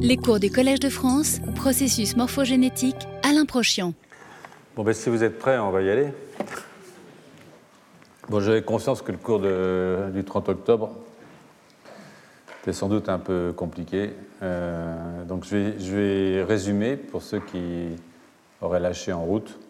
Les 0.00 0.16
cours 0.16 0.40
du 0.40 0.50
Collège 0.50 0.80
de 0.80 0.88
France, 0.88 1.38
processus 1.54 2.16
morphogénétique, 2.16 3.06
Alain 3.22 3.44
Prochian. 3.44 3.94
Bon, 4.74 4.82
ben, 4.82 4.92
si 4.92 5.08
vous 5.08 5.22
êtes 5.22 5.38
prêts, 5.38 5.56
on 5.56 5.70
va 5.70 5.82
y 5.82 5.88
aller. 5.88 6.08
Bon, 8.28 8.40
j'avais 8.40 8.62
conscience 8.62 9.02
que 9.02 9.12
le 9.12 9.18
cours 9.18 9.38
du 9.38 10.24
30 10.24 10.48
octobre 10.48 10.90
était 12.60 12.72
sans 12.72 12.88
doute 12.88 13.08
un 13.08 13.20
peu 13.20 13.52
compliqué. 13.56 14.10
Euh, 14.42 15.24
donc, 15.26 15.44
je 15.44 15.94
vais, 15.94 16.42
résumer 16.42 16.96
pour 16.96 17.22
ceux 17.22 17.38
qui 17.38 17.90
auraient 18.60 18.80
lâché 18.80 19.12
en 19.12 19.24
route 19.24 19.60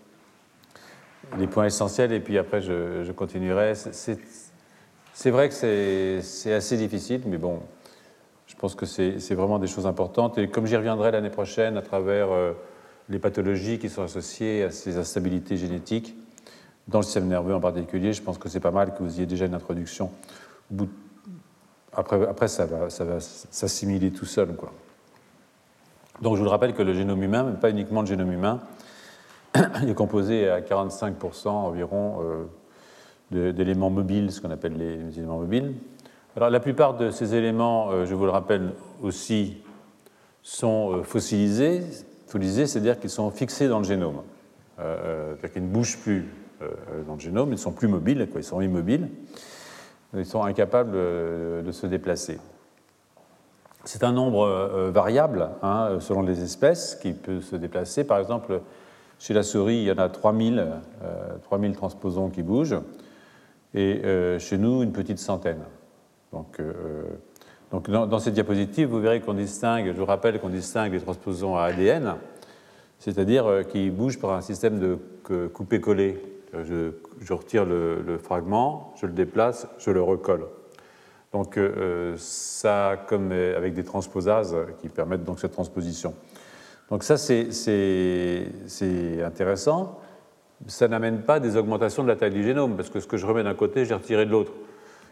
les 1.38 1.46
points 1.46 1.66
essentiels 1.66 2.12
et 2.12 2.20
puis 2.20 2.38
après, 2.38 2.62
je 2.62 3.12
continuerai. 3.12 3.74
C'est 3.74 5.30
vrai 5.30 5.50
que 5.50 6.20
c'est 6.22 6.52
assez 6.52 6.78
difficile, 6.78 7.20
mais 7.26 7.36
bon, 7.36 7.60
je 8.54 8.60
pense 8.60 8.74
que 8.74 8.86
c'est 8.86 9.34
vraiment 9.34 9.58
des 9.58 9.66
choses 9.66 9.86
importantes. 9.86 10.38
Et 10.38 10.48
comme 10.48 10.66
j'y 10.66 10.76
reviendrai 10.76 11.10
l'année 11.10 11.30
prochaine 11.30 11.76
à 11.76 11.82
travers 11.82 12.30
euh, 12.30 12.52
les 13.08 13.18
pathologies 13.18 13.78
qui 13.78 13.88
sont 13.88 14.02
associées 14.02 14.62
à 14.62 14.70
ces 14.70 14.96
instabilités 14.96 15.56
génétiques, 15.56 16.16
dans 16.86 17.00
le 17.00 17.04
système 17.04 17.26
nerveux 17.26 17.54
en 17.54 17.60
particulier, 17.60 18.12
je 18.12 18.22
pense 18.22 18.38
que 18.38 18.48
c'est 18.48 18.60
pas 18.60 18.70
mal 18.70 18.94
que 18.94 19.02
vous 19.02 19.16
ayez 19.16 19.26
déjà 19.26 19.46
une 19.46 19.54
introduction. 19.54 20.10
Après, 21.92 22.26
après, 22.26 22.48
ça 22.48 22.66
va, 22.66 22.90
ça 22.90 23.04
va 23.04 23.20
s'assimiler 23.20 24.10
tout 24.10 24.26
seul. 24.26 24.54
Quoi. 24.54 24.72
Donc 26.22 26.34
je 26.34 26.38
vous 26.38 26.44
le 26.44 26.50
rappelle 26.50 26.74
que 26.74 26.82
le 26.82 26.94
génome 26.94 27.22
humain, 27.22 27.42
mais 27.44 27.58
pas 27.58 27.70
uniquement 27.70 28.02
le 28.02 28.06
génome 28.06 28.32
humain, 28.32 28.60
il 29.82 29.88
est 29.90 29.94
composé 29.94 30.48
à 30.48 30.60
45% 30.60 31.48
environ 31.48 32.48
euh, 33.32 33.52
d'éléments 33.52 33.90
mobiles, 33.90 34.30
ce 34.30 34.40
qu'on 34.40 34.50
appelle 34.50 34.76
les 34.76 35.18
éléments 35.18 35.38
mobiles, 35.38 35.74
alors, 36.36 36.50
la 36.50 36.58
plupart 36.58 36.94
de 36.94 37.10
ces 37.10 37.36
éléments, 37.36 37.90
euh, 37.90 38.06
je 38.06 38.14
vous 38.14 38.24
le 38.24 38.32
rappelle 38.32 38.72
aussi, 39.00 39.58
sont 40.42 40.92
euh, 40.92 41.02
fossilisés. 41.04 41.82
Fossilisés, 42.26 42.66
c'est-à-dire 42.66 42.98
qu'ils 42.98 43.10
sont 43.10 43.30
fixés 43.30 43.68
dans 43.68 43.78
le 43.78 43.84
génome. 43.84 44.22
Euh, 44.80 45.34
c'est-à-dire 45.34 45.52
qu'ils 45.52 45.62
ne 45.62 45.72
bougent 45.72 45.98
plus 45.98 46.28
dans 47.06 47.14
le 47.14 47.20
génome, 47.20 47.48
ils 47.50 47.52
ne 47.52 47.56
sont 47.56 47.72
plus 47.72 47.88
mobiles, 47.88 48.26
ils 48.34 48.42
sont 48.42 48.62
immobiles, 48.62 49.10
ils 50.16 50.24
sont 50.24 50.42
incapables 50.42 50.92
de 50.92 51.70
se 51.72 51.86
déplacer. 51.86 52.38
C'est 53.84 54.02
un 54.02 54.12
nombre 54.12 54.88
variable 54.90 55.50
hein, 55.62 55.98
selon 56.00 56.22
les 56.22 56.42
espèces 56.42 56.94
qui 56.94 57.12
peut 57.12 57.42
se 57.42 57.56
déplacer. 57.56 58.04
Par 58.04 58.18
exemple, 58.18 58.62
chez 59.18 59.34
la 59.34 59.42
souris, 59.42 59.76
il 59.76 59.84
y 59.84 59.92
en 59.92 59.98
a 59.98 60.08
3000, 60.08 60.64
3000 61.42 61.76
transposons 61.76 62.30
qui 62.30 62.42
bougent, 62.42 62.80
et 63.74 64.00
chez 64.38 64.56
nous, 64.56 64.82
une 64.82 64.92
petite 64.92 65.18
centaine. 65.18 65.64
Donc, 66.34 66.58
euh, 66.58 67.04
donc 67.70 67.88
dans, 67.88 68.18
cette 68.18 68.34
diapositive, 68.34 68.88
vous 68.88 69.00
verrez 69.00 69.20
qu'on 69.20 69.34
distingue, 69.34 69.86
je 69.86 69.98
vous 69.98 70.04
rappelle 70.04 70.40
qu'on 70.40 70.48
distingue 70.48 70.92
les 70.92 71.00
transposons 71.00 71.56
à 71.56 71.62
ADN, 71.64 72.16
c'est-à-dire 72.98 73.46
euh, 73.46 73.62
qui 73.62 73.90
bougent 73.90 74.18
par 74.18 74.32
un 74.32 74.40
système 74.40 74.80
de 74.80 74.98
coupé-collé. 75.48 76.20
Je, 76.52 77.32
retire 77.32 77.64
le, 77.64 78.18
fragment, 78.22 78.92
je 79.00 79.06
le 79.06 79.12
déplace, 79.12 79.66
je 79.78 79.90
le 79.90 80.02
recolle. 80.02 80.46
Donc 81.32 81.56
euh, 81.56 82.14
ça, 82.16 82.96
comme 83.08 83.32
avec 83.32 83.74
des 83.74 83.82
transposases 83.82 84.56
qui 84.80 84.88
permettent 84.88 85.24
donc 85.24 85.40
cette 85.40 85.52
transposition. 85.52 86.14
Donc 86.90 87.02
ça, 87.02 87.16
c'est 87.16 87.48
intéressant. 89.24 89.98
Ça 90.66 90.86
n'amène 90.86 91.22
pas 91.22 91.40
des 91.40 91.56
augmentations 91.56 92.04
de 92.04 92.08
la 92.08 92.16
taille 92.16 92.30
du 92.30 92.44
génome, 92.44 92.76
parce 92.76 92.90
que 92.90 93.00
ce 93.00 93.06
que 93.06 93.16
je 93.16 93.26
remets 93.26 93.42
d'un 93.42 93.54
côté, 93.54 93.84
j'ai 93.84 93.94
retiré 93.94 94.26
de 94.26 94.30
l'autre. 94.30 94.52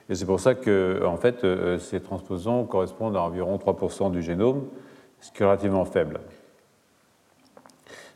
Et 0.08 0.14
c'est 0.14 0.26
pour 0.26 0.40
ça 0.40 0.54
que, 0.54 1.02
en 1.06 1.16
fait, 1.16 1.44
euh, 1.44 1.78
ces 1.78 2.00
transposons 2.00 2.64
correspondent 2.64 3.16
à 3.16 3.22
environ 3.22 3.56
3% 3.56 4.10
du 4.10 4.22
génome, 4.22 4.64
ce 5.20 5.30
qui 5.30 5.42
est 5.42 5.46
relativement 5.46 5.84
faible. 5.84 6.20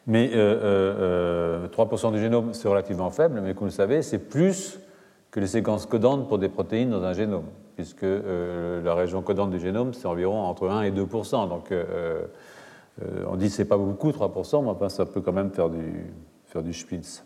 Mais 0.07 0.29
3% 0.29 0.35
euh, 0.35 1.69
euh, 1.73 2.11
du 2.13 2.21
génome, 2.21 2.55
c'est 2.55 2.69
relativement 2.69 3.11
faible, 3.11 3.41
mais 3.41 3.55
comme 3.55 3.61
vous 3.61 3.65
le 3.67 3.71
savez, 3.71 4.03
c'est 4.03 4.19
plus 4.19 4.81
que 5.31 5.41
les 5.41 5.47
séquences 5.47 5.87
codantes 5.87 6.29
pour 6.29 6.39
des 6.39 6.49
protéines 6.49 6.91
dans 6.91 7.03
un 7.03 7.13
génome, 7.13 7.47
puisque 7.75 8.05
la 8.05 8.95
région 8.95 9.21
codante 9.23 9.51
du 9.51 9.59
génome, 9.59 9.93
c'est 9.93 10.07
environ 10.07 10.43
entre 10.43 10.69
1 10.69 10.83
et 10.83 10.93
2%. 10.93 11.49
Donc 11.49 11.75
on 13.29 13.37
dit 13.37 13.47
que 13.49 13.53
ce 13.53 13.63
n'est 13.63 13.69
pas 13.69 13.77
beaucoup, 13.77 14.11
3%, 14.11 14.77
mais 14.81 14.89
ça 14.89 15.05
peut 15.05 15.21
quand 15.21 15.33
même 15.33 15.51
faire 15.51 15.69
du, 15.69 16.07
faire 16.47 16.63
du 16.63 16.73
spitz. 16.73 17.26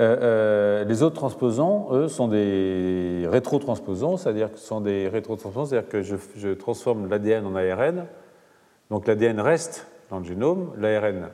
Euh, 0.00 0.16
euh, 0.20 0.84
les 0.84 1.02
autres 1.02 1.16
transposons, 1.16 1.88
eux, 1.92 2.08
sont 2.08 2.28
des 2.28 3.26
rétrotransposons, 3.28 4.16
c'est-à-dire 4.16 4.52
que 4.52 4.58
sont 4.58 4.80
des 4.80 5.08
rétrotransposons, 5.08 5.66
c'est-à-dire 5.66 5.88
que 5.88 6.02
je, 6.02 6.52
transforme 6.54 7.08
l'ADN 7.08 7.46
en 7.46 7.56
ARN. 7.56 8.06
Donc 8.90 9.08
l'ADN 9.08 9.40
reste 9.40 9.86
dans 10.10 10.20
le 10.20 10.24
génome, 10.24 10.72
l'ARN 10.78 11.30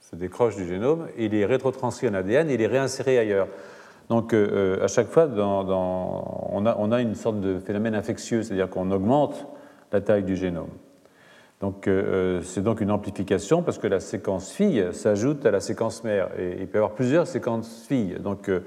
se 0.00 0.16
décroche 0.16 0.56
du 0.56 0.66
génome, 0.66 1.06
il 1.16 1.32
est 1.34 1.46
rétrotranscrit 1.46 2.08
en 2.08 2.14
ADN, 2.14 2.50
il 2.50 2.60
est 2.60 2.66
réinséré 2.66 3.18
ailleurs. 3.18 3.46
Donc 4.08 4.34
euh, 4.34 4.82
à 4.82 4.88
chaque 4.88 5.08
fois, 5.08 5.28
on, 5.28 6.66
a, 6.66 6.76
on, 6.78 6.92
a, 6.92 7.00
une 7.00 7.14
sorte 7.14 7.40
de 7.40 7.60
phénomène 7.60 7.94
infectieux, 7.94 8.42
c'est-à-dire 8.42 8.68
qu'on 8.68 8.90
augmente 8.90 9.46
la 9.92 10.00
taille 10.00 10.24
du 10.24 10.34
génome. 10.34 10.68
Donc 11.62 11.86
euh, 11.86 12.42
c'est 12.42 12.60
donc 12.60 12.80
une 12.80 12.90
amplification 12.90 13.62
parce 13.62 13.78
que 13.78 13.86
la 13.86 14.00
séquence 14.00 14.50
fille 14.50 14.84
s'ajoute 14.90 15.46
à 15.46 15.52
la 15.52 15.60
séquence 15.60 16.02
mère 16.02 16.28
et 16.36 16.56
il 16.58 16.66
peut 16.66 16.78
y 16.78 16.78
avoir 16.78 16.90
plusieurs 16.90 17.28
séquences 17.28 17.86
filles. 17.86 18.16
Donc 18.18 18.46
il 18.48 18.54
euh, 18.54 18.58
ne 18.58 18.64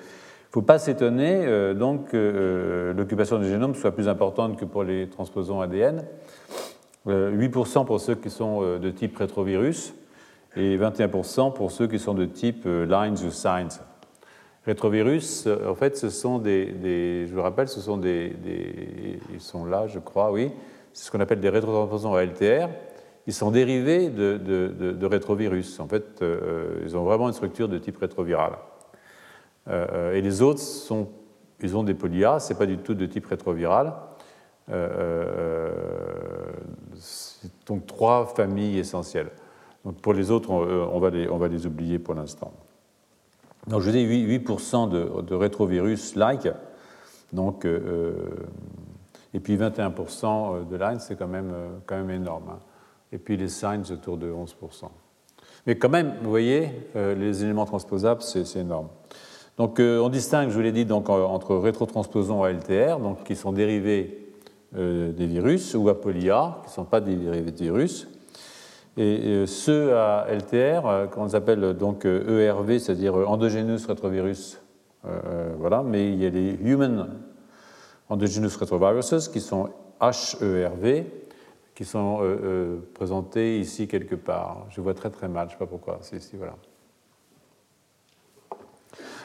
faut 0.49 0.61
pas 0.61 0.79
s'étonner 0.79 1.45
euh, 1.45 1.73
donc 1.73 2.11
que 2.11 2.93
l'occupation 2.95 3.37
du 3.37 3.49
génome 3.49 3.75
soit 3.75 3.91
plus 3.91 4.07
importante 4.07 4.57
que 4.57 4.63
pour 4.63 4.83
les 4.83 5.09
transposons 5.09 5.59
ADN. 5.59 6.03
8% 7.07 7.85
pour 7.85 7.99
ceux 7.99 8.15
qui 8.15 8.31
sont 8.31 8.79
de 8.79 8.89
type 8.89 9.15
rétrovirus 9.17 9.93
et 10.55 10.75
21% 10.75 11.53
pour 11.53 11.69
ceux 11.69 11.85
qui 11.85 11.99
sont 11.99 12.15
de 12.15 12.25
type 12.25 12.65
lines 12.65 13.17
ou 13.23 13.29
signs. 13.29 13.79
Rétrovirus, 14.65 15.47
en 15.67 15.75
fait, 15.75 15.97
ce 15.97 16.09
sont 16.09 16.39
des, 16.39 17.27
je 17.27 17.35
vous 17.35 17.43
rappelle, 17.43 17.67
ce 17.67 17.79
sont 17.79 17.97
des, 17.97 18.33
ils 19.31 19.39
sont 19.39 19.65
là, 19.65 19.85
je 19.85 19.99
crois, 19.99 20.31
oui, 20.31 20.49
c'est 20.95 21.03
ce 21.03 21.11
qu'on 21.11 21.19
appelle 21.19 21.41
des 21.41 21.49
rétrotransposons 21.49 22.15
ALTR. 22.15 22.69
Ils 23.27 23.33
sont 23.33 23.51
dérivés 23.51 24.09
de, 24.09 25.05
rétrovirus. 25.05 25.81
En 25.81 25.87
fait, 25.89 26.21
euh, 26.21 26.81
ils 26.85 26.95
ont 26.95 27.03
vraiment 27.03 27.27
une 27.27 27.33
structure 27.33 27.67
de 27.67 27.77
type 27.77 27.97
rétroviral. 27.97 28.53
Euh, 29.67 30.13
et 30.13 30.21
les 30.21 30.41
autres, 30.41 30.61
sont, 30.61 31.09
ils 31.61 31.75
ont 31.75 31.83
des 31.83 31.95
polyas, 31.95 32.39
ce 32.39 32.53
n'est 32.53 32.57
pas 32.57 32.65
du 32.65 32.77
tout 32.77 32.93
de 32.93 33.05
type 33.07 33.25
rétroviral. 33.25 33.93
Euh, 34.71 35.73
donc 37.65 37.85
trois 37.87 38.27
familles 38.27 38.79
essentielles. 38.79 39.31
Donc 39.83 39.97
pour 39.97 40.13
les 40.13 40.31
autres, 40.31 40.49
on, 40.49 40.99
va, 40.99 41.09
les, 41.09 41.27
on 41.27 41.37
va, 41.37 41.49
les, 41.49 41.65
oublier 41.65 41.99
pour 41.99 42.13
l'instant. 42.13 42.53
Donc 43.67 43.81
je 43.81 43.91
dis 43.91 44.05
8%, 44.05 44.89
8 44.89 44.93
de, 44.93 45.21
de 45.23 45.35
rétrovirus-like. 45.35 46.47
Donc 47.33 47.67
et 49.35 49.41
puis 49.41 49.57
21% 49.57 50.25
euh, 50.25 50.63
de 50.63 50.77
line, 50.77 50.99
c'est 50.99 51.17
quand 51.17 51.27
même, 51.27 51.51
euh, 51.53 51.67
quand 51.85 51.97
même 51.97 52.09
énorme. 52.09 52.51
Hein. 52.51 52.59
Et 53.11 53.17
puis 53.17 53.35
les 53.35 53.49
signs 53.49 53.83
autour 53.91 54.17
de 54.17 54.31
11%. 54.31 54.85
Mais 55.67 55.77
quand 55.77 55.89
même, 55.89 56.13
vous 56.23 56.29
voyez, 56.29 56.69
euh, 56.95 57.15
les 57.15 57.43
éléments 57.43 57.65
transposables, 57.65 58.21
c'est 58.21 58.55
énorme. 58.55 58.87
Donc 59.57 59.79
on 59.79 60.09
distingue, 60.09 60.49
je 60.49 60.55
vous 60.55 60.61
l'ai 60.61 60.73
dit, 60.73 60.83
donc, 60.83 61.09
entre 61.09 61.55
rétrotransposons 61.55 62.43
ALTR, 62.43 62.99
donc, 62.99 63.23
qui 63.23 63.37
sont 63.37 63.53
dérivés 63.53 64.21
des 64.73 65.27
virus, 65.27 65.75
ou 65.75 65.87
apolia, 65.87 66.57
qui 66.63 66.71
ne 66.71 66.73
sont 66.73 66.83
pas 66.83 66.99
dérivés 66.99 67.51
de 67.51 67.63
virus. 67.63 68.05
Et 68.97 69.45
ceux 69.47 69.95
à 69.95 70.27
LTR, 70.29 71.09
qu'on 71.09 71.33
appelle 71.33 71.73
donc 71.73 72.03
ERV, 72.03 72.79
c'est-à-dire 72.79 73.15
endogenous 73.15 73.87
retrovirus, 73.87 74.59
voilà, 75.57 75.83
mais 75.83 76.11
il 76.11 76.21
y 76.21 76.25
a 76.25 76.29
les 76.29 76.59
human 76.61 77.07
endogenous 78.09 78.57
retroviruses, 78.57 79.29
qui 79.29 79.41
sont 79.41 79.69
HERV, 80.01 81.05
qui 81.75 81.85
sont 81.85 82.19
euh, 82.21 82.23
euh, 82.23 82.77
présentés 82.93 83.59
ici 83.59 83.87
quelque 83.87 84.15
part. 84.15 84.65
Je 84.69 84.81
vois 84.81 84.93
très 84.93 85.09
très 85.09 85.27
mal, 85.27 85.47
je 85.49 85.53
ne 85.53 85.59
sais 85.59 85.65
pas 85.65 85.69
pourquoi. 85.69 85.99
C'est 86.01 86.17
ici, 86.17 86.37
voilà. 86.37 86.55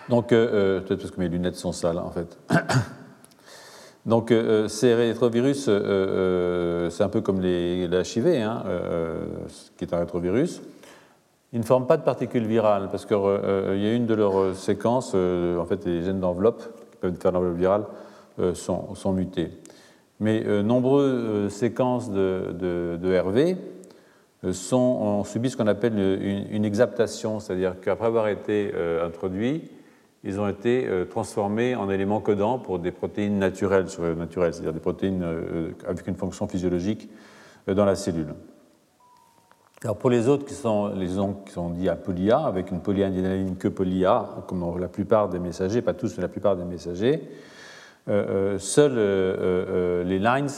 Donc, 0.08 0.32
euh, 0.32 0.80
peut-être 0.80 1.00
parce 1.00 1.12
que 1.12 1.20
mes 1.20 1.28
lunettes 1.28 1.54
sont 1.54 1.72
sales, 1.72 1.98
en 1.98 2.10
fait. 2.10 2.36
Donc, 4.06 4.34
ces 4.68 4.94
rétrovirus, 4.94 5.66
c'est 5.66 7.02
un 7.02 7.08
peu 7.10 7.20
comme 7.20 7.40
les, 7.42 7.84
HIV, 7.84 8.26
hein, 8.28 8.64
qui 9.76 9.84
est 9.84 9.92
un 9.92 9.98
rétrovirus. 9.98 10.62
Ils 11.52 11.60
ne 11.60 11.64
forment 11.64 11.86
pas 11.86 11.98
de 11.98 12.02
particules 12.02 12.46
virales, 12.46 12.88
parce 12.90 13.04
qu'il 13.04 13.14
y 13.14 13.86
a 13.86 13.92
une 13.92 14.06
de 14.06 14.14
leurs 14.14 14.56
séquences, 14.56 15.14
en 15.14 15.64
fait, 15.66 15.84
les 15.84 16.02
gènes 16.02 16.18
d'enveloppe, 16.18 16.62
qui 16.92 16.96
peuvent 16.96 17.14
faire 17.20 17.30
l'enveloppe 17.30 17.58
virale, 17.58 17.84
sont, 18.54 18.94
sont, 18.94 19.12
mutés. 19.12 19.50
Mais 20.18 20.42
euh, 20.46 20.62
nombreuses 20.62 21.12
euh, 21.12 21.48
séquences 21.48 22.10
de, 22.10 22.54
de, 23.00 23.18
RV 23.18 23.56
sont, 24.52 24.76
ont 24.76 25.24
subi 25.24 25.50
ce 25.50 25.56
qu'on 25.56 25.66
appelle 25.66 25.98
une, 25.98 26.64
exaptation, 26.64 27.40
c'est-à-dire 27.40 27.76
qu'après 27.80 28.06
avoir 28.06 28.28
été 28.28 28.72
introduits, 29.04 29.70
ils 30.24 30.40
ont 30.40 30.48
été 30.48 30.88
transformés 31.10 31.74
en 31.74 31.90
éléments 31.90 32.20
codants 32.20 32.58
pour 32.58 32.78
des 32.78 32.90
protéines 32.90 33.38
naturelles, 33.38 33.90
c'est-à-dire 33.90 34.72
des 34.72 34.80
protéines 34.80 35.22
avec 35.86 36.06
une 36.06 36.14
fonction 36.14 36.48
physiologique 36.48 37.10
dans 37.66 37.84
la 37.84 37.96
cellule. 37.96 38.34
Alors 39.82 39.96
pour 39.96 40.10
les 40.10 40.28
autres 40.28 40.44
qui 40.44 40.52
sont 40.52 40.88
les 40.88 41.18
ondes 41.18 41.42
qui 41.46 41.52
sont 41.52 41.70
dits 41.70 41.88
à 41.88 41.96
poly 41.96 42.30
A, 42.30 42.40
avec 42.40 42.70
une 42.70 42.80
polyadénaline 42.80 43.56
que 43.56 43.68
poly 43.68 44.04
A, 44.04 44.44
comme 44.46 44.78
la 44.78 44.88
plupart 44.88 45.30
des 45.30 45.38
messagers, 45.38 45.80
pas 45.80 45.94
tous, 45.94 46.16
mais 46.16 46.22
la 46.22 46.28
plupart 46.28 46.54
des 46.54 46.64
messagers, 46.64 47.14
euh, 47.14 47.24
euh, 47.24 47.49
seuls 48.06 48.94
euh, 48.96 50.04
les 50.04 50.18
lines 50.18 50.48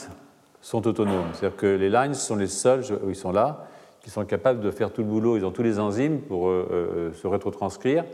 sont 0.61 0.87
autonomes. 0.87 1.27
C'est-à-dire 1.33 1.57
que 1.57 1.67
les 1.67 1.91
lines 1.91 2.15
sont 2.15 2.37
les 2.37 2.47
seuls, 2.47 2.83
ils 3.09 3.17
sont 3.17 3.33
là, 3.33 3.67
qui 4.01 4.11
sont 4.11 4.25
capables 4.25 4.61
de 4.61 4.71
faire 4.71 4.93
tout 4.93 5.03
le 5.03 5.09
boulot. 5.09 5.37
Ils 5.37 5.45
ont 5.45 5.51
tous 5.51 5.63
les 5.63 5.79
enzymes 5.79 6.21
pour 6.21 6.49
se 6.49 7.27
rétrotranscrire 7.27 8.05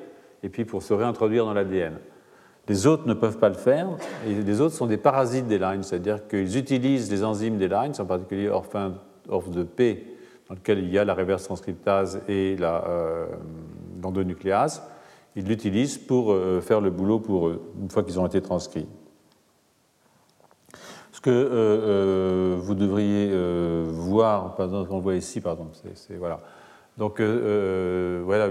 et 0.43 0.49
puis 0.49 0.65
pour 0.65 0.83
se 0.83 0.95
réintroduire 0.95 1.45
dans 1.45 1.55
l'ADN. 1.55 1.99
Les 2.69 2.87
autres 2.87 3.07
ne 3.07 3.15
peuvent 3.15 3.39
pas 3.39 3.49
le 3.49 3.55
faire, 3.55 3.89
les 4.27 4.61
autres 4.61 4.75
sont 4.75 4.87
des 4.87 4.99
parasites 4.99 5.47
des 5.47 5.59
lines, 5.59 5.83
c'est-à-dire 5.83 6.29
qu'ils 6.29 6.59
utilisent 6.59 7.11
les 7.11 7.25
enzymes 7.25 7.57
des 7.57 7.69
lines, 7.69 7.95
en 7.99 8.05
particulier 8.05 8.51
orphan 8.51 8.93
of 9.31 9.51
de 9.51 9.63
P, 9.63 10.05
dans 10.49 10.55
lequel 10.55 10.81
il 10.81 10.91
y 10.91 10.99
a 10.99 11.05
la 11.05 11.15
reverse 11.15 11.45
transcriptase 11.45 12.21
et 12.29 12.57
l'endonucléase. 14.03 14.83
Ils 15.35 15.47
l'utilisent 15.47 15.97
pour 15.97 16.37
faire 16.61 16.83
le 16.83 16.91
boulot 16.91 17.21
pour 17.21 17.49
eux, 17.49 17.63
une 17.81 17.89
fois 17.91 18.03
qu'ils 18.03 18.21
ont 18.21 18.27
été 18.27 18.43
transcrits. 18.43 18.87
Ce 21.19 21.21
que 21.21 21.31
euh, 21.31 21.49
euh, 21.51 22.57
vous 22.61 22.77
devriez 22.77 23.31
euh, 23.33 23.85
voir, 23.89 24.55
par 24.55 24.73
on 24.73 25.01
voit 25.01 25.17
ici, 25.17 25.41
pardon, 25.41 25.69
c'est, 25.73 26.15
voilà. 26.15 26.39
Donc, 26.97 27.21
voilà, 27.21 28.49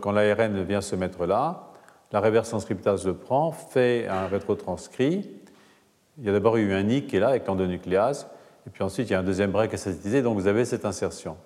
quand, 0.00 0.10
l'ARN 0.10 0.64
vient 0.64 0.80
se 0.80 0.96
mettre 0.96 1.26
là, 1.26 1.68
la 2.10 2.18
reverse 2.18 2.48
transcriptase 2.48 3.06
le 3.06 3.14
prend, 3.14 3.52
fait 3.52 4.08
un 4.08 4.26
rétrotranscrit. 4.26 5.30
Il 6.18 6.24
y 6.24 6.28
a 6.28 6.32
d'abord 6.32 6.56
eu 6.56 6.72
un 6.72 6.82
nick 6.82 7.06
qui 7.06 7.18
est 7.18 7.20
là 7.20 7.28
avec 7.28 7.46
l'endonucléase, 7.46 8.26
et 8.66 8.70
puis 8.70 8.82
ensuite 8.82 9.08
il 9.08 9.12
y 9.12 9.14
a 9.14 9.20
un 9.20 9.22
deuxième 9.22 9.52
break 9.52 9.78
synthétiser, 9.78 10.22
donc 10.22 10.36
vous 10.36 10.48
avez 10.48 10.64
cette 10.64 10.84
insertion. 10.84 11.36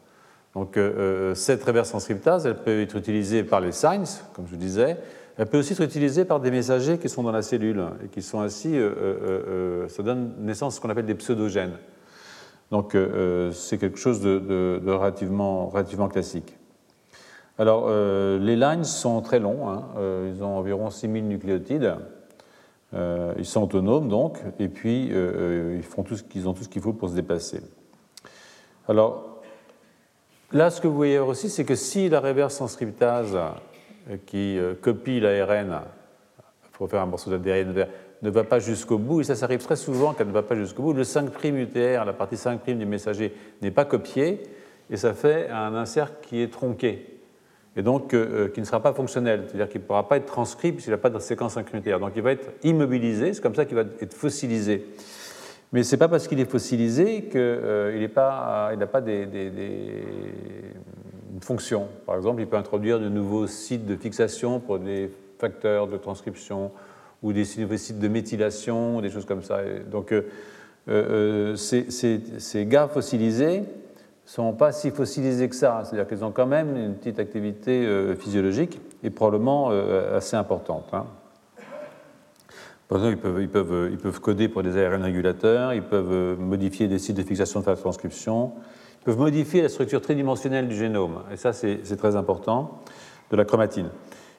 Donc, 0.55 0.81
cette 1.35 1.63
reverse 1.65 1.91
transcriptase, 1.91 2.47
elle 2.47 2.57
peut 2.57 2.81
être 2.81 2.97
utilisée 2.97 3.45
par 3.45 3.61
les 3.61 3.73
signs, 3.73 4.23
comme 4.33 4.47
je 4.47 4.53
vous 4.53 4.57
disais, 4.57 4.97
elle 5.39 5.47
peut 5.47 5.59
aussi 5.59 5.75
être 5.75 5.83
utilisée 5.83 6.25
par 6.25 6.41
des 6.41 6.51
messagers 6.51 6.99
qui 6.99 7.09
sont 7.09 7.23
dans 7.23 7.33
la 7.33 7.43
cellule 7.43 7.85
et 8.03 8.09
qui 8.09 8.23
sont 8.23 8.41
ainsi, 8.41 8.75
euh, 8.75 8.89
euh, 8.89 9.43
euh, 9.49 9.89
ça 9.89 10.03
donne 10.03 10.33
naissance 10.39 10.75
à 10.75 10.77
ce 10.77 10.81
qu'on 10.81 10.89
appelle 10.89 11.07
des 11.07 11.15
pseudogènes. 11.15 11.77
Donc 12.71 12.97
c'est 13.53 13.79
quelque 13.79 13.99
chose 13.99 14.21
de, 14.21 14.83
relativement, 14.85 15.71
classique. 16.11 16.57
Alors 17.59 17.89
les 17.89 18.57
lines 18.57 18.83
sont 18.83 19.23
très 19.23 19.39
longs, 19.39 19.69
hein. 19.69 19.85
ils 20.27 20.43
ont 20.43 20.59
environ 20.59 20.91
6000 20.91 21.29
nucléotides. 21.29 21.95
ils 22.93 23.45
sont 23.45 23.63
autonomes 23.63 24.09
donc, 24.09 24.41
et 24.59 24.67
puis 24.67 25.13
ils, 25.13 25.83
font 25.85 26.03
tout 26.03 26.17
ce 26.17 26.25
qu'ils 26.25 26.49
ont 26.49 26.55
tout 26.55 26.65
ce 26.65 26.69
qu'il 26.69 26.83
faut 26.83 26.93
pour 26.93 27.09
se 27.09 27.15
déplacer. 27.15 27.61
Alors 28.89 29.39
là, 30.51 30.69
ce 30.71 30.81
que 30.81 30.89
vous 30.89 30.97
voyez 30.97 31.21
aussi, 31.21 31.49
c'est 31.49 31.65
que 31.65 31.77
si 31.77 32.09
la 32.09 32.19
reverse 32.19 32.57
transcriptase 32.57 33.39
qui 34.27 34.59
euh, 34.59 34.75
copie 34.75 35.21
l'ARN 35.21 35.81
pour 36.73 36.91
faire 36.91 37.01
un 37.01 37.07
morceau 37.07 37.31
d'ADN 37.31 37.87
ne 38.23 38.31
va 38.31 38.45
pas 38.45 38.59
jusqu'au 38.59 38.99
bout, 38.99 39.21
et 39.21 39.25
ça, 39.25 39.35
s'arrive 39.35 39.63
très' 39.63 39.77
qu'elle 40.17 40.27
ne 40.29 40.33
va 40.33 40.43
pas 40.43 40.57
jusqu'au 40.57 40.83
bout. 40.83 40.93
Le 40.93 41.05
5' 41.05 41.31
UTR, 41.45 42.05
la 42.05 42.13
partie 42.13 42.37
5' 42.37 42.65
du 42.71 42.87
messager, 42.87 43.35
n'est 43.63 43.71
pas 43.71 43.85
copié, 43.85 44.43
et 44.91 44.97
ça 44.97 45.15
fait 45.15 45.49
un 45.51 45.75
insert 45.75 46.21
qui 46.21 46.41
est 46.41 46.53
tronqué, 46.53 47.21
et 47.77 47.83
donc 47.83 48.15
euh, 48.15 48.47
euh, 48.47 48.49
qui 48.49 48.61
ne 48.61 48.65
sera 48.65 48.81
pas 48.83 48.95
fonctionnel, 48.95 49.45
c'est-à-dire 49.47 49.69
qu'il 49.69 49.81
ne 49.81 49.87
pourra 49.87 50.09
pas 50.09 50.17
être 50.17 50.27
transcrit 50.27 50.73
puisqu'il 50.73 50.93
n'a 50.93 50.99
pas 50.99 51.11
de 51.11 51.19
séquence 51.19 51.55
5' 51.55 51.75
UTR. 51.75 51.99
Donc 52.01 52.13
il 52.17 52.23
va 52.23 52.33
être 52.33 52.53
immobilisé, 52.63 53.35
c'est 53.35 53.43
comme 53.43 53.55
ça 53.55 53.67
qu'il 53.67 53.77
va 53.77 53.85
être 54.01 54.15
fossilisé. 54.15 54.87
Mais 55.73 55.83
ce 55.83 55.95
n'est 55.95 55.99
pas 55.99 56.09
parce 56.09 56.27
qu'il 56.27 56.41
est 56.41 56.51
fossilisé 56.51 57.25
qu'il 57.25 58.11
n'a 58.15 58.87
pas 58.87 59.01
des, 59.03 59.27
fonction. 61.41 61.89
Par 62.07 62.17
exemple, 62.17 62.41
il 62.41 62.47
peut 62.47 62.57
introduire 62.57 63.01
de 63.01 63.09
nouveaux 63.09 63.47
sites 63.47 63.87
de 63.87 63.97
fixation 63.97 64.61
pour 64.61 64.79
des 64.79 65.11
facteurs 65.39 65.87
de 65.87 65.97
transcription 65.97 66.71
ou 67.23 67.33
des 67.33 67.45
nouveaux 67.59 67.77
sites 67.77 67.99
de 67.99 68.09
méthylation, 68.09 69.01
des 69.01 69.11
choses 69.11 69.25
comme 69.25 69.43
ça. 69.43 69.61
Donc, 69.91 70.13
euh, 70.13 70.23
euh, 70.89 71.57
ces, 71.57 71.91
ces, 71.91 72.67
gars 72.67 72.89
fossilisés 72.89 73.63
sont 74.25 74.53
pas 74.53 74.73
si 74.73 74.91
fossilisés 74.91 75.49
que 75.49 75.57
ça. 75.57 75.83
C'est-à-dire 75.85 76.07
qu'ils 76.07 76.25
ont 76.25 76.31
quand 76.31 76.47
même 76.47 76.77
une 76.77 76.95
petite 76.95 77.19
activité 77.19 77.85
euh, 77.85 78.15
physiologique 78.15 78.81
et 79.03 79.11
probablement 79.11 79.71
assez 80.15 80.37
importante. 80.37 80.89
Hein. 80.93 81.07
Par 82.89 82.99
exemple, 82.99 83.17
ils 83.17 83.21
peuvent, 83.21 83.43
ils, 83.43 83.49
peuvent, 83.49 83.89
ils 83.91 83.99
peuvent, 83.99 84.21
coder 84.21 84.49
pour 84.49 84.63
des 84.63 84.81
ARN 84.81 85.03
régulateurs, 85.03 85.73
ils 85.75 85.83
peuvent 85.83 86.39
modifier 86.39 86.87
des 86.87 87.01
sites 87.01 87.17
de 87.17 87.23
fixation 87.23 87.61
de 87.61 87.67
la 87.67 87.75
transcription, 87.75 88.53
peuvent 89.07 89.19
modifier 89.19 89.63
la 89.63 89.69
structure 89.69 90.01
tridimensionnelle 90.01 90.67
du 90.67 90.75
génome, 90.75 91.23
et 91.33 91.37
ça 91.37 91.53
c'est 91.53 91.97
très 91.97 92.17
important, 92.17 92.83
de 93.31 93.37
la 93.37 93.45
chromatine. 93.45 93.89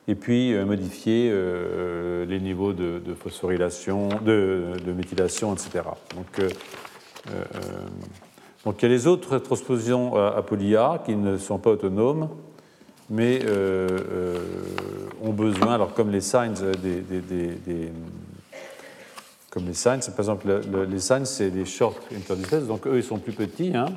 Et 0.10 0.16
puis 0.16 0.54
euh, 0.54 0.66
modifier 0.66 1.30
euh, 1.32 2.26
les 2.26 2.42
niveaux 2.42 2.74
de, 2.74 3.02
phosphorylation, 3.18 4.10
de, 4.26 4.74
méthylation, 4.94 5.54
etc. 5.54 5.86
Donc, 6.16 6.40
euh, 6.40 6.50
donc 8.66 8.82
il 8.82 8.90
y 8.90 8.92
a 8.92 8.94
les 8.94 9.08
autres 9.08 9.38
transpositions 9.38 10.18
à, 10.18 10.42
polyA 10.42 11.02
qui 11.06 11.16
ne 11.16 11.38
sont 11.38 11.60
pas 11.60 11.70
autonomes, 11.70 12.28
mais 13.10 13.40
ont 15.24 15.32
besoin, 15.32 15.76
alors 15.76 15.94
comme 15.94 16.12
les 16.12 16.20
signs 16.20 16.56
comme 19.50 19.66
les 19.66 19.74
signs, 19.74 20.02
par 20.12 20.20
exemple, 20.20 20.60
les 20.90 21.00
signs, 21.00 21.26
c'est 21.26 21.52
des 21.52 21.66
short 21.66 21.98
interdisplaces, 22.14 22.68
donc 22.68 22.86
eux, 22.86 22.98
ils 22.98 23.04
sont 23.04 23.18
plus 23.18 23.32
petits, 23.32 23.72
hein, 23.76 23.88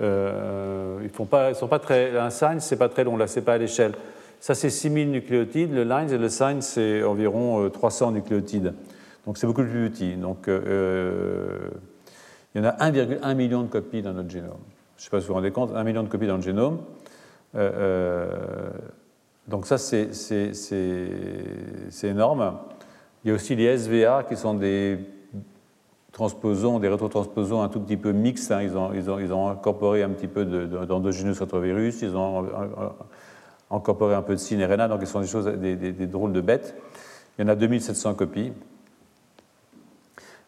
euh, 0.00 0.98
ils 1.02 1.10
font 1.10 1.26
pas, 1.26 1.54
sont 1.54 1.68
pas 1.68 1.78
très, 1.78 2.16
un 2.18 2.30
c'est 2.30 2.76
pas 2.76 2.88
long, 3.02 3.16
là, 3.16 3.26
c'est 3.26 3.42
pas 3.42 3.54
à 3.54 3.58
l'échelle. 3.58 3.92
Ça, 4.40 4.54
c'est 4.54 4.70
6000 4.70 5.10
nucléotides, 5.10 5.72
le 5.72 5.84
line, 5.84 6.10
et 6.10 6.18
le 6.18 6.28
sign, 6.28 6.60
c'est 6.60 7.02
environ 7.02 7.68
300 7.70 8.08
euh, 8.08 8.12
nucléotides. 8.12 8.74
Donc, 9.26 9.38
c'est 9.38 9.46
beaucoup 9.46 9.62
plus 9.62 9.90
petit. 9.90 10.16
Donc, 10.16 10.48
euh, 10.48 11.70
il 12.54 12.62
y 12.62 12.64
en 12.64 12.68
a 12.68 12.90
1,1 12.90 13.34
million 13.34 13.62
de 13.62 13.68
copies 13.68 14.02
dans 14.02 14.12
notre 14.12 14.30
génome. 14.30 14.58
Je 14.96 15.02
ne 15.02 15.04
sais 15.04 15.10
pas 15.10 15.20
si 15.20 15.26
vous 15.26 15.28
vous 15.28 15.34
rendez 15.34 15.50
compte, 15.50 15.70
1 15.74 15.82
million 15.84 16.02
de 16.02 16.08
copies 16.08 16.26
dans 16.26 16.36
le 16.36 16.42
génome. 16.42 16.80
donc, 19.48 19.66
ça, 19.66 19.78
c'est 19.78 20.10
énorme. 22.02 22.58
Il 23.24 23.28
y 23.28 23.30
a 23.30 23.34
aussi 23.34 23.56
les 23.56 23.78
SVA 23.78 24.24
qui 24.28 24.36
sont 24.36 24.54
des 24.54 24.98
transposons, 26.14 26.78
des 26.78 26.88
rétrotransposons 26.88 27.60
un 27.60 27.68
tout 27.68 27.80
petit 27.80 27.98
peu 27.98 28.12
mixtes. 28.12 28.50
Hein. 28.50 28.62
Ils, 28.62 29.32
ont, 29.32 29.48
incorporé 29.50 30.02
un 30.02 30.10
petit 30.10 30.28
peu 30.28 30.44
d'endogénous 30.44 31.34
rétrovirus, 31.38 32.00
ils 32.00 32.16
ont 32.16 32.46
incorporé 33.70 34.14
un 34.14 34.22
peu 34.22 34.34
de 34.34 34.38
CINRNA, 34.38 34.88
donc 34.88 35.00
ils 35.02 35.06
sont 35.06 35.20
des, 35.20 35.26
choses, 35.26 35.46
des, 35.46 36.06
drôles 36.06 36.32
de 36.32 36.40
bêtes. 36.40 36.74
Il 37.36 37.42
y 37.42 37.44
en 37.44 37.48
a 37.48 37.56
2700 37.56 38.14
copies. 38.14 38.52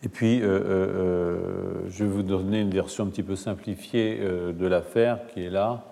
Et 0.03 0.09
puis, 0.09 0.41
euh, 0.41 0.47
euh, 0.47 0.61
euh, 0.69 1.75
je 1.89 2.05
vais 2.05 2.11
vous 2.11 2.23
donner 2.23 2.61
une 2.61 2.71
version 2.71 3.05
un 3.05 3.09
petit 3.09 3.25
peu 3.25 3.35
simplifiée 3.35 4.21
de 4.21 4.67
l'affaire 4.67 5.27
qui 5.27 5.45
est 5.45 5.51
là. 5.51 5.83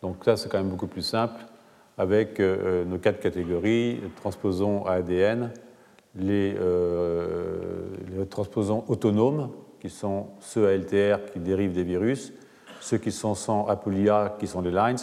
Donc 0.00 0.18
ça, 0.24 0.36
c'est 0.36 0.48
quand 0.48 0.58
même 0.58 0.70
beaucoup 0.70 0.86
plus 0.86 1.02
simple, 1.02 1.40
avec 1.98 2.40
nos 2.40 2.98
quatre 2.98 3.18
catégories, 3.18 4.00
transposons 4.16 4.84
ADN, 4.86 5.50
les, 6.16 6.54
euh, 6.58 7.86
les 8.16 8.26
transposons 8.26 8.84
autonomes, 8.88 9.50
qui 9.80 9.90
sont 9.90 10.28
ceux 10.40 10.66
à 10.66 10.76
LTR 10.76 11.30
qui 11.32 11.40
dérivent 11.40 11.74
des 11.74 11.82
virus, 11.82 12.32
ceux 12.80 12.98
qui 12.98 13.12
sont 13.12 13.34
sans 13.34 13.66
apolia, 13.66 14.36
qui 14.38 14.46
sont 14.46 14.62
les 14.62 14.70
lines, 14.70 14.96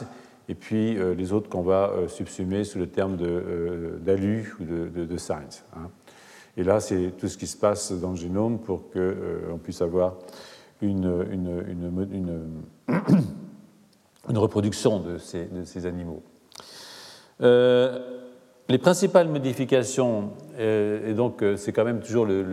et 0.50 0.56
puis 0.56 0.98
euh, 0.98 1.14
les 1.14 1.34
autres 1.34 1.50
qu'on 1.50 1.62
va 1.62 1.92
euh, 1.92 2.08
subsumer 2.08 2.64
sous 2.64 2.80
le 2.80 2.88
terme 2.88 3.16
d'ALU 3.18 4.56
ou 4.60 4.64
de, 4.64 5.06
de. 5.06 5.18
Hein. 5.32 5.90
Et 6.58 6.64
là, 6.64 6.80
c'est 6.80 7.14
tout 7.18 7.28
ce 7.28 7.38
qui 7.38 7.48
se 7.48 7.58
passe 7.58 7.92
dans 7.92 8.12
le 8.12 8.16
génome 8.16 8.60
pour 8.60 8.92
qu'on 8.92 9.58
puisse 9.58 9.82
avoir 9.82 10.16
une, 10.82 11.26
une, 11.32 11.64
une, 11.70 12.48
une 14.30 14.38
reproduction 14.38 15.00
de 15.00 15.18
ces, 15.18 15.46
de 15.46 15.64
ces 15.64 15.86
animaux. 15.86 16.24
Les 18.70 18.78
principales 18.78 19.28
modifications, 19.28 20.32
euh, 20.58 21.10
et 21.10 21.14
donc 21.14 21.44
euh, 21.44 21.58
c'est 21.58 21.74
quand 21.74 21.84
même 21.84 22.00
toujours 22.00 22.26
le, 22.26 22.44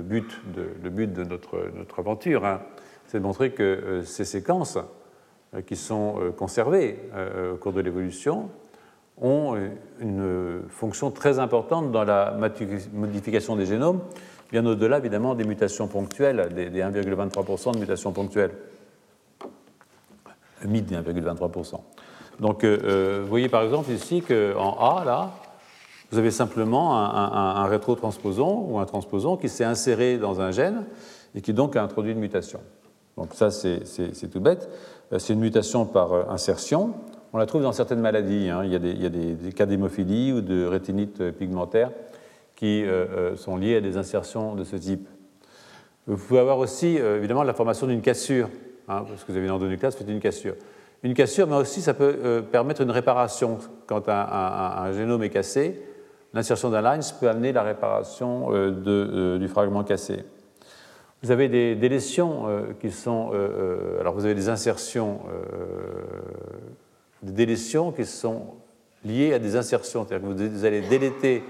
but, 0.00 0.30
de, 0.54 1.24
notre, 1.24 1.98
aventure, 1.98 2.44
hein, 2.44 2.60
c'est 3.06 3.18
de 3.18 3.22
montrer 3.24 3.50
que 3.50 3.62
euh, 3.62 4.02
ces 4.04 4.24
séquences 4.24 4.78
qui 5.66 5.76
sont 5.76 6.16
conservées 6.36 6.98
au 7.52 7.56
cours 7.56 7.72
de 7.72 7.80
l'évolution 7.80 8.50
ont 9.22 9.56
une 10.00 10.60
fonction 10.68 11.10
très 11.10 11.38
importante 11.38 11.92
dans 11.92 12.04
la 12.04 12.36
modification 12.92 13.56
des 13.56 13.64
génomes, 13.64 14.00
bien 14.50 14.66
au-delà 14.66 14.98
évidemment 14.98 15.34
des 15.34 15.44
mutations 15.44 15.88
ponctuelles, 15.88 16.52
des, 16.52 16.68
1,23% 16.68 17.72
de 17.72 17.78
mutations 17.78 18.12
ponctuelles, 18.12 18.50
le 20.60 20.68
mythe 20.68 20.86
des 20.86 20.96
1,23%. 20.96 21.80
Donc, 22.40 22.64
vous 22.64 23.26
voyez 23.26 23.48
par 23.48 23.62
exemple 23.62 23.90
ici 23.92 24.20
qu'en 24.20 24.76
A, 24.78 25.04
là, 25.06 25.32
vous 26.10 26.18
avez 26.18 26.30
simplement 26.30 26.96
un, 26.96 27.62
un, 27.62 27.66
rétrotransposon 27.66 28.66
ou 28.68 28.78
un 28.78 28.84
transposon 28.84 29.36
qui 29.36 29.48
s'est 29.48 29.64
inséré 29.64 30.18
dans 30.18 30.40
un 30.40 30.52
gène 30.52 30.84
et 31.34 31.40
qui 31.40 31.52
donc 31.52 31.74
a 31.76 31.82
introduit 31.82 32.12
une 32.12 32.20
mutation. 32.20 32.60
Donc 33.16 33.34
ça, 33.34 33.50
c'est 33.50 34.30
tout 34.30 34.40
bête. 34.40 34.68
C'est 35.18 35.32
une 35.32 35.40
mutation 35.40 35.84
par 35.86 36.30
insertion. 36.30 36.94
On 37.32 37.38
la 37.38 37.46
trouve 37.46 37.62
dans 37.62 37.72
certaines 37.72 38.00
maladies. 38.00 38.50
Hein. 38.50 38.62
Il, 38.64 38.72
y 38.72 39.06
a 39.06 39.08
des, 39.08 39.52
cas 39.52 39.66
d'hémophilie 39.66 40.32
ou 40.32 40.40
de 40.40 40.64
rétinite 40.64 41.32
pigmentaire 41.32 41.90
qui 42.54 42.84
sont 43.36 43.56
liés 43.56 43.76
à 43.76 43.80
des 43.80 43.96
insertions 43.96 44.54
de 44.54 44.64
ce 44.64 44.76
type. 44.76 45.08
Vous 46.06 46.16
pouvez 46.16 46.40
avoir 46.40 46.58
aussi, 46.58 46.96
évidemment, 46.96 47.42
la 47.42 47.52
formation 47.52 47.86
d'une 47.86 48.00
cassure, 48.00 48.48
hein, 48.88 49.04
parce 49.08 49.24
que 49.24 49.32
vous 49.32 49.36
avez 49.36 49.46
une 49.46 49.52
endonucléase, 49.52 49.96
c'est 49.98 50.08
une 50.08 50.20
cassure. 50.20 50.54
Une 51.02 51.14
cassure, 51.14 51.46
mais 51.46 51.56
aussi 51.56 51.82
ça 51.82 51.94
peut 51.94 52.42
permettre 52.50 52.80
une 52.80 52.90
réparation. 52.90 53.58
Quand 53.86 54.08
un 54.08 54.92
génome 54.92 55.22
est 55.24 55.30
cassé, 55.30 55.82
l'insertion 56.34 56.70
d'un 56.70 56.82
line 56.82 57.00
peut 57.18 57.28
amener 57.28 57.52
la 57.52 57.62
réparation 57.62 58.52
euh, 58.52 58.72
euh, 58.86 59.38
du 59.38 59.48
fragment 59.48 59.84
cassé. 59.84 60.24
Vous 61.22 61.30
avez 61.30 61.48
des 61.48 61.74
délétions 61.74 62.48
euh, 62.48 62.62
qui 62.80 62.90
sont. 62.90 63.32
alors, 64.00 64.14
vous 64.14 64.24
avez 64.24 64.34
des 64.34 64.48
insertions, 64.48 65.20
des 67.22 67.32
délétions 67.32 67.90
qui 67.90 68.04
sont 68.04 68.54
liées 69.04 69.32
à 69.32 69.38
des 69.38 69.56
insertions. 69.56 70.06
C'est-à-dire 70.06 70.28
que 70.28 70.34
vous 70.34 70.64
allez 70.64 70.82
déléter 70.82 71.42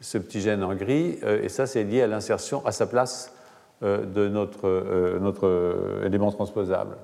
ce 0.00 0.18
petit 0.18 0.40
gène 0.40 0.62
en 0.64 0.74
gris, 0.74 1.18
et 1.42 1.48
ça, 1.48 1.66
c'est 1.66 1.84
lié 1.84 2.02
à 2.02 2.06
l'insertion 2.06 2.64
à 2.66 2.72
sa 2.72 2.86
place 2.86 3.34
de 3.82 4.28
notre, 4.28 5.18
notre 5.20 6.02
élément 6.04 6.32
transposable. 6.32 6.96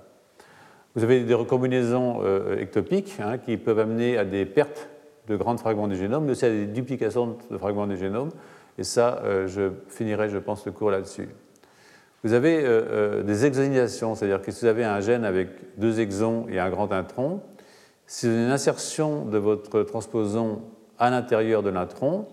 Vous 0.95 1.05
avez 1.05 1.23
des 1.23 1.35
recombinaisons 1.35 2.23
ectopiques 2.59 3.17
hein, 3.21 3.39
qui 3.39 3.57
peuvent 3.57 3.79
amener 3.79 4.19
à 4.19 4.25
des 4.25 4.47
pertes 4.47 4.89
de 5.29 5.37
grands 5.37 5.57
fragments 5.57 5.89
du 5.89 5.97
génome, 5.97 6.25
mais 6.25 6.33
aussi 6.33 6.47
à 6.47 6.51
des 6.51 6.67
duplications 6.67 7.37
de 7.51 7.59
fragments 7.59 7.87
du 7.87 7.97
génome. 7.97 8.31
Et 8.79 8.85
ça, 8.85 9.21
euh, 9.25 9.47
je 9.47 9.71
finirai, 9.89 10.29
je 10.29 10.39
pense, 10.39 10.65
le 10.65 10.73
cours 10.73 10.91
là-dessus. 10.91 11.29
Vous 12.25 12.33
avez 12.33 12.65
euh, 12.65 12.83
euh, 12.91 13.23
des 13.23 13.45
exonisations, 13.45 14.15
c'est-à-dire 14.15 14.41
que 14.41 14.51
si 14.51 14.63
vous 14.63 14.67
avez 14.67 14.85
un 14.85 15.01
gène 15.01 15.25
avec 15.25 15.49
deux 15.77 16.01
exons 16.01 16.47
et 16.49 16.59
un 16.59 16.71
grand 16.71 16.93
intron, 16.93 17.41
si 18.07 18.27
vous 18.27 18.33
avez 18.33 18.45
une 18.45 18.51
insertion 18.51 19.25
de 19.25 19.39
votre 19.39 19.83
transposon 19.83 20.63
à 20.99 21.11
l'intérieur 21.11 21.63
de 21.63 21.71
l'intron, 21.71 22.27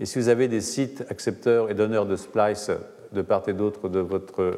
et 0.00 0.06
si 0.06 0.18
vous 0.18 0.28
avez 0.28 0.48
des 0.48 0.60
sites 0.60 1.04
accepteurs 1.10 1.70
et 1.70 1.74
donneurs 1.74 2.06
de 2.06 2.16
splice 2.16 2.70
de 3.12 3.22
part 3.22 3.42
et 3.46 3.52
d'autre 3.52 3.88
de 3.88 4.00
votre 4.00 4.52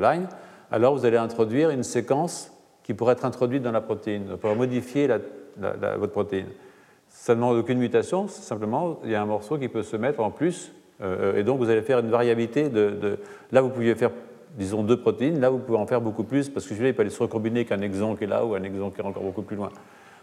line, 0.00 0.26
alors 0.70 0.96
vous 0.96 1.04
allez 1.04 1.18
introduire 1.18 1.70
une 1.70 1.82
séquence 1.82 2.50
qui 2.82 2.94
pourrait 2.94 3.12
être 3.12 3.26
introduite 3.26 3.62
dans 3.62 3.72
la 3.72 3.82
protéine, 3.82 4.36
pour 4.40 4.56
modifier 4.56 5.06
votre 5.58 6.12
protéine. 6.12 6.48
Ça 7.20 7.34
ne 7.34 7.40
demande 7.40 7.56
aucune 7.56 7.78
mutation, 7.78 8.28
simplement 8.28 9.00
il 9.04 9.10
y 9.10 9.14
a 9.16 9.20
un 9.20 9.26
morceau 9.26 9.58
qui 9.58 9.68
peut 9.68 9.82
se 9.82 9.96
mettre 9.96 10.20
en 10.20 10.30
plus, 10.30 10.72
euh, 11.02 11.36
et 11.36 11.42
donc 11.42 11.58
vous 11.58 11.68
allez 11.68 11.82
faire 11.82 11.98
une 11.98 12.10
variabilité 12.10 12.68
de, 12.68 13.18
Là, 13.50 13.60
vous 13.60 13.70
pouviez 13.70 13.96
faire, 13.96 14.12
disons, 14.56 14.84
deux 14.84 14.96
protéines, 14.96 15.40
là, 15.40 15.50
vous 15.50 15.58
pouvez 15.58 15.78
en 15.78 15.86
faire 15.86 16.00
beaucoup 16.00 16.22
plus, 16.22 16.48
parce 16.48 16.64
que 16.64 16.70
celui-là, 16.70 16.90
il 16.90 16.94
peut 16.94 17.02
aller 17.02 17.10
se 17.10 17.20
recombiner 17.20 17.64
qu'un 17.64 17.80
exon 17.80 18.14
qui 18.14 18.24
est 18.24 18.28
là 18.28 18.46
ou 18.46 18.54
un 18.54 18.62
exon 18.62 18.90
qui 18.90 19.00
est 19.00 19.04
encore 19.04 19.24
beaucoup 19.24 19.42
plus 19.42 19.56
loin. 19.56 19.70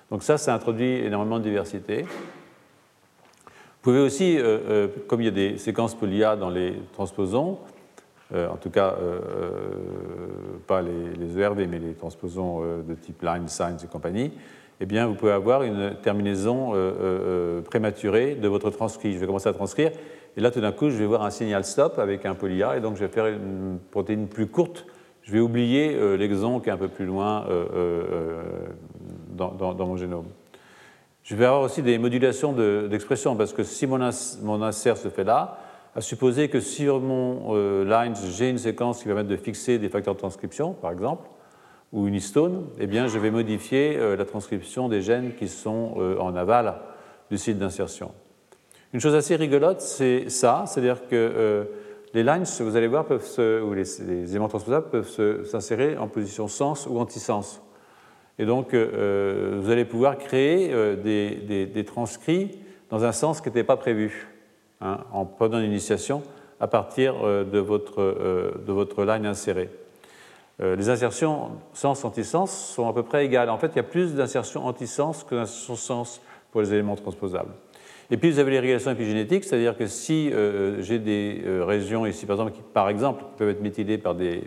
Donc 0.09 0.23
ça, 0.23 0.37
ça 0.37 0.55
introduit 0.55 1.05
énormément 1.05 1.37
de 1.37 1.43
diversité. 1.43 2.03
Vous 2.03 3.81
pouvez 3.81 3.99
aussi, 3.99 4.39
euh, 4.39 4.59
euh, 4.67 4.87
comme 5.07 5.21
il 5.21 5.25
y 5.25 5.27
a 5.27 5.31
des 5.31 5.57
séquences 5.57 5.95
polyA 5.95 6.37
dans 6.37 6.49
les 6.49 6.81
transposons, 6.93 7.59
en 8.33 8.57
tout 8.57 8.71
cas 8.71 8.95
pas 10.65 10.81
les, 10.81 11.39
ERV, 11.39 11.67
mais 11.67 11.77
les 11.77 11.93
transposons 11.93 12.61
de 12.61 12.95
type 12.95 13.21
line, 13.21 13.47
signs 13.47 13.77
et 13.83 13.87
compagnie, 13.87 14.31
eh 14.81 14.85
bien, 14.85 15.07
vous 15.07 15.13
pouvez 15.13 15.31
avoir 15.31 15.63
une 15.63 15.95
terminaison 16.01 16.73
euh, 16.73 16.75
euh, 16.75 16.93
euh, 16.99 17.61
prématurée 17.61 18.35
de 18.35 18.47
votre 18.47 18.69
transcrit. 18.69 19.13
Je 19.13 19.19
vais 19.19 19.25
commencer 19.25 19.47
à 19.47 19.53
transcrire, 19.53 19.91
et 20.35 20.41
là, 20.41 20.51
tout 20.51 20.59
d'un 20.59 20.73
coup, 20.73 20.89
je 20.89 20.97
vais 20.97 21.05
voir 21.05 21.23
un 21.23 21.29
signal 21.29 21.63
stop 21.63 21.97
avec 21.97 22.25
un 22.25 22.35
poly-A, 22.35 22.77
et 22.77 22.81
donc 22.81 22.95
je 22.95 23.05
vais 23.05 23.11
faire 23.11 23.27
une 23.27 23.79
protéine 23.91 24.27
plus 24.27 24.47
courte. 24.47 24.85
Je 25.21 25.31
vais 25.31 25.39
oublier 25.39 25.97
l'exon 26.17 26.59
qui 26.59 26.69
est 26.69 26.71
un 26.71 26.77
peu 26.77 26.89
plus 26.89 27.05
loin 27.05 27.47
dans, 29.35 29.87
mon 29.87 29.97
génome. 29.97 30.27
Je 31.23 31.35
vais 31.35 31.45
avoir 31.45 31.61
aussi 31.61 31.81
des 31.81 31.97
modulations 31.97 32.53
d'expression, 32.87 33.35
parce 33.35 33.51
que 33.51 33.63
si 33.63 33.87
mon, 33.87 34.01
insert 34.61 34.97
se 34.97 35.07
fait 35.07 35.23
là, 35.23 35.57
à 35.95 36.01
supposer 36.01 36.49
que 36.49 36.59
sur 36.59 36.99
mon 36.99 37.55
line, 37.85 38.13
j'ai 38.29 38.51
une 38.51 38.59
séquence 38.59 38.99
qui 39.01 39.07
va 39.07 39.15
permettre 39.15 39.29
de 39.29 39.41
fixer 39.41 39.79
des 39.79 39.89
facteurs 39.89 40.13
de 40.13 40.19
transcription, 40.19 40.73
par 40.73 40.91
exemple, 40.91 41.27
ou 41.95 42.09
une 42.09 42.15
histone, 42.15 42.65
eh 42.77 42.87
bien, 42.87 43.07
je 43.07 43.17
vais 43.17 43.31
modifier 43.31 43.95
euh, 43.95 44.17
la 44.17 44.25
transcription 44.25 44.89
des 44.89 45.01
gènes 45.01 45.33
qui 45.33 45.47
sont 45.47 45.93
euh, 45.97 46.19
en 46.19 46.35
aval 46.35 46.75
du 47.31 47.37
site 47.37 47.57
d'insertion. 47.57 48.11
Une 48.91 48.99
chose 48.99 49.15
assez 49.15 49.37
rigolote, 49.37 49.79
c'est 49.79 50.29
ça, 50.29 50.65
c'est-à-dire 50.67 51.07
que 51.07 51.15
euh, 51.15 51.63
les 52.13 52.21
lines, 52.21 52.43
vous 52.59 52.75
allez 52.75 52.87
voir, 52.87 53.05
peuvent 53.05 53.23
ou 53.63 53.73
les, 53.73 54.01
éléments 54.29 54.49
transposables 54.49 54.89
peuvent 54.89 55.45
s'insérer 55.45 55.97
en 55.97 56.09
position 56.09 56.49
sens 56.49 56.85
ou 56.85 56.99
anti-sens. 56.99 57.61
Et 58.39 58.45
donc, 58.45 58.73
vous 58.73 59.69
allez 59.69 59.85
pouvoir 59.85 60.17
créer 60.17 60.95
des, 60.95 61.85
transcrits 61.85 62.51
dans 62.89 63.03
un 63.03 63.11
sens 63.11 63.41
qui 63.41 63.49
n'était 63.49 63.65
pas 63.65 63.75
prévu, 63.75 64.29
hein, 64.79 64.99
en 65.11 65.25
prenant 65.25 65.59
une 65.59 65.65
initiation 65.65 66.23
à 66.61 66.67
partir 66.67 67.15
de, 67.21 67.59
votre, 67.59 68.57
de 68.65 68.71
votre 68.71 69.03
line 69.03 69.25
insérée. 69.25 69.69
Euh, 70.61 70.75
les 70.75 70.89
insertions 70.89 71.51
sens-antisens 71.73 72.45
sont 72.45 72.87
à 72.87 72.93
peu 72.93 73.03
près 73.03 73.25
égales. 73.25 73.49
En 73.49 73.57
fait, 73.57 73.71
il 73.73 73.75
y 73.75 73.79
a 73.79 73.83
plus 73.83 74.15
d'insertions 74.15 74.65
antisens 74.65 75.25
que 75.27 75.35
d'insertions 75.35 75.75
sens 75.75 76.21
pour 76.51 76.61
les 76.61 76.73
éléments 76.73 76.95
transposables. 76.95 77.51
Et 78.09 78.17
puis, 78.17 78.31
vous 78.31 78.39
avez 78.39 78.51
les 78.51 78.59
régulations 78.59 78.91
épigénétiques, 78.91 79.43
c'est-à-dire 79.43 79.75
que 79.75 79.87
si 79.87 80.31
euh, 80.31 80.81
j'ai 80.81 80.99
des 80.99 81.41
euh, 81.45 81.65
régions 81.65 82.05
ici, 82.05 82.25
par 82.25 82.35
exemple, 82.35 82.51
qui, 82.51 82.61
par 82.73 82.89
exemple, 82.89 83.23
peuvent 83.37 83.49
être 83.49 83.61
méthylées 83.61 83.97
par 83.97 84.15
des, 84.15 84.43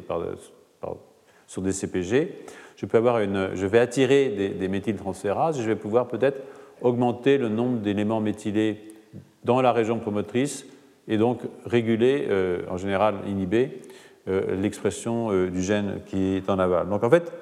sur 1.47 1.61
des 1.61 1.73
CPG, 1.73 2.37
je, 2.77 2.87
peux 2.87 2.99
avoir 2.99 3.19
une, 3.19 3.51
je 3.55 3.67
vais 3.67 3.81
attirer 3.81 4.29
des, 4.29 4.49
des 4.51 4.69
méthyltransférases 4.69 5.59
et 5.59 5.63
je 5.63 5.69
vais 5.69 5.77
pouvoir 5.77 6.09
peut-être 6.09 6.41
augmenter 6.81 7.37
le 7.37 7.49
nombre 7.49 7.81
d'éléments 7.81 8.21
méthylés 8.21 8.95
dans 9.45 9.61
la 9.61 9.73
région 9.73 9.99
promotrice 9.99 10.65
et 11.09 11.19
donc 11.19 11.41
réguler, 11.65 12.29
en 12.71 12.77
général 12.77 13.17
inhiber, 13.27 13.65
euh, 13.65 13.88
l'expression 14.29 15.31
euh, 15.31 15.51
du 15.51 15.63
gène 15.63 16.01
qui 16.07 16.37
est 16.37 16.51
en 16.51 16.59
aval. 16.59 16.89
Donc 16.89 17.03
en 17.03 17.11
fait, 17.11 17.33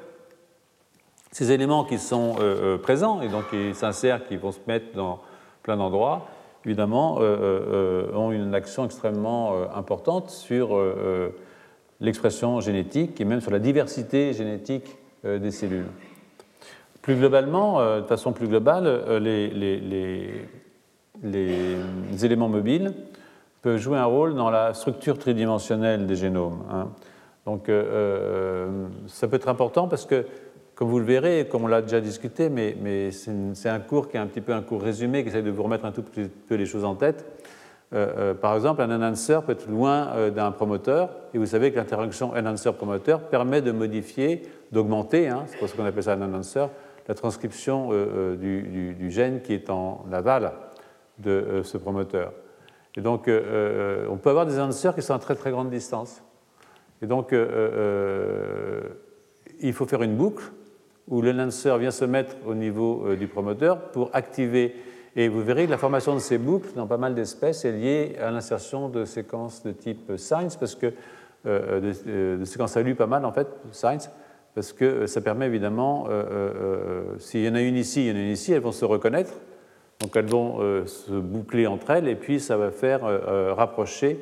ces 1.33 1.53
éléments 1.53 1.85
qui 1.85 1.99
sont 1.99 2.37
euh, 2.41 2.79
présents 2.79 3.21
et 3.21 3.29
donc 3.29 3.51
qui 3.51 3.75
s'insèrent, 3.75 4.27
qui 4.27 4.37
vont 4.37 4.53
se 4.53 4.61
mettre 4.67 4.95
dans 4.95 5.21
plein 5.63 5.77
d'endroits, 5.77 6.29
évidemment, 6.65 7.19
ont 7.19 8.33
une 8.33 8.53
action 8.55 8.85
extrêmement 8.85 9.55
importante 9.73 10.31
sur 10.31 10.77
l'expression 12.01 12.61
génétique 12.61 13.21
et 13.21 13.25
même 13.25 13.41
sur 13.41 13.53
la 13.53 13.61
diversité 13.61 14.33
génétique 14.33 14.97
des 15.25 15.51
cellules. 15.53 15.87
Plus 17.03 17.15
globalement, 17.15 17.81
de 17.99 18.07
façon 18.07 18.33
plus 18.33 18.49
globale, 18.49 19.19
les, 19.21 19.49
les 21.23 22.25
éléments 22.25 22.49
mobiles 22.49 22.93
peut 23.67 23.79
jouer 23.79 23.99
un 23.99 24.05
rôle 24.05 24.37
dans 24.37 24.49
la 24.49 24.75
structure 24.75 25.19
tridimensionnelle 25.19 26.07
des 26.07 26.15
génomes. 26.15 26.63
Hein. 26.71 26.91
Donc 27.47 27.69
euh, 27.69 27.83
euh, 27.85 28.87
ça 29.09 29.27
peut 29.27 29.35
être 29.35 29.49
important 29.49 29.89
parce 29.89 30.07
que, 30.07 30.25
comme 30.77 30.87
vous 30.87 31.01
le 31.01 31.05
verrez, 31.05 31.49
comme 31.51 31.65
on 31.65 31.67
l'a 31.67 31.83
déjà 31.83 32.01
discuté, 32.01 32.49
mais, 32.49 33.11
c'est 33.11 33.69
un 33.69 33.81
cours 33.81 34.09
qui 34.09 34.19
est 34.19 34.21
un 34.21 34.29
petit 34.29 34.41
peu 34.41 34.53
un 34.53 34.63
cours 34.63 34.81
résumé, 34.81 35.25
qui 35.25 35.31
essaie 35.31 35.43
de 35.43 35.51
vous 35.51 35.65
remettre 35.65 35.85
un 35.85 35.91
tout 35.91 36.05
petit 36.05 36.31
peu 36.49 36.55
les 36.55 36.65
choses 36.65 36.85
en 36.85 36.95
tête. 36.95 37.27
Euh, 37.93 38.35
par 38.35 38.55
exemple, 38.55 38.83
un 38.83 38.97
enhancer 38.97 39.41
peut 39.45 39.51
être 39.51 39.69
loin 39.69 40.31
d'un 40.31 40.53
promoteur, 40.53 41.11
et 41.35 41.39
vous 41.39 41.47
savez 41.47 41.73
que 41.73 41.77
l'interaction 41.77 42.35
enhancer-promoteur 42.37 43.23
permet 43.23 43.63
de 43.63 43.73
modifier, 43.73 44.43
d'augmenter, 44.71 45.27
hein, 45.27 45.43
c'est 45.49 45.59
pour 45.59 45.69
ça 45.69 45.77
qu'on 45.77 45.87
appelle 45.87 46.05
ça 46.05 46.13
un 46.13 46.23
enhancer, 46.23 46.67
la 47.09 47.17
transcription 47.17 47.91
du, 48.37 49.11
gène 49.11 49.41
qui 49.41 49.55
est 49.55 49.71
en 49.71 50.05
aval 50.13 50.53
de 51.19 51.63
ce 51.65 51.79
promoteur. 51.79 52.33
Et 52.97 53.03
donc, 53.03 53.29
euh, 53.29 53.43
euh, 53.45 54.07
on 54.11 54.17
peut 54.17 54.31
avoir 54.31 54.47
des 54.47 54.59
enhancers 54.59 54.95
qui 54.95 55.03
sont 55.03 55.15
à 55.15 55.19
très 55.19 55.35
très 55.35 55.51
grande 55.51 55.71
distance. 55.71 56.23
Et 57.03 57.07
donc, 57.07 57.33
euh, 57.33 58.81
il 59.61 59.73
faut 59.75 59.85
faire 59.85 60.03
une 60.03 60.17
boucle 60.17 60.45
où 61.09 61.21
l'enhancer 61.21 61.77
vient 61.79 61.91
se 61.91 62.05
mettre 62.05 62.35
au 62.47 62.55
niveau 62.55 63.15
du 63.15 63.29
promoteur 63.29 63.91
pour 63.91 64.11
activer. 64.13 64.75
Et 65.15 65.29
vous 65.29 65.43
verrez 65.43 65.67
que 65.67 65.71
la 65.71 65.79
formation 65.79 66.15
de 66.15 66.21
ces 66.21 66.39
boucles 66.39 66.71
dans 66.75 66.87
pas 66.87 66.97
mal 66.97 67.15
d'espèces 67.15 67.65
est 67.65 67.73
liée 67.73 68.17
à 68.21 68.31
l'insertion 68.31 68.89
de 68.89 69.05
séquences 69.05 69.63
de 69.63 69.73
type 69.73 70.17
SIGNS, 70.17 70.57
parce 70.59 70.75
que 70.75 70.93
de, 71.45 72.45
séquences 72.45 72.77
ALU 72.77 72.97
pas 72.97 73.07
mal 73.07 73.25
en 73.25 73.31
fait, 73.31 73.47
SIGNS, 73.71 74.11
parce 74.55 74.73
que 74.73 75.07
ça 75.07 75.21
permet 75.21 75.47
évidemment, 75.47 76.09
s'il 77.19 77.45
y 77.45 77.49
en 77.49 77.55
a 77.55 77.61
une 77.61 77.77
ici, 77.77 78.07
il 78.07 78.09
y 78.09 78.13
en 78.13 78.17
a 78.17 78.25
une 78.25 78.33
ici, 78.33 78.53
elles 78.53 78.61
vont 78.61 78.73
se 78.73 78.85
reconnaître 78.85 79.33
donc 80.01 80.15
elles 80.17 80.27
vont 80.27 80.59
euh, 80.61 80.87
se 80.87 81.13
boucler 81.13 81.67
entre 81.67 81.91
elles 81.91 82.09
et 82.09 82.17
puis 82.17 82.39
ça 82.41 82.57
va 82.57 82.71
faire 82.71 83.05
euh, 83.05 83.19
euh, 83.29 83.55
rapprocher 83.55 84.19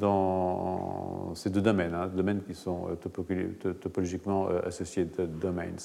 dans 0.00 1.32
ces 1.36 1.48
deux 1.48 1.60
domaines, 1.60 1.94
hein, 1.94 2.10
domaines 2.12 2.42
qui 2.42 2.56
sont 2.56 2.88
topologiquement 3.00 4.48
associated 4.66 5.38
domains, 5.38 5.76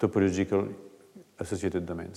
topological 0.00 0.64
associated 1.38 1.84
domains. 1.84 2.10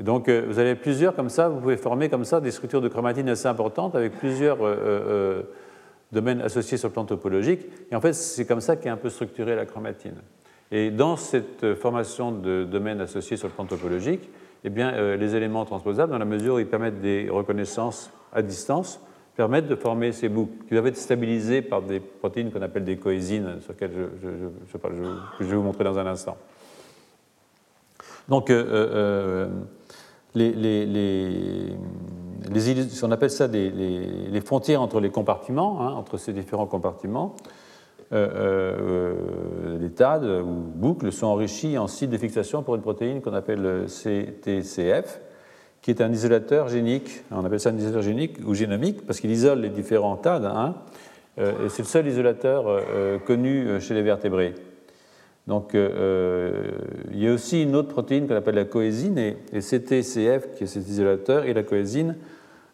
Et 0.00 0.02
donc 0.02 0.28
vous 0.28 0.58
avez 0.58 0.74
plusieurs 0.74 1.14
comme 1.14 1.28
ça, 1.28 1.48
vous 1.48 1.60
pouvez 1.60 1.76
former 1.76 2.08
comme 2.08 2.24
ça 2.24 2.40
des 2.40 2.50
structures 2.50 2.80
de 2.80 2.88
chromatine 2.88 3.28
assez 3.28 3.46
importantes 3.46 3.94
avec 3.94 4.18
plusieurs 4.18 4.58
domaines 6.10 6.40
associés 6.40 6.76
sur 6.76 6.88
le 6.88 6.94
plan 6.94 7.04
topologique. 7.04 7.64
Et 7.92 7.94
en 7.94 8.00
fait, 8.00 8.14
c'est 8.14 8.44
comme 8.44 8.60
ça 8.60 8.74
qu'est 8.74 8.88
un 8.88 8.96
peu 8.96 9.08
structurée 9.08 9.54
la 9.54 9.66
chromatine. 9.66 10.16
Et 10.72 10.90
dans 10.90 11.16
cette 11.16 11.74
formation 11.76 12.32
de 12.32 12.64
domaines 12.64 13.00
associés 13.00 13.36
sur 13.36 13.46
le 13.46 13.54
plan 13.54 13.66
topologique, 13.66 14.28
eh 14.64 14.70
bien, 14.70 14.92
euh, 14.92 15.16
les 15.16 15.34
éléments 15.34 15.64
transposables, 15.64 16.10
dans 16.10 16.18
la 16.18 16.24
mesure 16.24 16.56
où 16.56 16.58
ils 16.58 16.66
permettent 16.66 17.00
des 17.00 17.28
reconnaissances 17.30 18.10
à 18.32 18.42
distance, 18.42 19.00
permettent 19.36 19.68
de 19.68 19.76
former 19.76 20.10
ces 20.10 20.28
boucles 20.28 20.64
qui 20.66 20.74
doivent 20.74 20.88
être 20.88 20.96
stabilisées 20.96 21.62
par 21.62 21.80
des 21.82 22.00
protéines 22.00 22.50
qu'on 22.50 22.60
appelle 22.60 22.84
des 22.84 22.96
coésines, 22.96 23.60
sur 23.60 23.72
lesquelles 23.72 24.10
je, 24.20 25.44
vais 25.44 25.54
vous 25.54 25.62
montrer 25.62 25.84
dans 25.84 25.96
un 25.98 26.06
instant. 26.06 26.36
Donc, 28.28 28.50
euh, 28.50 28.66
euh, 28.68 29.48
les, 30.34 31.76
on 33.02 33.12
appelle 33.12 33.30
ça 33.30 33.46
les, 33.46 34.40
frontières 34.44 34.82
entre 34.82 35.00
les 35.00 35.10
compartiments, 35.10 35.82
hein, 35.82 35.92
entre 35.92 36.16
ces 36.16 36.32
différents 36.32 36.66
compartiments, 36.66 37.36
euh, 37.36 37.67
les 38.10 39.90
TAD 39.90 40.24
ou 40.24 40.62
boucles 40.74 41.12
sont 41.12 41.26
enrichis 41.26 41.76
en 41.78 41.86
sites 41.86 42.10
de 42.10 42.16
fixation 42.16 42.62
pour 42.62 42.74
une 42.74 42.80
protéine 42.80 43.20
qu'on 43.20 43.34
appelle 43.34 43.84
CTCF, 43.86 45.20
qui 45.82 45.90
est 45.90 46.00
un 46.00 46.10
isolateur 46.10 46.68
génique. 46.68 47.22
On 47.30 47.44
appelle 47.44 47.60
ça 47.60 47.70
un 47.70 47.76
isolateur 47.76 48.02
génique 48.02 48.38
ou 48.46 48.54
génomique 48.54 49.04
parce 49.06 49.20
qu'il 49.20 49.30
isole 49.30 49.60
les 49.60 49.68
différents 49.68 50.16
TAD. 50.16 50.50
Et 51.38 51.68
c'est 51.68 51.82
le 51.82 51.88
seul 51.88 52.06
isolateur 52.06 52.82
connu 53.26 53.80
chez 53.80 53.94
les 53.94 54.02
vertébrés. 54.02 54.54
Donc, 55.48 55.74
euh, 55.74 56.72
il 57.10 57.24
y 57.24 57.26
a 57.26 57.32
aussi 57.32 57.62
une 57.62 57.74
autre 57.74 57.88
protéine 57.88 58.28
qu'on 58.28 58.34
appelle 58.34 58.54
la 58.54 58.66
coésine, 58.66 59.16
et, 59.16 59.36
CTCF, 59.60 60.54
qui 60.54 60.64
est 60.64 60.66
cet 60.66 60.86
isolateur, 60.86 61.46
et 61.46 61.54
la 61.54 61.62
coésine 61.62 62.16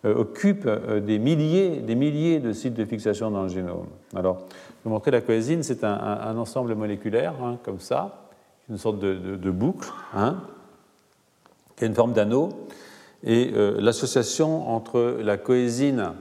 euh, 0.05 0.13
occupent 0.17 0.67
euh, 0.67 0.99
des, 0.99 1.21
milliers, 1.21 1.77
des 1.79 1.95
milliers 1.95 2.41
de 2.41 2.53
sites 2.53 2.75
de 2.75 2.85
fixation 2.85 3.31
dans 3.31 3.45
le 3.45 3.49
génome. 3.49 3.87
Alors, 4.17 4.49
vous 4.85 4.91
montrer 4.91 5.11
la 5.11 5.21
coésine, 5.21 5.63
c'est 5.63 5.83
un, 5.83 6.37
ensemble 6.37 6.75
moléculaire, 6.75 7.35
hein, 7.43 7.59
comme 7.65 7.81
ça, 7.81 8.29
une 8.69 8.79
sorte 8.79 8.99
de, 8.99 9.51
boucle, 9.51 9.91
hein, 10.15 10.43
qui 11.77 11.85
a 11.85 11.87
une 11.87 11.95
forme 11.95 12.13
d'anneau, 12.13 12.51
et 13.23 13.51
l'association 13.79 14.69
entre 14.69 15.19
la 15.23 15.39
coésine 15.39 16.13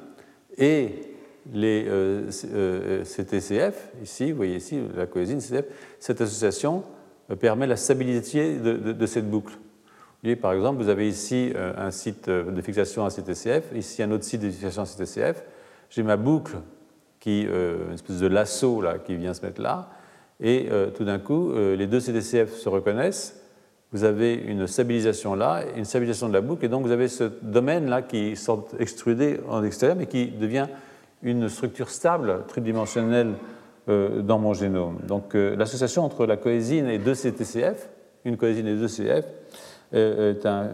et 0.57 1.13
les 1.51 1.85
euh, 1.87 2.29
euh, 2.53 3.03
CTCF, 3.03 3.89
ici, 4.01 4.31
vous 4.31 4.37
voyez 4.37 4.55
ici 4.55 4.79
la 4.95 5.05
coésine 5.05 5.39
CTCF, 5.39 5.65
cette 5.99 6.21
association 6.21 6.83
euh, 7.29 7.35
permet 7.35 7.67
la 7.67 7.75
stabilité 7.75 8.57
de, 8.57 9.05
cette 9.05 9.29
boucle. 9.29 9.53
Vous 9.53 10.29
voyez, 10.29 10.35
par 10.35 10.53
exemple, 10.53 10.81
vous 10.81 10.89
avez 10.89 11.07
ici 11.07 11.51
un 11.55 11.91
site 11.91 12.29
de 12.29 12.61
fixation 12.61 13.03
à 13.05 13.09
CTCF, 13.09 13.75
ici 13.75 14.01
un 14.01 14.11
autre 14.11 14.23
site 14.23 14.41
de 14.41 14.49
fixation 14.49 14.83
à 14.83 14.85
CTCF. 14.85 15.43
J'ai 15.89 16.01
ma 16.01 16.15
boucle, 16.15 16.55
qui, 17.23 17.43
une 17.43 17.93
espèce 17.93 18.19
de 18.19 18.27
lasso 18.27 18.81
là, 18.81 18.97
qui 18.99 19.15
vient 19.15 19.33
se 19.33 19.45
mettre 19.45 19.61
là, 19.61 19.87
et 20.41 20.67
tout 20.97 21.05
d'un 21.05 21.19
coup, 21.19 21.53
les 21.53 21.87
deux 21.87 22.01
CTCF 22.01 22.53
se 22.53 22.67
reconnaissent. 22.67 23.41
Vous 23.93 24.03
avez 24.03 24.33
une 24.33 24.67
stabilisation 24.67 25.33
là, 25.33 25.63
une 25.77 25.85
stabilisation 25.85 26.27
de 26.27 26.33
la 26.33 26.41
boucle, 26.41 26.65
et 26.65 26.67
donc 26.67 26.85
vous 26.85 26.91
avez 26.91 27.07
ce 27.07 27.23
domaine 27.41 27.87
là 27.87 28.01
qui 28.01 28.35
sort 28.35 28.67
extrudé 28.77 29.39
en 29.47 29.63
extérieur, 29.63 29.95
mais 29.95 30.07
qui 30.07 30.27
devient 30.27 30.67
une 31.21 31.47
structure 31.47 31.89
stable, 31.89 32.43
tridimensionnelle 32.49 33.35
euh, 33.89 34.21
dans 34.21 34.39
mon 34.39 34.53
génome. 34.53 34.99
Donc 35.05 35.35
euh, 35.35 35.57
l'association 35.57 36.05
entre 36.05 36.25
la 36.25 36.37
coésine 36.37 36.87
et 36.87 36.99
deux 36.99 37.15
CTCF, 37.15 37.89
une 38.23 38.37
coésine 38.37 38.67
et 38.67 38.75
deux 38.75 38.87
CF, 38.87 39.25
euh, 39.93 40.31
est 40.31 40.45
une 40.45 40.73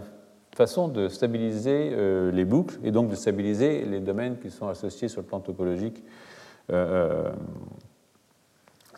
façon 0.55 0.87
de 0.87 1.07
stabiliser 1.07 1.91
les 2.33 2.45
boucles 2.45 2.75
et 2.83 2.91
donc 2.91 3.09
de 3.09 3.15
stabiliser 3.15 3.85
les 3.85 3.99
domaines 3.99 4.37
qui 4.37 4.51
sont 4.51 4.67
associés 4.67 5.07
sur 5.07 5.21
le 5.21 5.27
plan 5.27 5.39
topologique 5.39 6.03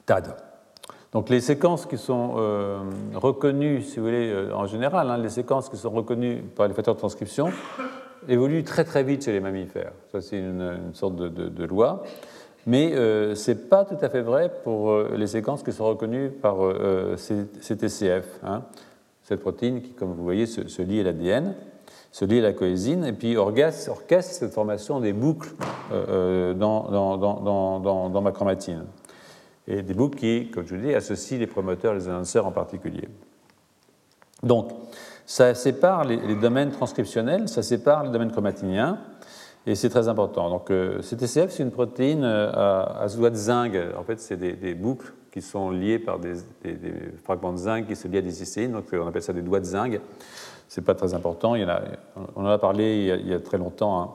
TAD. 0.05 0.35
Donc 1.11 1.29
les 1.29 1.41
séquences 1.41 1.85
qui 1.85 1.97
sont 1.97 2.35
reconnues, 3.15 3.81
si 3.81 3.99
vous 3.99 4.05
voulez, 4.05 4.49
en 4.53 4.65
général, 4.65 5.09
hein, 5.09 5.17
les 5.17 5.29
séquences 5.29 5.69
qui 5.69 5.77
sont 5.77 5.89
reconnues 5.89 6.41
par 6.55 6.67
les 6.67 6.73
facteurs 6.73 6.95
de 6.95 6.99
transcription 6.99 7.51
évolue 8.27 8.63
très 8.63 8.83
très 8.83 9.03
vite 9.03 9.25
chez 9.25 9.31
les 9.31 9.39
mammifères. 9.39 9.93
Ça, 10.11 10.21
c'est 10.21 10.37
une, 10.37 10.93
sorte 10.93 11.15
de, 11.15 11.65
loi. 11.65 12.03
Mais 12.67 12.93
euh, 12.93 13.33
ce 13.33 13.51
n'est 13.51 13.57
pas 13.57 13.85
tout 13.85 13.97
à 14.01 14.09
fait 14.09 14.21
vrai 14.21 14.51
pour 14.63 14.91
euh, 14.91 15.15
les 15.17 15.27
séquences 15.27 15.63
qui 15.63 15.71
sont 15.71 15.85
reconnues 15.85 16.29
par 16.29 16.63
euh, 16.63 17.15
CTCF. 17.15 18.39
Hein. 18.43 18.63
Cette 19.23 19.41
protéine 19.41 19.81
qui, 19.81 19.93
comme 19.93 20.13
vous 20.13 20.23
voyez, 20.23 20.45
se, 20.45 20.81
lie 20.81 20.99
à 20.99 21.03
l'ADN, 21.03 21.55
se 22.11 22.25
lie 22.25 22.39
à 22.39 22.41
la 22.41 22.53
coésine, 22.53 23.05
et 23.05 23.13
puis 23.13 23.37
orchestre, 23.37 23.95
cette 24.07 24.53
formation 24.53 24.99
des 24.99 25.13
boucles 25.13 25.53
dans, 25.89 26.53
dans, 26.89 28.09
dans, 28.09 28.21
ma 28.21 28.31
chromatine. 28.31 28.85
Et 29.67 29.81
des 29.81 29.93
boucles 29.93 30.17
qui, 30.17 30.51
comme 30.51 30.67
je 30.67 30.75
vous 30.75 30.81
dis, 30.81 30.93
associent 30.93 31.37
les 31.37 31.47
promoteurs, 31.47 31.93
les 31.93 32.09
annonceurs 32.09 32.45
en 32.45 32.51
particulier. 32.51 33.07
Donc, 34.43 34.71
ça 35.25 35.53
sépare 35.53 36.03
les, 36.03 36.35
domaines 36.35 36.71
transcriptionnels, 36.71 37.47
ça 37.47 37.63
sépare 37.63 38.03
les 38.03 38.09
domaines 38.09 38.31
chromatiniens, 38.31 38.99
et 39.65 39.75
c'est 39.75 39.89
très 39.89 40.07
important. 40.07 40.49
Donc, 40.49 40.71
euh, 40.71 41.01
CTCF, 41.01 41.51
c'est 41.51 41.63
une 41.63 41.71
protéine 41.71 42.23
euh, 42.23 42.51
à, 42.51 43.03
à 43.03 43.07
de 43.07 43.35
zinc. 43.35 43.73
En 43.97 44.03
fait, 44.03 44.19
c'est 44.19 44.35
des, 44.35 44.73
boucles 44.73 45.13
qui 45.31 45.41
sont 45.41 45.69
liées 45.69 45.99
par 45.99 46.19
des, 46.19 46.33
fragments 47.23 47.53
de 47.53 47.57
zinc 47.57 47.87
qui 47.87 47.95
se 47.95 48.07
lient 48.07 48.17
à 48.17 48.21
des 48.21 48.31
cystéines, 48.31 48.71
donc 48.71 48.85
on 48.91 49.07
appelle 49.07 49.21
ça 49.21 49.33
des 49.33 49.41
doigts 49.41 49.59
de 49.59 49.65
zinc. 49.65 49.99
C'est 50.73 50.85
pas 50.85 50.95
très 50.95 51.13
important, 51.13 51.55
on 52.37 52.45
en 52.45 52.49
a 52.49 52.57
parlé 52.57 53.19
il 53.21 53.27
y 53.27 53.33
a, 53.33 53.41
très 53.41 53.57
longtemps. 53.57 54.01
Hein. 54.01 54.09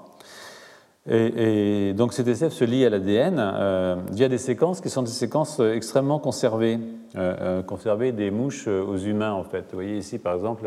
Et, 1.06 1.92
donc 1.92 2.14
CTCF 2.14 2.50
se 2.50 2.64
lie 2.64 2.82
à 2.86 2.88
l'ADN 2.88 3.36
euh, 3.38 3.96
via 4.10 4.30
des 4.30 4.38
séquences 4.38 4.80
qui 4.80 4.88
sont 4.88 5.02
des 5.02 5.10
séquences 5.10 5.60
extrêmement 5.60 6.18
conservées, 6.18 6.78
euh, 7.14 7.36
euh, 7.40 7.62
conservées 7.62 8.12
des 8.12 8.30
mouches 8.30 8.68
aux 8.68 8.96
humains 8.96 9.34
en 9.34 9.44
fait. 9.44 9.66
Vous 9.70 9.74
voyez 9.74 9.98
ici 9.98 10.18
par 10.18 10.34
exemple 10.34 10.64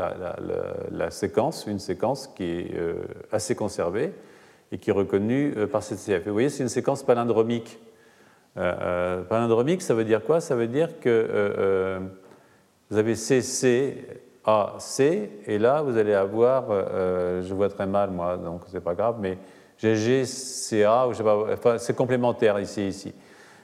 la, 0.91 1.10
séquence, 1.10 1.65
une 1.65 1.80
séquence 1.80 2.28
qui 2.28 2.43
est 2.43 2.80
assez 3.32 3.56
conservée 3.56 4.13
et 4.71 4.78
qui 4.78 4.91
est 4.91 4.93
reconnue 4.93 5.56
par 5.71 5.82
CTCF. 5.82 6.21
Et 6.21 6.30
vous 6.30 6.34
voyez 6.34 6.49
c'est 6.49 6.62
une 6.62 6.69
séquence 6.69 7.02
palindromique. 7.02 7.80
palindromique 8.54 9.82
ça 9.82 9.95
veut 9.95 10.06
dire 10.06 10.23
quoi? 10.23 10.39
Ça 10.39 10.56
veut 10.56 10.67
dire 10.67 10.99
que 10.99 11.99
vous 12.91 12.97
avez 12.97 13.15
CC, 13.15 14.29
A, 14.45 14.75
C, 14.80 15.41
et 15.45 15.58
là 15.58 15.82
vous 15.82 15.97
allez 15.97 16.13
avoir, 16.13 16.65
je 16.69 17.54
vois 17.54 17.69
très 17.69 17.86
mal 17.86 18.12
moi 18.12 18.38
donc 18.38 18.62
c'est 18.67 18.80
pas 18.80 18.95
grave, 18.95 19.17
mais 19.19 19.38
GG, 19.80 20.25
CA, 20.25 21.08
ou 21.08 21.13
je 21.13 21.17
sais 21.17 21.30
enfin, 21.30 21.78
c'est 21.78 21.95
complémentaire 21.95 22.60
ici, 22.60 22.88
ici. 22.88 23.13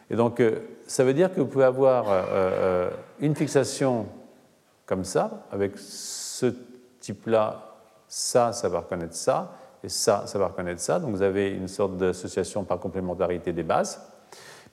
Et 0.10 0.16
donc, 0.16 0.40
euh, 0.40 0.60
ça 0.88 1.04
veut 1.04 1.14
dire 1.14 1.34
que 1.34 1.42
vous 1.42 1.48
pouvez 1.48 1.66
avoir 1.66 2.10
euh, 2.10 2.22
euh, 2.32 2.90
une 3.20 3.36
fixation 3.36 4.06
comme 4.86 5.04
ça, 5.04 5.46
avec 5.52 5.74
ce 5.78 6.54
type-là, 7.02 7.76
ça, 8.08 8.54
ça 8.54 8.70
va 8.70 8.80
reconnaître 8.80 9.16
ça, 9.16 9.52
et 9.84 9.90
ça, 9.90 10.24
ça 10.26 10.40
va 10.40 10.48
reconnaître 10.48 10.80
ça. 10.80 11.00
Donc, 11.00 11.12
vous 11.12 11.22
avez 11.22 11.50
une 11.50 11.68
sorte 11.68 11.98
d'association 11.98 12.64
par 12.64 12.80
complémentarité 12.80 13.52
des 13.52 13.64
bases. 13.64 14.00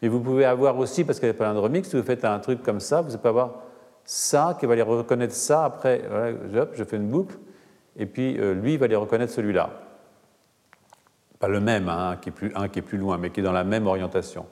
Mais 0.00 0.08
vous 0.08 0.20
pouvez 0.20 0.44
avoir 0.44 0.78
aussi, 0.78 1.02
parce 1.02 1.20
y 1.20 1.26
a 1.26 1.34
palindromique, 1.34 1.86
si 1.86 1.96
vous 1.96 2.02
faites 2.02 2.24
un 2.24 2.38
truc 2.38 2.62
comme 2.62 2.80
ça, 2.80 3.00
vous 3.00 3.16
pouvez 3.16 3.28
avoir 3.28 3.54
ça 4.04 4.56
qui 4.58 4.66
va 4.66 4.72
aller 4.72 4.82
reconnaître 4.82 5.34
ça. 5.34 5.64
Après, 5.64 6.02
je 6.74 6.84
fais 6.84 6.96
une 6.96 7.08
boucle, 7.08 7.36
et 7.96 8.06
puis 8.06 8.34
lui, 8.34 8.74
il 8.74 8.78
va 8.78 8.86
aller 8.86 8.96
reconnaître 8.96 9.32
celui-là 9.32 9.70
pas 11.42 11.48
le 11.48 11.58
même, 11.58 11.88
hein, 11.88 12.18
qui 12.22 12.28
est 12.28 12.32
plus, 12.32 12.52
un 12.54 12.68
qui 12.68 12.78
est 12.78 12.82
plus 12.82 12.98
loin, 12.98 13.18
mais 13.18 13.30
qui 13.30 13.40
est 13.40 13.42
dans 13.42 13.50
la 13.50 13.64
même 13.64 13.88
orientation. 13.88 14.46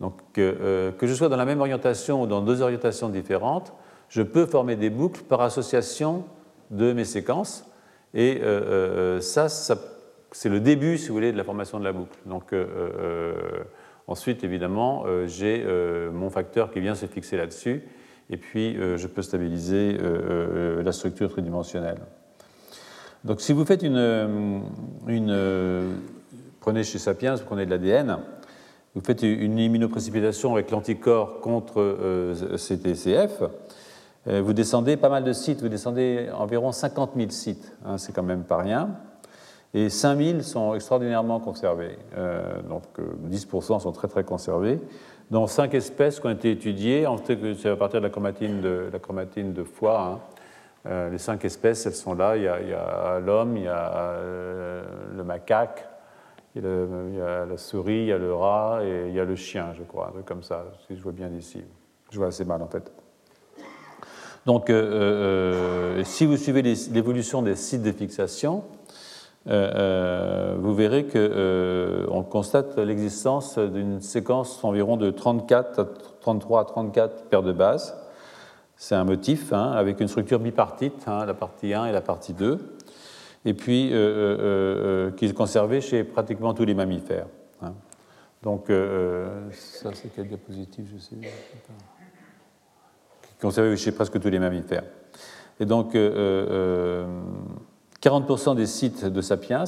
Donc 0.00 0.14
euh, 0.36 0.90
que 0.90 1.06
je 1.06 1.14
sois 1.14 1.28
dans 1.28 1.36
la 1.36 1.44
même 1.44 1.60
orientation 1.60 2.22
ou 2.22 2.26
dans 2.26 2.42
deux 2.42 2.60
orientations 2.60 3.08
différentes, 3.08 3.72
je 4.08 4.20
peux 4.20 4.44
former 4.44 4.74
des 4.74 4.90
boucles 4.90 5.22
par 5.22 5.42
association 5.42 6.24
de 6.72 6.92
mes 6.92 7.04
séquences. 7.04 7.70
Et 8.14 8.40
euh, 8.42 8.62
euh, 8.62 9.20
ça, 9.20 9.48
c'est 9.48 10.48
le 10.48 10.58
début, 10.58 10.98
si 10.98 11.06
vous 11.06 11.14
voulez, 11.14 11.30
de 11.30 11.36
la 11.36 11.44
formation 11.44 11.78
de 11.78 11.84
la 11.84 11.92
boucle. 11.92 12.18
Donc 12.26 12.52
ensuite, 14.08 14.42
évidemment, 14.42 15.04
j'ai 15.26 15.64
mon 16.12 16.30
facteur 16.30 16.72
qui 16.72 16.80
vient 16.80 16.96
se 16.96 17.06
fixer 17.06 17.36
là-dessus. 17.36 17.84
Et 18.30 18.36
puis, 18.36 18.74
je 18.74 19.06
peux 19.06 19.22
stabiliser 19.22 19.98
la 20.82 20.92
structure 20.92 21.30
tridimensionnelle. 21.30 21.98
Donc 23.24 23.40
si 23.40 23.54
vous 23.54 23.64
faites 23.64 23.82
une, 23.82 24.62
prenez 26.60 26.84
chez 26.84 26.98
Sapiens, 26.98 27.34
vous 27.34 27.44
prenez 27.44 27.64
de 27.64 27.70
l'ADN, 27.70 28.18
vous 28.94 29.00
faites 29.00 29.22
une 29.22 29.58
immunoprécipitation 29.58 30.52
avec 30.52 30.70
l'anticorps 30.70 31.40
contre 31.40 31.80
euh, 31.80 32.56
CTCF, 32.56 33.42
euh, 34.28 34.42
vous 34.42 34.52
descendez 34.52 34.96
pas 34.96 35.08
mal 35.08 35.24
de 35.24 35.32
sites, 35.32 35.62
vous 35.62 35.68
descendez 35.68 36.28
environ 36.32 36.70
50 36.70 37.12
000 37.16 37.30
sites, 37.30 37.72
hein, 37.84 37.98
c'est 37.98 38.12
quand 38.12 38.22
même 38.22 38.44
pas 38.44 38.58
rien, 38.58 38.90
et 39.72 39.88
5 39.88 40.18
000 40.18 40.40
sont 40.42 40.74
extraordinairement 40.74 41.40
conservés, 41.40 41.98
euh, 42.16 42.62
donc 42.68 42.84
10% 43.30 43.80
sont 43.80 43.92
très 43.92 44.08
très 44.08 44.22
conservés, 44.22 44.80
dans 45.30 45.46
5 45.46 45.74
espèces 45.74 46.20
qui 46.20 46.26
ont 46.26 46.30
été 46.30 46.50
étudiées, 46.50 47.06
en 47.06 47.16
fait 47.16 47.38
c'est 47.54 47.70
à 47.70 47.76
partir 47.76 48.00
de 48.00 48.04
la 48.06 48.10
chromatine 48.10 48.60
de, 48.60 48.88
la 48.92 48.98
chromatine 48.98 49.52
de 49.52 49.64
foie, 49.64 50.20
hein. 50.86 51.08
les 51.10 51.18
5 51.18 51.44
espèces, 51.44 51.86
elles 51.86 51.94
sont 51.94 52.14
là, 52.14 52.36
il 52.36 52.42
y 52.42 52.48
a 52.48 53.20
l'homme, 53.20 53.56
il 53.56 53.64
y 53.64 53.68
a 53.68 54.16
le 55.16 55.24
macaque, 55.24 55.88
Il 56.54 56.62
y, 56.62 57.20
a 57.20 57.46
la 57.46 57.56
souris, 57.56 58.02
il 58.02 58.06
y 58.06 58.12
a 58.12 58.18
le 58.18 58.34
rat 58.34 58.80
et 58.84 59.08
il 59.08 59.14
y 59.14 59.20
a 59.20 59.24
le 59.24 59.36
chien, 59.36 59.72
je 59.76 59.82
crois, 59.82 60.08
un 60.08 60.12
truc 60.12 60.26
comme 60.26 60.42
ça, 60.42 60.66
si 60.86 60.96
je 60.96 61.02
vois 61.02 61.12
bien 61.12 61.28
d'ici. 61.28 61.62
Je 62.10 62.18
vois 62.18 62.28
assez 62.28 62.44
mal 62.44 62.62
en 62.62 62.68
fait. 62.68 62.92
Donc, 64.46 64.70
si 66.04 66.26
vous 66.26 66.36
suivez 66.36 66.62
l'évolution 66.62 67.42
des 67.42 67.56
sites 67.56 67.82
de 67.82 67.92
fixation, 67.92 68.64
vous 69.46 70.74
verrez 70.74 71.06
qu'on 71.06 72.22
constate 72.22 72.78
l'existence 72.78 73.58
d'une 73.58 74.00
séquence 74.00 74.62
environ 74.64 74.96
de 74.96 75.10
34, 75.10 76.20
33 76.20 76.60
à 76.60 76.64
34 76.64 77.24
paires 77.24 77.42
de 77.42 77.52
bases. 77.52 77.94
C'est 78.76 78.94
un 78.94 79.04
motif 79.04 79.52
hein, 79.52 79.72
avec 79.72 80.00
une 80.00 80.08
structure 80.08 80.38
bipartite, 80.38 81.06
hein, 81.06 81.24
la 81.26 81.34
partie 81.34 81.72
1 81.72 81.86
et 81.86 81.92
la 81.92 82.00
partie 82.00 82.32
2, 82.32 82.58
et 83.44 83.54
puis 83.54 83.92
euh, 83.92 83.96
euh, 83.96 84.38
euh, 84.38 85.10
qui 85.12 85.26
est 85.26 85.32
conservée 85.32 85.80
chez 85.80 86.04
pratiquement 86.04 86.54
tous 86.54 86.64
les 86.64 86.74
mammifères. 86.74 87.26
Hein. 87.62 87.72
Donc, 88.42 88.66
ça 89.52 89.90
c'est 89.94 90.14
quelle 90.14 90.28
diapositive, 90.28 90.86
je 90.94 90.98
sais 90.98 91.16
Conservé 93.40 93.76
chez 93.76 93.92
presque 93.92 94.20
tous 94.20 94.28
les 94.28 94.38
mammifères. 94.38 94.84
Et 95.60 95.64
donc, 95.64 95.96
40% 98.04 98.54
des 98.54 98.66
sites 98.66 99.06
de 99.06 99.20
Sapiens 99.22 99.64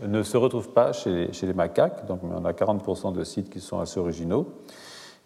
ne 0.00 0.22
se 0.22 0.36
retrouvent 0.38 0.70
pas 0.70 0.92
chez 0.92 1.28
les, 1.42 1.52
macaques, 1.52 2.06
donc 2.06 2.20
on 2.24 2.44
a 2.46 2.52
40% 2.52 3.12
de 3.12 3.22
sites 3.22 3.50
qui 3.50 3.60
sont 3.60 3.78
assez 3.78 4.00
originaux. 4.00 4.48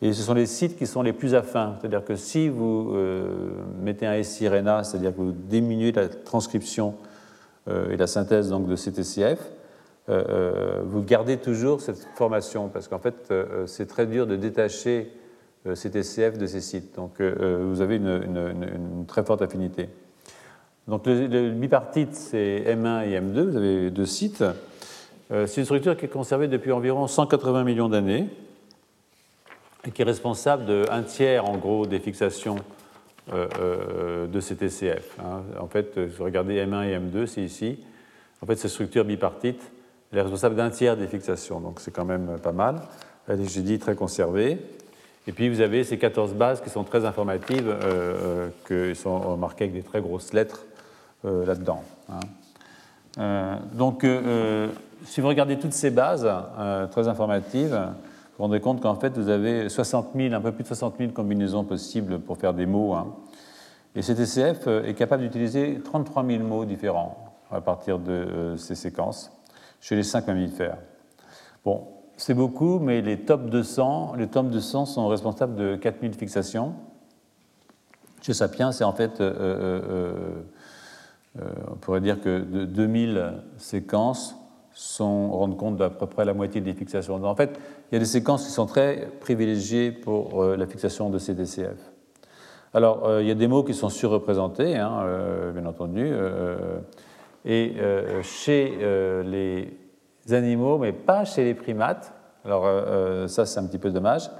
Et 0.02 0.12
ce 0.12 0.22
sont 0.22 0.34
les 0.34 0.46
sites 0.46 0.76
qui 0.76 0.88
sont 0.88 1.02
les 1.02 1.12
plus 1.12 1.36
affins. 1.36 1.76
C'est-à-dire 1.78 2.04
que 2.04 2.16
si 2.16 2.48
vous 2.48 2.90
euh, 2.92 3.52
mettez 3.80 4.06
un 4.06 4.20
SIRNA, 4.20 4.82
c'est-à-dire 4.82 5.12
que 5.12 5.20
vous 5.20 5.32
diminuez 5.32 5.92
la 5.92 6.08
transcription 6.08 6.96
euh, 7.68 7.92
et 7.92 7.96
la 7.96 8.08
synthèse 8.08 8.50
donc, 8.50 8.66
de 8.66 8.74
CTCF, 8.74 9.38
euh, 10.08 10.82
vous 10.84 11.02
gardez 11.02 11.36
toujours 11.36 11.80
cette 11.80 12.04
formation 12.16 12.68
parce 12.68 12.88
qu'en 12.88 12.98
fait, 12.98 13.32
c'est 13.66 13.86
très 13.86 14.06
dur 14.06 14.26
de 14.26 14.34
détacher 14.34 15.12
CTCF 15.72 16.36
de 16.36 16.46
ces 16.46 16.60
sites. 16.60 16.96
Donc, 16.96 17.22
vous 17.22 17.80
avez 17.80 17.96
une, 17.96 19.04
très 19.06 19.24
forte 19.24 19.40
affinité. 19.40 19.88
Donc, 20.88 21.06
le, 21.06 21.50
bipartite, 21.50 22.14
c'est 22.14 22.64
M1 22.66 23.08
et 23.08 23.18
M2, 23.20 23.40
vous 23.42 23.56
avez 23.56 23.90
deux 23.90 24.06
sites. 24.06 24.44
c'est 25.30 25.56
une 25.56 25.64
structure 25.64 25.96
qui 25.96 26.04
est 26.04 26.08
conservée 26.08 26.46
depuis 26.46 26.72
environ 26.72 27.06
180 27.06 27.64
millions 27.64 27.88
d'années 27.88 28.28
qui 29.92 30.02
est 30.02 30.04
responsable 30.04 30.66
d'un 30.66 31.02
tiers, 31.02 31.44
en 31.44 31.56
gros, 31.56 31.86
des 31.86 31.98
fixations 31.98 32.56
euh, 33.32 33.48
euh, 33.58 34.26
de 34.26 34.40
ces 34.40 34.56
TCF. 34.56 35.18
Hein. 35.20 35.42
En 35.60 35.68
fait, 35.68 35.96
euh, 35.96 36.08
vous 36.16 36.24
regardez 36.24 36.64
M1 36.64 36.88
et 36.88 36.98
M2, 36.98 37.26
c'est 37.26 37.42
ici. 37.42 37.78
En 38.42 38.46
fait, 38.46 38.56
cette 38.56 38.70
structure 38.70 39.04
bipartite, 39.04 39.60
elle 40.12 40.18
est 40.18 40.22
responsable 40.22 40.56
d'un 40.56 40.70
tiers 40.70 40.96
des 40.96 41.06
fixations, 41.06 41.60
donc 41.60 41.80
c'est 41.80 41.90
quand 41.90 42.04
même 42.04 42.38
pas 42.42 42.52
mal. 42.52 42.82
Elle 43.28 43.40
est, 43.40 43.48
j'ai 43.48 43.62
dit, 43.62 43.78
très 43.78 43.94
conservée. 43.94 44.58
Et 45.26 45.32
puis 45.32 45.48
vous 45.48 45.62
avez 45.62 45.84
ces 45.84 45.96
14 45.96 46.34
bases 46.34 46.60
qui 46.60 46.68
sont 46.68 46.84
très 46.84 47.06
informatives, 47.06 47.66
euh, 47.66 48.50
qui 48.68 48.94
sont 48.94 49.38
marquées 49.38 49.64
avec 49.64 49.74
des 49.74 49.82
très 49.82 50.02
grosses 50.02 50.34
lettres 50.34 50.66
là-dedans. 51.24 51.82
Hein. 52.10 53.58
donc, 53.72 54.06
si 55.04 55.20
vous 55.20 55.28
regardez 55.28 55.58
toutes 55.58 55.72
ces 55.72 55.90
bases 55.90 56.28
très 56.90 57.08
informatives, 57.08 57.78
vous 58.36 58.38
vous 58.38 58.44
rendez 58.44 58.60
compte 58.60 58.80
qu'en 58.80 58.96
fait, 58.96 59.16
vous 59.16 59.28
avez 59.28 59.68
60 59.68 60.08
000, 60.16 60.34
un 60.34 60.40
peu 60.40 60.50
plus 60.50 60.64
de 60.64 60.68
60 60.68 60.96
000 60.98 61.12
combinaisons 61.12 61.62
possibles 61.62 62.18
pour 62.18 62.36
faire 62.36 62.52
des 62.52 62.66
mots. 62.66 62.92
Hein. 62.94 63.14
Et 63.94 64.02
CTCF 64.02 64.66
euh, 64.66 64.82
est 64.82 64.94
capable 64.94 65.22
d'utiliser 65.22 65.80
33 65.84 66.26
000 66.26 66.42
mots 66.42 66.64
différents 66.64 67.16
à 67.52 67.60
partir 67.60 68.00
de 68.00 68.10
euh, 68.10 68.56
ces 68.56 68.74
séquences 68.74 69.30
chez 69.80 69.94
les 69.94 70.02
cinq 70.02 70.26
mammifères. 70.26 70.78
Bon, 71.64 71.86
c'est 72.16 72.34
beaucoup, 72.34 72.80
mais 72.80 73.02
les 73.02 73.20
top 73.20 73.48
200, 73.50 74.14
les 74.16 74.26
top 74.26 74.48
200 74.48 74.86
sont 74.86 75.06
responsables 75.06 75.54
de 75.54 75.76
4 75.76 76.00
000 76.00 76.12
fixations. 76.14 76.74
Chez 78.20 78.32
Sapiens, 78.32 78.72
c'est 78.72 78.84
en 78.84 78.94
fait, 78.94 79.20
euh, 79.20 80.42
on 81.36 81.76
pourrait 81.76 82.00
dire 82.00 82.20
que 82.20 82.40
de 82.40 82.64
2000 82.64 83.42
séquences 83.56 84.36
sont, 84.74 85.30
rendent 85.30 85.56
compte 85.56 85.76
d'à 85.76 85.88
peu 85.88 86.06
près 86.06 86.24
la 86.24 86.34
moitié 86.34 86.60
des 86.60 86.74
fixations. 86.74 87.22
En 87.24 87.36
fait, 87.36 87.58
il 87.90 87.94
y 87.94 87.96
a 87.96 88.00
des 88.00 88.04
séquences 88.04 88.44
qui 88.44 88.50
sont 88.50 88.66
très 88.66 89.08
privilégiées 89.20 89.92
pour 89.92 90.42
euh, 90.42 90.56
la 90.56 90.66
fixation 90.66 91.10
de 91.10 91.18
ces 91.18 91.34
DCF. 91.34 91.92
Alors, 92.74 93.06
euh, 93.06 93.22
il 93.22 93.28
y 93.28 93.30
a 93.30 93.36
des 93.36 93.46
mots 93.46 93.62
qui 93.62 93.72
sont 93.72 93.88
surreprésentés, 93.88 94.76
hein, 94.76 95.02
euh, 95.04 95.52
bien 95.52 95.64
entendu, 95.64 96.12
et 97.44 97.74
chez 98.22 98.72
les 99.24 100.34
animaux, 100.34 100.78
mais 100.78 100.92
pas 100.92 101.24
chez 101.24 101.44
les 101.44 101.54
primates. 101.54 102.12
Alors, 102.44 102.66
ça, 103.28 103.46
c'est 103.46 103.60
un 103.60 103.66
petit 103.66 103.78
peu 103.78 103.90
dommage. 103.90 104.30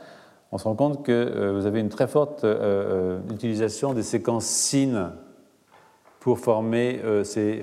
On 0.52 0.59
se 0.59 0.64
rend 0.64 0.74
compte 0.74 1.04
que 1.04 1.50
vous 1.54 1.66
avez 1.66 1.80
une 1.80 1.90
très 1.90 2.07
forte 2.07 2.46
utilisation 3.30 3.92
des 3.92 4.02
séquences 4.02 4.46
SIN 4.46 5.12
pour 6.25 6.39
former 6.39 7.01
ces 7.23 7.63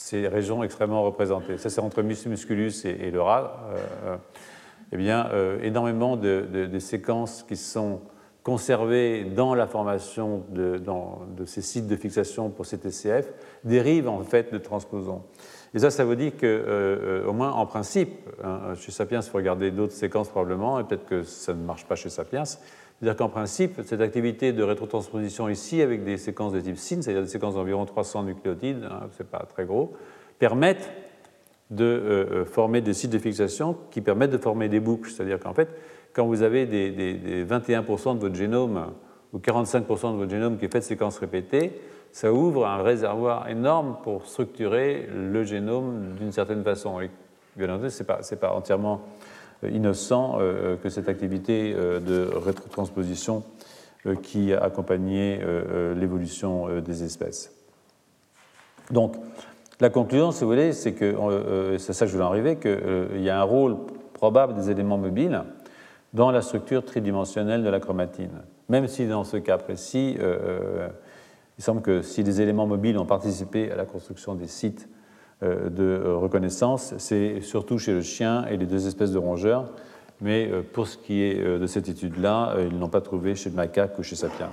ces 0.00 0.26
régions 0.28 0.64
extrêmement 0.64 1.02
représentées. 1.02 1.58
Ça, 1.58 1.68
c'est 1.68 1.82
entre 1.82 2.00
musculus 2.00 2.72
et, 2.84 3.10
le 3.10 3.20
rat. 3.20 3.68
Euh, 4.06 4.16
eh 4.92 4.96
bien, 4.96 5.28
euh, 5.32 5.60
énormément 5.62 6.16
de, 6.16 6.78
séquences 6.78 7.44
qui 7.46 7.56
sont 7.56 8.00
conservées 8.42 9.24
dans 9.24 9.54
la 9.54 9.66
formation 9.66 10.42
de, 10.48 10.80
ces 11.44 11.60
sites 11.60 11.86
de 11.86 11.96
fixation 11.96 12.48
pour 12.48 12.64
ces 12.64 12.78
TCF 12.78 13.28
dérivent 13.62 14.08
en 14.08 14.24
fait 14.24 14.50
de 14.50 14.58
transposons. 14.58 15.22
Et 15.74 15.80
ça, 15.80 15.90
ça 15.90 16.06
vous 16.06 16.14
dit 16.14 16.32
que, 16.32 16.46
euh, 16.46 17.26
au 17.26 17.34
moins 17.34 17.52
en 17.52 17.66
principe, 17.66 18.26
hein, 18.42 18.74
chez 18.76 18.92
Sapiens, 18.92 19.20
il 19.20 19.28
faut 19.28 19.36
regarder 19.36 19.70
d'autres 19.70 19.92
séquences 19.92 20.30
probablement, 20.30 20.80
et 20.80 20.84
peut-être 20.84 21.04
que 21.04 21.22
ça 21.24 21.52
ne 21.52 21.62
marche 21.62 21.84
pas 21.84 21.94
chez 21.94 22.08
Sapiens, 22.08 22.44
c'est-à-dire 23.00 23.16
qu'en 23.16 23.30
principe, 23.30 23.80
cette 23.82 24.02
activité 24.02 24.52
de 24.52 24.62
rétrotransposition 24.62 25.48
ici, 25.48 25.80
avec 25.80 26.04
des 26.04 26.18
séquences 26.18 26.52
de 26.52 26.60
type 26.60 26.76
SIN, 26.76 27.00
c'est-à-dire 27.00 27.22
des 27.22 27.28
séquences 27.28 27.54
d'environ 27.54 27.86
300 27.86 28.24
nucléotides, 28.24 28.84
hein, 28.84 29.08
ce 29.16 29.22
n'est 29.22 29.28
pas 29.28 29.46
très 29.48 29.64
gros, 29.64 29.94
permettent 30.38 30.90
de 31.70 31.84
euh, 31.84 32.40
euh, 32.40 32.44
former 32.44 32.82
des 32.82 32.92
sites 32.92 33.10
de 33.10 33.18
fixation 33.18 33.74
qui 33.90 34.02
permettent 34.02 34.32
de 34.32 34.38
former 34.38 34.68
des 34.68 34.80
boucles. 34.80 35.08
C'est-à-dire 35.08 35.40
qu'en 35.40 35.54
fait, 35.54 35.68
quand 36.12 36.26
vous 36.26 36.42
avez 36.42 36.66
des, 36.66 37.44
21% 37.46 38.16
de 38.16 38.20
votre 38.20 38.34
génome 38.34 38.92
ou 39.32 39.38
45% 39.38 40.12
de 40.12 40.16
votre 40.18 40.30
génome 40.30 40.58
qui 40.58 40.66
est 40.66 40.72
fait 40.72 40.80
de 40.80 40.84
séquences 40.84 41.18
répétées, 41.18 41.80
ça 42.12 42.30
ouvre 42.32 42.66
un 42.66 42.82
réservoir 42.82 43.48
énorme 43.48 43.96
pour 44.02 44.26
structurer 44.26 45.08
le 45.14 45.42
génome 45.44 46.16
d'une 46.18 46.32
certaine 46.32 46.62
façon. 46.64 47.00
Et 47.00 47.08
bien 47.56 47.72
entendu, 47.72 47.88
ce 47.88 48.02
n'est 48.02 48.06
pas, 48.06 48.20
pas, 48.40 48.52
entièrement 48.52 49.00
innocent 49.68 50.38
euh, 50.38 50.76
que 50.76 50.88
cette 50.88 51.08
activité 51.08 51.74
euh, 51.74 52.00
de 52.00 52.30
rétrotransposition 52.36 53.42
euh, 54.06 54.14
qui 54.14 54.52
a 54.52 54.62
accompagné 54.62 55.40
l'évolution 55.96 56.80
des 56.80 57.04
espèces. 57.04 57.52
Donc, 58.90 59.16
la 59.80 59.90
conclusion, 59.90 60.32
si 60.32 60.44
vous 60.44 60.50
voulez, 60.50 60.72
c'est 60.72 60.92
que, 60.92 61.14
c'est 61.78 61.92
ça 61.92 62.04
que 62.04 62.10
je 62.10 62.16
voulais 62.16 62.26
en 62.26 62.30
arriver, 62.30 62.56
qu'il 62.56 63.22
y 63.22 63.30
a 63.30 63.40
un 63.40 63.44
rôle 63.44 63.76
probable 64.12 64.54
des 64.54 64.70
éléments 64.70 64.98
mobiles 64.98 65.42
dans 66.12 66.30
la 66.30 66.42
structure 66.42 66.84
tridimensionnelle 66.84 67.62
de 67.62 67.68
la 67.70 67.80
chromatine. 67.80 68.42
Même 68.68 68.88
si 68.88 69.06
dans 69.06 69.24
ce 69.24 69.38
cas 69.38 69.56
précis, 69.58 70.18
il 71.58 71.64
semble 71.64 71.80
que 71.80 72.02
si 72.02 72.22
les 72.22 72.40
éléments 72.40 72.66
mobiles 72.66 72.98
ont 72.98 73.06
participé 73.06 73.70
à 73.70 73.76
la 73.76 73.86
construction 73.86 74.34
des 74.34 74.48
sites 74.48 74.88
euh, 74.88 74.99
de 75.42 75.84
euh, 75.84 76.16
reconnaissance, 76.16 76.94
c'est 76.98 77.40
surtout 77.40 77.78
chez 77.78 77.92
le 77.92 78.02
chien 78.02 78.44
et 78.46 78.56
les 78.56 78.66
deux 78.66 78.86
espèces 78.86 79.12
de 79.12 79.18
rongeurs. 79.18 79.66
Mais 80.20 80.50
euh, 80.50 80.62
pour 80.62 80.86
ce 80.86 80.98
qui 80.98 81.22
est 81.22 81.42
de 81.42 81.66
cette 81.66 81.88
étude-là, 81.88 82.56
ils 82.58 82.78
n'ont 82.78 82.88
pas 82.88 83.00
trouvé 83.00 83.34
chez 83.34 83.50
le 83.50 83.56
macaque 83.56 83.98
ou 83.98 84.02
chez 84.02 84.16
Sapiens. 84.16 84.50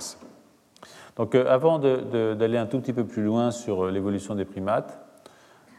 Donc 1.16 1.34
avant 1.34 1.78
d'aller 1.78 2.56
un 2.56 2.66
tout 2.66 2.78
petit 2.80 2.92
peu 2.92 3.04
plus 3.04 3.24
loin 3.24 3.50
sur 3.50 3.90
l'évolution 3.90 4.36
des 4.36 4.44
primates, 4.44 5.00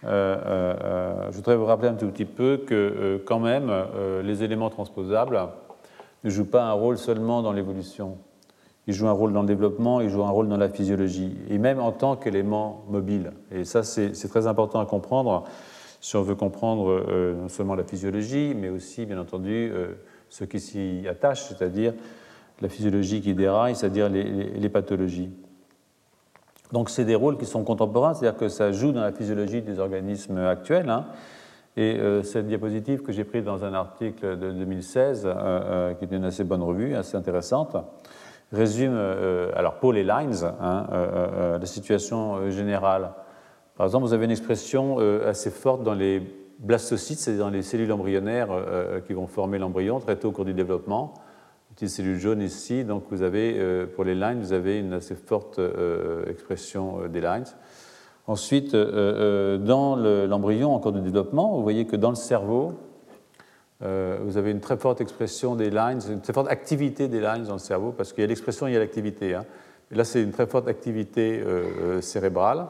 je 0.04 1.32
voudrais 1.32 1.56
vous 1.56 1.66
rappeler 1.66 1.88
un 1.88 1.94
tout 1.94 2.08
petit 2.08 2.26
peu 2.26 2.58
que 2.58 3.22
quand 3.26 3.40
même 3.40 3.72
les 4.22 4.44
éléments 4.44 4.70
transposables 4.70 5.40
ne 6.26 6.30
jouent 6.30 6.50
pas 6.50 6.66
un 6.66 6.74
rôle 6.74 6.98
seulement 6.98 7.42
dans 7.42 7.54
l'évolution 7.54 8.18
il 8.90 8.96
joue 8.96 9.08
un 9.08 9.12
rôle 9.12 9.34
dans 9.34 9.42
le 9.42 9.48
développement, 9.48 10.02
il 10.02 10.10
joue 10.10 10.24
un 10.24 10.32
rôle 10.32 10.50
dans 10.50 10.58
la 10.58 10.68
physiologie, 10.68 11.38
et 11.48 11.60
même 11.60 11.80
en 11.80 11.92
tant 11.92 12.16
qu'élément 12.16 12.86
mobile. 12.90 13.34
Et 13.52 13.64
ça, 13.64 13.84
c'est 13.84 14.28
très 14.30 14.48
important 14.48 14.80
à 14.80 14.88
comprendre 14.88 15.44
si 16.02 16.16
on 16.16 16.24
veut 16.24 16.34
comprendre 16.34 16.90
euh, 16.90 17.36
non 17.40 17.50
seulement 17.50 17.76
la 17.76 17.84
physiologie, 17.84 18.56
mais 18.60 18.70
aussi, 18.70 19.06
bien 19.06 19.20
entendu, 19.20 19.72
euh, 19.72 19.90
ce 20.30 20.44
qui 20.44 20.60
s'y 20.60 21.08
attache, 21.08 21.44
c'est-à-dire 21.44 21.94
la 22.62 22.68
physiologie 22.68 23.22
qui 23.22 23.36
déraille, 23.36 23.76
c'est-à-dire 23.76 24.10
les, 24.10 24.70
pathologies. 24.70 25.30
Donc, 26.72 26.90
c'est 26.90 27.06
des 27.06 27.14
rôles 27.14 27.38
qui 27.38 27.46
sont 27.46 27.64
contemporains, 27.64 28.16
c'est-à-dire 28.16 28.40
que 28.40 28.50
ça 28.50 28.72
joue 28.72 28.92
dans 28.92 29.02
la 29.02 29.12
physiologie 29.12 29.62
des 29.62 29.78
organismes 29.78 30.40
actuels. 30.40 30.90
Hein. 30.90 31.06
Et 31.78 32.00
euh, 32.00 32.24
cette 32.24 32.48
diapositive 32.48 33.04
que 33.04 33.12
j'ai 33.12 33.24
prise 33.24 33.44
dans 33.44 33.64
un 33.64 33.76
article 33.76 34.36
de 34.36 34.52
2016, 34.52 35.30
qui 36.00 36.06
est 36.06 36.12
une 36.12 36.26
assez 36.26 36.44
bonne 36.44 36.64
revue, 36.64 36.96
assez 36.96 37.16
intéressante, 37.16 37.78
résume, 38.52 38.94
euh, 38.96 39.52
alors 39.56 39.76
pour 39.76 39.94
les 39.94 40.04
lines, 40.04 40.34
hein, 40.60 40.88
euh, 40.92 41.28
euh, 41.56 41.60
la 41.60 41.66
situation 41.66 42.50
générale. 42.50 43.12
Par 43.76 43.86
exemple, 43.86 44.06
vous 44.06 44.14
avez 44.14 44.26
une 44.26 44.32
expression 44.32 44.98
assez 45.26 45.52
forte 45.52 45.84
dans 45.84 45.94
les 45.94 46.22
blastocytes, 46.60 47.20
c'est 47.20 47.38
dans 47.38 47.50
les 47.50 47.62
cellules 47.62 47.94
embryonnaires 47.94 48.50
qui 49.08 49.14
vont 49.14 49.26
former 49.26 49.58
l'embryon 49.58 50.02
très 50.02 50.18
tôt 50.18 50.30
au 50.30 50.32
cours 50.34 50.44
du 50.44 50.54
développement. 50.54 51.14
Petite 51.76 51.88
cellule 51.88 52.20
jaune 52.20 52.42
ici, 52.42 52.84
donc 52.84 53.06
vous 53.10 53.22
avez, 53.22 53.86
pour 53.96 54.04
les 54.04 54.16
lines, 54.16 54.42
vous 54.42 54.52
avez 54.52 54.80
une 54.80 54.92
assez 54.92 55.16
forte 55.16 55.62
expression 56.30 57.08
des 57.08 57.22
lines. 57.22 57.46
Ensuite, 58.28 58.76
dans 58.76 59.96
l'embryon 59.96 60.76
en 60.76 60.80
cours 60.80 60.92
de 60.92 61.00
développement, 61.00 61.56
vous 61.56 61.64
voyez 61.64 61.86
que 61.86 61.96
dans 61.96 62.10
le 62.10 62.16
cerveau, 62.16 62.74
vous 63.82 64.38
avez 64.38 64.52
une 64.52 64.60
très 64.60 64.78
forte 64.78 65.02
expression 65.02 65.56
des 65.56 65.70
lines, 65.70 66.00
une 66.10 66.22
très 66.22 66.34
forte 66.34 66.50
activité 66.50 67.08
des 67.08 67.22
lines 67.22 67.44
dans 67.44 67.54
le 67.54 67.60
cerveau, 67.60 67.92
parce 67.92 68.12
qu'il 68.12 68.22
y 68.22 68.26
a 68.26 68.28
l'expression, 68.28 68.68
il 68.68 68.74
y 68.74 68.76
a 68.76 68.80
l'activité. 68.80 69.36
Hein. 69.36 69.46
Là, 69.92 70.04
c'est 70.04 70.22
une 70.22 70.32
très 70.32 70.48
forte 70.48 70.68
activité 70.68 71.42
cérébrale. 72.02 72.68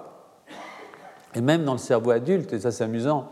Et 1.35 1.41
même 1.41 1.63
dans 1.63 1.73
le 1.73 1.79
cerveau 1.79 2.11
adulte, 2.11 2.53
et 2.53 2.59
ça 2.59 2.71
c'est 2.71 2.83
amusant, 2.83 3.31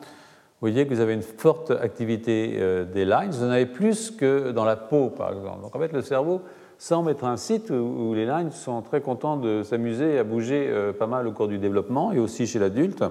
vous 0.59 0.69
voyez 0.69 0.87
que 0.87 0.93
vous 0.93 1.01
avez 1.01 1.13
une 1.13 1.21
forte 1.21 1.71
activité 1.71 2.55
euh, 2.57 2.83
des 2.83 3.05
lines, 3.05 3.29
vous 3.29 3.43
en 3.43 3.49
avez 3.49 3.65
plus 3.65 4.11
que 4.11 4.51
dans 4.51 4.65
la 4.65 4.75
peau 4.75 5.09
par 5.09 5.33
exemple. 5.33 5.61
Donc 5.61 5.75
en 5.75 5.79
fait 5.79 5.93
le 5.93 6.01
cerveau 6.01 6.41
semble 6.79 7.11
être 7.11 7.25
un 7.25 7.37
site 7.37 7.71
où 7.71 8.13
les 8.13 8.25
lines 8.25 8.51
sont 8.51 8.81
très 8.83 9.01
contents 9.01 9.37
de 9.37 9.63
s'amuser 9.63 10.19
à 10.19 10.23
bouger 10.23 10.67
euh, 10.67 10.93
pas 10.93 11.07
mal 11.07 11.27
au 11.27 11.31
cours 11.31 11.47
du 11.47 11.57
développement 11.57 12.11
et 12.11 12.19
aussi 12.19 12.45
chez 12.45 12.59
l'adulte. 12.59 13.03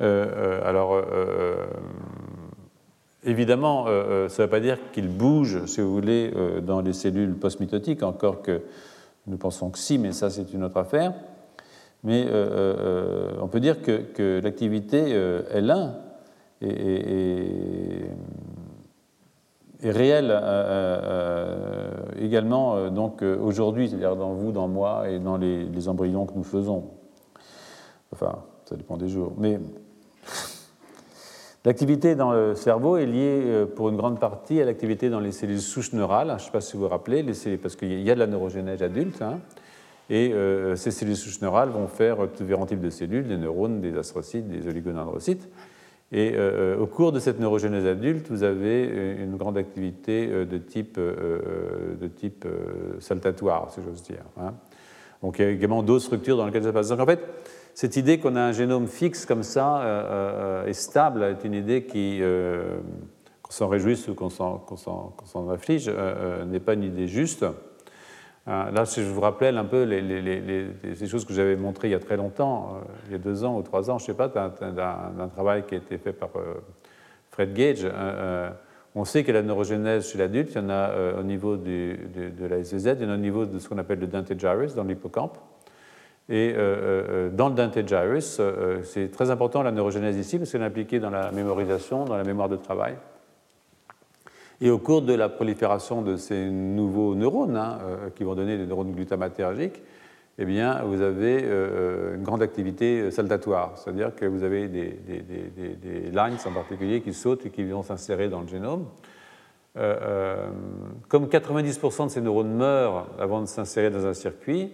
Euh, 0.00 0.60
alors 0.68 1.02
évidemment, 3.24 3.86
ça 3.86 3.92
ne 3.92 4.42
veut 4.42 4.48
pas 4.48 4.60
dire 4.60 4.78
qu'ils 4.92 5.08
bougent, 5.08 5.64
si 5.66 5.80
vous 5.80 5.92
voulez, 5.92 6.32
dans 6.62 6.80
les 6.80 6.92
cellules 6.92 7.34
post-mitotiques, 7.34 8.02
encore 8.02 8.42
que 8.42 8.62
nous 9.26 9.36
pensons 9.36 9.70
que 9.70 9.78
si, 9.78 9.98
mais 9.98 10.12
ça 10.12 10.30
c'est 10.30 10.52
une 10.52 10.64
autre 10.64 10.76
affaire. 10.76 11.14
Mais 12.02 12.26
on 13.40 13.48
peut 13.48 13.60
dire 13.60 13.82
que, 13.82 14.40
l'activité 14.42 15.14
L1 15.54 15.92
est, 16.60 18.10
réel 19.90 20.30
euh, 20.30 20.40
euh, 20.42 21.90
également 22.18 22.76
euh, 22.76 22.90
donc 22.90 23.22
aujourd'hui, 23.22 23.88
c'est-à-dire 23.88 24.16
dans 24.16 24.32
vous, 24.32 24.52
dans 24.52 24.68
moi 24.68 25.08
et 25.10 25.18
dans 25.18 25.36
les, 25.36 25.88
embryons 25.88 26.26
que 26.26 26.34
nous 26.34 26.44
faisons. 26.44 26.84
Enfin, 28.12 28.38
ça 28.64 28.76
dépend 28.76 28.96
des 28.96 29.08
jours. 29.08 29.32
L'activité 31.64 32.14
dans 32.14 32.32
le 32.32 32.54
cerveau 32.54 32.96
est 32.96 33.06
liée 33.06 33.66
pour 33.74 33.88
une 33.88 33.96
grande 33.96 34.20
partie 34.20 34.60
à 34.60 34.64
l'activité 34.64 35.10
dans 35.10 35.20
les 35.20 35.32
cellules 35.32 35.60
souches 35.60 35.92
neurales. 35.92 36.28
Je 36.28 36.34
ne 36.34 36.38
sais 36.38 36.50
pas 36.50 36.60
si 36.60 36.76
vous 36.76 36.82
vous 36.82 36.88
rappelez, 36.88 37.22
les 37.22 37.34
cellules, 37.34 37.58
parce 37.58 37.76
qu'il 37.76 38.00
y 38.00 38.10
a 38.10 38.14
de 38.14 38.20
la 38.20 38.26
neurogénèse 38.26 38.82
adulte. 38.82 39.22
Hein, 39.22 39.38
et 40.10 40.34
ces 40.76 40.90
cellules 40.90 41.16
souches 41.16 41.40
neurales 41.40 41.70
vont 41.70 41.86
faire 41.86 42.28
différents 42.28 42.66
types 42.66 42.80
de 42.80 42.90
cellules, 42.90 43.26
des 43.26 43.38
neurones, 43.38 43.80
des 43.80 43.96
astrocytes, 43.96 44.46
des 44.46 44.68
oligodendrocytes. 44.68 45.48
Et 46.14 46.34
euh, 46.36 46.78
au 46.78 46.86
cours 46.86 47.10
de 47.10 47.18
cette 47.18 47.40
neurogénèse 47.40 47.86
adulte, 47.86 48.26
vous 48.30 48.44
avez 48.44 48.88
euh, 48.88 49.24
une 49.24 49.36
grande 49.36 49.58
activité 49.58 50.28
euh, 50.30 50.44
de 50.44 50.58
type, 50.58 50.96
de 50.96 52.06
type 52.06 52.46
saltatoire, 53.00 53.72
si 53.72 53.80
j'ose 53.84 54.02
dire. 54.02 54.22
Hein. 54.38 54.54
Donc 55.22 55.40
il 55.40 55.44
y 55.44 55.48
a 55.48 55.50
également 55.50 55.82
d'autres 55.82 56.04
structures 56.04 56.36
dans 56.36 56.46
lesquelles 56.46 56.62
ça 56.62 56.72
passe. 56.72 56.88
Donc 56.88 57.00
en 57.00 57.06
fait, 57.06 57.20
cette 57.74 57.96
idée 57.96 58.18
qu'on 58.18 58.36
a 58.36 58.40
un 58.40 58.52
génome 58.52 58.86
fixe 58.86 59.26
comme 59.26 59.42
ça 59.42 60.64
et 60.66 60.72
stable 60.72 61.22
est 61.24 61.44
une 61.44 61.54
idée 61.54 61.84
qui, 61.84 62.20
qu'on 63.42 63.50
s'en 63.50 63.68
réjouisse 63.68 64.08
ou 64.08 64.14
qu'on 64.14 64.30
s'en 64.30 65.48
afflige, 65.52 65.90
n'est 66.46 66.60
pas 66.60 66.74
une 66.74 66.84
idée 66.84 67.08
juste. 67.08 67.44
Euh, 68.46 68.70
là, 68.70 68.84
je 68.84 69.00
vous 69.00 69.22
rappelle 69.22 69.56
un 69.56 69.64
peu 69.64 69.84
les, 69.84 70.02
les, 70.02 71.06
choses 71.06 71.24
que 71.24 71.32
j'avais 71.32 71.56
montrées 71.56 71.88
il 71.88 71.92
y 71.92 71.94
a 71.94 71.98
très 71.98 72.18
longtemps, 72.18 72.74
euh, 72.74 72.84
il 73.06 73.12
y 73.12 73.14
a 73.14 73.18
deux 73.18 73.42
ans 73.42 73.56
ou 73.56 73.62
trois 73.62 73.90
ans, 73.90 73.98
je 73.98 74.04
ne 74.04 74.06
sais 74.08 74.14
pas, 74.14 74.28
d'un 74.28 75.28
travail 75.28 75.64
qui 75.66 75.74
a 75.74 75.78
été 75.78 75.96
fait 75.96 76.12
par 76.12 76.28
euh, 76.36 76.54
Fred 77.30 77.54
Gage. 77.54 77.86
on 78.94 79.04
sait 79.06 79.24
que 79.24 79.32
la 79.32 79.42
neurogénèse 79.42 80.10
chez 80.10 80.18
l'adulte, 80.18 80.50
il 80.54 80.58
y 80.58 80.60
en 80.60 80.68
a 80.68 80.90
au 81.18 81.22
niveau 81.22 81.56
de, 81.56 81.96
la 82.38 82.62
SZ, 82.62 82.84
il 82.84 83.02
y 83.02 83.06
en 83.06 83.10
a 83.10 83.14
au 83.14 83.18
niveau 83.18 83.46
de 83.46 83.58
ce 83.58 83.68
qu'on 83.68 83.78
appelle 83.78 83.98
le 83.98 84.06
dentate 84.06 84.38
gyrus 84.38 84.74
dans 84.74 84.84
l'hippocampe. 84.84 85.38
Et 86.28 86.54
dans 86.54 87.50
le 87.50 87.54
dentate 87.54 87.86
gyrus, 87.86 88.40
c'est 88.82 89.10
très 89.10 89.30
important 89.30 89.62
la 89.62 89.72
neurogénèse 89.72 90.16
ici 90.16 90.38
parce 90.38 90.50
qu'elle 90.50 90.62
est 90.62 90.66
impliquée 90.66 90.98
dans 90.98 91.10
la 91.10 91.30
mémorisation, 91.32 92.06
dans 92.06 92.16
la 92.16 92.24
mémoire 92.24 92.48
de 92.48 92.56
travail. 92.56 92.96
Et 94.60 94.70
au 94.70 94.78
cours 94.78 95.02
de 95.02 95.12
la 95.12 95.28
prolifération 95.28 96.02
de 96.02 96.16
ces 96.16 96.48
nouveaux 96.50 97.14
neurones, 97.14 97.56
hein, 97.56 97.78
euh, 97.82 98.10
qui 98.14 98.24
vont 98.24 98.34
donner 98.34 98.56
des 98.56 98.66
neurones 98.66 98.92
glutamatergiques, 98.92 99.82
eh 100.38 100.44
bien, 100.44 100.82
vous 100.82 101.00
avez 101.00 101.42
euh, 101.44 102.16
une 102.16 102.22
grande 102.22 102.42
activité 102.42 103.10
saltatoire, 103.10 103.72
c'est-à-dire 103.76 104.14
que 104.14 104.24
vous 104.24 104.42
avez 104.42 104.68
des, 104.68 104.98
lines 106.12 106.38
en 106.44 106.52
particulier 106.52 107.00
qui 107.02 107.12
sautent 107.12 107.46
et 107.46 107.50
qui 107.50 107.62
vont 107.64 107.82
s'insérer 107.82 108.28
dans 108.28 108.40
le 108.40 108.48
génome. 108.48 108.86
Euh, 109.76 110.48
comme 111.08 111.26
90% 111.26 112.06
de 112.06 112.10
ces 112.10 112.20
neurones 112.20 112.54
meurent 112.54 113.06
avant 113.18 113.40
de 113.40 113.46
s'insérer 113.46 113.90
dans 113.90 114.06
un 114.06 114.14
circuit, 114.14 114.72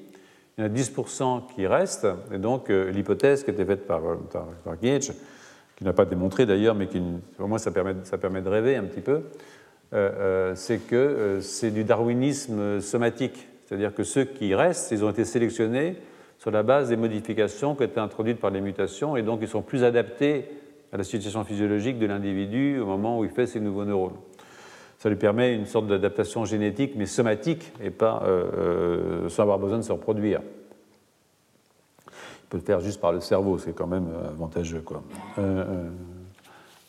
il 0.61 0.66
y 0.66 0.68
en 0.68 0.73
a 0.73 0.75
10% 0.75 1.55
qui 1.55 1.66
restent, 1.66 2.07
et 2.33 2.38
donc 2.38 2.68
l'hypothèse 2.68 3.44
qui 3.44 3.51
été 3.51 3.64
faite 3.64 3.87
par, 3.87 4.03
Gage, 4.83 5.12
qui 5.77 5.85
n'a 5.85 5.94
pas 5.94 6.05
démontré 6.05 6.44
d'ailleurs, 6.44 6.75
mais 6.75 6.87
qui, 6.87 7.03
au 7.38 7.46
moins 7.46 7.59
ça 7.59 7.70
permet, 7.70 7.94
ça 8.05 8.18
permet 8.18 8.42
de 8.42 8.49
rêver 8.49 8.77
un 8.77 8.85
petit 8.85 9.01
peu, 9.01 9.23
euh, 9.92 10.11
euh, 10.18 10.53
c'est 10.55 10.79
que 10.79 10.94
euh, 10.94 11.40
c'est 11.40 11.70
du 11.70 11.85
darwinisme 11.85 12.81
somatique. 12.81 13.49
C'est-à-dire 13.64 13.94
que 13.94 14.05
ceux 14.05 14.25
qui 14.25 14.55
restent, 14.55 14.90
ils 14.92 15.05
ont 15.05 15.11
été 15.11 15.25
sélectionnés 15.25 15.96
sur 16.38 16.51
la 16.51 16.62
base 16.62 16.90
des 16.90 16.96
modifications 16.96 17.75
qui 17.75 17.83
ont 17.83 17.87
été 17.87 18.01
introduites 18.01 18.38
par 18.38 18.51
les 18.51 18.61
mutations 18.61 19.16
et 19.16 19.23
donc 19.23 19.40
ils 19.42 19.49
sont 19.49 19.62
plus 19.62 19.83
adaptés 19.83 20.44
à 20.92 20.96
la 20.96 21.05
situation 21.05 21.44
physiologique 21.44 21.99
de 21.99 22.07
l'individu 22.07 22.79
au 22.79 22.87
moment 22.87 23.18
où 23.18 23.25
il 23.25 23.31
fait 23.31 23.46
ses 23.46 23.61
nouveaux 23.61 23.85
neurones. 23.85 24.16
Ça 25.00 25.08
lui 25.08 25.16
permet 25.16 25.54
une 25.54 25.66
sorte 25.66 25.88
d'adaptation 25.88 26.44
génétique 26.44 26.92
mais 26.94 27.06
somatique 27.06 27.72
et 27.82 27.90
pas 27.90 28.22
sans 29.28 29.42
avoir 29.42 29.58
besoin 29.58 29.78
de 29.78 29.82
se 29.82 29.92
reproduire. 29.92 30.42
Il 32.06 32.48
peut 32.50 32.58
le 32.58 32.62
faire 32.62 32.80
juste 32.80 33.00
par 33.00 33.12
le 33.12 33.20
cerveau, 33.20 33.56
c'est 33.56 33.72
quand 33.72 33.86
même 33.86 34.08
avantageux. 34.28 34.82
Quoi. 34.82 35.02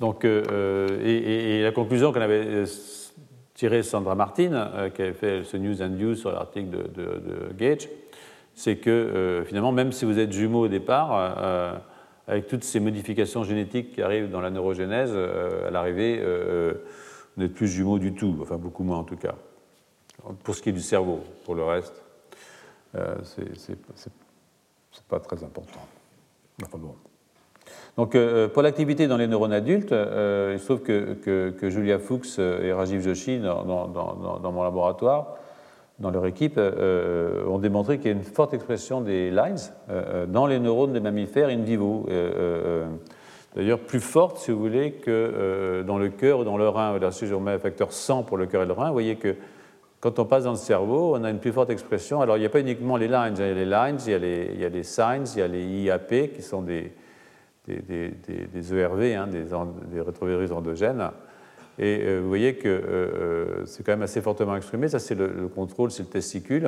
Donc, 0.01 0.25
et, 0.25 1.61
la 1.63 1.71
conclusion 1.71 2.11
qu'on 2.11 2.19
avait 2.19 2.65
tiré 3.61 3.83
Sandra 3.83 4.15
Martin, 4.15 4.53
euh, 4.53 4.89
qui 4.89 5.03
avait 5.03 5.13
fait 5.13 5.43
ce 5.43 5.55
News 5.55 5.83
and 5.83 5.93
Views 5.93 6.15
sur 6.15 6.31
l'article 6.31 6.69
de, 6.95 7.53
Gage, 7.55 7.89
c'est 8.55 8.77
que 8.77 8.89
euh, 8.89 9.43
finalement, 9.43 9.71
même 9.71 9.91
si 9.91 10.03
vous 10.03 10.17
êtes 10.17 10.31
jumeaux 10.31 10.61
au 10.61 10.67
départ, 10.67 11.11
euh, 11.13 11.73
avec 12.27 12.47
toutes 12.47 12.63
ces 12.63 12.79
modifications 12.79 13.43
génétiques 13.43 13.93
qui 13.93 14.01
arrivent 14.01 14.31
dans 14.31 14.41
la 14.41 14.49
neurogénèse, 14.49 15.15
à 15.15 15.69
l'arrivée, 15.69 16.19
vous 17.35 17.43
n'êtes 17.43 17.53
plus 17.53 17.67
jumeaux 17.67 17.99
du 17.99 18.13
tout, 18.13 18.37
enfin 18.41 18.57
beaucoup 18.57 18.83
moins 18.83 18.97
en 18.97 19.03
tout 19.03 19.17
cas, 19.17 19.35
pour 20.43 20.55
ce 20.55 20.61
qui 20.61 20.69
est 20.69 20.73
du 20.73 20.81
cerveau. 20.81 21.21
Pour 21.45 21.55
le 21.55 21.63
reste, 21.63 21.93
c'est 22.93 25.07
pas 25.07 25.19
très 25.19 25.43
important. 25.43 25.79
Donc, 27.97 28.15
euh, 28.15 28.47
pour 28.47 28.61
l'activité 28.61 29.07
dans 29.07 29.17
les 29.17 29.27
neurones 29.27 29.53
adultes, 29.53 29.91
euh, 29.91 30.51
il 30.53 30.59
se 30.59 30.65
trouve 30.65 30.81
que, 30.81 31.69
Julia 31.69 31.99
Fuchs 31.99 32.39
et 32.39 32.71
Rajiv 32.71 33.01
Joshi, 33.01 33.39
dans, 33.39 34.51
mon 34.51 34.63
laboratoire, 34.63 35.35
dans 35.99 36.09
leur 36.09 36.25
équipe, 36.25 36.55
euh, 36.57 37.45
ont 37.45 37.59
démontré 37.59 37.97
qu'il 37.97 38.07
y 38.07 38.13
a 38.13 38.17
une 38.17 38.23
forte 38.23 38.53
expression 38.53 39.01
des 39.01 39.29
lines 39.29 39.57
dans 40.29 40.47
les 40.47 40.59
neurones 40.59 40.93
des 40.93 40.99
mammifères 40.99 41.49
in 41.49 41.63
vivo. 41.63 42.07
D'ailleurs, 43.55 43.79
plus 43.79 43.99
forte, 43.99 44.37
si 44.37 44.51
vous 44.51 44.59
voulez, 44.59 44.93
que 44.93 45.83
dans 45.85 45.97
le 45.97 46.09
cœur 46.09 46.39
ou 46.39 46.43
dans 46.43 46.57
le 46.57 46.69
rein. 46.69 46.97
Là, 46.99 47.11
si 47.11 47.27
je 47.27 47.33
remets 47.33 47.51
un 47.51 47.59
facteur 47.59 47.91
100 47.91 48.23
pour 48.23 48.37
le 48.37 48.45
cœur 48.45 48.63
et 48.63 48.65
le 48.65 48.71
rein, 48.71 48.87
vous 48.87 48.93
voyez 48.93 49.17
que 49.17 49.35
quand 50.01 50.17
on 50.17 50.25
passe 50.25 50.45
dans 50.45 50.51
le 50.51 50.57
cerveau, 50.57 51.15
on 51.15 51.23
a 51.23 51.29
une 51.29 51.39
plus 51.39 51.51
forte 51.51 51.69
expression. 51.69 52.21
Alors, 52.21 52.35
il 52.35 52.39
n'y 52.39 52.45
a 52.45 52.49
pas 52.49 52.59
uniquement 52.59 52.97
les 52.97 53.07
lines, 53.07 53.35
il 53.37 53.45
y 53.45 53.49
a 53.49 53.53
les 53.53 53.65
lines, 53.65 53.97
il 54.05 54.11
y 54.59 54.65
a 54.65 54.69
les, 54.69 54.83
signs, 54.83 55.25
il 55.35 55.39
y 55.39 55.41
a 55.43 55.47
les 55.47 55.63
IAP, 55.63 56.33
qui 56.33 56.41
sont 56.41 56.63
des, 56.63 56.91
des, 57.67 58.73
ERV, 58.73 59.15
hein, 59.15 59.27
des, 59.27 60.01
rétrovirus 60.01 60.51
endogènes. 60.51 61.11
Et 61.77 61.99
euh, 62.01 62.19
vous 62.19 62.27
voyez 62.27 62.55
que 62.55 62.67
euh, 62.67 62.81
euh, 62.83 63.65
c'est 63.65 63.85
quand 63.85 63.91
même 63.91 64.01
assez 64.01 64.21
fortement 64.21 64.55
exprimé. 64.55 64.87
Ça, 64.87 64.97
c'est 64.97 65.15
le, 65.15 65.47
contrôle, 65.47 65.91
c'est 65.91 66.03
le 66.03 66.09
testicule. 66.09 66.67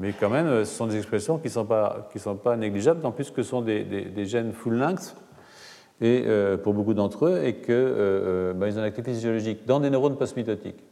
Mais 0.00 0.12
quand 0.18 0.30
même, 0.30 0.64
ce 0.64 0.76
sont 0.76 0.86
des 0.86 0.96
expressions 0.96 1.38
qui 1.38 1.48
ne 1.48 1.52
sont, 1.52 1.64
pas, 1.64 2.08
sont 2.16 2.36
pas 2.36 2.56
négligeables, 2.56 3.00
tant 3.00 3.12
plus 3.12 3.30
que 3.30 3.42
ce 3.42 3.50
sont 3.50 3.62
des, 3.62 4.24
gènes 4.24 4.52
full 4.52 4.74
length 4.74 5.16
et, 6.00 6.24
pour 6.62 6.74
beaucoup 6.74 6.94
d'entre 6.94 7.26
eux, 7.26 7.40
et 7.44 7.56
qu'ils 7.56 8.54
bah, 8.54 8.66
ont 8.66 8.70
une 8.70 8.78
activité 8.78 9.12
physiologique 9.12 9.66
dans 9.66 9.80
des 9.80 9.90
neurones 9.90 10.16
post-mitotiques. 10.16 10.84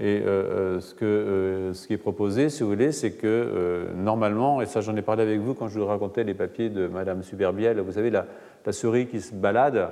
Et 0.00 0.22
euh, 0.24 0.76
euh, 0.76 0.80
ce, 0.80 0.94
que, 0.94 1.04
euh, 1.04 1.72
ce, 1.74 1.88
qui 1.88 1.92
est 1.92 1.98
proposé, 1.98 2.50
si 2.50 2.62
vous 2.62 2.68
voulez, 2.68 2.92
c'est 2.92 3.12
que 3.12 3.88
normalement, 3.96 4.62
et 4.62 4.66
ça 4.66 4.80
j'en 4.80 4.94
ai 4.94 5.02
parlé 5.02 5.24
avec 5.24 5.40
vous 5.40 5.54
quand 5.54 5.66
je 5.66 5.80
vous 5.80 5.86
racontais 5.86 6.22
les 6.22 6.34
papiers 6.34 6.70
de 6.70 6.86
Madame 6.86 7.24
Superbiel, 7.24 7.80
vous 7.80 7.92
savez, 7.92 8.10
la, 8.10 8.26
souris 8.70 9.06
qui 9.06 9.20
se 9.20 9.34
balade, 9.34 9.90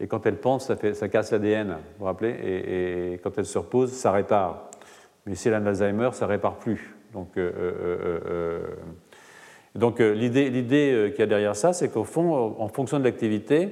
et 0.00 0.06
quand 0.06 0.26
elle 0.26 0.36
pense, 0.36 0.66
ça, 0.66 0.76
fait, 0.76 0.92
ça 0.92 1.08
casse 1.08 1.30
l'ADN, 1.30 1.68
vous 1.68 1.74
vous 2.00 2.04
rappelez, 2.04 2.30
et, 2.30 3.20
quand 3.22 3.38
elle 3.38 3.46
se 3.46 3.56
repose, 3.56 3.92
ça 3.92 4.12
répare. 4.12 4.67
Mais 5.28 5.34
si 5.34 5.48
elle 5.48 5.54
a 5.54 5.60
l'Alzheimer, 5.60 6.10
ça 6.12 6.24
ne 6.24 6.30
répare 6.30 6.56
plus. 6.56 6.94
Donc, 7.12 7.38
donc 9.74 10.00
l'idée 10.00 11.10
qu'il 11.10 11.20
y 11.20 11.22
a 11.22 11.26
derrière 11.26 11.56
ça, 11.56 11.72
c'est 11.72 11.90
qu'au 11.90 12.04
fond, 12.04 12.56
en 12.58 12.68
fonction 12.68 12.98
de 12.98 13.04
l'activité, 13.04 13.70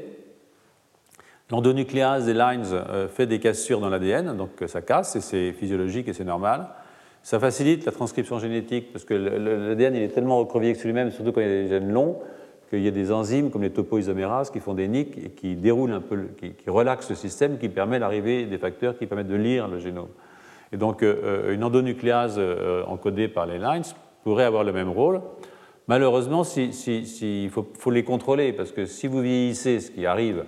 l'endonucléase 1.51 2.27
des 2.27 2.35
lines 2.35 2.65
fait 3.13 3.27
des 3.27 3.41
cassures 3.41 3.81
dans 3.81 3.89
l'ADN, 3.89 4.37
donc 4.37 4.51
ça 4.67 4.81
casse, 4.81 5.17
et 5.17 5.21
c'est 5.21 5.53
physiologique 5.53 6.09
et 6.09 6.13
c'est 6.13 6.25
normal. 6.25 6.69
Ça 7.23 7.41
facilite 7.41 7.85
la 7.85 7.93
transcription 7.93 8.39
génétique 8.39 8.93
parce 8.93 9.05
que 9.05 9.15
l'ADN 9.15 9.97
est 9.97 10.09
tellement 10.09 10.39
recroquevillé 10.39 10.75
sur 10.75 10.87
lui-même, 10.87 11.11
surtout 11.11 11.33
quand 11.33 11.41
il 11.41 11.49
y 11.49 11.51
a 11.51 11.63
des 11.63 11.69
gènes 11.69 11.91
longs, 11.91 12.19
qu'il 12.71 12.83
y 12.83 12.89
a 12.89 12.93
des 12.93 13.13
enzymes 13.13 13.51
comme 13.51 13.63
les 13.63 13.71
topoisomérases 13.71 14.51
qui 14.51 14.61
font 14.61 14.75
des 14.75 14.89
niques 14.89 15.19
et 15.19 15.31
qui 15.31 15.57
déroulent 15.57 15.93
un 15.93 16.01
peu, 16.01 16.29
qui, 16.39 16.55
relaxent 16.69 17.11
le 17.11 17.17
système, 17.17 17.59
qui 17.59 17.69
permet 17.69 17.99
l'arrivée 17.99 18.47
des 18.47 18.59
facteurs 18.59 18.97
qui 18.99 19.07
permettent 19.07 19.29
de 19.29 19.37
lire 19.37 19.69
le 19.69 19.79
génome. 19.79 20.09
Et 20.73 20.77
donc, 20.77 21.03
euh, 21.03 21.15
euh, 21.23 21.55
une 21.55 21.65
endonucléase 21.65 22.37
euh, 22.39 22.85
encodée 22.85 23.29
par 23.29 23.47
les 23.47 23.59
lines 23.59 23.83
pourrait 24.25 24.45
avoir 24.45 24.65
le 24.65 24.73
même 24.73 24.91
rôle. 24.91 25.21
Malheureusement, 25.89 26.43
il 26.43 27.51
faut, 27.51 27.91
les 27.93 28.03
contrôler 28.03 28.53
parce 28.53 28.73
que 28.73 28.87
si 28.87 29.07
vous 29.07 29.21
vieillissez, 29.21 29.79
ce 29.79 29.93
qui 29.93 30.05
arrive, 30.05 30.45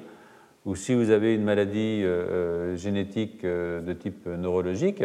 ou 0.65 0.75
si 0.75 0.95
vous 0.95 1.11
avez 1.11 1.35
une 1.35 1.45
maladie 1.45 2.05
génétique 2.75 3.47
de 3.47 3.93
type 3.93 4.27
neurologique, 4.27 5.05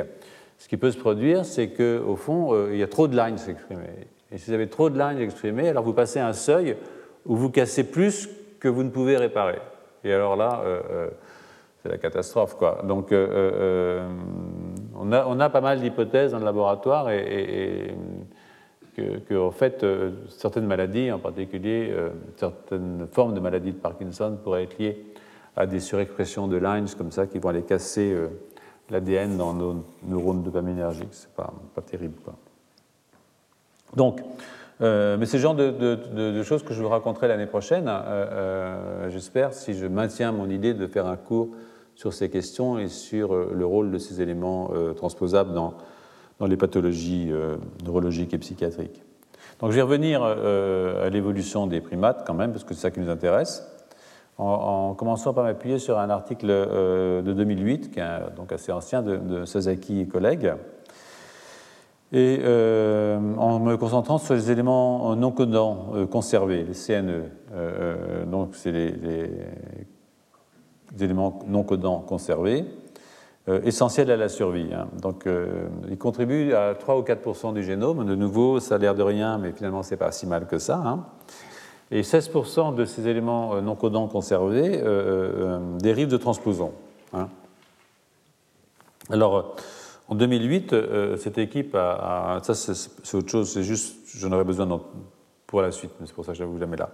ce 0.58 0.68
qui 0.68 0.78
peut 0.78 0.90
se 0.90 0.98
produire, 0.98 1.46
c'est 1.46 1.68
qu'au 1.70 2.16
fond, 2.16 2.68
il 2.72 2.78
y 2.78 2.84
a 2.84 2.88
trop 2.88 3.08
de 3.08 3.16
lines 3.16 3.38
exprimées. 3.48 4.08
Et 4.32 4.40
si 4.40 4.50
vous 4.50 4.56
avez 4.56 4.68
trop 4.68 4.90
de 4.90 4.98
lines 4.98 5.20
exprimées, 5.20 5.70
alors 5.70 5.84
vous 5.84 5.94
passez 5.94 6.20
un 6.20 6.34
seuil 6.34 6.78
où 7.28 7.36
vous 7.36 7.52
cassez 7.52 7.84
plus 7.84 8.28
que 8.60 8.68
vous 8.68 8.82
ne 8.82 8.90
pouvez 8.90 9.18
réparer. 9.18 9.60
Et 10.04 10.12
alors 10.12 10.36
là, 10.36 10.64
c'est 11.84 11.90
la 11.90 12.00
catastrophe. 12.00 12.56
Quoi. 12.56 12.82
Donc, 12.86 13.14
on, 14.96 15.40
a, 15.40 15.50
pas 15.50 15.62
mal 15.62 15.80
d'hypothèses 15.80 16.32
dans 16.32 16.40
le 16.40 16.46
laboratoire 16.46 17.10
et, 17.12 17.96
que, 18.96 19.36
en 19.38 19.52
fait, 19.52 19.84
certaines 20.30 20.68
maladies, 20.68 21.12
en 21.12 21.20
particulier 21.20 21.92
certaines 22.38 23.08
formes 23.12 23.34
de 23.34 23.40
maladies 23.40 23.72
de 23.72 23.78
Parkinson, 23.78 24.38
pourraient 24.44 24.64
être 24.64 24.78
liées 24.78 25.04
à 25.56 25.66
des 25.66 25.80
surexpressions 25.80 26.48
de 26.48 26.58
lines 26.58 26.88
comme 26.96 27.12
ça 27.12 27.26
qui 27.26 27.40
vont 27.40 27.50
aller 27.50 27.64
casser 27.64 28.16
l'ADN 28.92 29.36
dans 29.38 29.54
nos 29.54 29.84
neurones 30.08 30.44
dopaminergiques. 30.44 31.08
C'est 31.12 31.34
pas, 31.34 31.52
pas 31.74 31.82
terrible. 31.82 32.18
Donc, 33.96 34.22
euh, 34.82 35.18
mais 35.18 35.26
c'est 35.26 35.38
le 35.38 35.44
genre 35.44 35.56
de, 35.56 36.44
choses 36.44 36.64
que 36.64 36.74
je 36.74 36.82
vous 36.82 36.90
raconterai 36.90 37.28
l'année 37.28 37.46
prochaine, 37.46 37.88
euh, 37.88 37.92
euh, 37.92 39.10
j'espère, 39.10 39.54
si 39.54 39.74
je 39.74 39.86
maintiens 39.86 40.32
mon 40.32 40.50
idée 40.50 40.74
de 40.74 40.88
faire 40.88 41.06
un 41.06 41.16
cours 41.16 41.50
sur 41.96 42.14
ces 42.14 42.30
questions 42.30 42.78
et 42.80 42.88
sur 42.88 43.36
le 43.36 43.66
rôle 43.66 43.92
de 43.92 43.98
ces 43.98 44.22
éléments 44.22 44.72
transposables 44.96 45.54
dans, 45.54 45.76
les 46.46 46.58
pathologies 46.58 47.32
neurologiques 47.86 48.34
et 48.34 48.38
psychiatriques. 48.38 49.02
Donc 49.60 49.72
je 49.72 49.76
vais 49.76 49.82
revenir 49.82 50.24
à 50.24 51.10
l'évolution 51.10 51.68
des 51.68 51.80
primates 51.80 52.24
quand 52.26 52.34
même, 52.34 52.52
parce 52.52 52.64
que 52.64 52.74
c'est 52.74 52.82
ça 52.82 52.92
qui 52.92 53.00
nous 53.00 53.10
intéresse, 53.10 53.64
en, 54.38 54.94
commençant 54.96 55.34
par 55.34 55.46
m'appuyer 55.46 55.80
sur 55.80 56.00
un 56.00 56.10
article 56.10 56.48
de 56.48 57.34
2008, 57.34 57.92
qui 57.92 58.00
est 58.00 58.36
donc 58.36 58.52
assez 58.52 58.72
ancien, 58.72 59.02
de, 59.02 59.18
de 59.18 59.46
Sasaki 59.46 60.02
et 60.02 60.08
collègues, 60.08 60.54
et 62.14 62.42
euh, 62.44 63.18
en 63.38 63.60
me 63.60 63.76
concentrant 63.76 64.20
sur 64.20 64.36
les 64.36 64.52
éléments 64.52 65.16
non 65.16 65.32
codants 65.32 65.94
euh, 65.96 66.06
conservés, 66.06 66.64
les 66.64 66.76
CNE. 66.76 67.24
Euh, 67.56 68.26
donc, 68.26 68.50
c'est 68.54 68.72
les, 68.72 69.32
éléments 71.00 71.40
non 71.48 71.64
codants 71.64 72.00
conservés, 72.00 72.66
essentiels 73.64 74.10
à 74.10 74.16
la 74.16 74.30
survie. 74.30 74.70
Hein. 74.74 74.88
Donc, 75.02 75.28
ils 75.90 75.98
contribuent 75.98 76.54
à 76.54 76.76
3 76.76 76.98
ou 76.98 77.04
4 77.04 77.52
du 77.52 77.64
génome. 77.64 78.06
De 78.06 78.16
nouveau, 78.16 78.60
ça 78.60 78.76
a 78.76 78.78
l'air 78.78 78.96
de 78.96 79.04
rien, 79.04 79.38
mais 79.38 79.52
finalement, 79.52 79.84
c'est 79.84 79.98
pas 79.98 80.12
si 80.12 80.26
mal 80.26 80.48
que 80.48 80.58
ça. 80.58 80.78
Hein. 80.78 81.06
Et 81.92 82.04
16% 82.04 82.74
de 82.74 82.86
ces 82.86 83.08
éléments 83.08 83.62
non 83.62 83.76
codants 83.76 84.08
conservés 84.08 84.82
dérivent 85.80 86.08
de 86.08 86.18
transposons. 86.18 86.72
Hein. 87.14 87.28
Alors, 89.10 89.56
en 90.08 90.16
2008, 90.16 90.74
euh, 90.74 91.18
cette 91.18 91.38
équipe 91.38 91.76
a, 91.76 92.40
ça 92.44 92.54
c'est 92.54 93.16
autre 93.16 93.30
chose, 93.30 93.52
c'est 93.52 93.64
juste, 93.64 93.96
j'en 94.18 94.32
aurais 94.32 94.44
besoin 94.44 94.68
pour 95.48 95.62
la 95.62 95.72
suite, 95.72 95.92
mais 96.00 96.08
c'est 96.08 96.14
pour 96.14 96.26
ça 96.26 96.34
que 96.34 96.38
je 96.38 96.44
vous 96.44 96.60
jamais 96.60 96.78
là. 96.78 96.90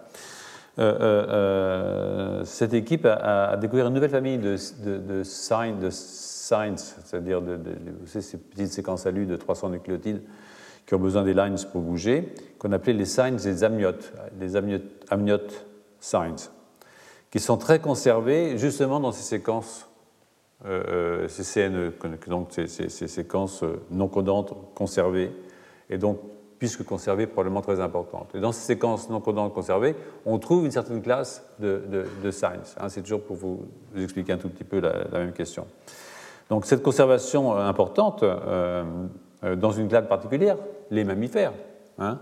Euh, 0.80 0.96
euh, 1.02 2.46
cette 2.46 2.74
équipe 2.74 3.06
a, 3.06 3.58
découvert 3.58 3.88
une 3.88 3.94
nouvelle 3.94 4.10
famille 4.10 4.38
de, 4.38 4.56
de, 4.86 5.24
signes, 5.24 5.80
de 5.80 5.90
c'est-à-dire 5.90 7.42
de, 7.42 7.60
ces 8.06 8.38
petites 8.38 8.72
séquences 8.72 9.06
ALU 9.06 9.26
de 9.26 9.36
300 9.36 9.70
nucléotides 9.70 10.22
qui 10.86 10.96
ont 10.96 11.00
besoin 11.00 11.24
des 11.24 11.36
lines 11.36 11.58
pour 11.72 11.82
bouger, 11.82 12.34
qu'on 12.58 12.72
appelait 12.72 12.94
les 12.94 13.06
signs 13.06 13.36
des 13.36 13.64
amniotes, 13.64 14.12
les 14.40 14.56
amniotes 14.56 15.66
signs, 16.00 16.50
qui 17.30 17.40
sont 17.40 17.58
très 17.58 17.80
conservés 17.80 18.58
justement 18.58 19.00
dans 19.00 19.12
ces 19.12 19.22
séquences 19.22 19.90
euh, 20.66 20.84
euh, 20.90 21.28
ces 21.30 21.70
CNE, 21.70 21.94
donc 22.28 22.50
ces, 22.52 22.90
séquences 22.90 23.64
euh, 23.64 23.82
non 23.92 24.10
codantes 24.10 24.54
conservées, 24.76 25.32
et 25.90 25.98
donc, 25.98 26.20
puisque 26.60 26.84
conservées, 26.84 27.26
probablement 27.26 27.62
très 27.62 27.80
importantes. 27.80 28.30
Et 28.36 28.40
dans 28.40 28.52
ces 28.52 28.62
séquences 28.62 29.10
non 29.10 29.22
codantes 29.22 29.54
conservées, 29.54 29.96
on 30.26 30.38
trouve 30.38 30.66
une 30.66 30.72
certaine 30.72 31.02
classe 31.02 31.44
de, 31.60 31.82
de, 32.22 32.32
signs. 32.32 32.76
Hein, 32.80 32.90
c'est 32.90 33.02
toujours 33.02 33.24
pour 33.24 33.38
vous, 33.38 33.66
expliquer 33.98 34.34
un 34.34 34.38
tout 34.38 34.50
petit 34.50 34.66
peu 34.66 34.80
la, 34.80 35.20
même 35.20 35.32
question. 35.32 35.66
Donc, 36.50 36.66
cette 36.66 36.84
conservation 36.84 37.56
importante, 37.56 38.24
dans 38.24 39.72
une 39.72 39.88
classe 39.88 40.08
particulière, 40.08 40.58
les 40.92 41.04
mammifères, 41.04 41.54
hein, 41.98 42.20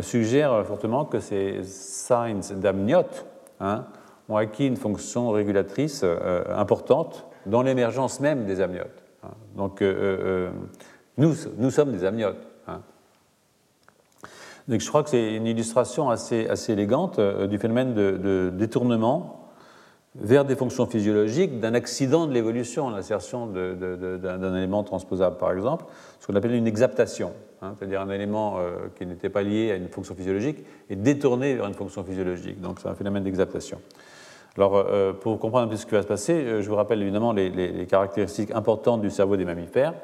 suggère 0.00 0.66
fortement 0.66 1.04
que 1.04 1.20
ces 1.20 1.62
signs 1.64 2.54
d'amniote 2.56 3.24
hein, 3.60 3.86
ont 4.28 4.36
acquis 4.36 4.66
une 4.66 4.76
fonction 4.76 5.30
régulatrice 5.30 6.04
importante 6.48 7.24
dans 7.46 7.62
l'émergence 7.62 8.20
même 8.20 8.44
des 8.44 8.60
amniotes. 8.60 9.02
Donc, 9.56 9.82
euh, 9.82 9.92
euh, 9.92 10.18
euh, 10.24 10.50
nous, 11.16 11.34
nous 11.58 11.70
sommes 11.70 11.92
des 11.92 12.04
amniotes. 12.04 12.46
Donc, 14.68 14.80
je 14.80 14.88
crois 14.88 15.02
que 15.02 15.10
c'est 15.10 15.34
une 15.34 15.46
illustration 15.46 16.10
assez, 16.10 16.46
élégante 16.68 17.20
du 17.20 17.58
phénomène 17.58 17.94
de, 17.94 18.52
détournement 18.54 19.38
vers 20.14 20.44
des 20.44 20.56
fonctions 20.56 20.86
physiologiques 20.86 21.58
d'un 21.58 21.74
accident 21.74 22.26
de 22.26 22.32
l'évolution, 22.32 22.90
l'insertion 22.90 23.46
d'un 23.46 24.54
élément 24.54 24.84
transposable, 24.84 25.38
par 25.38 25.52
exemple, 25.52 25.86
ce 26.20 26.26
qu'on 26.26 26.34
appelle 26.36 26.54
une 26.54 26.66
exaptation, 26.66 27.32
hein, 27.62 27.74
c'est-à-dire 27.78 28.02
un 28.02 28.10
élément 28.10 28.58
qui 28.96 29.06
n'était 29.06 29.30
pas 29.30 29.42
lié 29.42 29.72
à 29.72 29.76
une 29.76 29.88
fonction 29.88 30.14
physiologique 30.14 30.58
et 30.90 30.96
détourné 30.96 31.54
vers 31.54 31.66
une 31.66 31.74
fonction 31.74 32.04
physiologique. 32.04 32.60
Donc, 32.60 32.78
c'est 32.80 32.88
un 32.88 32.94
phénomène 32.94 33.24
d'exaptation. 33.24 33.78
Alors, 34.56 34.76
euh, 34.76 35.14
pour 35.14 35.38
comprendre 35.38 35.66
un 35.66 35.68
peu 35.68 35.76
ce 35.76 35.86
qui 35.86 35.92
va 35.92 36.02
se 36.02 36.06
passer, 36.06 36.34
euh, 36.34 36.62
je 36.62 36.68
vous 36.68 36.76
rappelle 36.76 37.00
évidemment 37.00 37.32
les, 37.32 37.86
caractéristiques 37.88 38.50
importantes 38.50 39.00
du 39.00 39.10
cerveau 39.10 39.36
des 39.36 39.46
mammifères. 39.46 39.94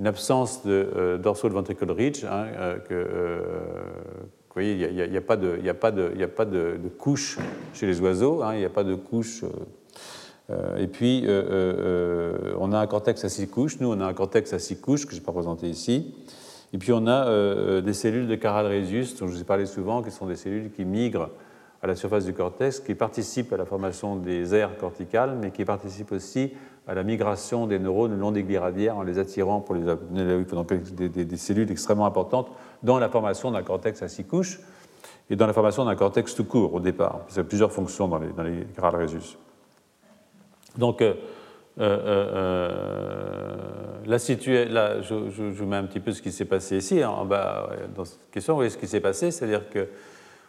Une 0.00 0.06
absence 0.06 0.64
de 0.64 0.90
euh, 0.96 1.18
dorsal 1.18 1.52
ventricle 1.52 1.90
ridge, 1.92 2.24
hein, 2.24 2.46
que, 2.88 2.94
vous 2.94 4.54
voyez, 4.54 4.72
il 4.72 5.10
n'y 5.10 5.16
a, 5.16 5.20
pas 5.20 5.36
de, 5.36 6.88
couche 6.98 7.38
chez 7.74 7.86
les 7.86 8.00
oiseaux, 8.00 8.42
hein, 8.42 8.54
il 8.54 8.60
n'y 8.60 8.64
a 8.64 8.70
pas 8.70 8.82
de 8.82 8.94
couche. 8.94 9.44
et 10.78 10.86
puis, 10.86 11.26
on 11.28 12.72
a 12.72 12.78
un 12.78 12.86
cortex 12.86 13.24
à 13.24 13.28
six 13.28 13.46
couches. 13.46 13.78
Nous, 13.78 13.92
on 13.92 14.00
a 14.00 14.06
un 14.06 14.14
cortex 14.14 14.52
à 14.54 14.58
six 14.58 14.80
couches 14.80 15.04
que 15.04 15.12
je 15.12 15.20
n'ai 15.20 15.24
pas 15.24 15.32
présenté 15.32 15.68
ici. 15.68 16.14
Et 16.72 16.78
puis, 16.78 16.92
on 16.92 17.06
a 17.06 17.80
des 17.82 17.92
cellules 17.92 18.26
de 18.26 18.34
Caradrésius, 18.36 19.16
dont 19.16 19.28
je 19.28 19.34
vous 19.34 19.40
ai 19.42 19.44
parlé 19.44 19.66
souvent, 19.66 20.02
qui 20.02 20.10
sont 20.10 20.26
des 20.26 20.36
cellules 20.36 20.70
qui 20.72 20.86
migrent 20.86 21.30
à 21.82 21.86
la 21.86 21.94
surface 21.94 22.24
du 22.24 22.32
cortex, 22.32 22.80
qui 22.80 22.94
participe 22.94 23.52
à 23.52 23.56
la 23.56 23.64
formation 23.64 24.16
des 24.16 24.54
aires 24.54 24.76
corticales, 24.76 25.36
mais 25.40 25.50
qui 25.50 25.64
participe 25.64 26.12
aussi 26.12 26.52
à 26.90 26.94
la 26.94 27.04
migration 27.04 27.68
des 27.68 27.78
neurones 27.78 28.10
le 28.10 28.16
long 28.16 28.32
des 28.32 28.42
gliradières 28.42 28.96
en 28.96 29.04
les 29.04 29.20
attirant 29.20 29.60
pour 29.60 29.76
les 29.76 29.82
des, 30.10 31.08
des, 31.08 31.24
des, 31.24 31.36
cellules 31.36 31.70
extrêmement 31.70 32.04
importantes 32.04 32.50
dans 32.82 32.98
la 32.98 33.08
formation 33.08 33.52
d'un 33.52 33.62
cortex 33.62 34.02
à 34.02 34.08
six 34.08 34.24
couches 34.24 34.58
et 35.30 35.36
dans 35.36 35.46
la 35.46 35.52
formation 35.52 35.84
d'un 35.84 35.94
cortex 35.94 36.34
tout 36.34 36.42
court 36.42 36.74
au 36.74 36.80
départ. 36.80 37.20
Il 37.30 37.36
y 37.36 37.38
a 37.38 37.44
plusieurs 37.44 37.70
fonctions 37.70 38.08
dans 38.08 38.18
les, 38.18 38.32
dans 38.32 38.42
les 38.42 38.66
Rhesus. 38.76 39.38
Donc, 40.78 41.00
euh, 41.00 41.14
euh, 41.78 42.00
euh, 42.34 43.48
là, 44.04 45.00
je, 45.00 45.30
je, 45.30 45.64
mets 45.64 45.76
un 45.76 45.84
petit 45.84 46.00
peu 46.00 46.10
ce 46.10 46.20
qui 46.20 46.32
s'est 46.32 46.44
passé 46.44 46.78
ici. 46.78 47.04
En 47.04 47.24
bas, 47.24 47.70
dans 47.94 48.04
cette 48.04 48.32
question, 48.32 48.54
vous 48.54 48.58
voyez 48.58 48.70
ce 48.70 48.78
qui 48.78 48.88
s'est 48.88 48.98
passé, 48.98 49.30
c'est-à-dire 49.30 49.70
que 49.70 49.86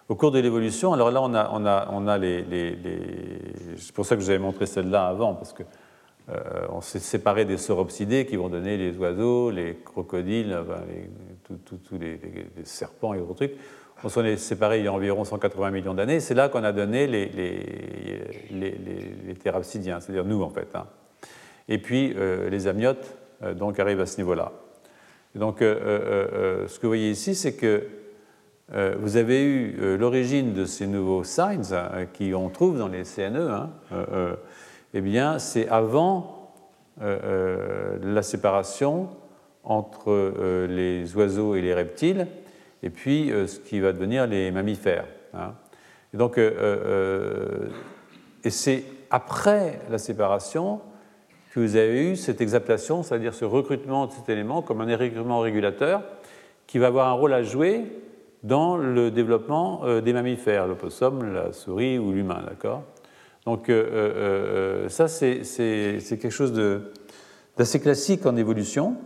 au 0.09 0.15
cours 0.15 0.31
de 0.31 0.39
l'évolution, 0.39 0.91
alors 0.91 1.11
là, 1.11 1.21
on 1.21 1.35
a, 1.35 1.51
on 1.53 1.67
a, 1.67 1.87
on 1.91 2.07
a 2.07 2.17
les, 2.17 2.41
les, 2.41 2.75
C'est 3.77 3.93
pour 3.93 4.07
ça 4.07 4.15
que 4.15 4.21
je 4.21 4.25
vous 4.25 4.31
avais 4.31 4.39
montré 4.39 4.65
celle-là 4.65 5.05
avant, 5.05 5.35
parce 5.35 5.53
que 5.53 5.61
on 6.69 6.81
s'est 6.81 6.99
séparé 6.99 7.45
des 7.45 7.57
sauropsidés 7.57 8.25
qui 8.25 8.35
vont 8.35 8.49
donner 8.49 8.77
les 8.77 8.97
oiseaux, 8.97 9.51
les 9.51 9.77
crocodiles, 9.83 10.57
tous 11.65 11.97
les, 11.97 12.19
serpents 12.63 13.13
et 13.13 13.19
autres 13.19 13.35
trucs. 13.35 13.55
On 14.03 14.09
s'en 14.09 14.23
est 14.23 14.37
séparés 14.37 14.79
il 14.79 14.85
y 14.85 14.87
a 14.87 14.93
environ 14.93 15.23
180 15.23 15.71
millions 15.71 15.93
d'années. 15.93 16.19
C'est 16.19 16.33
là 16.33 16.49
qu'on 16.49 16.63
a 16.63 16.71
donné 16.71 17.05
les, 17.05 17.27
les, 17.27 17.51
les 18.51 19.35
c'est-à-dire 19.63 20.25
nous 20.25 20.41
en 20.41 20.49
fait. 20.49 20.69
Hein. 20.73 20.87
Et 21.67 21.77
puis 21.77 22.13
euh, 22.17 22.49
les 22.49 22.67
amniotes 22.67 23.15
euh, 23.43 23.53
donc 23.53 23.79
arrivent 23.79 24.01
à 24.01 24.05
ce 24.05 24.17
niveau-là. 24.17 24.53
Donc 25.35 25.59
ce 25.59 26.65
que 26.77 26.81
vous 26.81 26.89
voyez 26.89 27.11
ici, 27.11 27.35
c'est 27.35 27.53
que 27.53 27.87
vous 28.99 29.15
avez 29.15 29.43
eu 29.43 29.97
l'origine 29.97 30.53
de 30.53 30.65
ces 30.65 30.87
nouveaux 30.87 31.23
signs 31.23 31.61
qui 32.13 32.33
on 32.33 32.49
trouve 32.49 32.77
dans 32.77 32.89
les 32.89 33.03
CNE. 33.03 33.49
Hein, 33.49 33.69
eh 34.93 35.01
bien, 35.01 35.39
c'est 35.39 35.67
avant 35.69 36.37
la 36.99 38.21
séparation 38.21 39.09
entre 39.63 40.65
les 40.67 41.15
oiseaux 41.15 41.55
et 41.55 41.61
les 41.61 41.73
reptiles, 41.73 42.27
et 42.83 42.89
puis 42.89 43.31
ce 43.47 43.59
qui 43.59 43.79
va 43.79 43.91
devenir 43.91 44.27
les 44.27 44.51
mammifères. 44.51 45.07
Hein. 45.33 45.53
Et 46.13 46.17
donc, 46.17 46.39
c'est 48.49 48.83
après 49.09 49.79
la 49.89 49.97
séparation 49.97 50.81
que 51.51 51.59
vous 51.59 51.75
avez 51.75 52.11
eu 52.11 52.15
cette 52.15 52.39
exaptation, 52.39 53.03
c'est-à-dire 53.03 53.33
ce 53.33 53.45
recrutement 53.45 54.07
de 54.07 54.11
cet 54.13 54.29
élément 54.29 54.61
comme 54.61 54.81
un 54.81 54.97
recrutement 54.97 55.39
régulateur 55.39 56.01
qui 56.65 56.79
va 56.79 56.87
avoir 56.87 57.09
un 57.09 57.13
rôle 57.13 57.33
à 57.33 57.43
jouer 57.43 57.83
dans 58.43 58.77
le 58.77 59.11
développement 59.11 59.81
euh, 59.83 59.99
des 59.99 60.13
mammifères, 60.13 60.65
l'opossum, 60.65 61.33
la 61.33 61.51
souris 61.51 61.99
ou 61.99 62.13
l'humain, 62.13 62.41
d'accord? 62.47 62.83
Donc 63.45 63.69
euh, 63.69 64.85
euh, 64.85 64.89
ça, 64.89 65.07
c'est 65.07 65.41
quelque 66.09 66.29
chose 66.29 66.53
d'assez 67.57 67.79
classique 67.79 68.25
en 68.25 68.35
évolution, 68.35 68.97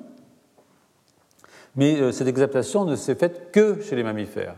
mais 1.75 2.11
cette 2.11 2.27
exaptation 2.27 2.85
ne 2.85 2.95
s'est 2.95 3.15
faite 3.15 3.51
que 3.51 3.81
chez 3.81 3.95
les 3.95 4.03
mammifères. 4.03 4.55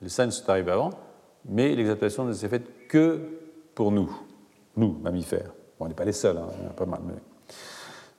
Les 0.00 0.08
signes 0.08 0.30
sont 0.30 0.48
arrivés 0.50 0.72
avant, 0.72 0.90
mais 1.48 1.74
l'exaptation 1.74 2.24
ne 2.24 2.32
s'est 2.32 2.48
faite 2.48 2.88
que 2.88 3.20
pour 3.74 3.92
nous, 3.92 4.10
nous, 4.76 4.98
mammifères. 5.02 5.52
Bon, 5.78 5.86
on 5.86 5.88
n'est 5.88 5.94
pas 5.94 6.04
les 6.04 6.12
seuls, 6.12 6.36
hein, 6.36 6.48
pas 6.76 6.86
mal. 6.86 7.00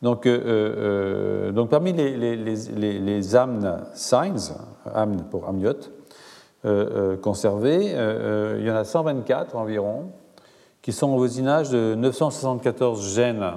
Donc, 0.02 0.26
euh, 0.26 0.40
euh, 0.46 1.52
donc, 1.52 1.70
parmi 1.70 1.92
les, 1.92 2.16
les, 2.16 2.36
les, 2.36 3.00
les 3.00 3.22
signs, 3.22 4.54
amnes 4.94 5.26
pour 5.30 5.48
amniotes, 5.48 5.92
euh, 6.66 7.18
conservés, 7.18 7.96
il 8.58 8.66
y 8.66 8.72
en 8.72 8.76
a 8.76 8.84
124 8.84 9.56
environ, 9.56 10.12
qui 10.82 10.94
sont 10.94 11.10
au 11.10 11.18
voisinage 11.18 11.70
de 11.70 11.96
974 11.96 13.14
gènes. 13.14 13.54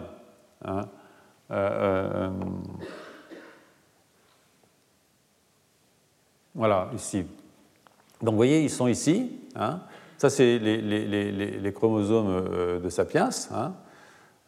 Hein, 0.64 0.88
voilà, 6.54 6.90
ici. 6.94 7.24
Donc 8.22 8.32
vous 8.32 8.36
voyez, 8.36 8.62
ils 8.62 8.70
sont 8.70 8.86
ici. 8.86 9.32
Hein, 9.56 9.80
ça, 10.22 10.30
c'est 10.30 10.58
les, 10.60 11.72
chromosomes 11.74 12.44
euh, 12.48 12.78
de 12.78 12.88
Sapiens, 12.88 13.30
hein, 13.52 13.72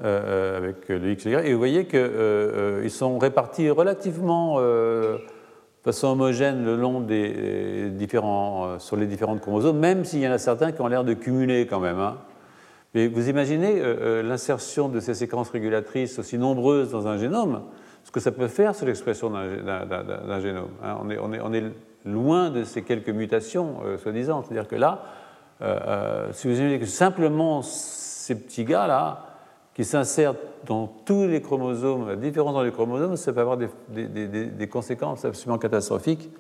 euh, 0.05 0.59
avec 0.59 0.89
le 0.89 1.11
X 1.11 1.27
et 1.27 1.31
Y. 1.31 1.47
Et 1.47 1.53
vous 1.53 1.59
voyez 1.59 1.87
qu'ils 1.87 1.99
euh, 1.99 2.89
sont 2.89 3.19
répartis 3.19 3.69
relativement 3.71 4.61
de 4.61 5.19
façon 5.83 6.09
homogène 6.09 6.65
le 6.65 6.77
long 6.77 7.01
des 7.01 7.91
différents, 7.91 8.79
sur 8.79 8.97
les 8.97 9.07
différents 9.07 9.37
chromosomes, 9.37 9.79
même 9.79 10.05
s'il 10.05 10.21
y 10.21 10.29
en 10.29 10.33
a 10.33 10.39
certains 10.39 10.71
qui 10.71 10.81
ont 10.81 10.87
l'air 10.87 11.03
de 11.03 11.15
cumuler 11.15 11.67
quand 11.67 11.81
même. 11.81 11.99
Mais 12.95 13.09
vous 13.09 13.29
imaginez 13.29 13.83
l'insertion 14.23 14.89
de 14.89 15.01
ces 15.01 15.15
séquences 15.15 15.51
régulatrices 15.51 16.19
aussi 16.19 16.39
nombreuses 16.39 16.93
dans 16.93 17.09
un 17.09 17.19
génome, 17.19 17.63
ce 18.05 18.13
que 18.13 18.21
ça 18.21 18.31
peut 18.31 18.47
faire 18.47 18.75
sur 18.75 18.87
l'expression 18.87 19.31
d'un 19.31 20.41
génome. 20.41 20.69
On, 20.83 21.53
est, 21.53 21.63
loin 22.05 22.51
de 22.51 22.63
ces 22.63 22.83
quelques 22.83 23.09
mutations, 23.09 23.79
soi-disant. 23.99 24.43
C'est-à-dire 24.43 24.69
que 24.69 24.77
là, 24.77 25.03
euh, 25.63 25.79
euh, 25.87 26.33
si 26.33 26.49
vous 26.49 26.55
imaginez 26.55 26.81
que 26.81 26.87
simplement 26.87 27.63
ces 27.63 28.35
petits 28.35 28.65
gars-là, 28.65 29.27
qui 29.75 29.85
s'insèrent 29.85 30.35
dans 30.67 30.87
tous 30.87 31.27
les 31.27 31.43
chromosomes, 31.43 32.17
différents 32.17 32.53
dans 32.53 32.63
les 32.63 32.71
chromosomes, 32.71 33.17
ça 33.17 33.33
peut 33.33 33.41
avoir 33.41 33.57
des, 33.57 34.69
conséquences 34.69 35.25
absolument 35.25 35.59
catastrophiques, 35.59 36.31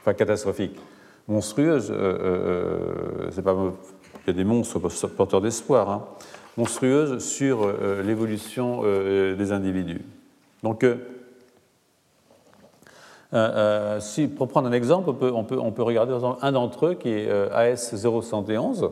enfin 0.00 0.14
catastrophiques, 0.14 0.78
monstrueuses. 1.26 1.92
Euh, 1.94 3.30
il 4.26 4.26
y 4.28 4.30
a 4.30 4.32
des 4.32 4.44
monstres 4.44 4.78
porteurs 5.08 5.40
d'espoir, 5.40 5.90
hein, 5.90 6.04
monstrueuses 6.56 7.24
sur 7.24 7.72
l'évolution 8.02 8.82
des 8.82 9.52
individus. 9.52 10.02
Donc, 10.62 10.84
euh, 13.34 13.98
euh, 14.00 14.26
pour 14.36 14.48
prendre 14.48 14.68
un 14.68 14.72
exemple, 14.72 15.10
on 15.10 15.42
peut, 15.42 15.82
regarder 15.82 16.14
un 16.40 16.52
d'entre 16.52 16.86
eux 16.86 16.94
qui 16.94 17.10
est 17.10 17.28
euh, 17.28 17.50
AS0111. 17.50 18.90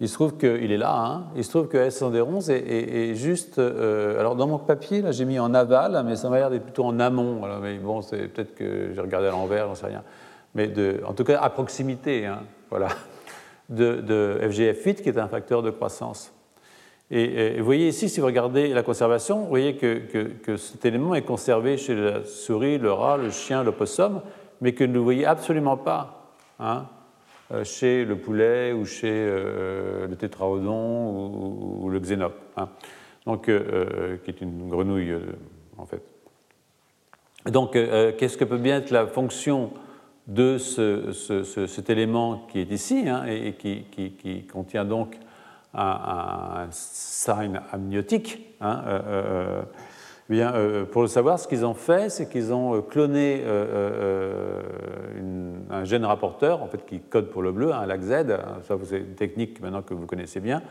Il 0.00 0.08
se 0.08 0.14
trouve 0.14 0.36
qu'il 0.36 0.72
est 0.72 0.78
là. 0.78 0.96
Hein. 0.96 1.24
Il 1.36 1.44
se 1.44 1.50
trouve 1.50 1.68
que 1.68 1.76
AS111 1.76 2.50
est, 2.50 3.14
juste. 3.14 3.58
alors, 3.58 4.34
dans 4.34 4.48
mon 4.48 4.58
papier, 4.58 5.00
là, 5.00 5.12
j'ai 5.12 5.24
mis 5.24 5.38
en 5.38 5.54
aval, 5.54 6.02
mais 6.04 6.16
ça 6.16 6.28
m'a 6.28 6.38
l'air 6.38 6.50
d'être 6.50 6.64
plutôt 6.64 6.84
en 6.84 6.98
amont. 6.98 7.42
mais 7.60 7.78
bon, 7.78 8.02
c'est 8.02 8.28
peut-être 8.28 8.54
que 8.54 8.92
j'ai 8.94 9.00
regardé 9.00 9.28
à 9.28 9.30
l'envers, 9.30 9.68
j'en 9.68 9.74
sais 9.76 9.86
rien. 9.86 10.02
Mais 10.54 10.72
en 11.06 11.12
tout 11.12 11.24
cas, 11.24 11.40
à 11.40 11.50
proximité, 11.50 12.26
hein, 12.26 12.40
voilà, 12.68 12.88
de, 13.72 14.00
de 14.00 14.40
FGF8, 14.42 15.02
qui 15.02 15.08
est 15.08 15.18
un 15.18 15.28
facteur 15.28 15.62
de 15.62 15.70
croissance. 15.70 16.32
Et, 17.14 17.58
vous 17.58 17.64
voyez 17.66 17.88
ici, 17.88 18.08
si 18.08 18.20
vous 18.20 18.26
regardez 18.26 18.68
la 18.68 18.82
conservation, 18.82 19.40
vous 19.40 19.48
voyez 19.48 19.76
que, 19.76 20.56
cet 20.56 20.86
élément 20.86 21.14
est 21.14 21.22
conservé 21.22 21.76
chez 21.76 21.94
la 21.94 22.24
souris, 22.24 22.78
le 22.78 22.90
rat, 22.90 23.18
le 23.18 23.30
chien, 23.30 23.62
l'opossum, 23.62 24.22
mais 24.62 24.72
que 24.72 24.84
vous 24.84 24.92
ne 24.92 24.98
voyez 24.98 25.26
absolument 25.26 25.76
pas 25.76 26.32
hein, 26.58 26.86
euh, 27.52 27.64
chez 27.64 28.06
le 28.06 28.16
poulet 28.16 28.72
ou 28.72 28.86
chez 28.86 29.10
euh, 29.12 30.06
le 30.06 30.16
tétraodon 30.16 31.82
ou, 31.82 31.90
le 31.90 32.00
xénope, 32.00 32.40
hein. 32.56 32.70
donc, 33.26 33.50
euh, 33.50 34.16
qui 34.24 34.30
est 34.30 34.40
une 34.40 34.70
grenouille 34.70 35.14
en 35.76 35.84
fait. 35.84 36.02
Donc, 37.44 37.72
qu'est-ce 37.72 38.38
que 38.38 38.44
peut 38.44 38.56
bien 38.56 38.78
être 38.78 38.90
la 38.90 39.06
fonction 39.06 39.72
de 40.26 40.58
ce, 40.58 41.12
cet 41.66 41.90
élément 41.90 42.46
qui 42.48 42.60
est 42.60 42.70
ici 42.70 43.08
hein, 43.08 43.24
et, 43.26 43.54
qui, 43.54 44.46
contient 44.52 44.84
donc 44.84 45.16
un, 45.74 46.66
sign 46.70 47.60
amniotique. 47.72 48.54
Hein, 48.60 48.82
euh, 48.86 49.00
euh, 49.06 49.62
eh 50.30 50.32
bien, 50.34 50.54
euh, 50.54 50.84
pour 50.84 51.02
le 51.02 51.08
savoir, 51.08 51.38
ce 51.38 51.48
qu'ils 51.48 51.66
ont 51.66 51.74
fait, 51.74 52.08
c'est 52.08 52.28
qu'ils 52.30 52.54
ont 52.54 52.80
cloné 52.82 53.42
un 55.70 55.84
gène 55.84 56.04
rapporteur, 56.04 56.62
en 56.62 56.68
fait, 56.68 56.86
qui 56.86 57.00
code 57.00 57.28
pour 57.30 57.42
le 57.42 57.50
bleu, 57.52 57.72
un 57.72 57.86
LAC-Z, 57.86 58.26
ça 58.62 58.76
c'est 58.84 58.98
une 58.98 59.14
technique 59.14 59.60
maintenant 59.60 59.82
que 59.82 59.94
vous 59.94 60.06
connaissez 60.06 60.40
bien, 60.40 60.62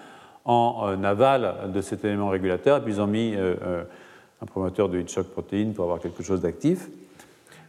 en 0.45 1.03
aval 1.03 1.71
de 1.73 1.81
cet 1.81 2.05
élément 2.05 2.29
régulateur, 2.29 2.77
et 2.77 2.81
puis 2.81 2.93
ils 2.93 3.01
ont 3.01 3.07
mis 3.07 3.35
un 3.35 4.45
promoteur 4.45 4.87
de 4.89 4.99
heat 4.99 5.09
shock 5.09 5.27
protéine 5.27 5.73
pour 5.73 5.83
avoir 5.83 5.99
quelque 5.99 6.23
chose 6.23 6.41
d'actif 6.41 6.89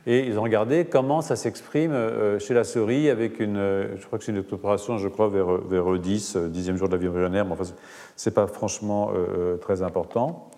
et 0.07 0.27
ils 0.27 0.39
ont 0.39 0.43
regardé 0.43 0.85
comment 0.85 1.21
ça 1.21 1.37
s'exprime 1.37 1.93
euh, 1.93 2.39
chez 2.39 2.55
la 2.55 2.65
souris 2.65 3.09
avec 3.09 3.39
une, 3.39 3.57
euh, 3.57 3.97
je 3.97 4.07
crois 4.07 4.19
que 4.19 4.25
c'est 4.25 4.33
une 4.33 4.39
opération, 4.39 4.99
je 4.99 5.09
crois, 5.09 5.29
vers, 5.29 5.59
vers 5.59 5.99
10, 5.99 6.37
10e 6.37 6.77
jour 6.77 6.89
de 6.89 6.95
la 6.95 6.99
vie 6.99 7.09
embryonnaire, 7.09 7.45
mais 7.45 7.53
enfin, 7.53 7.73
ce 8.17 8.29
n'est 8.29 8.35
pas 8.35 8.47
franchement 8.49 9.13
euh, 9.15 9.57
très 9.59 9.83
important. 9.83 10.51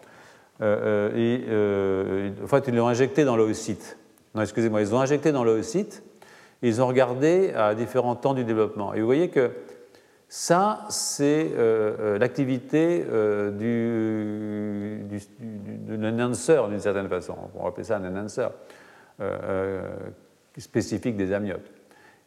et 0.63 1.45
en 2.43 2.47
fait, 2.47 2.65
ils 2.69 2.75
l'ont 2.75 2.89
injecté 2.89 3.25
dans 3.25 3.37
l'oocyte. 3.37 3.99
Non, 4.35 4.43
excusez-moi, 4.43 4.81
ils 4.83 4.91
l'ont 4.91 5.01
injecté 5.01 5.33
dans 5.33 5.45
l'oocyte 5.45 6.03
ils 6.63 6.81
ont 6.81 6.87
regardé 6.87 7.53
à 7.55 7.75
différents 7.75 8.17
temps 8.17 8.33
du 8.33 8.43
développement. 8.43 8.95
Et 8.95 9.01
vous 9.01 9.05
voyez 9.05 9.29
que 9.29 9.51
ça, 10.31 10.87
c'est 10.89 11.51
l'activité 12.19 13.05
du, 13.53 15.03
du, 15.05 15.21
du, 15.39 15.99
d'un 15.99 16.19
enhancer 16.19 16.59
d'une 16.71 16.81
certaine 16.81 17.09
façon. 17.11 17.35
On 17.55 17.65
va 17.65 17.69
appeler 17.69 17.85
ça 17.85 17.99
un 17.99 18.11
enhancer. 18.11 18.49
Euh, 19.21 19.39
euh, 19.45 19.93
spécifique 20.59 21.17
des 21.17 21.33
amniotes. 21.33 21.71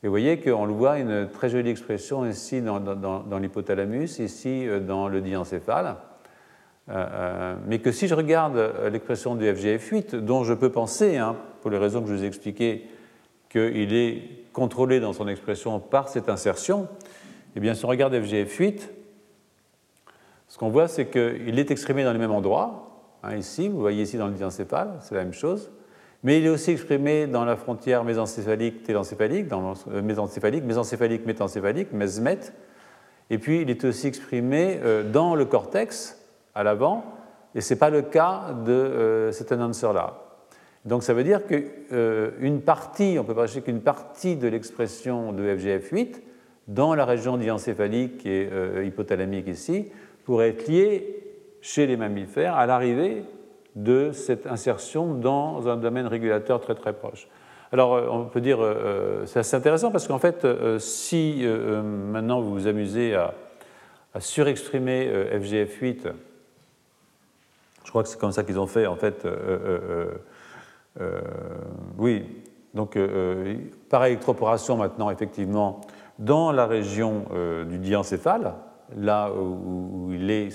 Et 0.01 0.07
vous 0.07 0.11
voyez 0.11 0.39
qu'on 0.39 0.65
le 0.65 0.71
voit 0.71 0.99
une 0.99 1.29
très 1.29 1.49
jolie 1.49 1.69
expression 1.69 2.25
ici 2.25 2.61
dans, 2.61 3.39
l'hypothalamus, 3.39 4.19
ici 4.19 4.65
euh, 4.65 4.79
dans 4.79 5.09
le 5.09 5.19
diencéphale. 5.19 5.95
mais 7.67 7.79
que 7.79 7.91
si 7.91 8.07
je 8.07 8.15
regarde 8.15 8.73
l'expression 8.89 9.35
du 9.35 9.45
FGF8, 9.45 10.15
dont 10.15 10.45
je 10.45 10.53
peux 10.53 10.71
penser, 10.71 11.17
hein, 11.17 11.35
pour 11.61 11.71
les 11.71 11.77
raisons 11.77 12.01
que 12.01 12.07
je 12.07 12.13
vous 12.13 12.23
ai 12.23 12.27
expliquées, 12.27 12.87
qu'il 13.49 13.93
est 13.93 14.23
contrôlé 14.53 15.01
dans 15.01 15.11
son 15.11 15.27
expression 15.27 15.79
par 15.81 16.07
cette 16.07 16.29
insertion, 16.29 16.87
eh 17.57 17.59
bien, 17.59 17.73
si 17.73 17.83
on 17.83 17.89
regarde 17.89 18.13
FGF8, 18.13 18.79
ce 20.47 20.57
qu'on 20.57 20.69
voit, 20.69 20.87
c'est 20.87 21.07
qu'il 21.07 21.59
est 21.59 21.71
exprimé 21.71 22.05
dans 22.05 22.13
les 22.13 22.19
mêmes 22.19 22.31
endroits. 22.31 23.01
Hein, 23.23 23.35
ici, 23.35 23.67
vous 23.67 23.79
voyez 23.79 24.03
ici 24.03 24.17
dans 24.17 24.27
le 24.27 24.33
diencéphale, 24.33 24.99
c'est 25.01 25.15
la 25.15 25.23
même 25.25 25.33
chose 25.33 25.69
mais 26.27 26.39
il 26.39 26.45
est 26.45 26.49
aussi 26.49 26.71
exprimé 26.71 27.25
dans 27.25 27.45
la 27.45 27.55
frontière 27.55 28.03
mésencéphalique, 28.03 28.83
télencéphalique, 28.83 29.47
dans 29.47 29.75
euh, 29.89 30.01
mésencéphalique, 30.01 30.65
mésencéphalique, 30.65 31.25
métencéphalique, 31.25 31.93
mesmet, 31.93 32.39
et 33.29 33.37
puis 33.37 33.61
il 33.61 33.69
est 33.69 33.85
aussi 33.85 34.07
exprimé 34.07 34.77
euh, 34.83 35.09
dans 35.09 35.35
le 35.35 35.45
cortex, 35.45 36.21
à 36.53 36.63
l'avant, 36.63 37.05
et 37.55 37.61
ce 37.61 37.73
n'est 37.73 37.79
pas 37.79 37.89
le 37.89 38.01
cas 38.01 38.53
de 38.65 38.73
euh, 38.73 39.31
cet 39.31 39.53
annonceur-là. 39.53 40.21
Donc 40.83 41.03
ça 41.03 41.13
veut 41.13 41.23
dire 41.23 41.43
qu'une 41.47 42.59
partie, 42.59 43.15
on 43.17 43.23
peut 43.23 43.33
parler 43.33 43.61
qu'une 43.61 43.79
partie 43.79 44.35
de 44.35 44.49
l'expression 44.49 45.31
de 45.31 45.43
FGF8 45.43 46.15
dans 46.67 46.93
la 46.93 47.05
région 47.05 47.37
diencéphalique 47.37 48.25
et 48.25 48.49
hypothalamique 48.85 49.47
ici 49.47 49.87
pourrait 50.25 50.49
être 50.49 50.67
liée 50.67 51.23
chez 51.61 51.87
les 51.87 51.95
mammifères 51.95 52.55
à 52.55 52.65
l'arrivée 52.65 53.23
de 53.77 54.11
cette 54.11 54.47
insertion 54.47 55.13
dans 55.13 55.67
un 55.67 55.77
domaine 55.77 56.07
régulateur 56.07 56.59
très 56.59 56.75
très 56.75 56.93
proche. 56.93 57.27
Alors, 57.71 58.01
on 58.11 58.25
peut 58.25 58.41
dire, 58.41 58.59
c'est 59.25 59.39
assez 59.39 59.55
intéressant 59.55 59.91
parce 59.91 60.07
qu'en 60.07 60.19
fait, 60.19 60.47
si 60.79 61.45
maintenant 61.45 62.39
vous 62.39 62.53
vous 62.53 62.67
amusez 62.67 63.13
à, 63.13 63.33
surexprimer 64.19 65.11
FGF8, 65.33 66.13
je 67.83 67.89
crois 67.89 68.03
que 68.03 68.09
c'est 68.09 68.19
comme 68.19 68.31
ça 68.31 68.43
qu'ils 68.43 68.57
ont 68.57 68.67
fait, 68.67 68.87
en 68.87 68.95
fait, 68.95 69.27
oui, 71.97 72.23
donc 72.73 72.97
par 73.89 74.05
électroporation 74.05 74.77
maintenant, 74.77 75.11
effectivement, 75.11 75.81
dans 76.19 76.53
la 76.53 76.67
région 76.67 77.25
du 77.67 77.79
diencéphale, 77.79 78.53
là 78.95 79.31
où, 79.31 80.11
il 80.13 80.31
est 80.31 80.49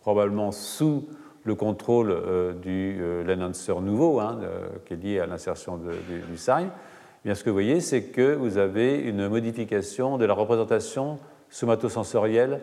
probablement 0.00 0.52
sous 0.52 1.06
le 1.46 1.54
contrôle 1.54 2.10
euh, 2.10 2.52
du 2.52 2.98
euh, 3.00 3.80
nouveau, 3.80 4.20
hein, 4.20 4.40
qui 4.84 4.94
est 4.94 4.96
lié 4.96 5.20
à 5.20 5.26
l'insertion 5.26 5.76
du, 5.76 5.88
du 5.88 6.36
eh 6.48 7.28
bien, 7.28 7.34
ce 7.34 7.42
que 7.42 7.50
vous 7.50 7.56
voyez, 7.56 7.80
c'est 7.80 8.02
que 8.04 8.34
vous 8.34 8.58
avez 8.58 8.98
une 8.98 9.28
modification 9.28 10.18
de 10.18 10.24
la 10.24 10.34
représentation 10.34 11.18
somatosensorielle 11.48 12.60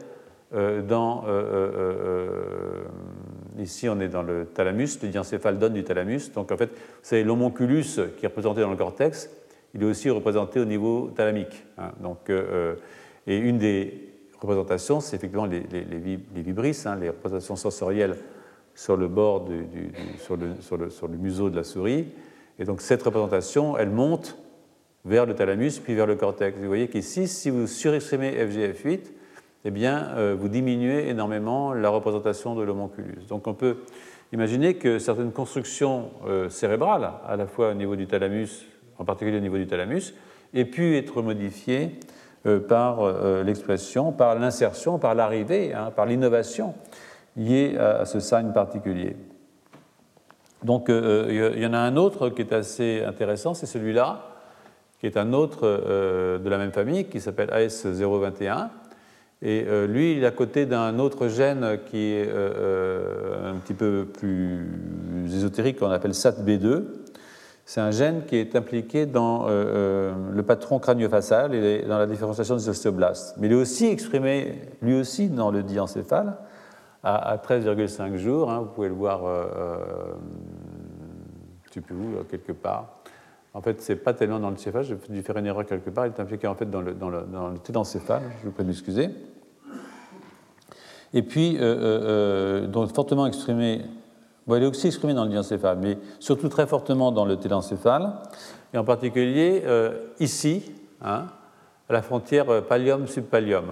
euh, 0.53 0.81
dans, 0.81 1.23
ici 3.57 3.89
on 3.89 3.99
est 3.99 4.09
dans 4.09 4.21
le 4.21 4.45
thalamus, 4.45 4.99
le 5.01 5.09
diencéphale 5.09 5.57
donne 5.57 5.73
du 5.73 5.83
thalamus. 5.83 6.31
Donc 6.33 6.51
en 6.51 6.57
fait, 6.57 6.69
vous 6.69 6.75
savez, 7.01 7.23
l'homonculus 7.23 7.99
qui 8.17 8.25
est 8.25 8.27
représenté 8.27 8.61
dans 8.61 8.69
le 8.69 8.77
cortex, 8.77 9.29
il 9.73 9.81
est 9.81 9.85
aussi 9.85 10.09
représenté 10.09 10.59
au 10.59 10.65
niveau 10.65 11.11
thalamique. 11.15 11.65
Hein. 11.77 11.91
donc, 12.01 12.29
et 13.25 13.37
une 13.37 13.57
des 13.57 14.11
représentations, 14.39 14.99
c'est 14.99 15.15
effectivement 15.15 15.45
les, 15.45 15.63
les, 15.71 15.83
les 15.83 16.41
vibrisses, 16.41 16.85
hein, 16.85 16.97
les 16.99 17.09
représentations 17.09 17.55
sensorielles 17.55 18.15
sur 18.75 18.97
le 18.97 19.07
bord 19.07 19.41
du, 19.41 19.65
sur, 20.19 20.37
le, 20.37 21.17
museau 21.17 21.49
de 21.49 21.55
la 21.55 21.63
souris. 21.63 22.07
Et 22.59 22.65
donc 22.65 22.81
cette 22.81 23.03
représentation, 23.03 23.77
elle 23.77 23.89
monte 23.89 24.37
vers 25.05 25.25
le 25.25 25.35
thalamus 25.35 25.79
puis 25.83 25.95
vers 25.95 26.07
le 26.07 26.15
cortex. 26.15 26.57
Vous 26.57 26.67
voyez 26.67 26.87
qu'ici, 26.87 27.27
si 27.27 27.49
vous 27.49 27.67
surexprimez 27.67 28.31
FGF8, 28.31 28.99
eh 29.65 29.71
bien, 29.71 30.09
euh, 30.15 30.35
vous 30.37 30.49
diminuez 30.49 31.09
énormément 31.09 31.73
la 31.73 31.89
représentation 31.89 32.55
de 32.55 32.63
l'homonculus. 32.63 33.19
Donc 33.29 33.47
on 33.47 33.53
peut 33.53 33.77
imaginer 34.33 34.75
que 34.75 34.99
certaines 34.99 35.31
constructions 35.31 36.09
euh, 36.27 36.49
cérébrales, 36.49 37.11
à 37.25 37.35
la 37.35 37.47
fois 37.47 37.71
au 37.71 37.73
niveau 37.73 37.95
du 37.95 38.07
thalamus, 38.07 38.65
en 38.97 39.05
particulier 39.05 39.37
au 39.37 39.41
niveau 39.41 39.57
du 39.57 39.67
thalamus, 39.67 40.13
aient 40.53 40.65
pu 40.65 40.97
être 40.97 41.21
modifiées 41.21 41.99
euh, 42.45 42.59
par 42.59 43.43
l'expression, 43.43 44.11
par 44.11 44.35
l'insertion, 44.35 44.99
par 44.99 45.15
l'arrivée, 45.15 45.73
hein, 45.73 45.91
par 45.95 46.05
l'innovation 46.05 46.73
lié 47.35 47.77
à 47.77 48.05
ce 48.05 48.19
signe 48.19 48.51
particulier. 48.53 49.15
Donc 50.63 50.89
euh, 50.89 51.27
euh, 51.29 51.51
il 51.55 51.61
y 51.61 51.65
en 51.65 51.73
a 51.73 51.79
un 51.79 51.97
autre 51.97 52.29
qui 52.29 52.41
est 52.41 52.53
assez 52.53 53.03
intéressant, 53.03 53.53
c'est 53.53 53.65
celui-là, 53.65 54.21
qui 54.99 55.05
est 55.05 55.17
un 55.17 55.33
autre 55.33 55.61
euh, 55.63 56.39
de 56.39 56.49
la 56.49 56.57
même 56.57 56.71
famille, 56.71 57.05
qui 57.05 57.19
s'appelle 57.19 57.49
AS021. 57.49 58.69
Et 59.45 59.65
lui, 59.89 60.13
il 60.13 60.23
est 60.23 60.27
à 60.27 60.31
côté 60.31 60.65
d'un 60.65 60.99
autre 60.99 61.27
gène 61.27 61.79
qui 61.87 62.13
est 62.13 62.31
un 62.31 63.55
petit 63.55 63.73
peu 63.73 64.07
plus 64.17 64.69
ésotérique, 65.25 65.79
qu'on 65.79 65.89
appelle 65.89 66.11
SATB2. 66.11 66.83
C'est 67.65 67.81
un 67.81 67.91
gène 67.91 68.21
qui 68.25 68.37
est 68.37 68.55
impliqué 68.55 69.05
dans 69.05 69.45
le 69.49 70.43
patron 70.47 70.79
crânio-facial 70.79 71.53
et 71.55 71.81
dans 71.81 71.97
la 71.97 72.05
différenciation 72.05 72.55
des 72.55 72.69
ostéoblastes. 72.69 73.35
Mais 73.37 73.47
il 73.47 73.51
est 73.51 73.57
aussi 73.57 73.87
exprimé, 73.87 74.61
lui 74.81 74.97
aussi, 74.97 75.27
dans 75.27 75.51
le 75.51 75.61
diencéphale 75.61 76.37
à, 77.03 77.37
13,5 77.37 78.15
jours. 78.15 78.49
Hein, 78.49 78.59
vous 78.59 78.67
pouvez 78.67 78.87
le 78.87 78.95
voir, 78.95 79.25
euh, 79.25 79.45
euh, 81.75 81.81
où, 81.91 82.23
quelque 82.29 82.51
part. 82.51 82.99
En 83.53 83.61
fait, 83.61 83.81
ce 83.81 83.91
n'est 83.91 83.99
pas 83.99 84.13
tellement 84.13 84.39
dans 84.39 84.49
le 84.49 84.57
céphale, 84.57 84.83
j'ai 84.83 84.97
dû 85.09 85.21
faire 85.21 85.37
une 85.37 85.45
erreur 85.45 85.65
quelque 85.65 85.89
part. 85.89 86.07
Il 86.07 86.13
est 86.13 86.19
impliqué 86.19 86.47
en 86.47 86.55
fait 86.55 86.69
dans 86.69 86.81
le, 86.81 86.93
dans 86.93 87.11
je 87.11 88.45
vous 88.45 88.51
prie 88.51 88.63
de 88.63 88.67
m'excuser. 88.67 89.09
Et 91.13 91.21
puis, 91.21 91.57
euh, 91.59 92.65
donc 92.65 92.91
fortement 92.95 93.27
exprimé, 93.27 93.81
bon, 94.47 94.55
il 94.55 94.63
est 94.63 94.65
aussi 94.65 94.87
exprimé 94.87 95.13
dans 95.13 95.25
le 95.25 95.29
diencéphale, 95.29 95.77
mais 95.79 95.99
surtout 96.19 96.49
très 96.49 96.65
fortement 96.65 97.11
dans 97.11 97.25
le 97.25 97.37
télencéphale, 97.37 98.13
et 98.73 98.79
en 98.79 98.83
particulier 98.83 99.63
ici, 100.19 100.71
hein, 101.03 101.25
à 101.87 101.93
la 101.93 102.01
frontière 102.01 102.63
pallium-subpallium, 102.63 103.65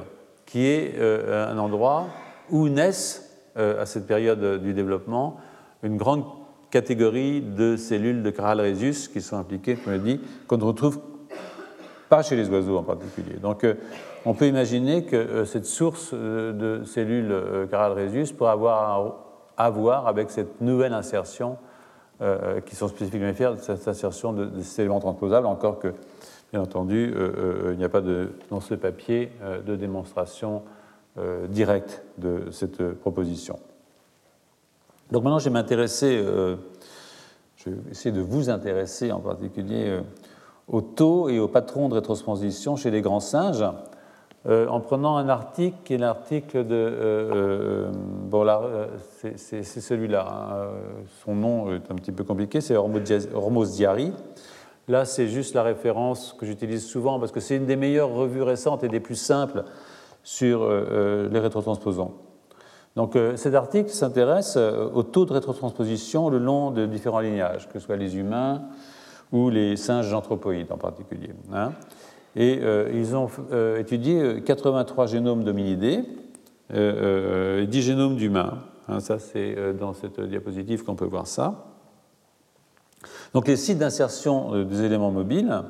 qui 0.46 0.68
est 0.68 1.02
un 1.02 1.58
endroit 1.58 2.06
où 2.52 2.68
naissent, 2.68 3.21
euh, 3.21 3.21
à 3.56 3.86
cette 3.86 4.08
période 4.08 4.62
du 4.62 4.74
développement, 4.74 5.38
une 5.84 5.97
grande 5.97 6.24
catégorie 6.70 7.41
de 7.41 7.76
cellules 7.76 8.24
de 8.24 8.30
Caral-Rhesus 8.30 9.10
qui 9.12 9.22
sont 9.22 9.38
impliquées, 9.38 9.76
comme 9.76 9.93
je 9.93 9.97
l'ai 9.97 10.18
dit, 10.18 10.22
qu'on 10.47 10.58
ne 10.58 10.64
retrouve 10.64 10.99
pas 12.10 12.24
chez 12.24 12.36
les 12.36 12.49
oiseaux 12.49 12.78
en 12.78 12.84
particulier. 12.84 13.36
Donc, 13.41 13.64
euh, 13.64 13.76
on 14.26 14.34
peut 14.34 14.47
imaginer 14.47 15.06
que 15.06 15.16
euh, 15.16 15.45
cette 15.45 15.66
source 15.66 16.14
de 16.14 16.84
cellules 16.86 17.36
Caral-Rhesus 17.70 18.34
pourrait 18.34 18.52
avoir 18.52 19.16
à 19.58 19.70
voir 19.70 20.08
avec 20.08 20.32
cette 20.32 20.62
nouvelle 20.62 20.93
insertion 20.93 21.58
qui 22.68 22.76
sont 22.76 22.88
spécifiquement 22.88 23.34
faire 23.34 23.60
cette 23.60 23.88
insertion 23.88 24.32
de, 24.32 24.62
ces 24.62 24.84
éléments 24.84 24.99
transposables, 24.99 25.47
encore 25.47 25.80
que, 25.80 25.95
bien 26.54 26.62
entendu, 26.62 27.12
il 27.72 27.78
n'y 27.78 27.84
a 27.84 27.89
pas 27.89 28.02
de, 28.02 28.30
dans 28.52 28.60
ce 28.60 28.76
papier 28.76 29.32
de 29.66 29.76
démonstration 29.76 30.62
euh, 31.18 31.45
direct 31.47 32.05
de 32.20 32.45
cette 32.51 32.93
proposition. 32.93 33.59
Donc 35.12 35.24
maintenant, 35.24 35.39
je 35.39 35.43
vais 35.43 35.49
m'intéresser, 35.49 36.18
euh, 36.18 36.55
je 37.57 37.70
vais 37.70 37.91
essayer 37.91 38.16
de 38.16 38.22
vous 38.22 38.49
intéresser 38.49 39.12
en 39.12 39.20
particulier 39.20 39.89
euh, 39.89 40.01
au 40.70 40.80
taux 40.80 41.28
et 41.28 41.38
au 41.38 41.49
patron 41.49 41.89
de 41.89 41.95
rétrotransposition 41.95 42.78
chez 42.78 42.91
les 42.91 43.01
grands 43.01 43.20
singes, 43.20 43.66
en 44.47 44.80
prenant 44.80 45.18
un 45.18 45.28
article 45.28 45.76
qui 45.84 45.95
est 45.95 45.97
l'article 45.97 46.66
de. 46.66 47.89
bon, 48.24 48.43
là, 48.43 48.88
c'est 49.36 49.64
celui-là. 49.64 50.26
Hein, 50.28 50.68
son 51.26 51.36
nom 51.36 51.74
est 51.74 51.91
un 51.91 51.95
petit 51.95 52.14
peu 52.14 52.24
compliqué, 52.24 52.62
c'est 52.62 52.78
Hormos 52.78 53.66
Diari. 53.76 54.14
Là, 54.88 55.03
c'est 55.03 55.28
juste 55.28 55.55
la 55.55 55.64
référence 55.64 56.34
que 56.39 56.45
j'utilise 56.45 56.88
souvent 56.88 57.20
parce 57.20 57.34
que 57.34 57.41
c'est 57.41 57.57
une 57.57 57.66
des 57.66 57.76
meilleures 57.76 58.14
revues 58.14 58.43
récentes 58.43 58.86
et 58.86 58.88
des 58.88 59.01
plus 59.01 59.16
simples 59.16 59.66
sur 60.24 60.64
euh, 60.64 60.86
euh, 60.92 61.30
les 61.30 61.40
rétrotransposants. 61.40 62.14
Donc 62.96 63.16
euh, 63.16 63.38
cet 63.38 63.56
article 63.56 63.90
s'intéresse 63.90 64.58
au 64.58 65.04
taux 65.04 65.26
de 65.26 65.34
rétrotransposition 65.34 66.30
le 66.30 66.38
long 66.38 66.72
de 66.72 66.86
différents 66.86 67.22
lignages, 67.22 67.68
que 67.68 67.80
ce 67.80 67.86
soit 67.86 67.96
les 67.96 68.18
humains 68.18 68.64
ou 69.32 69.50
les 69.50 69.78
singes 69.78 70.14
anthropoïdes 70.14 70.72
en 70.72 70.78
particulier. 70.78 71.32
Hein. 71.54 71.72
Et 72.36 72.62
ils 72.94 73.14
ont 73.14 73.30
étudié 73.78 74.42
83 74.42 75.08
génomes 75.08 75.44
d'hominidés 75.44 76.04
et 76.74 77.66
10 77.68 77.82
génomes 77.82 78.16
d'humains. 78.16 78.60
Hein. 78.88 79.02
ça, 79.02 79.20
c'est 79.20 79.74
dans 79.74 79.94
cette 79.94 80.22
diapositive 80.22 80.86
qu'on 80.86 80.96
peut 80.96 81.06
voir 81.06 81.28
ça. 81.28 81.66
Donc 83.34 83.50
les 83.50 83.58
sites 83.58 83.80
d'insertion 83.80 84.64
des 84.64 84.84
éléments 84.84 85.12
mobiles 85.12 85.62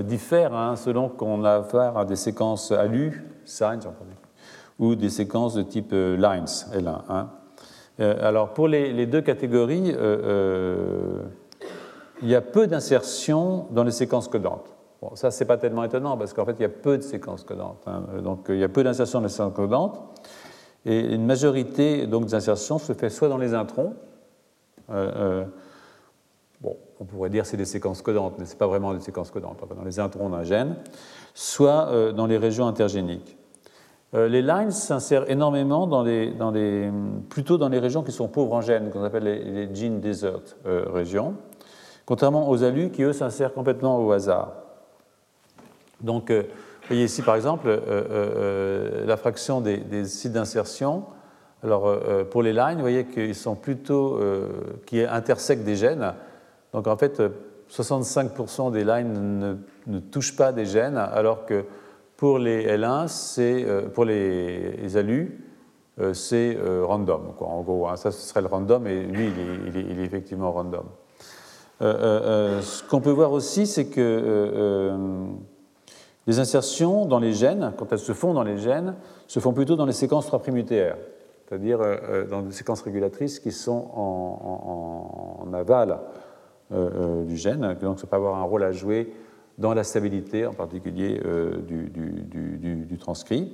diffèrent 0.00 0.54
hein, 0.54 0.76
selon 0.76 1.10
qu'on 1.10 1.44
a 1.44 1.56
affaire 1.56 1.98
à 1.98 2.06
des 2.06 2.16
séquences 2.16 2.72
ALU 2.72 3.24
signs, 3.48 3.80
ou 4.78 4.94
des 4.94 5.10
séquences 5.10 5.54
de 5.54 5.62
type 5.62 5.92
euh, 5.92 6.16
lines, 6.16 6.44
L1. 6.44 7.00
Hein. 7.08 7.30
Euh, 8.00 8.16
alors 8.26 8.54
pour 8.54 8.68
les, 8.68 9.06
deux 9.06 9.22
catégories, 9.22 9.92
euh, 9.96 11.22
il 12.22 12.28
y 12.28 12.34
a 12.34 12.40
peu 12.40 12.66
d'insertions 12.66 13.66
dans 13.70 13.84
les 13.84 13.90
séquences 13.90 14.28
codantes. 14.28 14.74
Bon, 15.02 15.14
ça, 15.14 15.30
c'est 15.30 15.44
pas 15.44 15.58
tellement 15.58 15.84
étonnant 15.84 16.16
parce 16.16 16.32
qu'en 16.32 16.44
fait, 16.44 16.54
il 16.58 16.62
y 16.62 16.64
a 16.64 16.68
peu 16.68 16.96
de 16.96 17.02
séquences 17.02 17.44
codantes. 17.44 17.82
Hein. 17.86 18.02
Donc, 18.22 18.46
il 18.48 18.58
y 18.58 18.64
a 18.64 18.68
peu 18.68 18.82
d'insertions 18.82 19.20
dans 19.20 19.26
les 19.26 19.30
séquences 19.30 19.54
codantes. 19.54 20.00
Et 20.84 21.00
une 21.14 21.26
majorité 21.26 22.06
donc, 22.06 22.26
des 22.26 22.34
insertions 22.34 22.78
se 22.78 22.92
fait 22.92 23.10
soit 23.10 23.28
dans 23.28 23.38
les 23.38 23.54
introns. 23.54 23.94
bon, 24.88 26.76
on 27.00 27.04
pourrait 27.04 27.30
dire 27.30 27.46
c'est 27.46 27.56
des 27.56 27.64
séquences 27.64 28.02
codantes, 28.02 28.34
mais 28.38 28.44
ce 28.44 28.52
n'est 28.52 28.58
pas 28.58 28.66
vraiment 28.66 28.94
des 28.94 29.00
séquences 29.00 29.30
codantes. 29.30 29.58
Dans 29.76 29.84
les 29.84 30.00
introns 30.00 30.30
d'un 30.30 30.44
gène, 30.44 30.76
soit 31.34 32.12
dans 32.12 32.26
les 32.26 32.38
régions 32.38 32.66
intergéniques. 32.66 33.37
Euh, 34.14 34.26
les 34.26 34.40
lines 34.40 34.70
s'insèrent 34.70 35.30
énormément 35.30 35.86
dans 35.86 36.02
les, 36.02 36.90
plutôt 37.28 37.58
dans 37.58 37.68
les 37.68 37.78
régions 37.78 38.02
qui 38.02 38.12
sont 38.12 38.28
pauvres 38.28 38.54
en 38.54 38.62
gènes, 38.62 38.90
qu'on 38.90 39.04
appelle 39.04 39.24
les, 39.24 39.74
gene 39.74 40.00
desert 40.00 40.40
euh, 40.66 40.86
régions, 40.90 41.34
contrairement 42.06 42.48
aux 42.48 42.64
alus 42.64 42.90
qui, 42.90 43.02
eux, 43.02 43.12
s'insèrent 43.12 43.52
complètement 43.52 43.98
au 43.98 44.10
hasard. 44.12 44.52
Donc, 46.00 46.30
euh, 46.30 46.42
vous 46.42 46.94
voyez 46.94 47.04
ici, 47.04 47.20
par 47.20 47.36
exemple, 47.36 47.68
la 47.68 49.16
fraction 49.18 49.60
des, 49.60 50.04
sites 50.06 50.32
d'insertion. 50.32 51.04
Alors, 51.62 51.94
pour 52.30 52.42
les 52.42 52.54
lines, 52.54 52.76
vous 52.76 52.80
voyez 52.80 53.04
qu'ils 53.04 53.34
sont 53.34 53.56
plutôt, 53.56 54.18
qui 54.86 55.02
intersectent 55.02 55.64
des 55.64 55.76
gènes. 55.76 56.14
Donc, 56.72 56.86
en 56.86 56.96
fait, 56.96 57.20
65% 57.70 58.72
des 58.72 58.84
lines 58.84 59.38
ne, 59.38 59.56
ne 59.86 59.98
touchent 59.98 60.34
pas 60.34 60.50
des 60.50 60.64
gènes, 60.64 60.96
alors 60.96 61.44
que 61.44 61.66
pour 62.18 62.40
les 62.40 62.66
L1, 62.66 63.06
c'est 63.06 63.64
euh, 63.64 63.88
pour 63.88 64.04
les, 64.04 64.96
alus, 64.96 65.40
euh, 66.00 66.12
c'est 66.12 66.56
euh, 66.56 66.84
random. 66.84 67.32
En 67.38 67.62
gros, 67.62 67.88
hein. 67.88 67.96
ça 67.96 68.10
serait 68.10 68.42
le 68.42 68.48
random 68.48 68.86
et 68.88 69.04
lui, 69.04 69.30
il 69.68 70.00
est, 70.00 70.04
effectivement 70.04 70.50
random. 70.50 70.84
ce 71.80 72.88
qu'on 72.88 73.00
peut 73.00 73.12
voir 73.12 73.30
aussi, 73.30 73.68
c'est 73.68 73.86
que 73.86 74.90
les 76.26 76.40
insertions 76.40 77.06
dans 77.06 77.20
les 77.20 77.32
gènes, 77.32 77.72
quand 77.78 77.92
elles 77.92 78.00
se 78.00 78.12
font 78.12 78.34
dans 78.34 78.42
les 78.42 78.58
gènes, 78.58 78.96
se 79.28 79.38
font 79.38 79.52
plutôt 79.52 79.76
dans 79.76 79.86
les 79.86 79.92
séquences 79.92 80.26
3' 80.26 80.42
c'est-à-dire 81.48 81.78
dans 82.28 82.42
des 82.42 82.52
séquences 82.52 82.82
régulatrices 82.82 83.38
qui 83.38 83.52
sont 83.52 83.90
en, 83.94 85.52
aval 85.54 86.00
du 86.70 87.36
gène, 87.36 87.76
donc 87.80 88.00
ça 88.00 88.08
peut 88.08 88.16
avoir 88.16 88.36
un 88.36 88.42
rôle 88.42 88.64
à 88.64 88.72
jouer 88.72 89.10
dans 89.58 89.74
la 89.74 89.84
stabilité 89.84 90.46
en 90.46 90.54
particulier 90.54 91.20
du, 91.66 91.90
du, 91.90 92.98
transcrit. 92.98 93.52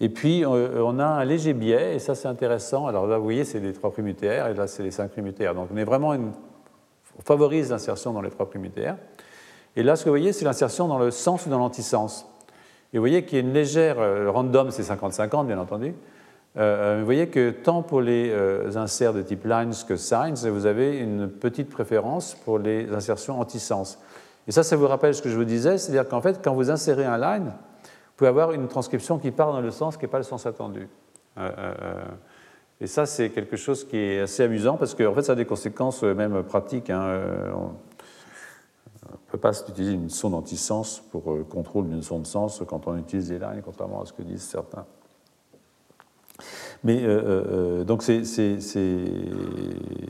Et 0.00 0.08
puis, 0.08 0.44
euh, 0.44 0.82
on 0.82 0.98
a 0.98 1.04
un 1.04 1.24
léger 1.24 1.52
biais, 1.52 1.96
et 1.96 1.98
ça 1.98 2.14
c'est 2.14 2.28
intéressant. 2.28 2.86
Alors 2.86 3.06
là, 3.06 3.18
vous 3.18 3.24
voyez, 3.24 3.44
c'est 3.44 3.60
les 3.60 3.74
trois 3.74 3.92
primutéaires, 3.92 4.46
et 4.48 4.54
là, 4.54 4.66
c'est 4.66 4.82
les 4.82 4.90
cinq 4.90 5.10
primutéaires. 5.10 5.54
Donc, 5.54 5.68
on 5.72 5.76
est 5.76 5.84
vraiment 5.84 6.12
on 6.12 7.22
favorise 7.22 7.70
l'insertion 7.70 8.14
dans 8.14 8.22
les 8.22 8.30
trois 8.30 8.48
primutéaires. 8.48 8.96
Et 9.76 9.82
là, 9.82 9.96
ce 9.96 10.04
que 10.04 10.08
vous 10.08 10.14
voyez, 10.14 10.32
c'est 10.32 10.46
l'insertion 10.46 10.88
dans 10.88 10.98
le 10.98 11.10
sens 11.10 11.44
ou 11.44 11.50
dans 11.50 11.58
l'antisens. 11.58 12.24
Et 12.92 12.98
vous 12.98 13.02
voyez 13.02 13.24
qu'il 13.24 13.38
y 13.38 13.40
a 13.42 13.44
une 13.44 13.52
légère, 13.52 14.00
euh, 14.00 14.30
random, 14.30 14.70
c'est 14.70 14.82
50-50, 14.82 15.46
bien 15.46 15.58
entendu. 15.58 15.94
Euh, 16.56 16.96
vous 16.98 17.04
voyez 17.04 17.28
que 17.28 17.50
tant 17.50 17.82
pour 17.82 18.00
les 18.00 18.32
inserts 18.76 19.12
de 19.12 19.22
type 19.22 19.44
lines 19.44 19.72
que 19.86 19.96
signs, 19.96 20.48
vous 20.50 20.66
avez 20.66 20.98
une 20.98 21.28
petite 21.28 21.68
préférence 21.68 22.34
pour 22.34 22.58
les 22.58 22.90
insertions 22.92 23.38
antisens. 23.38 23.98
Et 24.50 24.52
ça, 24.52 24.64
ça 24.64 24.74
vous 24.74 24.88
rappelle 24.88 25.14
ce 25.14 25.22
que 25.22 25.28
je 25.28 25.36
vous 25.36 25.44
disais, 25.44 25.78
c'est-à-dire 25.78 26.08
qu'en 26.08 26.20
fait, 26.20 26.40
quand 26.42 26.52
vous 26.52 26.72
insérez 26.72 27.04
un 27.04 27.18
line, 27.18 27.52
pouvez 28.16 28.26
avoir 28.26 28.50
une 28.50 28.66
transcription 28.66 29.20
qui 29.20 29.30
part 29.30 29.52
dans 29.52 29.60
le 29.60 29.70
sens 29.70 29.96
qui 29.96 30.06
n'est 30.06 30.10
pas 30.10 30.18
le 30.18 30.24
sens 30.24 30.44
attendu. 30.44 30.88
Euh, 31.38 31.50
euh, 31.56 31.74
euh. 31.82 32.04
et 32.80 32.88
ça, 32.88 33.06
c'est 33.06 33.30
quelque 33.30 33.56
chose 33.56 33.86
qui 33.86 33.96
est 33.96 34.18
assez 34.22 34.42
amusant 34.42 34.76
parce 34.76 34.96
qu'en 34.96 35.12
en 35.12 35.14
fait, 35.14 35.22
ça 35.22 35.34
a 35.34 35.36
des 35.36 35.44
conséquences 35.44 36.02
même 36.02 36.42
pratiques. 36.42 36.90
Hein, 36.90 37.22
on 37.54 37.66
ne 39.12 39.16
peut 39.30 39.38
pas 39.38 39.56
utiliser 39.56 39.92
une 39.92 40.10
sonde 40.10 40.34
anti-sens 40.34 41.00
pour 41.12 41.32
le 41.32 41.44
contrôle 41.44 41.88
d'une 41.88 42.02
sonde 42.02 42.26
sens 42.26 42.60
quand 42.66 42.88
on 42.88 42.96
utilise 42.96 43.30
les 43.30 43.38
lignes, 43.38 43.62
contrairement 43.64 44.02
à 44.02 44.04
ce 44.04 44.12
que 44.12 44.22
disent 44.22 44.42
certains. 44.42 44.84
Mais 46.82 47.02
donc 47.84 48.02
c'est, 48.02 48.22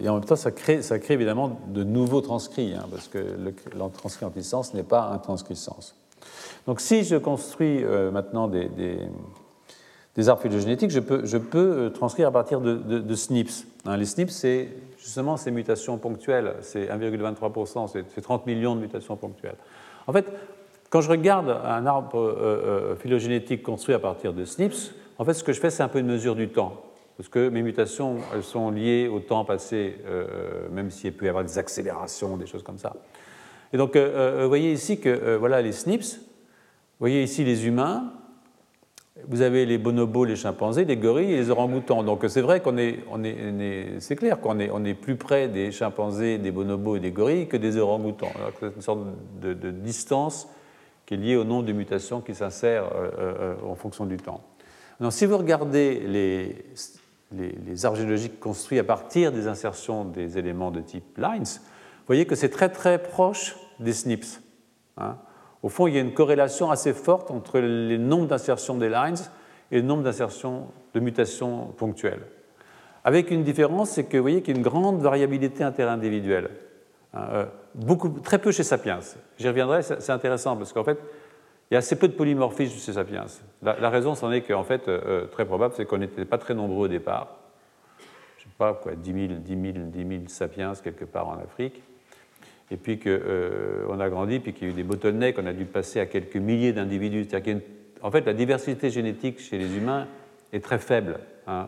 et 0.01 0.09
en 0.09 0.15
même 0.15 0.25
temps 0.25 0.37
ça 0.37 0.53
crée, 0.53 0.83
ça 0.83 1.01
crée 1.01 1.15
évidemment 1.15 1.59
de 1.69 1.83
nouveaux 1.83 2.21
transcrits 2.21 2.75
hein, 2.75 2.87
parce 2.91 3.09
que 3.09 3.19
le, 3.19 3.53
le 3.75 3.91
transcrit 3.93 4.25
anti-sens 4.25 4.73
n'est 4.73 4.85
pas 4.85 5.11
un 5.13 5.19
transcrit 5.19 5.57
sens. 5.57 5.97
Donc 6.67 6.81
si 6.81 7.05
je 7.05 7.17
construis 7.17 7.83
euh, 7.83 8.11
maintenant 8.11 8.49
des, 8.49 10.29
arbres 10.29 10.43
phylogénétiques, 10.43 10.91
je 10.91 11.01
peux, 11.01 11.25
je 11.25 11.39
peux, 11.39 11.59
euh, 11.59 11.91
transcrire 11.91 12.29
à 12.29 12.31
partir 12.31 12.61
de, 12.61 13.15
SNPs. 13.15 13.67
Hein, 13.87 13.97
les 13.97 14.05
SNPs, 14.05 14.31
c'est 14.31 14.69
justement 14.99 15.37
ces 15.37 15.51
mutations 15.51 15.97
ponctuelles, 15.99 16.55
c'est 16.61 16.87
1,23%, 16.87 17.89
c'est 17.89 18.21
30 18.21 18.47
millions 18.47 18.77
de 18.77 18.81
mutations 18.81 19.17
ponctuelles. 19.17 19.57
En 20.07 20.13
fait, 20.13 20.27
quand 20.91 21.01
je 21.01 21.11
regarde 21.11 21.49
un 21.65 21.87
arbre 21.87 22.19
euh, 22.19 22.97
phylogénétique 22.97 23.63
construit 23.63 23.95
à 23.95 23.99
partir 23.99 24.33
de 24.33 24.45
SNPs, 24.45 24.93
en 25.21 25.25
fait, 25.25 25.35
ce 25.35 25.45
que 25.45 25.53
je 25.53 25.61
fais, 25.61 25.71
c'est 25.71 25.83
un 25.83 25.89
peu 25.89 25.99
une 25.99 26.07
mesure 26.07 26.35
du 26.35 26.49
temps. 26.49 26.83
Parce 27.17 27.29
que 27.29 27.51
mes 27.51 27.61
mutations, 27.61 28.17
elles 28.35 28.43
sont 28.43 28.71
liées 28.71 29.07
au 29.07 29.21
temps 29.21 29.45
passé, 29.45 29.97
même 30.73 30.91
s'il 30.91 31.13
peut 31.13 31.27
y 31.27 31.29
avoir 31.29 31.45
des 31.45 31.59
accélérations, 31.59 32.39
des 32.39 32.47
choses 32.47 32.63
comme 32.63 32.79
ça. 32.79 32.97
Et 33.75 33.77
donc, 33.77 33.95
vous 33.95 34.49
voyez 34.49 34.73
ici 34.73 34.99
que 34.99 35.37
voilà, 35.37 35.61
les 35.61 35.73
SNPs, 35.73 36.17
vous 36.17 36.99
voyez 37.01 37.23
ici 37.23 37.45
les 37.45 37.67
humains, 37.67 38.11
vous 39.29 39.43
avez 39.43 39.67
les 39.67 39.79
bonobos, 39.79 40.25
les 40.25 40.37
chimpanzés, 40.37 40.85
les 40.85 40.97
gorilles 40.97 41.33
et 41.33 41.37
les 41.37 41.51
orang-outans. 41.51 42.03
Donc 42.03 42.25
c'est 42.29 42.41
vrai 42.41 42.61
qu'on 42.61 42.79
est, 42.79 43.01
c'est 43.99 44.17
clair 44.17 44.41
qu'on 44.41 44.59
est, 44.59 44.95
plus 44.95 45.17
près 45.17 45.49
des 45.49 45.73
chimpanzés, 45.73 46.39
des 46.39 46.51
bonobos 46.51 46.97
et 46.97 47.01
des 47.01 47.11
gorilles 47.11 47.49
que 47.49 47.57
des 47.57 47.77
orang-outans. 47.77 48.33
C'est 48.61 48.75
une 48.75 48.83
sorte 48.83 49.01
de, 49.41 49.71
distance 49.71 50.49
qui 51.07 51.15
est 51.15 51.17
liée 51.17 51.37
au 51.37 51.45
nombre 51.45 51.65
de 51.65 51.73
mutations 51.73 52.21
qui 52.21 52.35
s'insèrent 52.35 52.91
euh, 52.95 53.11
euh, 53.19 53.55
en 53.67 53.75
fonction 53.75 54.07
du 54.07 54.17
temps. 54.17 54.43
Alors, 55.01 55.13
si 55.13 55.25
vous 55.25 55.39
regardez 55.39 56.01
les, 56.01 56.57
les, 57.33 57.53
les 57.53 58.29
construits 58.29 58.79
à 58.79 58.85
partir 58.85 59.33
des 59.33 59.49
insertions 59.49 60.05
des 60.05 60.37
éléments 60.37 60.71
de 60.71 60.81
type 60.81 61.17
lines, 61.17 61.45
vous 61.45 62.07
voyez 62.07 62.27
que 62.27 62.35
c'est 62.35 62.51
très 62.51 62.69
très 62.69 63.03
proche 63.03 63.57
des 63.79 63.95
SNPs. 63.95 64.43
Hein. 64.99 65.17
Au 65.63 65.71
fond, 65.71 65.87
il 65.87 65.95
y 65.95 65.99
a 65.99 66.01
une 66.01 66.13
corrélation 66.13 66.71
assez 66.71 66.93
forte 66.93 67.31
entre 67.31 67.61
les 67.61 67.97
nombres 67.97 68.27
d'insertions 68.27 68.77
des 68.77 68.91
lines 68.91 69.17
et 69.71 69.77
le 69.77 69.83
nombre 69.83 70.03
d'insertions 70.03 70.67
de 70.93 71.01
mutations 71.01 71.67
ponctuelles. 71.79 72.27
Avec 73.05 73.31
une 73.31 73.43
différence, 73.43 73.91
c'est 73.91 74.05
que 74.05 74.19
vous 74.19 74.23
voyez 74.23 74.43
qu'il 74.43 74.55
y 74.55 74.57
a 74.57 74.59
une 74.59 74.67
grande 74.67 75.01
variabilité 75.01 75.65
interindividuelle. 75.65 76.51
Hein, 77.15 77.29
euh, 77.33 77.47
très 78.23 78.39
peu 78.39 78.53
chez 78.53 78.63
Sapiens. 78.63 79.01
J'y 79.39 79.49
reviendrai, 79.49 79.83
c'est 79.83 80.11
intéressant 80.11 80.57
parce 80.57 80.73
qu'en 80.73 80.85
fait, 80.85 80.99
il 81.71 81.75
y 81.75 81.77
a 81.77 81.79
assez 81.79 81.97
peu 81.97 82.09
de 82.09 82.15
polymorphisme 82.15 82.77
chez 82.79 82.95
Sapiens. 82.95 83.27
La, 83.63 83.91
raison, 83.91 84.17
c'en 84.17 84.33
est 84.33 84.41
qu'en 84.41 84.65
fait, 84.65 84.89
euh, 84.89 85.01
euh, 85.07 85.27
très 85.27 85.45
probable, 85.45 85.75
c'est 85.77 85.87
qu'on 85.87 85.99
n'était 85.99 86.25
pas 86.25 86.39
très 86.39 86.55
nombreux 86.55 86.87
au 86.87 86.89
départ. 86.89 87.37
Je 88.39 88.45
ne 88.45 88.49
sais 88.49 88.57
pas, 88.59 88.75
quoi, 88.75 88.97
10 88.97 89.29
000, 89.29 89.41
10 89.41 89.73
000, 89.75 89.87
10 89.87 90.09
000 90.09 90.23
sapiens 90.27 90.73
quelque 90.83 91.05
part 91.05 91.29
en 91.29 91.39
Afrique 91.39 91.83
et 92.73 92.77
puis 92.77 92.99
qu'on 92.99 93.09
euh, 93.09 93.99
a 94.01 94.09
grandi, 94.09 94.39
puis 94.39 94.53
qu'il 94.53 94.69
y 94.69 94.71
a 94.71 94.73
eu 94.73 94.77
des 94.77 94.85
bottlenecks, 94.85 95.37
on 95.39 95.47
a 95.47 95.53
dû 95.53 95.65
passer 95.65 95.99
à 96.01 96.07
quelques 96.07 96.37
milliers 96.37 96.73
d'individus. 96.73 97.27
En 98.03 98.11
fait, 98.11 98.25
la 98.27 98.33
diversité 98.33 98.91
génétique 98.91 99.41
chez 99.41 99.59
les 99.59 99.77
humains 99.77 100.07
est 100.53 100.63
très 100.65 100.79
faible. 100.79 101.19
Hein, 101.49 101.67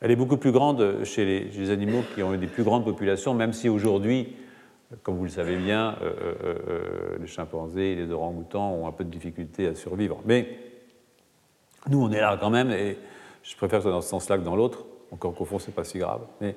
elle 0.00 0.10
est 0.10 0.16
beaucoup 0.16 0.38
plus 0.38 0.52
grande 0.52 1.04
chez 1.04 1.50
les, 1.50 1.70
animaux 1.70 2.02
qui 2.14 2.22
ont 2.22 2.34
des 2.34 2.46
plus 2.46 2.62
grandes 2.62 2.84
populations, 2.84 3.34
même 3.34 3.52
si 3.52 3.68
aujourd'hui, 3.68 4.34
comme 5.02 5.16
vous 5.16 5.24
le 5.24 5.30
savez 5.30 5.56
bien, 5.56 5.96
les 7.20 7.26
chimpanzés 7.26 7.92
et 7.92 7.94
les 7.96 8.12
orang-outans 8.12 8.72
ont 8.72 8.86
un 8.86 8.92
peu 8.92 9.04
de 9.04 9.10
difficulté 9.10 9.66
à 9.66 9.74
survivre. 9.74 10.20
Mais 10.24 10.48
nous, 11.88 12.02
on 12.02 12.10
est 12.10 12.20
là 12.20 12.36
quand 12.40 12.50
même, 12.50 12.70
et 12.70 12.98
je 13.42 13.56
préfère 13.56 13.78
que 13.78 13.84
ce 13.84 13.88
soit 13.88 13.92
dans 13.92 14.02
ce 14.02 14.08
sens-là 14.08 14.38
que 14.38 14.42
dans 14.42 14.56
l'autre, 14.56 14.84
encore 15.12 15.34
qu'au 15.34 15.44
fond, 15.44 15.58
ce 15.58 15.68
n'est 15.68 15.72
pas 15.72 15.84
si 15.84 15.98
grave. 15.98 16.22
Mais 16.40 16.56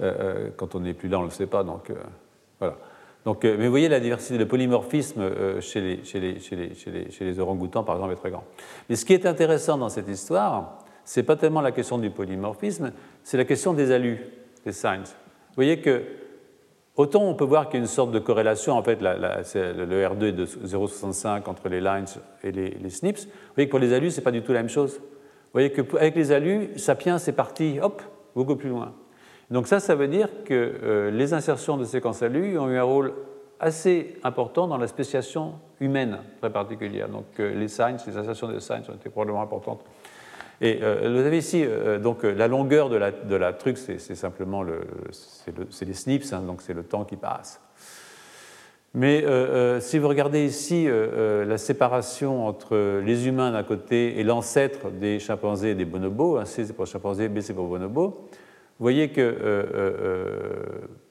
euh, 0.00 0.14
euh, 0.20 0.50
quand 0.56 0.74
on 0.74 0.80
n'est 0.80 0.94
plus 0.94 1.08
là, 1.08 1.18
on 1.18 1.22
ne 1.22 1.26
le 1.26 1.32
sait 1.32 1.46
pas. 1.46 1.62
Donc, 1.62 1.90
euh, 1.90 1.94
voilà. 2.58 2.76
Donc, 3.24 3.44
mais 3.44 3.66
vous 3.66 3.70
voyez, 3.70 3.88
la 3.88 4.00
diversité, 4.00 4.36
le 4.36 4.48
polymorphisme 4.48 5.60
chez 5.60 5.80
les, 5.80 6.04
chez 6.04 6.18
les, 6.18 6.40
chez 6.40 6.56
les, 6.56 6.74
chez 6.74 6.90
les, 6.90 7.08
les 7.20 7.40
orang-outans, 7.40 7.84
par 7.84 7.94
exemple, 7.94 8.14
est 8.14 8.16
très 8.16 8.30
grand. 8.30 8.44
Mais 8.88 8.96
ce 8.96 9.04
qui 9.04 9.12
est 9.12 9.26
intéressant 9.26 9.78
dans 9.78 9.88
cette 9.88 10.08
histoire, 10.08 10.78
ce 11.04 11.20
n'est 11.20 11.26
pas 11.26 11.36
tellement 11.36 11.60
la 11.60 11.70
question 11.70 11.98
du 11.98 12.10
polymorphisme, 12.10 12.92
c'est 13.22 13.36
la 13.36 13.44
question 13.44 13.74
des 13.74 13.92
alus, 13.92 14.18
des 14.64 14.72
signs. 14.72 15.04
Vous 15.04 15.54
voyez 15.54 15.80
que 15.80 16.02
autant 16.96 17.22
on 17.22 17.34
peut 17.34 17.44
voir 17.44 17.66
qu'il 17.66 17.74
y 17.74 17.78
a 17.78 17.84
une 17.84 17.86
sorte 17.86 18.10
de 18.10 18.18
corrélation, 18.18 18.74
en 18.74 18.82
fait, 18.82 19.00
le 19.00 20.06
R2 20.06 20.24
est 20.24 20.32
de 20.32 20.46
0,65 20.46 21.48
entre 21.48 21.68
les 21.68 21.80
lines 21.80 22.06
et 22.42 22.52
les, 22.52 22.90
SNPs. 22.90 23.24
Vous 23.24 23.54
voyez 23.54 23.66
que 23.66 23.70
pour 23.70 23.78
les 23.78 23.92
alus, 23.92 24.10
ce 24.10 24.16
n'est 24.20 24.24
pas 24.24 24.30
du 24.30 24.42
tout 24.42 24.52
la 24.52 24.60
même 24.60 24.68
chose. 24.68 24.98
Vous 24.98 25.58
voyez 25.58 25.70
qu'avec 25.70 26.14
les 26.16 26.32
alus, 26.32 26.78
Sapiens 26.78 27.18
est 27.18 27.32
parti, 27.32 27.78
hop, 27.80 28.02
beaucoup 28.34 28.56
plus 28.56 28.70
loin. 28.70 28.94
Donc 29.50 29.66
ça, 29.66 29.80
ça 29.80 29.94
veut 29.94 30.08
dire 30.08 30.28
que 30.44 30.54
euh, 30.82 31.10
les 31.10 31.34
insertions 31.34 31.76
de 31.76 31.84
séquences 31.84 32.22
ALU 32.22 32.58
ont 32.58 32.70
eu 32.70 32.78
un 32.78 32.82
rôle 32.82 33.12
assez 33.60 34.16
important 34.24 34.66
dans 34.66 34.78
la 34.78 34.86
spéciation 34.86 35.54
humaine 35.78 36.18
très 36.40 36.50
particulière. 36.50 37.08
Donc 37.08 37.26
euh, 37.38 37.54
les 37.54 37.68
signs, 37.68 37.98
les 38.06 38.16
insertions 38.16 38.48
de 38.48 38.58
signs 38.58 38.82
ont 38.88 38.94
été 38.94 39.10
probablement 39.10 39.42
importantes. 39.42 39.84
Et 40.60 40.78
euh, 40.82 41.10
vous 41.12 41.26
avez 41.26 41.38
ici 41.38 41.64
donc 42.02 42.22
la 42.22 42.48
longueur 42.48 42.88
de 42.88 42.96
la, 43.36 43.52
truc, 43.52 43.78
c'est 43.78 43.98
simplement 43.98 44.62
le, 44.62 44.80
les 45.80 45.94
snips, 45.94 46.32
hein, 46.32 46.42
donc 46.42 46.62
c'est 46.62 46.74
le 46.74 46.84
temps 46.84 47.04
qui 47.04 47.16
passe. 47.16 47.60
Mais 48.94 49.24
si 49.80 49.98
vous 49.98 50.06
regardez 50.06 50.44
ici 50.44 50.86
la 50.86 51.56
séparation 51.56 52.46
entre 52.46 53.00
les 53.00 53.26
humains 53.26 53.50
d'un 53.52 53.62
côté 53.62 54.20
et 54.20 54.22
l'ancêtre 54.22 54.90
des 54.90 55.18
chimpanzés 55.18 55.70
et 55.70 55.74
des 55.74 55.86
bonobos, 55.86 56.36
hein, 56.36 56.44
C 56.44 56.66
c'est 56.66 56.74
pour 56.74 56.86
chimpanzés, 56.86 57.28
B 57.28 57.40
c'est 57.40 57.54
pour 57.54 57.68
bonobos, 57.68 58.28
vous 58.82 58.84
voyez 58.84 59.10
que 59.10 59.20
euh, 59.20 59.36
euh, 59.44 59.64
euh, 59.74 60.52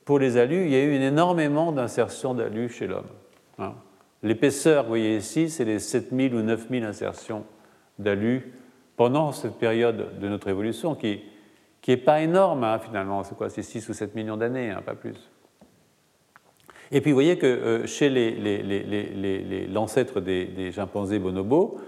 pour 0.03 0.19
les 0.19 0.35
alus, 0.35 0.65
il 0.65 0.71
y 0.71 0.75
a 0.75 0.83
eu 0.83 0.93
énormément 0.93 1.71
d'insertions 1.71 2.33
d'alus 2.33 2.67
chez 2.67 2.85
l'homme. 2.85 3.07
Hein. 3.59 3.75
L'épaisseur, 4.23 4.83
vous 4.83 4.89
voyez 4.89 5.15
ici, 5.15 5.49
c'est 5.49 5.63
les 5.63 5.79
7000 5.79 6.35
ou 6.35 6.41
9000 6.41 6.83
insertions 6.83 7.45
d'alus 7.97 8.51
pendant 9.01 9.31
cette 9.31 9.55
période 9.55 10.19
de 10.19 10.27
notre 10.27 10.47
évolution 10.47 10.93
qui 10.93 11.23
n'est 11.87 11.97
pas 11.97 12.21
énorme 12.21 12.63
hein, 12.63 12.77
finalement. 12.77 13.23
C'est 13.23 13.35
quoi 13.35 13.49
C'est 13.49 13.63
6 13.63 13.89
ou 13.89 13.93
7 13.93 14.13
millions 14.13 14.37
d'années, 14.37 14.69
hein, 14.69 14.83
pas 14.85 14.93
plus. 14.93 15.31
Et 16.91 17.01
puis 17.01 17.09
vous 17.09 17.15
voyez 17.15 17.39
que 17.39 17.81
chez 17.87 18.11
l'ancêtre 19.73 20.19
les, 20.19 20.45
des, 20.45 20.71
chimpanzés 20.71 21.17
bonobos, 21.17 21.79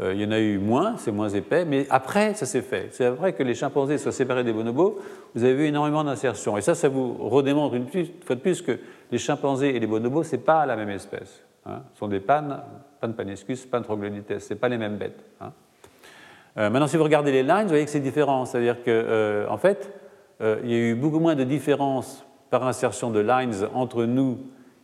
euh, 0.00 0.14
il 0.14 0.22
y 0.22 0.24
en 0.24 0.30
a 0.30 0.38
eu 0.38 0.56
moins, 0.56 0.96
c'est 0.96 1.12
moins 1.12 1.28
épais, 1.28 1.66
mais 1.66 1.86
après, 1.90 2.32
ça 2.32 2.46
s'est 2.46 2.62
fait. 2.62 2.88
C'est 2.92 3.04
après 3.04 3.34
que 3.34 3.42
les 3.42 3.54
chimpanzés 3.54 3.98
soient 3.98 4.10
séparés 4.10 4.42
des 4.42 4.54
bonobos, 4.54 4.98
vous 5.34 5.44
avez 5.44 5.52
vu 5.52 5.66
énormément 5.66 6.02
d'insertions. 6.02 6.56
Et 6.56 6.62
ça, 6.62 6.74
ça 6.74 6.88
vous 6.88 7.12
redémontre 7.28 7.74
une 7.74 7.88
fois 8.24 8.36
de 8.36 8.40
plus 8.40 8.62
que 8.62 8.78
les 9.12 9.18
chimpanzés 9.18 9.76
et 9.76 9.80
les 9.80 9.86
bonobos, 9.86 10.22
ce 10.22 10.36
n'est 10.36 10.42
pas 10.42 10.64
la 10.64 10.76
même 10.76 10.88
espèce. 10.88 11.42
Hein. 11.66 11.82
Ce 11.92 11.98
sont 11.98 12.08
des 12.08 12.20
pannes, 12.20 12.58
pannes 13.02 13.14
paniscus, 13.14 13.66
pannes 13.66 13.82
troglodytes, 13.82 14.38
ce 14.38 14.54
pas 14.54 14.70
les 14.70 14.78
mêmes 14.78 14.96
bêtes. 14.96 15.22
Euh, 16.56 16.70
maintenant, 16.70 16.86
si 16.86 16.96
vous 16.96 17.04
regardez 17.04 17.32
les 17.32 17.42
lines, 17.42 17.62
vous 17.62 17.70
voyez 17.70 17.84
que 17.84 17.90
c'est 17.90 18.00
différent. 18.00 18.44
C'est-à-dire 18.44 18.76
qu'en 18.84 18.90
euh, 18.90 19.46
en 19.48 19.58
fait, 19.58 19.92
il 20.40 20.70
y 20.70 20.74
a 20.74 20.78
eu 20.78 20.94
beaucoup 20.94 21.20
moins 21.20 21.36
de 21.36 21.44
différences 21.44 22.26
par 22.50 22.66
insertion 22.66 23.10
de 23.10 23.20
lines 23.20 23.54
entre 23.72 24.04
nous 24.04 24.38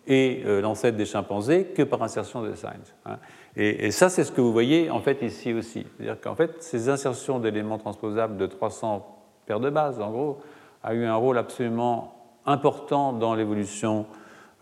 et 0.07 0.43
l'ancêtre 0.63 0.97
des 0.97 1.05
chimpanzés 1.05 1.67
que 1.67 1.83
par 1.83 2.03
insertion 2.03 2.43
de 2.43 2.55
signs. 2.55 2.95
Hein. 3.05 3.19
Et, 3.57 3.91
ça, 3.91 4.09
c'est 4.09 4.25
ce 4.25 4.33
que 4.33 4.41
vous 4.41 4.53
voyez 4.53 4.91
en 4.91 5.01
fait 5.01 5.21
ici 5.23 5.53
aussi. 5.53 5.87
C'est-à-dire 5.97 6.21
qu'en 6.21 6.35
fait, 6.35 6.63
ces 6.63 6.89
insertions 6.89 7.41
d'éléments 7.41 7.79
transposables 7.79 8.37
de 8.39 8.47
300 8.47 9.07
paires 9.45 9.61
de 9.61 9.69
bases, 9.69 10.01
en 10.01 10.11
gros, 10.11 10.39
a 10.83 10.95
eu 10.95 11.05
un 11.05 11.17
rôle 11.17 11.37
absolument 11.37 12.15
important 12.47 13.13
dans 13.13 13.35
l'évolution 13.35 14.07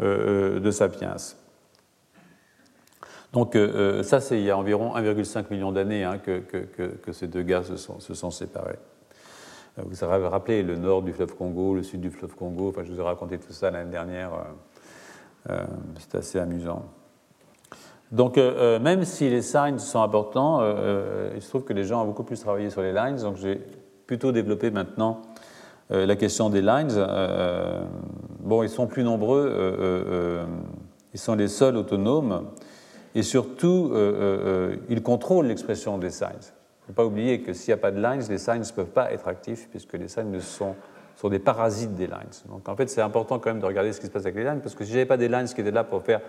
de 0.01 0.71
Sapiens. 0.71 1.17
Donc 3.33 3.57
euh, 3.57 3.99
euh, 3.99 4.03
ça, 4.03 4.21
c'est 4.21 4.39
il 4.39 4.45
y 4.45 4.51
a 4.51 4.57
environ 4.57 4.97
1,5 4.97 5.47
million 5.51 5.73
d'années 5.73 6.05
hein, 6.05 6.19
que, 6.19 7.13
ces 7.13 7.27
deux 7.27 7.43
gars 7.43 7.63
se 7.63 7.77
sont, 7.77 8.31
séparés. 8.31 8.79
Euh, 9.79 9.83
vous 9.87 10.03
avez 10.03 10.27
rappelé 10.27 10.63
le 10.63 10.77
nord 10.77 11.03
du 11.03 11.13
fleuve 11.13 11.35
Congo, 11.35 11.75
le 11.75 11.83
sud 11.83 12.01
du 12.01 12.11
fleuve 12.11 12.35
Congo, 12.35 12.69
enfin, 12.69 12.83
je 12.85 12.93
vous 12.93 13.01
ai 13.01 13.03
raconté 13.03 13.39
tout 13.39 13.53
ça 13.53 13.71
l'année 13.71 13.91
dernière, 13.91 14.31
c'est 15.99 16.15
assez 16.15 16.39
amusant. 16.39 16.85
Donc 18.11 18.37
même 18.37 19.05
si 19.05 19.31
les 19.31 19.41
signs 19.41 19.79
sont 19.79 20.03
importants, 20.03 20.61
il 21.35 21.41
se 21.41 21.49
trouve 21.49 21.65
que 21.65 21.73
les 21.73 21.85
gens 21.85 22.03
ont 22.03 22.07
beaucoup 22.07 22.25
plus 22.25 22.41
travaillé 22.41 22.69
sur 22.69 22.83
les 22.83 22.93
lines, 22.93 23.17
donc 23.17 23.37
j'ai 23.37 23.61
plutôt 24.07 24.33
développé 24.33 24.71
maintenant 24.71 25.23
la 25.89 26.17
question 26.17 26.51
des 26.51 26.61
lines. 26.61 27.07
bon, 28.41 28.63
ils 28.63 28.69
sont 28.69 28.87
plus 28.87 29.05
nombreux, 29.05 30.47
ils 31.15 31.21
sont 31.21 31.35
les 31.35 31.49
seuls 31.49 31.77
autonomes 31.77 32.51
et 33.15 33.23
surtout, 33.23 33.91
euh, 33.93 33.97
euh, 33.97 34.73
euh, 34.73 34.77
il 34.89 35.03
contrôle 35.03 35.47
l'expression 35.47 35.99
des 35.99 36.11
signs. 36.11 36.29
Il 36.29 36.83
ne 36.83 36.87
faut 36.89 36.93
pas 36.93 37.05
oublier 37.05 37.41
que 37.41 37.53
s'il 37.53 37.73
n'y 37.73 37.79
a 37.79 37.83
pas 37.83 37.91
de 37.91 38.01
lines, 38.01 38.23
les 38.29 38.39
signs 38.39 38.59
ne 38.59 38.75
peuvent 38.75 38.87
pas 38.87 39.13
être 39.13 39.29
actifs, 39.29 39.69
puisque 39.71 39.95
les 39.95 40.09
signs 40.09 40.41
sont, 40.41 40.75
des 41.29 41.39
parasites 41.39 41.95
des 41.95 42.07
lines. 42.07 42.31
Donc 42.49 42.69
en 42.69 42.77
fait, 42.77 42.89
c'est 42.89 43.01
important 43.01 43.39
quand 43.39 43.51
même 43.51 43.61
de 43.61 43.67
regarder 43.67 43.93
ce 43.93 44.01
qui 44.01 44.07
se 44.07 44.11
passe 44.11 44.23
avec 44.23 44.37
les 44.37 44.45
lines, 44.45 44.61
parce 44.63 44.75
que 44.75 44.85
si 44.85 44.93
j'avais 44.93 45.07
pas 45.07 45.17
des 45.17 45.29
lines 45.29 45.47
qui 45.47 45.61
étaient 45.61 45.71
là 45.71 45.85
pour 45.85 46.03
faire 46.03 46.21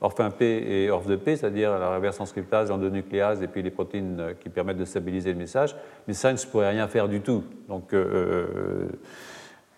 orphin 0.00 0.30
P 0.30 0.44
et 0.44 0.90
orph 0.90 1.06
de 1.06 1.14
P, 1.14 1.36
c'est-à-dire 1.36 1.78
la 1.78 1.94
reverse 1.94 2.16
transcriptase, 2.16 2.70
l'endonucléase 2.70 3.40
et 3.40 3.46
puis 3.46 3.62
les 3.62 3.70
protéines 3.70 4.34
qui 4.40 4.48
permettent 4.48 4.78
de 4.78 4.84
stabiliser 4.84 5.32
le 5.32 5.38
message, 5.38 5.76
les 6.08 6.14
signs 6.14 6.32
ne 6.32 6.50
pourraient 6.50 6.70
rien 6.70 6.88
faire 6.88 7.08
du 7.08 7.20
tout. 7.20 7.44
Donc 7.68 7.94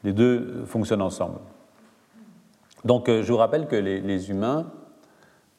les 0.03 0.13
deux 0.15 0.65
fonctionnent 0.65 1.03
ensemble. 1.03 1.41
Donc 2.87 3.09
je 3.09 3.31
vous 3.31 3.37
rappelle 3.37 3.67
que 3.67 3.77
les, 3.77 4.31
humains 4.31 4.65
euh, 4.65 4.65
euh, 4.65 4.84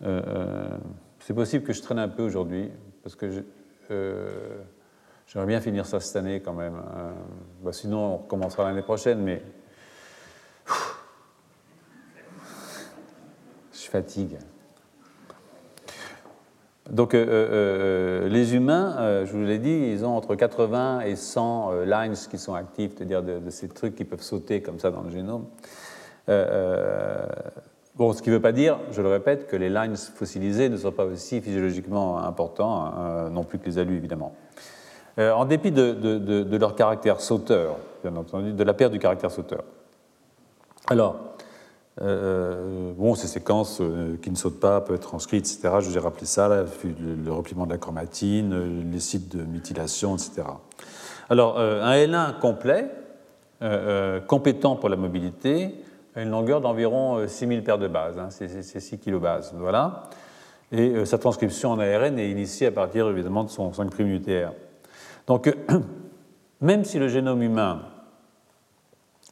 c'est 0.01 1.33
possible 1.33 1.63
que 1.63 1.73
je 1.73 1.81
traîne 1.81 1.99
un 1.99 2.07
peu 2.07 2.23
aujourd'hui, 2.23 2.69
parce 3.03 3.15
que 3.15 3.43
euh, 3.91 4.57
j'aimerais 5.27 5.47
bien 5.47 5.61
finir 5.61 5.85
ça 5.85 5.99
cette 5.99 6.15
année 6.15 6.41
quand 6.41 6.53
même. 6.53 6.81
Bah, 7.63 7.71
sinon, 7.71 7.97
on 7.97 8.17
recommencera 8.17 8.63
l'année 8.65 8.81
prochaine, 8.81 9.21
mais. 9.21 9.41
je 13.73 13.89
fatigue. 13.89 14.37
Donc, 16.89 17.13
les 17.13 18.55
humains, 18.55 19.25
je 19.25 19.31
vous 19.31 19.43
l'ai 19.43 19.57
dit, 19.57 19.89
ils 19.91 20.05
ont 20.05 20.15
entre 20.15 20.35
80 20.35 21.01
et 21.01 21.15
100 21.15 21.81
lines 21.81 22.13
qui 22.29 22.37
sont 22.37 22.53
actifs, 22.53 22.91
c'est-à-dire 22.95 23.23
de, 23.23 23.49
ces 23.49 23.67
trucs 23.69 23.95
qui 23.95 24.05
peuvent 24.05 24.21
sauter 24.21 24.61
comme 24.61 24.79
ça 24.79 24.91
dans 24.91 25.01
le 25.01 25.09
génome. 25.09 25.45
Bon, 27.97 28.11
ce 28.11 28.21
qui 28.21 28.29
ne 28.29 28.35
veut 28.35 28.41
pas 28.41 28.51
dire, 28.51 28.77
je 28.91 29.01
le 29.01 29.07
répète, 29.07 29.47
que 29.47 29.55
les 29.55 29.69
lines 29.69 29.95
fossilisées 29.95 30.67
ne 30.67 30.75
sont 30.75 30.91
pas 30.91 31.05
aussi 31.05 31.39
physiologiquement 31.39 32.17
importants, 32.17 32.85
hein, 32.85 33.29
non 33.29 33.43
plus 33.43 33.57
que 33.57 33.65
les 33.65 33.77
alus, 33.77 33.95
évidemment. 33.95 34.35
Euh, 35.17 35.31
en 35.31 35.45
dépit 35.45 35.71
de, 35.71 36.57
leur 36.57 36.75
caractère 36.75 37.21
sauteur, 37.21 37.77
bien 38.03 38.13
entendu, 38.17 38.51
de 38.51 38.63
la 38.65 38.73
perte 38.73 38.91
du 38.91 38.99
caractère 38.99 39.31
sauteur. 39.31 39.63
Alors, 40.89 41.15
euh, 42.01 42.91
bon, 42.97 43.15
ces 43.15 43.27
séquences 43.27 43.79
euh, 43.79 44.17
qui 44.21 44.29
ne 44.29 44.35
sautent 44.35 44.59
pas 44.59 44.81
peuvent 44.81 44.97
être 44.97 45.07
transcrites, 45.07 45.45
etc. 45.45 45.75
Je 45.79 45.87
vous 45.87 45.97
ai 45.97 46.01
rappelé 46.01 46.25
ça, 46.25 46.49
le, 46.49 46.65
le, 47.23 47.31
repliement 47.31 47.65
de 47.65 47.71
la 47.71 47.77
chromatine, 47.77 48.91
les 48.91 48.99
sites 48.99 49.37
de 49.37 49.43
mutilation, 49.43 50.17
etc. 50.17 50.43
Alors, 51.29 51.59
un 51.59 51.93
L1 51.93 52.39
complet, 52.39 52.91
compétent 54.27 54.75
pour 54.75 54.89
la 54.89 54.97
mobilité, 54.97 55.73
une 56.21 56.29
longueur 56.29 56.61
d'environ 56.61 57.27
6000 57.27 57.59
euh, 57.59 57.61
paires 57.61 57.77
de 57.77 57.87
bases, 57.87 58.17
hein, 58.17 58.29
c'est 58.29 58.79
6 58.79 58.99
kilobases. 58.99 59.53
Voilà. 59.57 60.03
Et 60.71 60.89
euh, 60.89 61.05
sa 61.05 61.17
transcription 61.17 61.71
en 61.71 61.79
ARN 61.79 62.17
est 62.17 62.29
initiée 62.29 62.67
à 62.67 62.71
partir 62.71 63.09
évidemment 63.09 63.43
de 63.43 63.49
son 63.49 63.71
5' 63.73 63.99
UTR. 63.99 64.51
Donc, 65.27 65.53
même 66.61 66.85
si 66.85 66.99
le 66.99 67.07
génome 67.07 67.41
humain 67.41 67.81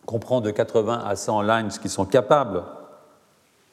comprend 0.05 0.41
de 0.41 0.51
80 0.51 1.03
à 1.05 1.15
100 1.15 1.41
lines 1.43 1.69
qui 1.69 1.89
sont 1.89 2.05
capables 2.05 2.63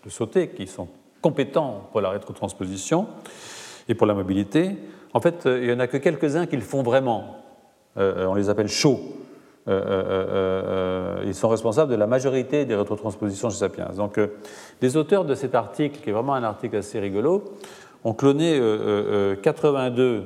de 0.04 0.10
sauter, 0.10 0.48
qui 0.48 0.66
sont 0.66 0.88
compétents 1.20 1.88
pour 1.90 2.00
la 2.00 2.10
rétrotransposition 2.10 3.08
et 3.88 3.94
pour 3.94 4.06
la 4.06 4.14
mobilité, 4.14 4.78
en 5.12 5.20
fait, 5.20 5.46
euh, 5.46 5.58
il 5.60 5.66
n'y 5.66 5.72
en 5.72 5.80
a 5.80 5.88
que 5.88 5.96
quelques-uns 5.96 6.46
qui 6.46 6.56
le 6.56 6.62
font 6.62 6.82
vraiment. 6.82 7.36
on 7.96 8.34
les 8.34 8.48
appelle 8.48 8.68
chauds. 8.68 9.00
Euh, 9.68 9.72
euh, 9.72 10.26
euh, 11.20 11.24
ils 11.26 11.34
sont 11.34 11.48
responsables 11.48 11.90
de 11.90 11.96
la 11.96 12.06
majorité 12.06 12.64
des 12.64 12.74
rétrotranspositions 12.74 13.50
chez 13.50 13.58
Sapiens. 13.58 13.90
Donc, 13.94 14.18
les 14.80 14.96
auteurs 14.96 15.24
de 15.24 15.34
cet 15.34 15.54
article, 15.54 16.00
qui 16.00 16.10
est 16.10 16.12
vraiment 16.12 16.34
un 16.34 16.44
article 16.44 16.76
assez 16.76 16.98
rigolo, 16.98 17.44
ont 18.04 18.14
cloné 18.14 18.58
82. 19.42 20.24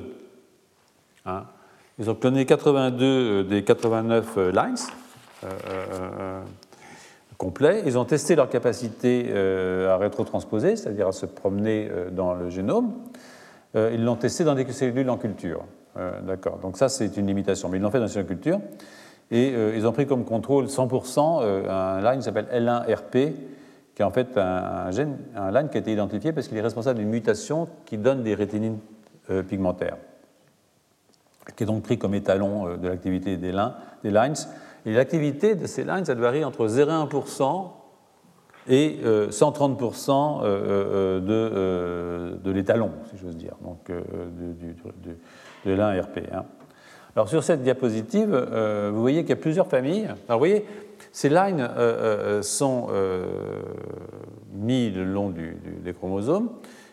Hein, 1.25 1.43
ils 1.99 2.09
ont 2.09 2.15
cloné 2.15 2.45
82 2.45 3.43
des 3.43 3.63
89 3.63 4.37
lines 4.53 4.75
complets. 7.37 7.83
Ils 7.85 7.97
ont 7.97 8.05
testé 8.05 8.35
leur 8.35 8.49
capacité 8.49 9.33
à 9.33 9.97
rétrotransposer, 9.97 10.77
c'est-à-dire 10.77 11.09
à 11.09 11.11
se 11.11 11.25
promener 11.25 11.89
dans 12.11 12.33
le 12.33 12.49
génome. 12.49 12.93
Ils 13.75 14.03
l'ont 14.03 14.15
testé 14.15 14.45
dans 14.45 14.55
des 14.55 14.71
cellules 14.71 15.09
en 15.09 15.17
culture. 15.17 15.65
D'accord. 16.25 16.59
Donc 16.59 16.77
ça, 16.77 16.87
c'est 16.87 17.17
une 17.17 17.27
limitation. 17.27 17.67
Mais 17.67 17.77
ils 17.77 17.81
l'ont 17.81 17.91
fait 17.91 17.99
dans 17.99 18.07
une 18.07 18.25
culture. 18.25 18.61
Et 19.31 19.53
euh, 19.55 19.75
ils 19.75 19.87
ont 19.87 19.91
pris 19.91 20.05
comme 20.05 20.23
contrôle 20.23 20.65
100% 20.65 21.39
euh, 21.41 21.69
un 21.69 22.01
line 22.01 22.19
qui 22.19 22.25
s'appelle 22.25 22.47
L1RP, 22.53 23.33
qui 23.95 24.01
est 24.01 24.05
en 24.05 24.11
fait 24.11 24.37
un, 24.37 24.91
gène, 24.91 25.17
un 25.35 25.51
line 25.51 25.69
qui 25.69 25.77
a 25.77 25.79
été 25.79 25.91
identifié 25.91 26.31
parce 26.31 26.47
qu'il 26.47 26.57
est 26.57 26.61
responsable 26.61 26.99
d'une 26.99 27.09
mutation 27.09 27.67
qui 27.85 27.97
donne 27.97 28.23
des 28.23 28.35
rétinines 28.35 28.77
euh, 29.31 29.41
pigmentaires, 29.41 29.97
qui 31.55 31.63
est 31.63 31.67
donc 31.67 31.83
pris 31.83 31.97
comme 31.97 32.13
étalon 32.13 32.77
de 32.77 32.87
l'activité 32.87 33.37
des, 33.37 33.51
des, 33.51 34.11
lines. 34.11 34.35
Et 34.85 34.93
l'activité 34.93 35.55
de 35.55 35.65
ces 35.65 35.83
lines, 35.83 36.03
elle 36.07 36.19
varie 36.19 36.45
entre 36.45 36.67
0,1% 36.67 37.69
et 38.67 38.99
130% 39.03 40.43
de, 40.43 42.37
de 42.43 42.51
l'étalon, 42.51 42.91
si 43.09 43.17
j'ose 43.17 43.37
dire, 43.37 43.55
donc 43.63 43.87
de, 43.87 45.15
de 45.65 45.75
L1RP. 45.75 46.33
Hein. 46.33 46.45
Alors 47.15 47.29
sur 47.29 47.43
cette 47.45 47.63
diapositive, 47.63 48.33
euh, 48.33 48.91
vous 48.93 48.99
voyez 48.99 49.21
qu'il 49.21 49.29
y 49.29 49.33
a 49.33 49.37
plusieurs 49.37 49.67
familles. 49.67 50.05
Alors 50.27 50.37
vous 50.37 50.39
voyez, 50.39 50.65
ces 51.13 51.29
lines 51.29 51.61
euh, 51.61 52.39
euh, 52.39 52.41
sont 52.41 52.89
mis 54.53 54.89
le 54.89 55.05
long 55.05 55.29
des 55.29 55.93
chromosomes. 55.93 56.49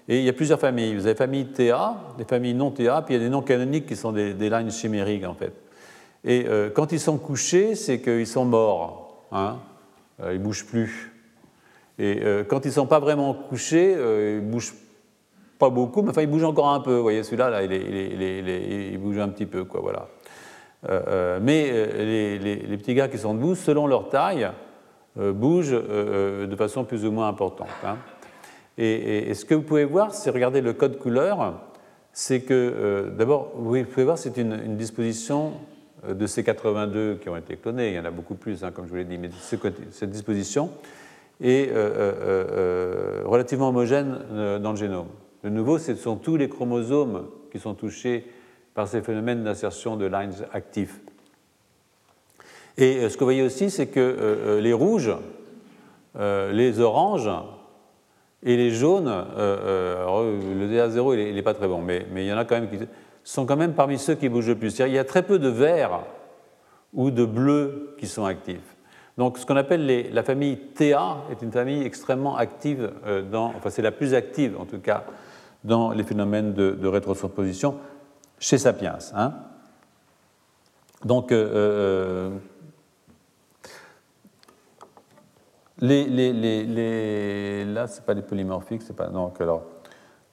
Et 0.08 0.18
il 0.18 0.24
y 0.24 0.28
a 0.28 0.32
plusieurs 0.32 0.60
familles. 0.60 0.94
Vous 0.94 1.06
avez 1.06 1.16
famille 1.16 1.46
TA, 1.46 1.96
des 2.18 2.24
familles 2.24 2.54
non 2.54 2.70
TA, 2.70 3.02
puis 3.02 3.14
il 3.14 3.18
y 3.18 3.20
a 3.20 3.24
des 3.24 3.30
non 3.30 3.42
canoniques 3.42 3.86
qui 3.86 3.96
sont 3.96 4.12
des, 4.12 4.34
lines 4.34 4.70
chimériques 4.70 5.24
en 5.24 5.34
fait. 5.34 5.52
Et 6.24 6.46
quand 6.74 6.92
ils 6.92 7.00
sont 7.00 7.18
couchés, 7.18 7.74
c'est 7.74 8.00
qu'ils 8.00 8.26
sont 8.26 8.44
morts. 8.44 9.26
Hein 9.32 9.58
ils 10.24 10.34
ne 10.34 10.38
bougent 10.38 10.66
plus. 10.66 11.12
Et 11.98 12.20
quand 12.48 12.64
ils 12.64 12.68
ne 12.68 12.74
sont 12.74 12.86
pas 12.86 13.00
vraiment 13.00 13.32
couchés, 13.34 13.96
ils 14.36 14.40
bougent 14.40 14.74
pas 15.62 15.70
beaucoup, 15.70 16.02
mais 16.02 16.10
enfin, 16.10 16.22
il 16.22 16.26
bouge 16.26 16.42
encore 16.42 16.70
un 16.70 16.80
peu. 16.80 16.96
Vous 16.96 17.02
voyez, 17.02 17.22
celui-là, 17.22 17.48
là, 17.48 17.62
il, 17.62 18.98
bouge 18.98 19.18
un 19.18 19.28
petit 19.28 19.46
peu, 19.46 19.62
quoi, 19.62 19.80
voilà. 19.80 20.08
Euh, 20.88 21.00
euh, 21.06 21.38
mais 21.40 21.70
euh, 21.70 22.66
les, 22.68 22.76
petits 22.76 22.94
gars 22.94 23.06
qui 23.06 23.16
sont 23.16 23.32
debout, 23.32 23.54
selon 23.54 23.86
leur 23.86 24.08
taille, 24.08 24.50
bougent 25.16 25.70
de 25.70 26.56
façon 26.56 26.82
plus 26.82 27.04
ou 27.04 27.12
moins 27.12 27.28
importante. 27.28 27.68
Hein. 27.84 27.96
Et, 28.76 29.32
ce 29.34 29.44
que 29.44 29.54
vous 29.54 29.62
pouvez 29.62 29.84
voir, 29.84 30.12
c'est 30.12 30.30
regarder 30.30 30.60
le 30.62 30.72
code 30.72 30.98
couleur, 30.98 31.60
c'est 32.12 32.40
que, 32.40 33.12
d'abord, 33.16 33.52
vous 33.54 33.84
pouvez 33.84 34.04
voir, 34.04 34.18
c'est 34.18 34.36
une, 34.36 34.76
disposition 34.76 35.52
de 36.08 36.26
ces 36.26 36.42
82 36.42 37.20
qui 37.22 37.28
ont 37.28 37.36
été 37.36 37.56
clonés, 37.56 37.90
il 37.90 37.94
y 37.94 38.00
en 38.00 38.04
a 38.04 38.10
beaucoup 38.10 38.34
plus, 38.34 38.64
hein, 38.64 38.72
comme 38.72 38.86
je 38.86 38.90
vous 38.90 38.96
l'ai 38.96 39.04
dit, 39.04 39.18
mais 39.18 39.30
cette 39.92 40.10
disposition 40.10 40.70
est 41.40 41.70
relativement 43.24 43.68
homogène 43.68 44.58
dans 44.60 44.72
le 44.72 44.76
génome. 44.76 45.06
De 45.44 45.48
nouveau, 45.48 45.78
ce 45.78 45.94
sont 45.94 46.16
tous 46.16 46.36
les 46.36 46.48
chromosomes 46.48 47.28
qui 47.50 47.58
sont 47.58 47.74
touchés 47.74 48.26
par 48.74 48.86
ces 48.86 49.02
phénomènes 49.02 49.42
d'insertion 49.44 49.96
de 49.96 50.06
lines 50.06 50.34
actifs. 50.52 51.00
Et 52.78 52.98
euh, 52.98 53.08
ce 53.08 53.14
que 53.14 53.20
vous 53.20 53.26
voyez 53.26 53.42
aussi, 53.42 53.70
c'est 53.70 53.88
que 53.88 54.00
euh, 54.00 54.56
euh, 54.56 54.60
les 54.60 54.72
rouges, 54.72 55.14
les 56.14 56.78
oranges 56.78 57.30
et 58.42 58.56
les 58.56 58.70
jaunes, 58.70 59.06
le 59.06 60.66
DA0 60.66 61.28
il 61.28 61.34
n'est 61.34 61.42
pas 61.42 61.54
très 61.54 61.68
bon, 61.68 61.80
mais, 61.80 62.06
il 62.14 62.24
y 62.24 62.32
en 62.32 62.36
a 62.36 62.44
quand 62.44 62.56
même 62.60 62.68
qui 62.68 62.78
sont 63.24 63.46
quand 63.46 63.56
même 63.56 63.72
parmi 63.72 63.98
ceux 63.98 64.14
qui 64.14 64.28
bougent 64.28 64.48
le 64.48 64.56
plus. 64.56 64.78
Il 64.78 64.92
y 64.92 64.98
a 64.98 65.04
très 65.04 65.22
peu 65.22 65.38
de 65.38 65.48
verts 65.48 66.00
ou 66.92 67.10
de 67.10 67.24
bleus 67.24 67.96
qui 67.98 68.06
sont 68.06 68.26
actifs. 68.26 68.76
Donc 69.16 69.38
ce 69.38 69.46
qu'on 69.46 69.56
appelle 69.56 70.12
la 70.12 70.22
famille 70.22 70.58
TA 70.74 71.22
est 71.30 71.40
une 71.40 71.52
famille 71.52 71.82
extrêmement 71.82 72.36
active, 72.36 72.92
dans, 73.30 73.46
enfin 73.56 73.70
c'est 73.70 73.80
la 73.80 73.90
plus 73.90 74.12
active 74.12 74.60
en 74.60 74.66
tout 74.66 74.80
cas 74.80 75.04
dans 75.64 75.92
les 75.92 76.04
phénomènes 76.04 76.54
de, 76.54 76.72
de 76.72 76.88
rétrotransposition 76.88 77.76
chez 78.38 78.58
Sapiens. 78.58 78.98
Hein. 79.14 79.34
Donc 81.04 81.32
les, 85.82 86.04
les, 86.06 86.32
les, 86.64 87.64
là, 87.64 87.88
ce 87.88 87.98
n'est 87.98 88.06
pas 88.06 88.14
des 88.14 88.22
polymorphiques, 88.22 88.82
c'est 88.82 88.96
pas. 88.96 89.08
Donc, 89.08 89.40
alors. 89.40 89.64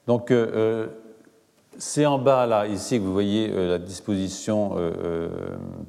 Donc, 0.06 0.32
euh, 0.32 0.52
euh, 0.54 0.88
c'est 1.78 2.06
en 2.06 2.20
bas, 2.20 2.46
là, 2.46 2.68
ici, 2.68 3.00
que 3.00 3.04
vous 3.04 3.14
voyez 3.14 3.52
euh, 3.52 3.72
la 3.72 3.80
disposition 3.80 4.76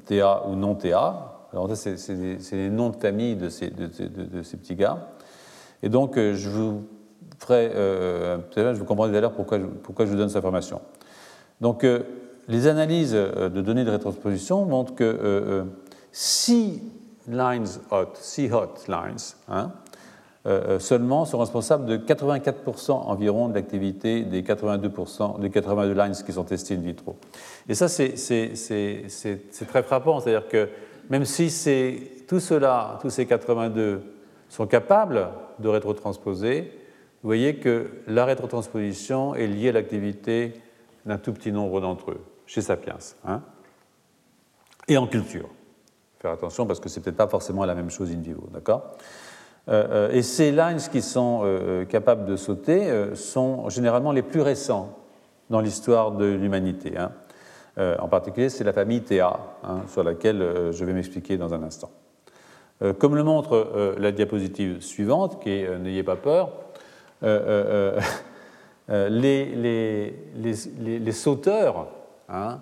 TA 0.05 0.47
ou 0.47 0.55
non 0.55 0.75
TA. 0.75 1.47
Alors, 1.53 1.75
ça, 1.75 1.95
c'est 1.97 2.55
les 2.55 2.69
noms 2.69 2.89
de 2.89 2.95
famille 2.95 3.35
de 3.35 3.49
ces, 3.49 3.69
de, 3.69 3.87
de, 3.87 4.41
ces 4.41 4.57
petits 4.57 4.75
gars. 4.75 5.09
Et 5.83 5.89
donc, 5.89 6.15
je 6.15 6.49
vous 6.49 6.87
ferai. 7.41 7.71
je 7.73 8.79
vous 8.79 8.85
comprendrai 8.85 9.13
d'ailleurs 9.13 9.33
pourquoi, 9.33 9.59
pourquoi 9.83 10.05
je 10.05 10.11
vous 10.11 10.17
donne 10.17 10.29
cette 10.29 10.37
information. 10.37 10.81
Donc, 11.59 11.85
les 12.47 12.67
analyses 12.67 13.13
de 13.13 13.61
données 13.61 13.85
de 13.85 13.91
rétransposition 13.91 14.65
montrent 14.65 14.95
que 14.95 15.65
si 16.11 16.81
lines 17.27 17.67
hot, 17.91 18.13
C 18.15 18.51
hot 18.51 18.87
lines, 18.87 19.35
hein, 19.47 19.71
euh, 20.47 20.61
euh, 20.69 20.79
seulement 20.79 21.25
sont 21.25 21.37
responsables 21.37 21.85
de 21.85 21.97
84% 21.97 22.91
environ 22.91 23.47
de 23.47 23.53
l'activité 23.53 24.23
des 24.23 24.41
82%, 24.41 25.39
des 25.39 25.51
82 25.51 25.93
lines 25.93 26.13
qui 26.25 26.33
sont 26.33 26.43
testées 26.43 26.75
in 26.75 26.81
vitro. 26.81 27.15
Et 27.69 27.75
ça, 27.75 27.87
c'est 27.87 28.15
très 29.67 29.83
frappant, 29.83 30.19
c'est-à-dire 30.19 30.47
que 30.47 30.67
même 31.09 31.25
si 31.25 31.45
tous 32.27 32.39
ces 33.09 33.25
82 33.27 34.01
sont 34.49 34.65
capables 34.65 35.27
de 35.59 35.69
rétrotransposer, 35.69 36.71
vous 37.23 37.27
voyez 37.27 37.55
que 37.55 37.89
la 38.07 38.25
rétrotransposition 38.25 39.35
est 39.35 39.47
liée 39.47 39.69
à 39.69 39.73
l'activité 39.73 40.53
d'un 41.05 41.17
tout 41.17 41.33
petit 41.33 41.51
nombre 41.51 41.81
d'entre 41.81 42.11
eux, 42.11 42.21
chez 42.45 42.61
Sapiens, 42.61 42.97
hein, 43.25 43.41
et 44.87 44.97
en 44.97 45.07
culture 45.07 45.49
faire 46.21 46.31
attention 46.31 46.67
parce 46.67 46.79
que 46.79 46.87
c'est 46.87 47.01
peut-être 47.01 47.17
pas 47.17 47.27
forcément 47.27 47.65
la 47.65 47.75
même 47.75 47.89
chose 47.89 48.11
in 48.11 48.21
vivo, 48.21 48.47
d'accord? 48.53 48.95
Euh, 49.69 50.09
euh, 50.09 50.11
Et 50.11 50.21
ces 50.21 50.51
lines 50.51 50.79
qui 50.91 51.01
sont 51.01 51.41
euh, 51.43 51.85
capables 51.85 52.25
de 52.25 52.35
sauter 52.35 53.15
sont 53.15 53.69
généralement 53.69 54.11
les 54.11 54.21
plus 54.21 54.41
récents 54.41 54.97
dans 55.49 55.61
l'histoire 55.61 56.11
de 56.11 56.25
l'humanité. 56.25 56.93
Hein. 56.97 57.11
en 57.77 58.07
particulier, 58.07 58.49
c'est 58.49 58.63
la 58.63 58.73
famille 58.73 59.01
TA, 59.01 59.39
hein, 59.63 59.81
sur 59.87 60.03
laquelle 60.03 60.71
je 60.71 60.85
vais 60.85 60.93
m'expliquer 60.93 61.37
dans 61.37 61.53
un 61.53 61.63
instant. 61.63 61.91
comme 62.99 63.15
le 63.15 63.23
montre 63.23 63.95
la 63.97 64.11
diapositive 64.11 64.81
suivante, 64.81 65.41
qui 65.41 65.49
est 65.49 65.79
N'ayez 65.79 66.03
pas 66.03 66.15
peur, 66.15 66.51
les, 68.89 69.45
les, 69.45 70.15
les, 70.35 70.99
les, 70.99 71.11
sauteurs, 71.11 71.87
hein, 72.27 72.59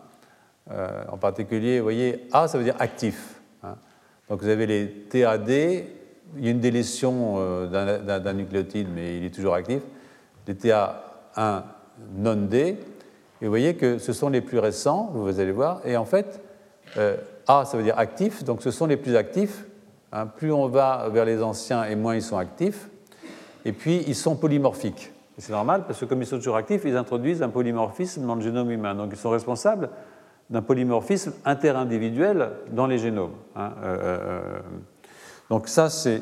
en 0.69 1.17
particulier, 1.17 1.79
vous 1.79 1.85
voyez, 1.85 2.27
A, 2.31 2.47
ça 2.47 2.57
veut 2.57 2.63
dire 2.63 2.75
actif. 2.79 3.39
Donc 4.29 4.43
vous 4.43 4.49
avez 4.49 4.67
les 4.67 4.87
TAD, 5.09 5.49
il 5.49 6.45
y 6.45 6.47
a 6.47 6.51
une 6.51 6.59
délétion 6.59 7.35
euh, 7.37 8.19
d'un 8.19 8.33
nucléotide, 8.33 8.87
mais 8.93 9.17
il 9.17 9.25
est 9.25 9.33
toujours 9.33 9.55
actif. 9.55 9.81
Les 10.47 10.53
TA1 10.53 11.63
non-D, 12.15 12.57
et 12.57 13.45
vous 13.45 13.49
voyez 13.49 13.75
que 13.75 13.97
ce 13.97 14.13
sont 14.13 14.29
les 14.29 14.41
plus 14.41 14.59
récents, 14.59 15.09
vous 15.13 15.39
allez 15.39 15.51
voir, 15.51 15.81
et 15.85 15.97
en 15.97 16.05
fait, 16.05 16.41
euh, 16.97 17.17
A, 17.47 17.65
ça 17.65 17.77
veut 17.77 17.83
dire 17.83 17.97
actif, 17.97 18.43
donc 18.43 18.61
ce 18.61 18.71
sont 18.71 18.85
les 18.85 18.97
plus 18.97 19.15
actifs. 19.15 19.65
Hein. 20.11 20.25
plus 20.25 20.51
on 20.51 20.67
va 20.67 21.07
vers 21.09 21.25
les 21.25 21.43
anciens 21.43 21.83
et 21.83 21.95
moins 21.95 22.15
ils 22.15 22.23
sont 22.23 22.37
actifs. 22.37 22.88
Et 23.65 23.73
puis, 23.73 24.03
ils 24.07 24.15
sont 24.15 24.35
polymorphiques. 24.35 25.11
c'est 25.37 25.51
normal, 25.51 25.83
parce 25.85 25.99
que 25.99 26.05
comme 26.05 26.21
ils 26.21 26.25
sont 26.25 26.37
toujours 26.37 26.55
actifs, 26.55 26.81
ils 26.85 26.95
introduisent 26.95 27.41
un 27.41 27.49
polymorphisme 27.49 28.25
dans 28.25 28.35
le 28.35 28.41
génome 28.41 28.71
humain. 28.71 28.95
Donc, 28.95 29.09
ils 29.11 29.17
sont 29.17 29.29
responsables 29.29 29.89
d'un 30.49 30.61
polymorphisme 30.61 31.33
interindividuel 31.45 32.49
dans 32.71 32.87
les 32.87 32.97
génomes. 32.97 33.35
Hein, 33.55 33.73
euh, 33.83 33.85
euh, 33.85 34.19
euh. 34.21 34.59
donc 35.49 35.67
ça, 35.67 35.89
c'est, 35.89 36.21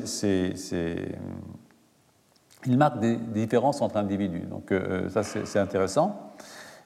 il 2.66 2.76
marque 2.76 3.00
des, 3.00 3.16
différences 3.16 3.80
entre 3.80 3.96
individus. 3.96 4.46
Donc 4.50 4.72
ça, 5.08 5.22
c'est 5.22 5.58
intéressant. 5.58 6.32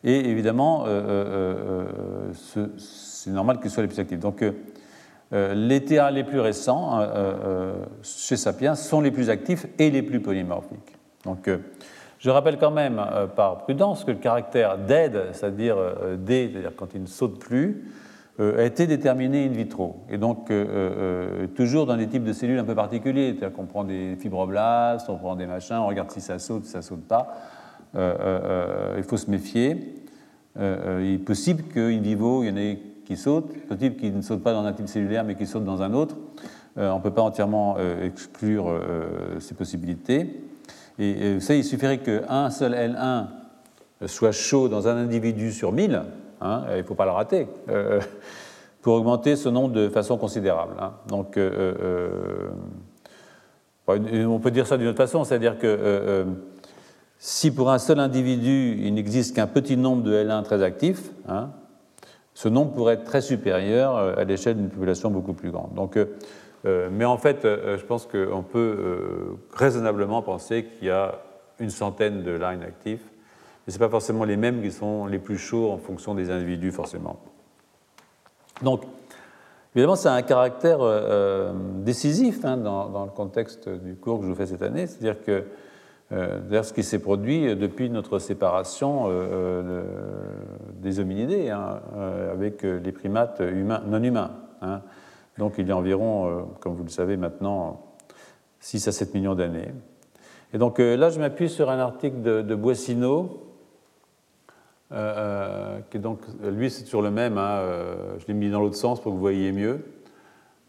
Et 0.05 0.30
évidemment, 0.30 0.84
c'est 2.32 3.30
normal 3.30 3.61
qu'ils 3.61 3.70
soient 3.70 3.82
les 3.82 3.88
plus 3.88 4.00
actifs. 4.00 4.20
Donc 4.20 4.44
les 5.32 5.84
TA 5.84 6.10
les 6.10 6.24
plus 6.24 6.40
récents 6.40 7.00
chez 8.02 8.36
Sapiens 8.36 8.74
sont 8.74 9.00
les 9.00 9.10
plus 9.10 9.30
actifs 9.30 9.66
et 9.78 9.90
les 9.90 10.02
plus 10.02 10.20
polymorphiques. 10.20 10.96
Donc 11.24 11.48
je 12.22 12.30
rappelle 12.30 12.56
quand 12.56 12.70
même, 12.70 13.00
euh, 13.00 13.26
par 13.26 13.58
prudence, 13.58 14.04
que 14.04 14.12
le 14.12 14.18
caractère 14.18 14.78
dead, 14.78 15.20
c'est-à-dire 15.32 15.76
euh, 15.76 16.16
D, 16.16 16.50
c'est-à-dire 16.52 16.70
quand 16.76 16.94
il 16.94 17.02
ne 17.02 17.06
saute 17.06 17.40
plus, 17.40 17.90
euh, 18.38 18.60
a 18.60 18.62
été 18.62 18.86
déterminé 18.86 19.44
in 19.44 19.48
vitro. 19.48 20.04
Et 20.08 20.18
donc, 20.18 20.48
toujours 21.56 21.86
dans 21.86 21.96
des 21.96 22.06
types 22.06 22.22
de 22.22 22.32
cellules 22.32 22.60
un 22.60 22.64
peu 22.64 22.76
particuliers. 22.76 23.30
C'est-à-dire 23.32 23.52
qu'on 23.52 23.66
prend 23.66 23.82
des 23.82 24.14
fibroblastes, 24.20 25.08
on 25.10 25.16
prend 25.16 25.34
des 25.34 25.46
machins, 25.46 25.78
on 25.78 25.88
regarde 25.88 26.12
si 26.12 26.20
ça 26.20 26.38
saute, 26.38 26.64
si 26.64 26.70
ça 26.70 26.80
saute 26.80 27.02
pas. 27.08 27.34
il 27.94 29.02
faut 29.02 29.16
se 29.16 29.28
méfier. 29.28 29.96
il 30.56 31.14
est 31.14 31.24
possible 31.24 31.64
qu'in 31.74 31.98
vivo, 31.98 32.44
il 32.44 32.50
y 32.50 32.52
en 32.52 32.56
ait 32.56 32.78
qui 33.14 33.20
sautent, 33.20 33.52
possible 33.68 33.96
qu'ils 33.96 34.16
ne 34.16 34.22
sautent 34.22 34.42
pas 34.42 34.52
dans 34.52 34.64
un 34.64 34.72
type 34.72 34.88
cellulaire, 34.88 35.24
mais 35.24 35.34
qui 35.34 35.46
sautent 35.46 35.64
dans 35.64 35.82
un 35.82 35.92
autre. 35.92 36.16
on 36.76 36.96
ne 36.96 37.02
peut 37.02 37.10
pas 37.10 37.22
entièrement 37.22 37.76
exclure 38.02 38.80
ces 39.40 39.54
possibilités. 39.54 40.42
Et, 40.98 41.34
vous 41.34 41.40
savez, 41.40 41.60
il 41.60 41.64
suffirait 41.64 41.98
qu'un 41.98 42.50
seul 42.50 42.74
L1 42.74 43.26
soit 44.06 44.32
chaud 44.32 44.68
dans 44.68 44.88
un 44.88 44.96
individu 44.96 45.52
sur 45.52 45.72
1000, 45.72 46.02
hein, 46.40 46.64
il 46.70 46.78
ne 46.78 46.82
faut 46.82 46.94
pas 46.94 47.04
le 47.04 47.12
rater, 47.12 47.46
euh, 47.68 48.00
pour 48.80 48.94
augmenter 48.94 49.36
ce 49.36 49.48
nombre 49.48 49.72
de 49.74 49.88
façon 49.88 50.16
considérable. 50.18 50.74
Hein. 50.80 50.92
Donc, 51.08 51.36
euh, 51.36 52.50
euh, 53.88 54.26
on 54.26 54.38
peut 54.38 54.50
dire 54.50 54.66
ça 54.66 54.76
d'une 54.76 54.88
autre 54.88 54.98
façon, 54.98 55.24
c'est-à-dire 55.24 55.58
que 55.58 56.26
si 57.18 57.52
pour 57.52 57.70
un 57.70 57.78
seul 57.78 58.00
individu, 58.00 58.78
il 58.80 58.94
n'existe 58.94 59.36
qu'un 59.36 59.46
petit 59.46 59.76
nombre 59.76 60.02
de 60.02 60.12
L1 60.12 60.42
très 60.42 60.62
actifs, 60.62 61.10
hein, 61.28 61.50
ce 62.34 62.48
nombre 62.48 62.72
pourrait 62.72 62.94
être 62.94 63.04
très 63.04 63.20
supérieur 63.20 63.96
à 63.96 64.24
l'échelle 64.24 64.56
d'une 64.56 64.70
population 64.70 65.10
beaucoup 65.10 65.34
plus 65.34 65.50
grande. 65.50 65.74
Donc, 65.74 65.96
euh, 66.64 66.88
mais 66.90 67.04
en 67.04 67.18
fait, 67.18 67.44
euh, 67.44 67.76
je 67.76 67.84
pense 67.84 68.06
qu'on 68.06 68.42
peut 68.42 68.76
euh, 68.78 69.38
raisonnablement 69.54 70.22
penser 70.22 70.64
qu'il 70.64 70.88
y 70.88 70.90
a 70.90 71.18
une 71.58 71.70
centaine 71.70 72.22
de 72.22 72.32
lines 72.32 72.62
actifs. 72.62 73.04
Mais 73.66 73.72
ce 73.72 73.78
pas 73.78 73.88
forcément 73.88 74.24
les 74.24 74.36
mêmes 74.36 74.62
qui 74.62 74.70
sont 74.70 75.06
les 75.06 75.18
plus 75.18 75.38
chauds 75.38 75.70
en 75.70 75.78
fonction 75.78 76.14
des 76.14 76.30
individus, 76.30 76.72
forcément. 76.72 77.20
Donc, 78.60 78.82
évidemment, 79.74 79.96
ça 79.96 80.12
a 80.12 80.16
un 80.16 80.22
caractère 80.22 80.80
décisif 81.76 82.44
hein, 82.44 82.56
dans, 82.56 83.04
le 83.04 83.10
contexte 83.10 83.68
du 83.68 83.94
cours 83.94 84.18
que 84.18 84.24
je 84.24 84.30
vous 84.30 84.34
fais 84.36 84.46
cette 84.46 84.62
année. 84.62 84.88
C'est-à-dire 84.88 85.22
que 85.22 85.44
d'ailleurs, 86.12 86.64
ce 86.64 86.74
qui 86.74 86.82
s'est 86.82 86.98
produit 86.98 87.56
depuis 87.56 87.88
notre 87.88 88.18
séparation 88.18 89.08
des 90.74 91.00
hominidés, 91.00 91.50
hein, 91.50 91.80
avec 92.30 92.62
les 92.62 92.92
primates 92.92 93.40
humains, 93.40 93.82
non 93.86 94.02
humains. 94.02 94.30
Hein. 94.60 94.82
Donc 95.38 95.54
il 95.58 95.66
y 95.66 95.72
a 95.72 95.76
environ, 95.76 96.26
euh, 96.26 96.42
comme 96.60 96.74
vous 96.74 96.84
le 96.84 96.90
savez 96.90 97.16
maintenant, 97.16 97.80
6 98.60 98.88
à 98.88 98.92
7 98.92 99.14
millions 99.14 99.34
d'années. 99.34 99.72
Et 100.52 100.58
donc 100.58 100.78
euh, 100.78 100.96
là, 100.96 101.10
je 101.10 101.18
m'appuie 101.18 101.48
sur 101.48 101.70
un 101.70 101.78
article 101.78 102.20
de, 102.22 102.42
de 102.42 102.54
Boissineau, 102.54 103.48
euh, 104.92 105.78
qui 105.90 105.98
donc, 105.98 106.20
lui, 106.42 106.70
c'est 106.70 106.84
toujours 106.84 107.02
le 107.02 107.10
même, 107.10 107.38
hein, 107.38 107.62
je 108.18 108.26
l'ai 108.26 108.34
mis 108.34 108.50
dans 108.50 108.60
l'autre 108.60 108.76
sens 108.76 109.00
pour 109.00 109.12
que 109.12 109.14
vous 109.14 109.20
voyez 109.20 109.52
mieux. 109.52 109.80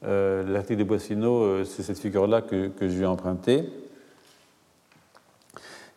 L'article 0.01 0.79
de 0.79 0.83
Boissineau, 0.85 1.63
c'est 1.65 1.83
cette 1.83 1.99
figure-là 1.99 2.41
que, 2.41 2.67
que, 2.67 2.87
je 2.87 2.95
lui 2.95 3.03
ai 3.03 3.05
empruntée. 3.05 3.69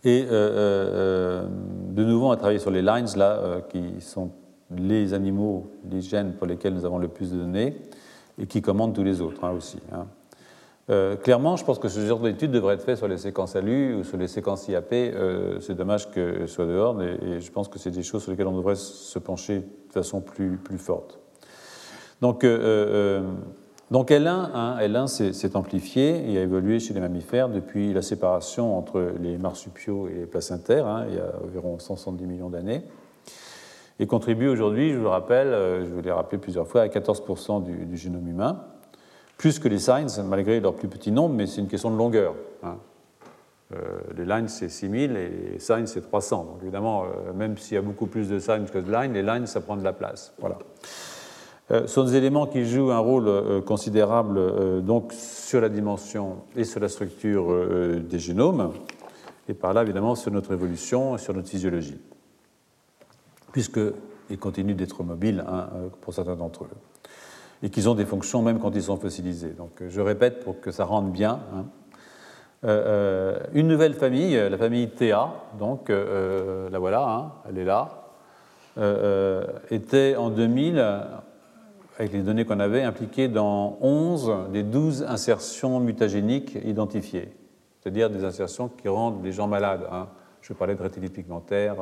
Et 0.05 0.23
de 0.23 2.05
nouveau, 2.05 2.29
on 2.29 2.31
a 2.31 2.37
travaillé 2.37 2.59
sur 2.59 2.71
les 2.71 2.83
lines, 2.83 3.07
là, 3.17 3.61
qui 3.69 4.01
sont 4.01 4.31
les 4.71 5.15
animaux, 5.15 5.71
les 5.91 6.01
gènes 6.01 6.35
pour 6.35 6.47
lesquels 6.47 6.75
nous 6.75 6.85
avons 6.85 6.99
le 6.99 7.09
plus 7.09 7.33
de 7.33 7.39
données 7.39 7.77
et 8.39 8.47
qui 8.47 8.63
commande 8.63 8.95
tous 8.95 9.05
les 9.05 9.21
autres 9.21 9.45
hein, 9.45 9.53
aussi. 9.53 9.79
Hein. 9.93 10.07
Euh, 10.89 11.17
clairement, 11.17 11.57
je 11.57 11.65
pense 11.65 11.81
que 11.81 11.89
ce 11.89 11.99
genre 12.01 12.21
d'étude 12.21 12.53
devrait 12.53 12.75
être 12.75 12.85
fait 12.85 12.95
sur 12.95 13.09
les 13.09 13.19
séquences 13.19 13.57
ALU 13.57 13.95
ou 13.95 14.05
sur 14.05 14.17
les 14.17 14.29
séquences 14.29 14.69
IAP. 14.69 14.93
Euh, 14.93 15.59
c'est 15.61 15.75
dommage 15.75 16.11
que 16.11 16.47
soit 16.47 16.67
dehors, 16.67 17.03
et, 17.03 17.41
je 17.41 17.51
pense 17.51 17.69
que 17.69 17.79
c'est 17.79 17.91
des 17.91 18.05
choses 18.05 18.23
sur 18.23 18.31
lesquelles 18.31 18.47
on 18.47 18.57
devrait 18.57 18.77
se 18.77 19.19
pencher 19.19 19.59
de 19.59 19.93
façon 19.93 20.21
plus, 20.21 20.57
plus 20.59 20.79
forte. 20.79 21.19
Donc, 22.21 22.45
euh, 22.45 23.21
donc 23.91 24.11
L1, 24.11 24.29
hein, 24.29 24.77
L1 24.81 25.33
s'est 25.33 25.57
amplifié 25.57 26.33
et 26.33 26.39
a 26.39 26.43
évolué 26.43 26.81
chez 26.81 26.95
les 26.95 27.01
mammifères 27.01 27.49
depuis 27.49 27.93
la 27.93 28.03
séparation 28.03 28.77
entre 28.77 29.13
les 29.21 29.39
marsupiaux 29.39 30.09
et 30.09 30.15
les 30.15 30.27
placentaires, 30.27 31.05
il 31.09 31.15
y 31.15 31.19
a 31.19 31.33
environ 31.45 31.79
170 31.79 32.27
millions 32.27 32.51
d'années 32.51 32.83
et 33.99 34.07
contribue 34.07 34.49
aujourd'hui, 34.49 34.93
je 34.93 34.97
vous 34.97 35.05
le 35.05 35.09
rappelle, 35.09 35.49
euh, 35.49 35.85
je 35.85 35.93
vous 35.93 36.03
l'ai 36.03 36.13
rappelé 36.13 36.39
plusieurs 36.39 36.69
fois, 36.69 36.83
à 36.83 36.89
14% 36.89 37.65
du, 37.65 37.97
génome 37.97 38.29
humain. 38.29 38.65
plus 39.39 39.59
que 39.59 39.69
les 39.69 39.79
signs, 39.79 40.23
malgré 40.25 40.61
leur 40.61 40.75
plus 40.75 40.89
petit 40.89 41.13
nombre, 41.13 41.35
mais 41.35 41.47
c'est 41.47 41.61
une 41.61 41.69
question 41.69 41.91
de 41.91 41.97
longueur. 41.97 42.35
Hein. 42.63 42.77
Euh, 43.75 43.99
les 44.17 44.25
lines, 44.25 44.49
c'est 44.49 44.69
6000 44.69 45.17
et 45.17 45.29
les 45.53 45.59
signs, 45.59 45.87
c'est 45.87 46.01
300. 46.01 46.45
Donc 46.45 46.63
évidemment, 46.63 47.05
euh, 47.05 47.33
même 47.33 47.59
s'il 47.59 47.75
y 47.75 47.79
a 47.79 47.83
beaucoup 47.83 48.07
plus 48.07 48.29
de 48.29 48.39
signs 48.39 48.67
que 48.67 48.79
de 48.79 48.91
lines, 48.91 49.13
les 49.13 49.23
lines, 49.23 49.47
ça 49.47 49.61
prend 49.61 49.77
de 49.77 49.85
la 49.85 49.93
place. 49.93 50.35
Voilà. 50.39 50.59
Euh, 51.71 51.87
sont 51.87 52.05
des 52.05 52.15
éléments 52.15 52.47
qui 52.47 52.65
jouent 52.65 52.93
un 52.93 52.99
rôle 52.99 53.63
considérable 53.65 54.83
donc 54.83 55.13
sur 55.13 55.61
la 55.61 55.69
dimension 55.69 56.37
et 56.55 56.65
sur 56.65 56.81
la 56.81 56.89
structure 56.89 57.47
des 57.99 58.19
génomes, 58.19 58.73
et 59.49 59.55
par 59.55 59.73
là, 59.73 59.83
évidemment, 59.83 60.15
sur 60.15 60.31
notre 60.31 60.53
évolution 60.53 61.17
et 61.17 61.19
sur 61.19 61.35
notre 61.35 61.49
physiologie, 61.49 62.01
puisqu'ils 63.53 64.39
continuent 64.39 64.75
d'être 64.75 65.03
mobiles 65.03 65.45
hein, 65.49 65.69
pour 66.01 66.15
certains 66.15 66.37
d'entre 66.37 66.65
eux, 66.65 66.69
et 67.63 67.71
qu'ils 67.71 67.89
ont 67.89 67.95
des 67.95 68.07
fonctions 68.07 68.43
même 68.43 68.61
quand 68.61 68.75
ils 68.75 68.83
sont 68.85 68.97
fossilisés. 68.97 69.51
Donc 69.51 69.83
je 69.89 70.01
répète 70.01 70.45
pour 70.45 70.61
que 70.61 70.71
ça 70.71 70.85
rentre 70.85 71.09
bien. 71.09 71.41
Hein. 71.55 71.67
Euh, 72.65 72.83
euh, 72.87 73.39
une 73.53 73.69
nouvelle 73.69 73.95
famille, 73.95 74.35
la 74.35 74.57
famille 74.57 74.89
TA, 74.89 75.31
donc 75.59 75.91
euh, 75.91 76.71
la 76.71 76.79
voilà, 76.79 77.07
hein, 77.07 77.33
elle 77.49 77.59
est 77.59 77.65
là, 77.65 78.03
était 79.71 80.17
en 80.17 80.31
2000, 80.31 81.03
avec 81.99 82.13
les 82.13 82.23
données 82.23 82.45
qu'on 82.45 82.61
avait, 82.61 82.83
impliquée 82.83 83.29
dans 83.29 83.79
11 83.81 84.51
des 84.53 84.63
12 84.63 85.05
insertions 85.09 85.81
mutagéniques 85.81 86.59
identifiées, 86.65 87.31
c'est-à-dire 87.81 88.11
des 88.11 88.25
insertions 88.25 88.69
qui 88.69 88.89
rendent 88.89 89.25
les 89.25 89.33
gens 89.33 89.47
malades. 89.47 89.87
Hein. 89.91 90.09
Je 90.43 90.53
parlais 90.53 90.75
de 90.75 90.83
rétinite 90.83 91.13
pigmentaire. 91.13 91.77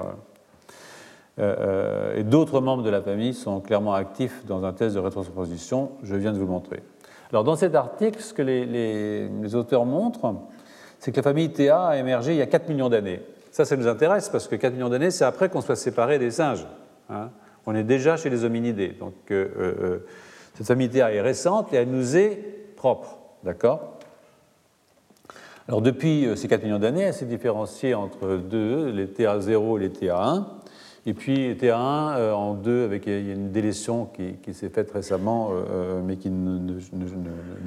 et 1.39 2.23
d'autres 2.23 2.61
membres 2.61 2.85
de 2.85 2.91
la 2.91 3.03
famille 3.03 3.35
sont 3.35 3.61
clairement 3.61 3.95
actifs 3.95 4.47
dans 4.47 4.65
un 4.65 4.73
test 4.73 4.95
de 4.95 5.01
rétrotransposition, 5.01 5.91
je 6.03 6.15
viens 6.15 6.33
de 6.33 6.39
vous 6.39 6.45
le 6.45 6.51
montrer. 6.51 6.83
Alors 7.31 7.43
dans 7.43 7.57
cet 7.57 7.75
article, 7.75 8.21
ce 8.21 8.33
que 8.33 8.43
les, 8.43 8.67
les 8.67 9.55
auteurs 9.57 9.85
montrent, 9.85 10.35
c'est 11.05 11.11
que 11.13 11.17
la 11.17 11.23
famille 11.23 11.53
TA 11.53 11.89
a 11.89 11.97
émergé 11.99 12.33
il 12.33 12.39
y 12.39 12.43
a 12.43 12.47
4 12.47 12.69
millions 12.69 12.89
d'années. 12.89 13.21
Ça, 13.51 13.65
ça 13.65 13.77
nous 13.77 13.87
intéresse 13.87 14.31
parce 14.31 14.49
que 14.49 14.57
4 14.57 14.73
millions 14.73 14.89
d'années, 14.89 15.11
c'est 15.11 15.25
après 15.25 15.51
qu'on 15.51 15.61
soit 15.61 15.77
séparé 15.77 16.19
des 16.19 16.31
singes. 16.31 16.67
Hein. 17.11 17.29
On 17.67 17.75
est 17.75 17.85
déjà 17.85 18.17
chez 18.17 18.31
les 18.31 18.45
hominidés. 18.45 18.95
Donc, 18.99 19.15
euh, 19.31 19.49
euh, 19.59 19.99
cette 20.55 20.67
famille 20.67 20.91
est 20.97 21.21
récente 21.21 21.73
et 21.73 21.77
elle 21.77 21.91
nous 21.91 22.17
est 22.17 22.39
propre. 22.77 23.19
D'accord? 23.43 23.99
Alors, 25.69 25.81
depuis 25.81 26.27
euh, 26.27 26.37
ces 26.37 26.49
4 26.49 26.63
millions 26.63 26.79
d'années, 26.79 27.03
elle 27.03 27.15
s'est 27.15 27.25
différenciée 27.25 27.95
entre 27.95 28.37
deux, 28.37 28.91
les 28.91 29.07
TA0 29.07 29.79
et 29.79 29.81
les 29.81 29.89
TA1. 29.89 30.45
Et 31.07 31.13
puis 31.13 31.55
TA1 31.55 32.33
en 32.33 32.55
deux, 32.55 32.85
avec 32.85 33.07
une 33.07 33.53
délétion 33.53 34.07
qui, 34.07 34.55
s'est 34.55 34.71
faite 34.71 34.91
récemment, 34.91 35.51
mais 36.03 36.17
qui 36.17 36.31
ne, 36.31 36.81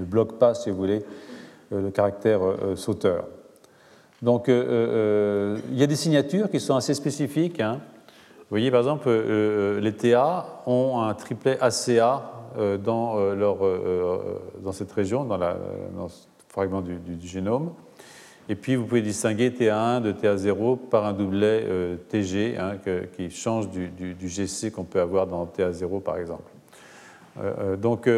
bloque 0.06 0.40
pas, 0.40 0.56
si 0.56 0.72
vous 0.72 0.76
voulez, 0.76 1.04
euh, 1.74 1.82
le 1.82 1.92
caractère 1.92 2.40
euh, 2.46 2.78
sauteur. 2.78 3.28
Donc, 4.22 4.48
euh, 4.48 5.58
il 5.70 5.78
y 5.78 5.84
a 5.84 5.88
des 5.88 5.98
signatures 5.98 6.50
qui 6.50 6.62
sont 6.62 6.76
assez 6.76 6.94
spécifiques. 6.94 7.60
Hein. 7.60 7.82
Vous 8.50 8.56
voyez, 8.56 8.72
par 8.72 8.80
exemple, 8.80 9.10
les 9.10 9.94
TA 9.94 10.62
ont 10.66 11.02
un 11.02 11.14
triplet 11.14 11.58
ACA 11.60 12.32
dans, 12.82 13.20
leur, 13.36 13.58
dans 14.64 14.72
cette 14.72 14.92
région, 14.94 15.26
dans, 15.26 15.36
la, 15.38 15.58
ce 16.08 16.28
fragment 16.48 16.82
du, 16.82 16.98
génome. 17.28 17.74
Et 18.48 18.56
puis, 18.56 18.78
vous 18.78 18.86
pouvez 18.86 19.02
distinguer 19.02 19.50
TA1 19.50 20.02
de 20.02 20.14
TA0 20.14 20.78
par 20.90 21.06
un 21.06 21.12
doublet 21.12 21.66
TG 22.08 22.58
hein, 22.58 22.78
qui 23.18 23.30
change 23.32 23.68
du, 23.70 24.16
GC 24.22 24.72
qu'on 24.72 24.86
peut 24.86 25.02
avoir 25.02 25.28
dans 25.28 25.46
TA0, 25.46 26.02
par 26.02 26.18
exemple. 26.18 26.50
donc, 27.78 28.10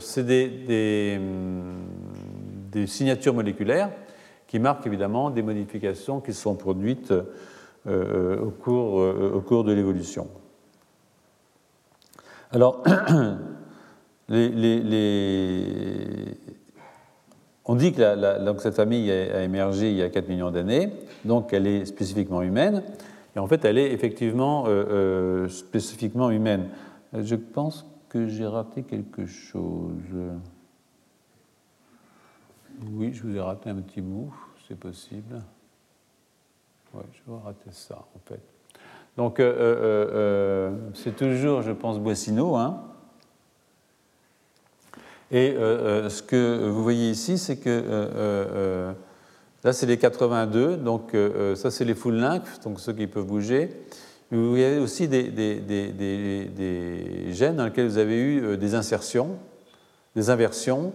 c'est 0.00 0.26
des, 0.26 0.48
des, 0.48 1.18
des 2.70 2.86
signatures 2.86 3.32
moléculaires 3.32 3.90
qui 4.48 4.58
marquent 4.58 4.86
évidemment 4.86 5.30
des 5.30 5.42
modifications 5.42 6.20
qui 6.20 6.32
sont 6.32 6.54
produites 6.54 7.12
euh, 7.12 7.22
au, 7.88 8.50
cours, 8.50 9.00
euh, 9.00 9.32
au, 9.34 9.40
cours, 9.40 9.64
de 9.64 9.72
l'évolution. 9.72 10.28
Alors, 12.50 12.82
on 17.64 17.74
dit 17.74 17.92
que 17.92 18.44
donc 18.44 18.60
cette 18.60 18.74
famille 18.74 19.10
a, 19.10 19.42
émergé 19.42 19.90
il 19.90 19.96
y 19.96 20.02
a 20.02 20.08
4 20.10 20.28
millions 20.28 20.50
d'années, 20.50 20.92
donc 21.24 21.52
elle 21.52 21.66
est 21.66 21.84
spécifiquement 21.86 22.42
humaine, 22.42 22.82
et 23.36 23.38
en 23.38 23.46
fait 23.46 23.64
elle 23.64 23.78
est 23.78 23.92
effectivement 23.92 24.64
euh, 24.66 25.48
spécifiquement 25.48 26.30
humaine. 26.30 26.68
Je 27.12 27.36
pense 27.36 27.86
que 28.08 28.26
j'ai 28.26 28.46
raté 28.46 28.82
quelque 28.82 29.26
chose. 29.26 29.94
Oui, 32.92 33.12
je 33.12 33.22
vous 33.24 33.36
ai 33.36 33.40
raté 33.40 33.70
un 33.70 33.76
petit 33.76 34.00
bout, 34.00 34.32
c'est 34.66 34.78
possible. 34.78 35.42
Je 37.12 37.32
vais 37.32 37.38
rater 37.44 37.70
ça, 37.70 37.96
en 37.96 38.20
fait. 38.24 38.40
Donc, 39.18 39.40
euh, 39.40 39.52
euh, 39.52 40.10
euh, 40.14 40.70
c'est 40.94 41.16
toujours, 41.16 41.62
je 41.62 41.72
pense, 41.72 41.98
Boissino. 41.98 42.54
Hein. 42.54 42.80
Et 45.32 45.56
ce 45.58 46.22
que 46.22 46.68
vous 46.68 46.82
voyez 46.82 47.10
ici, 47.10 47.36
c'est 47.36 47.56
que 47.56 48.94
là, 49.64 49.72
c'est 49.72 49.86
les 49.86 49.98
82, 49.98 50.76
donc 50.76 51.14
ça, 51.54 51.70
c'est 51.70 51.84
les 51.84 51.94
full 51.94 52.14
length, 52.14 52.62
donc 52.64 52.80
ceux 52.80 52.94
qui 52.94 53.06
peuvent 53.06 53.26
bouger. 53.26 53.68
Vous 54.30 54.54
avez 54.54 54.78
aussi 54.78 55.06
des, 55.06 55.30
gènes 57.32 57.56
dans 57.56 57.66
lesquels 57.66 57.88
vous 57.88 57.98
avez 57.98 58.18
eu 58.18 58.56
des 58.56 58.74
insertions, 58.74 59.36
des 60.16 60.30
inversions, 60.30 60.92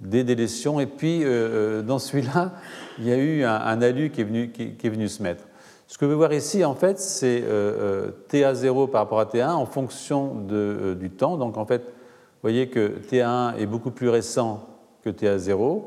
des 0.00 0.24
délétions. 0.24 0.80
Et 0.80 0.86
puis, 0.86 1.24
euh, 1.24 1.28
euh, 1.28 1.82
dans 1.82 1.98
celui-là, 1.98 2.52
il 2.98 3.06
y 3.06 3.12
a 3.12 3.16
eu 3.16 3.44
un, 3.44 3.82
alu 3.82 4.10
qui 4.10 4.20
est, 4.20 4.24
venu, 4.24 4.50
qui, 4.50 4.74
est, 4.82 4.88
venu, 4.88 5.08
se 5.08 5.22
mettre. 5.22 5.44
Ce 5.86 5.98
que 5.98 6.04
vous 6.04 6.16
voyez 6.16 6.38
ici, 6.38 6.64
en 6.64 6.74
fait, 6.74 6.98
c'est 6.98 7.42
euh, 7.44 8.10
TA0 8.30 8.90
par 8.90 9.02
rapport 9.02 9.20
à 9.20 9.26
T1 9.26 9.52
en 9.52 9.66
fonction 9.66 10.34
de, 10.34 10.96
du 10.98 11.10
temps. 11.10 11.36
Donc, 11.36 11.56
en 11.56 11.66
fait, 11.66 11.82
vous 11.82 12.50
voyez 12.50 12.68
que 12.68 12.94
T1 13.10 13.56
est 13.58 13.66
beaucoup 13.66 13.90
plus 13.90 14.08
récent 14.08 14.66
que 15.02 15.10
TA0. 15.10 15.82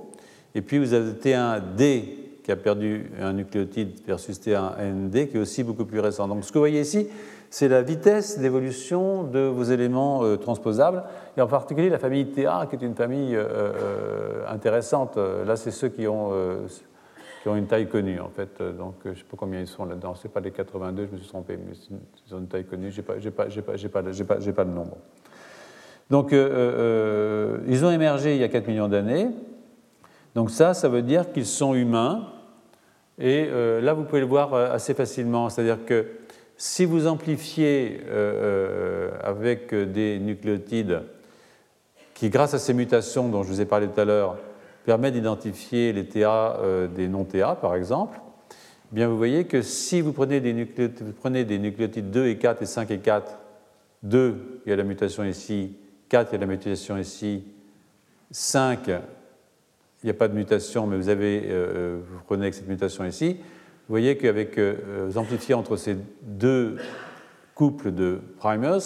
Et 0.55 0.61
puis, 0.61 0.77
vous 0.77 0.93
avez 0.93 1.11
T1D 1.11 2.03
qui 2.43 2.51
a 2.51 2.55
perdu 2.55 3.11
un 3.19 3.33
nucléotide 3.33 3.99
versus 4.07 4.39
T1ND 4.39 5.27
qui 5.27 5.35
est 5.35 5.39
aussi 5.39 5.63
beaucoup 5.63 5.83
plus 5.83 5.99
récent. 5.99 6.27
Donc, 6.27 6.45
ce 6.45 6.49
que 6.49 6.53
vous 6.53 6.61
voyez 6.61 6.79
ici, 6.79 7.07
c'est 7.49 7.67
la 7.67 7.81
vitesse 7.81 8.39
d'évolution 8.39 9.23
de 9.23 9.39
vos 9.39 9.63
éléments 9.63 10.23
euh, 10.23 10.37
transposables, 10.37 11.03
et 11.37 11.41
en 11.41 11.47
particulier 11.47 11.89
la 11.89 11.99
famille 11.99 12.27
TA, 12.27 12.67
qui 12.69 12.75
est 12.75 12.85
une 12.85 12.95
famille 12.95 13.35
euh, 13.35 13.45
euh, 13.47 14.43
intéressante. 14.47 15.17
Là, 15.17 15.55
c'est 15.55 15.71
ceux 15.71 15.89
qui 15.89 16.07
ont, 16.07 16.31
qui 17.41 17.49
ont 17.49 17.55
une 17.55 17.67
taille 17.67 17.87
connue, 17.87 18.19
en 18.19 18.29
fait. 18.29 18.61
Donc, 18.61 18.95
je 19.05 19.09
ne 19.09 19.15
sais 19.15 19.23
pas 19.23 19.37
combien 19.37 19.61
ils 19.61 19.67
sont 19.67 19.85
là-dedans. 19.85 20.15
Ce 20.15 20.27
n'est 20.27 20.33
pas 20.33 20.39
les 20.39 20.51
82, 20.51 21.07
je 21.07 21.11
me 21.15 21.17
suis 21.17 21.27
trompé, 21.27 21.57
mais 21.57 21.73
ils 22.27 22.35
ont 22.35 22.39
une 22.39 22.47
taille 22.47 22.65
connue. 22.65 22.91
Je 22.91 22.97
n'ai 22.97 23.03
pas, 23.03 23.13
pas, 23.13 23.45
pas, 23.45 24.03
pas, 24.03 24.51
pas, 24.53 24.63
le 24.63 24.71
nombre. 24.71 24.97
Donc, 26.09 26.31
ils 26.31 27.85
ont 27.85 27.91
émergé 27.91 28.35
il 28.35 28.41
y 28.41 28.43
a 28.43 28.49
4 28.49 28.67
millions 28.67 28.87
d'années. 28.87 29.29
Donc 30.35 30.51
ça, 30.51 30.73
ça 30.73 30.87
veut 30.87 31.01
dire 31.01 31.31
qu'ils 31.31 31.45
sont 31.45 31.73
humains. 31.73 32.27
Et 33.17 33.49
là, 33.81 33.93
vous 33.93 34.03
pouvez 34.03 34.21
le 34.21 34.27
voir 34.27 34.53
assez 34.53 34.93
facilement. 34.93 35.49
C'est-à-dire 35.49 35.85
que 35.85 36.05
si 36.57 36.85
vous 36.85 37.05
amplifiez 37.05 38.01
euh, 38.07 39.11
euh, 39.11 39.11
avec 39.23 39.73
des 39.73 40.19
nucléotides 40.19 41.03
qui, 42.15 42.29
grâce 42.29 42.55
à 42.55 42.59
ces 42.59 42.73
mutations 42.73 43.29
dont 43.29 43.43
je 43.43 43.49
vous 43.49 43.61
ai 43.61 43.65
parlé 43.65 43.87
tout 43.87 43.99
à 43.99 44.05
l'heure, 44.05 44.37
permettent 44.83 45.13
d'identifier 45.13 45.93
les 45.93 46.07
TA 46.07 46.57
euh, 46.59 46.87
des 46.87 47.07
non-TA, 47.07 47.55
par 47.55 47.75
exemple, 47.75 48.19
eh 48.91 48.95
bien 48.95 49.07
vous 49.07 49.17
voyez 49.17 49.45
que 49.45 49.61
si 49.61 50.01
vous 50.01 50.13
prenez, 50.13 50.39
des 50.39 50.53
nucléotides, 50.53 51.05
vous 51.05 51.13
prenez 51.13 51.45
des 51.45 51.59
nucléotides 51.59 52.09
2 52.09 52.27
et 52.27 52.37
4 52.37 52.63
et 52.63 52.65
5 52.65 52.89
et 52.89 52.99
4, 52.99 53.37
2, 54.01 54.61
il 54.65 54.69
y 54.69 54.73
a 54.73 54.75
la 54.75 54.83
mutation 54.83 55.23
ici, 55.25 55.77
4, 56.09 56.31
il 56.31 56.35
y 56.35 56.37
a 56.37 56.39
la 56.39 56.47
mutation 56.47 56.97
ici, 56.97 57.43
5, 58.31 58.87
il 58.87 60.05
n'y 60.05 60.09
a 60.09 60.13
pas 60.15 60.27
de 60.27 60.33
mutation, 60.33 60.87
mais 60.87 60.97
vous, 60.97 61.09
avez, 61.09 61.41
vous 61.97 62.19
prenez 62.25 62.51
cette 62.51 62.67
mutation 62.67 63.03
ici, 63.05 63.37
vous 63.87 63.93
voyez 63.93 64.17
qu'avec 64.17 64.57
euh, 64.57 65.11
amplifiez 65.15 65.53
entre 65.53 65.77
ces 65.77 65.95
deux 66.21 66.75
couples 67.55 67.93
de 67.93 68.19
primers, 68.37 68.81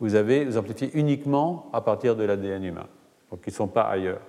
vous 0.00 0.14
avez 0.14 0.46
vous 0.46 0.56
amplifiez 0.56 0.90
uniquement 0.94 1.68
à 1.74 1.82
partir 1.82 2.16
de 2.16 2.24
l'ADN 2.24 2.64
humain, 2.64 2.86
donc 3.30 3.40
ils 3.46 3.50
ne 3.50 3.54
sont 3.54 3.68
pas 3.68 3.82
ailleurs. 3.82 4.22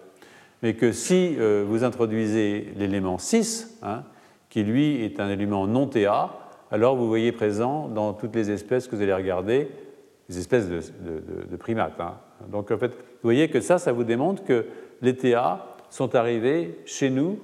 Mais 0.63 0.73
que 0.73 0.91
si 0.91 1.35
euh, 1.39 1.63
vous 1.65 1.85
introduisez 1.85 2.73
l'élément 2.75 3.17
6, 3.17 3.79
hein, 3.83 4.03
qui 4.49 4.63
lui 4.63 5.03
est 5.03 5.21
un 5.21 5.29
élément 5.29 5.65
non 5.65 5.87
TA, 5.87 6.37
alors 6.71 6.97
vous 6.97 7.07
voyez 7.07 7.31
présent 7.31 7.87
dans 7.87 8.13
toutes 8.13 8.35
les 8.35 8.51
espèces 8.51 8.87
que 8.87 8.97
vous 8.97 9.01
allez 9.01 9.13
regarder, 9.13 9.69
les 10.27 10.37
espèces 10.37 10.67
de, 10.69 11.55
primates. 11.57 11.99
Hein. 11.99 12.15
Donc 12.51 12.69
en 12.71 12.77
fait, 12.77 12.89
vous 12.89 13.23
voyez 13.23 13.49
que 13.49 13.61
ça, 13.61 13.77
ça 13.77 13.93
vous 13.93 14.03
démontre 14.03 14.43
que 14.43 14.65
les 15.01 15.15
TA 15.15 15.65
sont 15.89 16.15
arrivés 16.15 16.79
chez 16.85 17.09
nous 17.09 17.39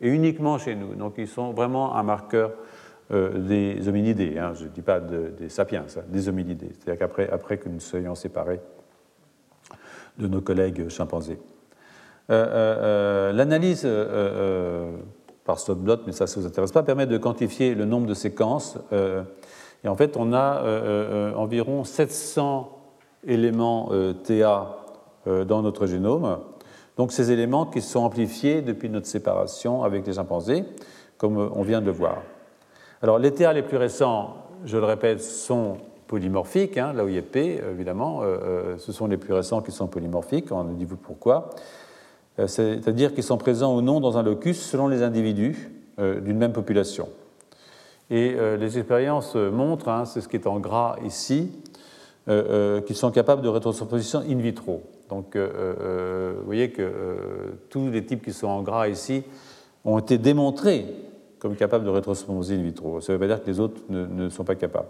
et 0.00 0.08
uniquement 0.08 0.58
chez 0.58 0.74
nous. 0.74 0.94
Donc 0.94 1.14
ils 1.18 1.28
sont 1.28 1.52
vraiment 1.52 1.96
un 1.96 2.02
marqueur 2.02 2.52
euh, 3.12 3.38
des 3.38 3.88
hominidés, 3.88 4.38
hein. 4.38 4.52
je 4.54 4.64
ne 4.64 4.68
dis 4.68 4.82
pas 4.82 5.00
des 5.00 5.48
sapiens, 5.48 5.84
des 6.08 6.28
hominidés. 6.28 6.70
C'est-à-dire 6.72 6.98
qu'après 6.98 7.28
après 7.30 7.58
que 7.58 7.68
nous 7.68 7.80
soyons 7.80 8.14
séparés 8.14 8.60
de 10.18 10.26
nos 10.26 10.40
collègues 10.40 10.88
chimpanzés. 10.88 11.38
L'analyse 12.28 13.88
par 15.44 15.58
slot 15.58 15.78
mais 16.06 16.12
ça 16.12 16.26
ne 16.26 16.30
vous 16.30 16.46
intéresse 16.46 16.70
pas, 16.70 16.84
permet 16.84 17.06
de 17.06 17.18
quantifier 17.18 17.74
le 17.74 17.84
nombre 17.84 18.06
de 18.06 18.14
séquences. 18.14 18.78
et 18.92 19.88
en 19.88 19.96
fait, 19.96 20.16
on 20.16 20.32
a 20.32 21.32
environ 21.34 21.82
700 21.82 22.78
éléments 23.26 23.90
TA 24.22 24.76
dans 25.26 25.62
notre 25.62 25.86
génome. 25.86 26.38
Donc 26.96 27.12
ces 27.12 27.30
éléments 27.32 27.66
qui 27.66 27.80
sont 27.80 28.00
amplifiés 28.00 28.62
depuis 28.62 28.88
notre 28.90 29.06
séparation 29.06 29.82
avec 29.82 30.06
les 30.06 30.14
chimpanzés, 30.14 30.64
comme 31.18 31.36
on 31.38 31.62
vient 31.62 31.80
de 31.80 31.86
le 31.86 31.92
voir. 31.92 32.22
Alors 33.02 33.18
les 33.18 33.32
TA 33.32 33.52
les 33.52 33.62
plus 33.62 33.76
récents, 33.76 34.36
je 34.64 34.76
le 34.76 34.84
répète, 34.84 35.22
sont 35.22 35.78
polymorphiques, 36.10 36.76
hein, 36.76 36.92
là 36.92 37.04
où 37.04 37.08
il 37.08 37.14
y 37.14 37.18
a 37.18 37.22
P, 37.22 37.60
évidemment, 37.70 38.22
euh, 38.22 38.24
euh, 38.26 38.78
ce 38.78 38.90
sont 38.90 39.06
les 39.06 39.16
plus 39.16 39.32
récents 39.32 39.62
qui 39.62 39.70
sont 39.70 39.86
polymorphiques, 39.86 40.50
on 40.50 40.64
dit 40.64 40.84
vous 40.84 40.96
pourquoi. 40.96 41.50
Euh, 42.40 42.48
c'est-à-dire 42.48 43.14
qu'ils 43.14 43.22
sont 43.22 43.38
présents 43.38 43.76
ou 43.76 43.80
non 43.80 44.00
dans 44.00 44.18
un 44.18 44.24
locus 44.24 44.60
selon 44.60 44.88
les 44.88 45.02
individus 45.02 45.70
d'une 45.98 46.38
même 46.38 46.54
population. 46.54 47.10
Et 48.08 48.34
les 48.58 48.78
expériences 48.78 49.34
montrent, 49.34 49.90
hein, 49.90 50.06
c'est 50.06 50.22
ce 50.22 50.28
qui 50.28 50.36
est 50.36 50.46
en 50.46 50.58
gras 50.58 50.96
ici, 51.04 51.52
qu'ils 52.26 52.96
sont 52.96 53.10
capables 53.10 53.42
de 53.42 53.48
rétrotransposition 53.50 54.20
in 54.20 54.38
vitro. 54.38 54.82
Donc, 55.10 55.36
vous 55.36 56.44
voyez 56.46 56.70
que 56.70 56.90
tous 57.68 57.90
les 57.90 58.04
types 58.04 58.24
qui 58.24 58.32
sont 58.32 58.46
en 58.46 58.62
gras 58.62 58.88
ici 58.88 59.22
ont 59.84 59.98
été 59.98 60.16
démontrés 60.18 60.86
comme 61.38 61.56
capables 61.56 61.84
de 61.84 61.90
rétrotransposer 61.90 62.54
in 62.54 62.62
vitro. 62.62 63.00
Ça 63.00 63.12
ne 63.12 63.18
veut 63.18 63.20
pas 63.20 63.34
dire 63.34 63.42
que 63.42 63.50
les 63.50 63.60
autres 63.60 63.80
ne 63.88 64.28
sont 64.28 64.44
pas 64.44 64.54
capables. 64.54 64.88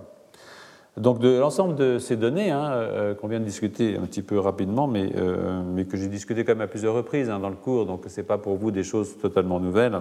Donc 0.96 1.20
de 1.20 1.38
l'ensemble 1.38 1.76
de 1.76 1.98
ces 1.98 2.16
données 2.16 2.50
hein, 2.50 2.70
euh, 2.72 3.14
qu'on 3.14 3.28
vient 3.28 3.38
de 3.38 3.44
discuter 3.44 3.96
un 3.96 4.06
petit 4.06 4.22
peu 4.22 4.38
rapidement, 4.38 4.88
mais, 4.88 5.12
euh, 5.16 5.84
que 5.84 5.96
j'ai 5.96 6.08
discuté 6.08 6.44
quand 6.44 6.52
même 6.52 6.62
à 6.62 6.66
plusieurs 6.66 6.94
reprises 6.94 7.30
hein, 7.30 7.38
dans 7.38 7.48
le 7.48 7.54
cours, 7.54 7.86
donc 7.86 8.04
ce 8.08 8.20
n'est 8.20 8.26
pas 8.26 8.38
pour 8.38 8.56
vous 8.56 8.70
des 8.70 8.82
choses 8.82 9.16
totalement 9.18 9.60
nouvelles, 9.60 10.00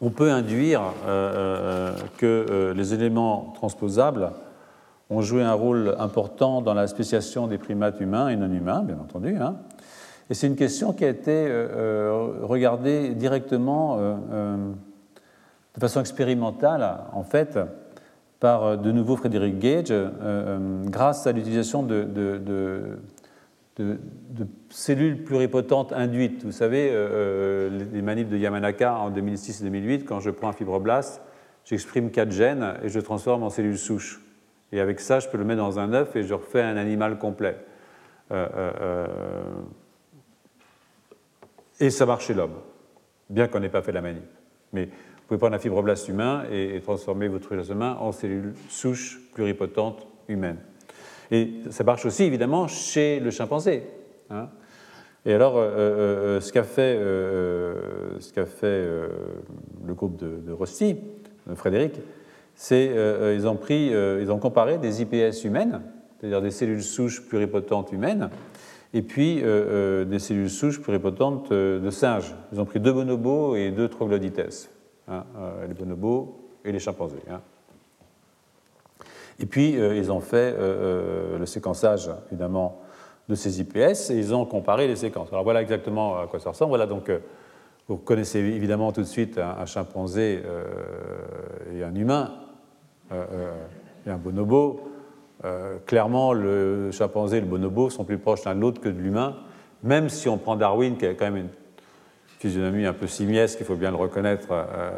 on 0.00 0.10
peut 0.10 0.30
induire 0.30 0.82
euh, 1.06 1.92
que 2.18 2.72
les 2.74 2.94
éléments 2.94 3.52
transposables 3.56 4.30
ont 5.14 5.22
joué 5.22 5.42
un 5.42 5.54
rôle 5.54 5.94
important 5.98 6.62
dans 6.62 6.74
la 6.74 6.86
spéciation 6.86 7.46
des 7.46 7.58
primates 7.58 8.00
humains 8.00 8.28
et 8.28 8.36
non 8.36 8.50
humains, 8.50 8.82
bien 8.82 8.98
entendu. 8.98 9.36
Hein. 9.36 9.56
Et 10.30 10.34
c'est 10.34 10.46
une 10.46 10.56
question 10.56 10.92
qui 10.92 11.04
a 11.04 11.08
été 11.08 11.48
regardée 12.42 13.10
directement 13.10 13.98
de 15.74 15.80
façon 15.80 16.00
expérimentale, 16.00 16.98
en 17.12 17.24
fait, 17.24 17.58
par 18.40 18.64
euh, 18.64 18.76
de 18.76 18.92
nouveau 18.92 19.16
Frédéric 19.16 19.58
Gage 19.58 19.90
euh, 19.90 20.08
euh, 20.22 20.84
grâce 20.84 21.26
à 21.26 21.32
l'utilisation 21.32 21.82
de, 21.82 22.98
cellules 24.70 25.24
pluripotentes 25.24 25.92
induites. 25.92 26.44
Vous 26.44 26.52
savez, 26.52 26.92
les 27.92 28.02
manips 28.02 28.28
de 28.28 28.36
Yamanaka 28.36 28.94
en 28.94 29.10
2006 29.10 29.62
et 29.62 29.64
2008, 29.64 30.04
quand 30.04 30.20
je 30.20 30.30
prends 30.30 30.50
un 30.50 30.52
fibroblast, 30.52 31.20
j'exprime 31.64 32.12
quatre 32.12 32.30
gènes 32.30 32.74
et 32.84 32.88
je 32.88 33.00
transforme 33.00 33.42
en 33.42 33.50
cellules 33.50 33.78
souches. 33.78 34.23
Et 34.74 34.80
avec 34.80 34.98
ça, 34.98 35.20
je 35.20 35.28
peux 35.28 35.38
le 35.38 35.44
mettre 35.44 35.60
dans 35.62 35.78
un 35.78 35.92
œuf 35.92 36.16
et 36.16 36.24
je 36.24 36.34
refais 36.34 36.60
un 36.60 36.76
animal 36.76 37.18
complet. 37.18 37.56
et 41.80 41.90
ça 41.90 42.06
marche 42.06 42.26
chez 42.26 42.34
l'homme, 42.34 42.58
bien 43.30 43.46
qu'on 43.46 43.60
n'ait 43.60 43.68
pas 43.68 43.82
fait 43.82 43.92
la 43.92 44.00
manip. 44.00 44.24
Mais 44.72 44.86
vous 44.86 45.28
pouvez 45.28 45.38
prendre 45.38 45.54
un 45.54 45.60
fibroblast 45.60 46.08
humain 46.08 46.42
et, 46.50 46.80
transformer 46.80 47.28
votre 47.28 47.52
humain 47.70 47.96
en 48.00 48.10
cellules 48.10 48.52
souches 48.68 49.20
pluripotentes 49.32 50.08
humaines. 50.26 50.58
Et 51.30 51.52
ça 51.70 51.84
marche 51.84 52.04
aussi 52.04 52.24
évidemment 52.24 52.66
chez 52.66 53.20
le 53.20 53.30
chimpanzé. 53.30 53.84
Hein. 54.30 54.48
Et 55.26 55.32
alors, 55.32 55.56
euh, 55.56 55.62
euh, 55.62 55.76
euh, 55.76 56.40
ce 56.40 56.52
qu'a 56.52 56.64
fait, 56.64 56.98
ce 58.20 58.32
qu'a 58.32 58.46
fait 58.46 58.84
le 59.86 59.94
groupe 59.94 60.16
de, 60.16 60.40
de 60.44 60.52
Rossi, 60.52 60.96
Frédéric, 61.54 61.94
c'est 62.54 62.92
ils 63.34 63.46
ont 63.46 63.56
pris, 63.56 63.88
ils 63.88 64.30
ont 64.30 64.38
comparé 64.38 64.78
des 64.78 65.02
IPS 65.02 65.44
humaines, 65.44 65.82
c'est-à-dire 66.18 66.40
des 66.40 66.50
cellules 66.50 66.82
souches 66.82 67.26
pluripotentes 67.26 67.92
humaines, 67.92 68.30
et 68.92 69.02
puis 69.02 69.42
des 69.42 70.18
cellules 70.18 70.50
souches 70.50 70.80
pluripotentes 70.80 71.52
de 71.52 71.90
singes. 71.90 72.34
Ils 72.52 72.60
ont 72.60 72.64
pris 72.64 72.80
deux 72.80 72.92
bonobos 72.92 73.56
et 73.56 73.70
deux 73.70 73.88
troglodytes. 73.88 74.70
Hein, 75.06 75.24
euh, 75.36 75.66
les 75.66 75.74
bonobos 75.74 76.50
et 76.64 76.72
les 76.72 76.78
chimpanzés. 76.78 77.22
Hein. 77.30 77.42
Et 79.38 79.44
puis, 79.44 79.78
euh, 79.78 79.96
ils 79.96 80.10
ont 80.10 80.20
fait 80.20 80.54
euh, 80.58 81.38
le 81.38 81.44
séquençage, 81.44 82.10
évidemment, 82.28 82.80
de 83.28 83.34
ces 83.34 83.60
IPS 83.60 84.10
et 84.10 84.16
ils 84.16 84.34
ont 84.34 84.46
comparé 84.46 84.86
les 84.86 84.96
séquences. 84.96 85.28
Alors 85.30 85.44
voilà 85.44 85.60
exactement 85.60 86.18
à 86.18 86.26
quoi 86.26 86.40
ça 86.40 86.50
ressemble. 86.50 86.70
Voilà 86.70 86.86
donc, 86.86 87.10
vous 87.88 87.98
connaissez 87.98 88.38
évidemment 88.38 88.92
tout 88.92 89.02
de 89.02 89.06
suite 89.06 89.38
un, 89.38 89.66
chimpanzé 89.66 90.42
et 91.74 91.82
un 91.82 91.94
humain 91.94 92.32
et 94.06 94.10
un 94.10 94.16
bonobo. 94.16 94.80
clairement, 95.86 96.32
le 96.32 96.90
chimpanzé 96.92 97.38
et 97.38 97.40
le 97.40 97.46
bonobo 97.46 97.90
sont 97.90 98.04
plus 98.04 98.18
proches 98.18 98.44
l'un 98.44 98.54
de 98.54 98.60
l'autre 98.60 98.80
que 98.80 98.88
de 98.88 99.00
l'humain, 99.00 99.36
même 99.82 100.08
si 100.08 100.28
on 100.28 100.38
prend 100.38 100.56
Darwin, 100.56 100.96
qui 100.96 101.06
a 101.06 101.14
quand 101.14 101.26
même 101.26 101.36
une 101.36 101.50
physionomie 102.44 102.84
un 102.84 102.92
peu 102.92 103.06
simiesque, 103.06 103.58
il 103.60 103.66
faut 103.66 103.74
bien 103.74 103.90
le 103.90 103.96
reconnaître. 103.96 104.48
Euh, 104.50 104.90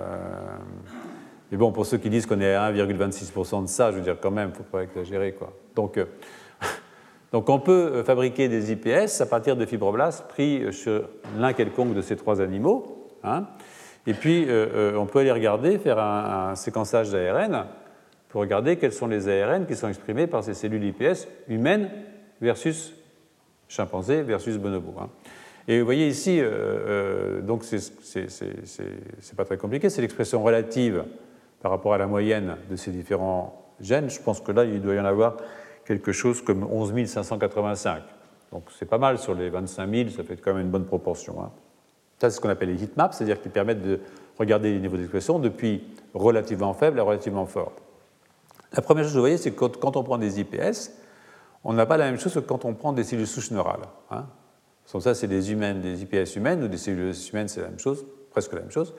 mais 1.50 1.56
bon, 1.56 1.70
pour 1.70 1.86
ceux 1.86 1.98
qui 1.98 2.10
disent 2.10 2.26
qu'on 2.26 2.40
est 2.40 2.54
à 2.54 2.72
1,26% 2.72 3.62
de 3.62 3.68
ça, 3.68 3.92
je 3.92 3.96
veux 3.96 4.02
dire 4.02 4.16
quand 4.20 4.32
même, 4.32 4.48
il 4.48 4.52
ne 4.52 4.56
faut 4.56 4.64
pas 4.64 4.82
exagérer. 4.82 5.32
Quoi. 5.32 5.52
Donc, 5.76 5.96
euh, 5.96 6.06
donc 7.32 7.48
on 7.48 7.60
peut 7.60 7.90
euh, 7.94 8.04
fabriquer 8.04 8.48
des 8.48 8.72
IPS 8.72 9.20
à 9.20 9.26
partir 9.26 9.56
de 9.56 9.64
fibroblastes 9.64 10.26
pris 10.26 10.72
sur 10.72 11.08
l'un 11.38 11.52
quelconque 11.52 11.94
de 11.94 12.00
ces 12.00 12.16
trois 12.16 12.40
animaux. 12.40 12.92
Hein. 13.24 13.44
et 14.06 14.14
puis 14.14 14.46
on 14.96 15.06
peut 15.06 15.18
aller 15.20 15.32
regarder, 15.32 15.78
faire 15.78 15.98
un, 15.98 16.54
séquençage 16.54 17.10
d'ARN 17.10 17.66
regarder 18.38 18.76
quels 18.76 18.92
sont 18.92 19.06
les 19.06 19.28
ARN 19.28 19.66
qui 19.66 19.76
sont 19.76 19.88
exprimés 19.88 20.26
par 20.26 20.44
ces 20.44 20.54
cellules 20.54 20.84
IPS 20.84 21.28
humaines 21.48 21.90
versus 22.40 22.94
chimpanzés 23.68 24.22
versus 24.22 24.56
bonobos. 24.58 24.94
Hein. 25.00 25.08
Et 25.68 25.80
vous 25.80 25.84
voyez 25.84 26.06
ici, 26.06 26.40
euh, 26.40 26.48
euh, 26.48 27.40
donc 27.40 27.64
c'est 27.64 29.36
pas 29.36 29.44
très 29.44 29.56
compliqué, 29.56 29.90
c'est 29.90 30.00
l'expression 30.00 30.42
relative 30.42 31.04
par 31.60 31.72
rapport 31.72 31.94
à 31.94 31.98
la 31.98 32.06
moyenne 32.06 32.56
de 32.70 32.76
ces 32.76 32.92
différents 32.92 33.66
gènes. 33.80 34.08
Je 34.08 34.20
pense 34.20 34.40
que 34.40 34.52
là, 34.52 34.64
il 34.64 34.80
doit 34.80 34.94
y 34.94 35.00
en 35.00 35.04
avoir 35.04 35.38
quelque 35.84 36.12
chose 36.12 36.42
comme 36.42 36.62
11 36.62 37.06
585. 37.06 38.02
Donc 38.52 38.64
c'est 38.78 38.88
pas 38.88 38.98
mal 38.98 39.18
sur 39.18 39.34
les 39.34 39.50
25 39.50 39.90
000, 39.90 40.10
ça 40.10 40.22
fait 40.22 40.36
quand 40.36 40.54
même 40.54 40.66
une 40.66 40.70
bonne 40.70 40.86
proportion. 40.86 41.42
Hein. 41.42 41.50
Ça, 42.18 42.30
c'est 42.30 42.36
ce 42.36 42.40
qu'on 42.40 42.48
appelle 42.48 42.70
les 42.70 42.84
heatmaps, 42.84 43.16
c'est-à-dire 43.16 43.40
qu'ils 43.40 43.50
permettent 43.50 43.82
de 43.82 44.00
regarder 44.38 44.72
les 44.72 44.78
niveaux 44.78 44.96
d'expression 44.96 45.38
depuis 45.38 45.82
relativement 46.14 46.72
faible 46.74 47.00
à 47.00 47.02
relativement 47.02 47.46
fort. 47.46 47.72
La 48.76 48.82
première 48.82 49.04
chose 49.04 49.12
que 49.12 49.16
vous 49.16 49.22
voyez, 49.22 49.38
c'est 49.38 49.52
que 49.52 49.64
quand, 49.64 49.96
on 49.96 50.02
prend 50.02 50.18
des 50.18 50.38
IPS, 50.38 50.92
on 51.64 51.72
n'a 51.72 51.86
pas 51.86 51.96
la 51.96 52.04
même 52.04 52.18
chose 52.18 52.34
que 52.34 52.40
quand 52.40 52.66
on 52.66 52.74
prend 52.74 52.92
des 52.92 53.04
cellules 53.04 53.26
souches 53.26 53.50
neurales. 53.50 53.80
Hein 54.10 54.26
ça, 54.84 55.14
c'est 55.14 55.26
des 55.26 55.50
humaines, 55.50 55.80
des 55.80 56.02
IPS 56.02 56.36
humaines 56.36 56.62
ou 56.62 56.68
des 56.68 56.76
cellules 56.76 57.14
humaines, 57.32 57.48
c'est 57.48 57.62
la 57.62 57.68
même 57.68 57.78
chose, 57.78 58.04
presque 58.30 58.52
la 58.52 58.60
même 58.60 58.70
chose. 58.70 58.90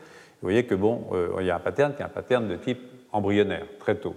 Vous 0.42 0.48
voyez 0.48 0.66
que 0.66 0.76
bon, 0.76 1.06
euh, 1.14 1.30
il 1.40 1.46
y 1.46 1.52
a 1.52 1.56
un 1.56 1.60
pattern 1.60 1.94
qui 1.94 2.02
est 2.02 2.06
un 2.06 2.10
pattern 2.10 2.48
de 2.48 2.56
type 2.56 2.80
embryonnaire, 3.12 3.66
très 3.80 3.96
tôt. 3.96 4.16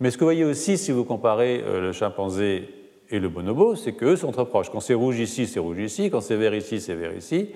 Mais 0.00 0.10
ce 0.10 0.16
que 0.16 0.20
vous 0.20 0.26
voyez 0.26 0.44
aussi, 0.44 0.78
si 0.78 0.92
vous 0.92 1.04
comparez 1.04 1.62
euh, 1.62 1.80
le 1.80 1.92
chimpanzé 1.92 2.68
et 3.10 3.18
le 3.18 3.28
bonobo, 3.28 3.76
c'est 3.76 3.92
qu'eux 3.92 4.16
sont 4.16 4.32
très 4.32 4.46
proches. 4.46 4.70
Quand 4.70 4.80
c'est 4.80 4.94
rouge 4.94 5.18
ici, 5.18 5.46
c'est 5.46 5.60
rouge 5.60 5.78
ici. 5.78 6.10
Quand 6.10 6.20
c'est 6.20 6.36
vert 6.36 6.54
ici, 6.54 6.80
c'est 6.80 6.94
vert 6.94 7.14
ici. 7.14 7.50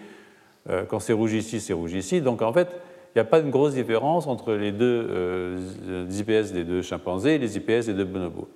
Euh, 0.68 0.84
quand 0.84 0.98
c'est 0.98 1.12
rouge 1.12 1.32
ici, 1.32 1.60
c'est 1.60 1.72
rouge 1.72 1.94
ici. 1.94 2.20
Donc 2.20 2.42
en 2.42 2.52
fait, 2.52 2.68
il 3.14 3.18
n'y 3.18 3.20
a 3.20 3.24
pas 3.24 3.40
de 3.40 3.48
grosse 3.48 3.74
différence 3.74 4.26
entre 4.26 4.54
les 4.54 4.72
deux 4.72 5.56
IPS 6.10 6.52
des 6.52 6.64
deux 6.64 6.82
chimpanzés 6.82 7.34
et 7.34 7.38
les 7.38 7.56
IPS 7.56 7.86
des 7.86 7.94
deux 7.94 8.04
bonobos. 8.04 8.48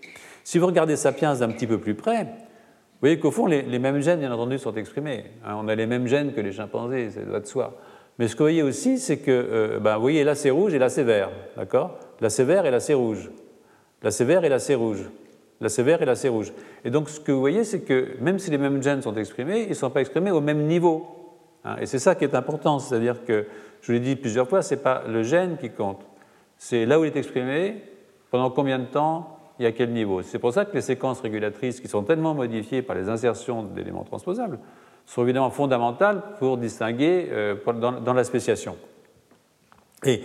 Si 0.43 0.59
vous 0.59 0.67
regardez 0.67 0.97
Sapiens 0.97 1.35
d'un 1.35 1.51
petit 1.51 1.67
peu 1.67 1.79
plus 1.79 1.95
près, 1.95 2.25
vous 2.25 3.07
voyez 3.07 3.21
qu'au 3.21 3.31
fond, 3.31 3.47
les, 3.47 3.79
mêmes 3.79 4.01
gènes, 4.01 4.19
bien 4.19 4.33
entendu, 4.33 4.59
sont 4.59 4.75
exprimés. 4.75 5.27
Hein. 5.47 5.57
on 5.63 5.69
a 5.69 5.75
les 5.77 5.87
mêmes 5.87 6.09
gènes 6.09 6.33
que 6.33 6.41
les 6.41 6.51
chimpanzés, 6.51 7.11
ça 7.11 7.21
doit 7.21 7.39
de 7.39 7.47
soi. 7.47 7.77
Mais 8.19 8.27
ce 8.27 8.35
que 8.35 8.39
vous 8.39 8.47
voyez 8.47 8.65
aussi, 8.65 8.99
c'est 8.99 9.19
que, 9.19 9.31
euh, 9.31 9.79
ben, 9.79 9.95
vous 9.95 10.01
voyez, 10.01 10.25
là 10.25 10.35
c'est 10.35 10.51
rouge 10.51 10.75
et 10.75 10.81
là 10.81 10.89
c'est 10.89 11.05
vert, 11.05 11.31
d'accord? 11.57 11.97
Là 12.21 12.29
c'est 12.29 12.43
vert 12.43 12.67
et 12.67 12.73
là 12.73 12.81
c'est 12.81 12.95
rouge. 12.95 13.31
Là 14.03 14.11
c'est 14.11 14.25
vert 14.25 14.43
et 14.43 14.49
là 14.49 14.59
c'est 14.59 14.75
rouge. 14.75 15.09
Là 15.61 15.69
c'est 15.69 15.85
vert 15.85 16.03
et 16.03 16.07
là 16.07 16.17
c'est 16.17 16.29
rouge. 16.29 16.53
Et 16.85 16.91
donc 16.91 17.09
ce 17.09 17.21
que 17.21 17.31
vous 17.31 17.39
voyez, 17.39 17.63
c'est 17.63 17.83
que 17.83 18.17
même 18.21 18.41
si 18.41 18.51
les 18.51 18.59
mêmes 18.59 18.83
gènes 18.83 19.03
sont 19.03 19.15
exprimés, 19.15 19.63
ils 19.63 19.69
ne 19.69 19.75
sont 19.75 19.91
pas 19.91 20.01
exprimés 20.01 20.33
au 20.33 20.41
même 20.41 20.67
niveau. 20.67 21.07
Hein. 21.65 21.77
et 21.81 21.87
c'est 21.87 22.01
ça 22.01 22.17
qui 22.17 22.25
est 22.25 22.35
important, 22.35 22.81
c'est-à-dire 22.81 23.25
que, 23.25 23.47
je 23.81 23.87
vous 23.87 23.93
l'ai 23.93 24.01
dit 24.01 24.17
plusieurs 24.17 24.49
fois, 24.49 24.63
ce 24.63 24.75
n'est 24.75 24.81
pas 24.81 25.03
le 25.07 25.23
gène 25.23 25.57
qui 25.57 25.71
compte, 25.71 26.01
c'est 26.57 26.87
là 26.87 26.99
où 26.99 27.05
il 27.05 27.09
est 27.09 27.17
exprimé, 27.17 27.83
pendant 28.31 28.51
combien 28.51 28.79
de 28.79 28.87
temps, 28.87 29.39
et 29.61 29.67
à 29.67 29.73
quel 29.73 29.91
niveau. 29.91 30.23
C'est 30.23 30.39
pour 30.39 30.53
ça 30.53 30.65
que 30.65 30.75
les 30.75 30.81
séquences 30.81 31.21
régulatrices 31.21 31.81
qui 31.81 31.89
sont 31.89 32.03
tellement 32.03 32.35
modifiées 32.35 32.83
par 32.83 32.97
les 32.97 33.09
insertions 33.09 33.63
d'éléments 33.63 34.05
transposables 34.05 34.59
sont 35.07 35.23
évidemment 35.23 35.51
fondamentales 35.51 36.23
pour 36.39 36.59
distinguer 36.59 37.29
euh, 37.31 37.57
dans, 37.75 38.15
la 38.15 38.25
spéciation. 38.25 38.77
Et 40.05 40.23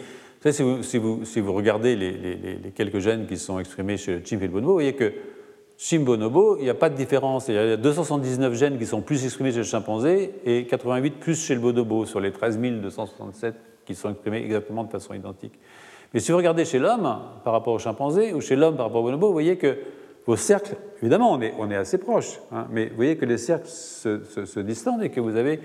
si 0.51 0.61
vous, 0.61 0.83
si, 0.83 0.97
vous, 0.97 1.25
si 1.25 1.39
vous, 1.39 1.53
regardez 1.53 1.95
les, 1.95 2.71
quelques 2.75 2.99
gènes 2.99 3.25
qui 3.25 3.37
sont 3.37 3.59
exprimés 3.59 3.97
chez 3.97 4.19
le 4.19 4.25
chimp 4.25 4.41
et 4.41 4.47
le 4.47 4.51
bonobo, 4.51 4.71
vous 4.71 4.73
voyez 4.73 4.93
que 4.93 5.13
chez 5.83 5.99
Bonobo, 5.99 6.55
il 6.59 6.63
n'y 6.63 6.69
a 6.69 6.75
pas 6.75 6.89
de 6.89 6.95
différence. 6.95 7.49
Il 7.49 7.55
y 7.55 7.57
a 7.57 7.75
279 7.75 8.53
gènes 8.53 8.77
qui 8.77 8.85
sont 8.85 9.01
plus 9.01 9.25
exprimés 9.25 9.51
chez 9.51 9.57
le 9.57 9.63
chimpanzé 9.63 10.33
et 10.45 10.65
88 10.65 11.19
plus 11.19 11.37
chez 11.37 11.55
le 11.55 11.59
bonobo 11.59 12.05
sur 12.05 12.21
les 12.21 12.31
13 12.31 12.57
267 12.57 13.53
qui 13.85 13.93
sont 13.93 14.09
exprimés 14.09 14.37
exactement 14.37 14.85
de 14.85 14.89
façon 14.89 15.13
identique. 15.13 15.59
Mais 16.13 16.21
si 16.21 16.31
vous 16.31 16.37
regardez 16.37 16.63
chez 16.63 16.79
l'homme 16.79 17.19
par 17.43 17.51
rapport 17.51 17.73
au 17.73 17.79
chimpanzé 17.79 18.31
ou 18.31 18.39
chez 18.39 18.55
l'homme 18.55 18.77
par 18.77 18.85
rapport 18.85 19.01
au 19.01 19.03
bonobo, 19.03 19.27
vous 19.27 19.33
voyez 19.33 19.57
que 19.57 19.75
vos 20.25 20.37
cercles, 20.37 20.77
évidemment, 21.01 21.33
on 21.33 21.69
est, 21.69 21.75
assez 21.75 21.97
proches, 21.97 22.39
hein, 22.53 22.65
mais 22.71 22.87
vous 22.87 22.95
voyez 22.95 23.17
que 23.17 23.25
les 23.25 23.37
cercles 23.37 23.67
se, 23.67 24.59
distendent 24.61 25.03
et 25.03 25.09
que 25.09 25.19
vous 25.19 25.35
avez 25.35 25.59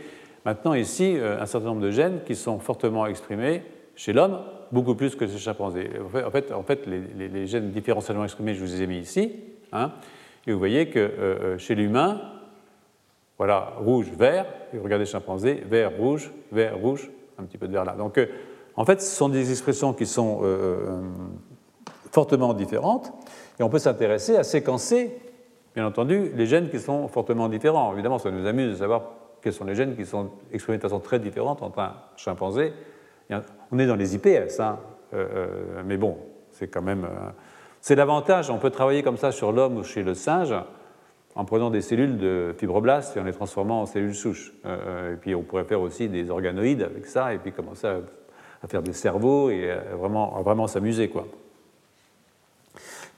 maintenant 0.44 0.74
ici 0.74 1.14
euh, 1.16 1.40
un 1.40 1.46
certain 1.46 1.68
nombre 1.68 1.82
de 1.82 1.92
gènes 1.92 2.22
qui 2.26 2.34
sont 2.34 2.58
fortement 2.58 3.06
exprimés 3.06 3.62
chez 3.94 4.12
l'homme, 4.12 4.40
beaucoup 4.72 4.96
plus 4.96 5.14
que 5.14 5.28
chez 5.28 5.34
le 5.34 5.38
chimpanzé. 5.38 5.88
En 6.24 6.62
fait, 6.64 6.86
les, 6.88 7.46
gènes 7.46 7.70
différentiellement 7.70 8.24
exprimés, 8.24 8.54
je 8.54 8.64
vous 8.64 8.72
les 8.72 8.82
ai 8.82 8.88
mis 8.88 8.98
ici, 8.98 9.30
hein, 9.72 9.92
et 10.46 10.52
vous 10.52 10.58
voyez 10.58 10.88
que 10.88 10.98
euh, 10.98 11.10
euh, 11.20 11.58
chez 11.58 11.74
l'humain, 11.74 12.20
voilà, 13.36 13.74
rouge, 13.78 14.10
vert, 14.10 14.46
et 14.72 14.78
regardez 14.78 15.04
le 15.04 15.10
chimpanzé, 15.10 15.62
vert, 15.68 15.92
rouge, 15.96 16.32
vert, 16.50 16.76
rouge, 16.78 17.10
un 17.38 17.44
petit 17.44 17.58
peu 17.58 17.68
de 17.68 17.72
vert 17.72 17.84
là. 17.84 17.92
Donc, 17.92 18.20
en 18.74 18.84
fait, 18.84 19.00
ce 19.00 19.14
sont 19.14 19.28
des 19.28 19.50
expressions 19.50 19.92
qui 19.92 20.06
sont 20.06 20.42
fortement 22.10 22.54
différentes. 22.54 23.12
Et 23.58 23.62
on 23.62 23.68
peut 23.68 23.78
s'intéresser 23.78 24.36
à 24.36 24.44
séquencer, 24.44 25.16
bien 25.74 25.86
entendu, 25.86 26.30
les 26.34 26.46
gènes 26.46 26.70
qui 26.70 26.80
sont 26.80 27.08
fortement 27.08 27.48
différents. 27.48 27.92
Évidemment, 27.92 28.18
ça 28.18 28.30
nous 28.30 28.46
amuse 28.46 28.70
de 28.70 28.76
savoir 28.76 29.02
quels 29.42 29.52
sont 29.52 29.64
les 29.64 29.74
gènes 29.74 29.96
qui 29.96 30.06
sont 30.06 30.30
exprimés 30.52 30.78
de 30.78 30.82
façon 30.82 31.00
très 31.00 31.18
différente 31.18 31.62
entre 31.62 31.78
un 31.80 31.94
chimpanzé. 32.16 32.72
On 33.70 33.78
est 33.78 33.86
dans 33.86 33.96
les 33.96 34.14
IPS, 34.14 34.60
hein, 34.60 34.78
euh, 35.14 35.26
euh, 35.34 35.82
mais 35.84 35.96
bon, 35.96 36.16
c'est 36.50 36.68
quand 36.68 36.82
même. 36.82 37.06
Euh, 37.78 37.82
c'est 37.82 37.94
l'avantage, 37.94 38.50
on 38.50 38.58
peut 38.58 38.70
travailler 38.70 39.02
comme 39.02 39.16
ça 39.16 39.32
sur 39.32 39.52
l'homme 39.52 39.78
ou 39.78 39.82
chez 39.82 40.02
le 40.02 40.14
singe 40.14 40.54
en 41.34 41.44
prenant 41.44 41.70
des 41.70 41.80
cellules 41.80 42.18
de 42.18 42.54
fibroblastes 42.58 43.16
et 43.16 43.20
en 43.20 43.24
les 43.24 43.32
transformant 43.32 43.82
en 43.82 43.86
cellules 43.86 44.14
souches. 44.14 44.52
et 44.64 45.16
puis 45.20 45.34
on 45.36 45.42
pourrait 45.42 45.64
faire 45.64 45.80
aussi 45.80 46.08
des 46.08 46.30
organoïdes 46.30 46.82
avec 46.82 47.06
ça 47.06 47.32
et 47.32 47.38
puis 47.38 47.52
commencer 47.52 47.86
à, 47.86 48.00
à 48.62 48.66
faire 48.66 48.82
des 48.82 48.92
cerveaux 48.92 49.48
et 49.48 49.72
vraiment, 49.92 50.42
vraiment 50.42 50.66
s'amuser. 50.66 51.08
quoi. 51.08 51.26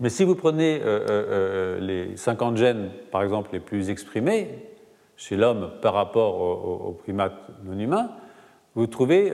Mais 0.00 0.08
si 0.08 0.24
vous 0.24 0.34
prenez 0.34 0.80
euh, 0.80 0.86
euh, 0.86 1.08
euh, 1.08 1.80
les 1.80 2.16
50 2.16 2.56
gènes, 2.56 2.88
par 3.10 3.22
exemple, 3.22 3.50
les 3.52 3.60
plus 3.60 3.90
exprimés 3.90 4.48
chez 5.18 5.36
l'homme 5.36 5.72
par 5.82 5.92
rapport 5.92 6.40
aux, 6.40 6.92
primates 6.92 7.36
non 7.64 7.78
humains, 7.78 8.10
vous 8.74 8.86
trouvez 8.86 9.30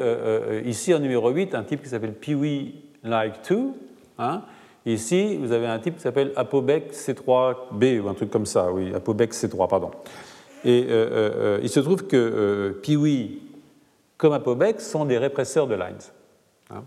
ici 0.64 0.92
en 0.92 0.98
numéro 0.98 1.30
8 1.30 1.54
un 1.54 1.62
type 1.62 1.82
qui 1.82 1.88
s'appelle 1.88 2.14
Peewee-like 2.14 3.48
2. 3.48 3.58
Hein. 4.18 4.42
Ici, 4.86 5.36
vous 5.36 5.52
avez 5.52 5.66
un 5.66 5.78
type 5.78 5.96
qui 5.96 6.02
s'appelle 6.02 6.32
Apobec 6.36 6.92
C3b, 6.92 8.00
ou 8.00 8.08
un 8.08 8.14
truc 8.14 8.30
comme 8.30 8.46
ça, 8.46 8.70
oui, 8.72 8.94
Apobec 8.94 9.34
C3, 9.34 9.68
pardon. 9.68 9.90
Et 10.64 10.86
il 11.62 11.68
se 11.68 11.80
trouve 11.80 12.06
que 12.06 12.78
Peewee 12.82 13.40
comme 14.16 14.32
Apobec 14.32 14.80
sont 14.80 15.04
des 15.04 15.18
répresseurs 15.18 15.66
de 15.66 15.74
lines. 15.74 15.96
Hein. 16.70 16.82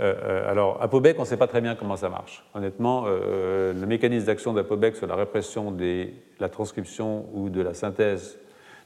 Euh, 0.00 0.14
euh, 0.22 0.50
alors, 0.50 0.80
ApoBec, 0.80 1.16
on 1.18 1.22
ne 1.22 1.26
sait 1.26 1.36
pas 1.36 1.48
très 1.48 1.60
bien 1.60 1.74
comment 1.74 1.96
ça 1.96 2.08
marche. 2.08 2.44
Honnêtement, 2.54 3.04
euh, 3.06 3.72
le 3.72 3.86
mécanisme 3.86 4.26
d'action 4.26 4.52
d'ApoBec 4.52 4.94
sur 4.96 5.06
la 5.06 5.16
répression 5.16 5.72
de 5.72 6.08
la 6.38 6.48
transcription 6.48 7.26
ou 7.34 7.48
de 7.48 7.60
la 7.62 7.74
synthèse 7.74 8.38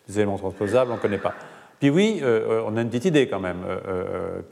des 0.08 0.18
éléments 0.18 0.38
transposables, 0.38 0.90
on 0.90 0.96
ne 0.96 1.00
connaît 1.00 1.18
pas. 1.18 1.34
Oui, 1.82 2.22
on 2.22 2.76
a 2.76 2.82
une 2.82 2.88
petite 2.88 3.06
idée 3.06 3.26
quand 3.26 3.40
même. 3.40 3.58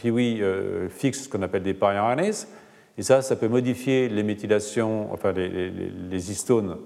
Oui, 0.05 0.43
fixe 0.89 1.25
ce 1.25 1.29
qu'on 1.29 1.43
appelle 1.43 1.63
des 1.63 1.77
RNAs, 1.81 2.49
et 3.01 3.03
ça, 3.03 3.23
ça 3.23 3.35
peut 3.35 3.49
modifier 3.49 4.11
les 4.11 4.23
méthylations, 4.23 5.11
enfin 5.11 5.33
les, 5.33 6.31
histones 6.31 6.77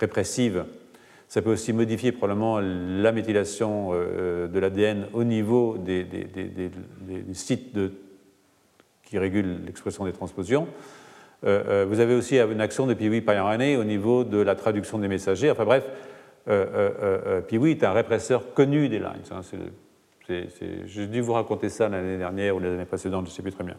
répressives. 0.00 0.64
Ça 1.28 1.42
peut 1.42 1.52
aussi 1.52 1.74
modifier 1.74 2.10
probablement 2.10 2.58
la 2.58 3.12
méthylation 3.12 3.92
de 3.92 4.58
l'ADN 4.58 5.08
au 5.12 5.24
niveau 5.24 5.76
des, 5.76 6.06
sites 7.34 7.78
qui 9.04 9.18
régule 9.18 9.58
l'expression 9.66 10.06
des 10.06 10.14
transpositions. 10.14 10.68
Euh, 11.44 11.82
euh, 11.82 11.86
vous 11.86 12.00
avez 12.00 12.14
aussi 12.14 12.38
une 12.38 12.62
action 12.62 12.86
de 12.86 12.94
Piwi 12.94 13.22
RNA 13.26 13.78
au 13.78 13.84
niveau 13.84 14.24
de 14.24 14.38
la 14.38 14.54
traduction 14.54 14.98
des 14.98 15.08
messagers. 15.08 15.50
Enfin 15.50 15.66
bref, 15.66 15.84
euh, 16.48 17.42
Piwi 17.42 17.72
est 17.72 17.84
un 17.84 17.92
répresseur 17.92 18.54
connu 18.54 18.88
des 18.88 19.00
lines. 19.00 19.22
Hein. 19.32 19.42
J'ai 20.28 21.06
dû 21.08 21.20
vous 21.20 21.34
raconter 21.34 21.68
ça 21.68 21.90
l'année 21.90 22.16
dernière 22.16 22.56
ou 22.56 22.58
l'année 22.58 22.86
précédente, 22.86 23.26
je 23.26 23.32
ne 23.32 23.34
sais 23.34 23.42
plus 23.42 23.52
très 23.52 23.64
bien. 23.64 23.76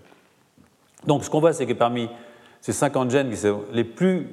Donc 1.06 1.24
ce 1.24 1.30
qu'on 1.30 1.40
voit, 1.40 1.54
c'est 1.54 1.66
que 1.66 1.74
parmi 1.74 2.10
ces 2.62 2.74
50 2.74 3.10
gènes 3.10 3.30
qui 3.30 3.38
sont 3.38 3.64
les 3.72 3.84
plus, 3.84 4.28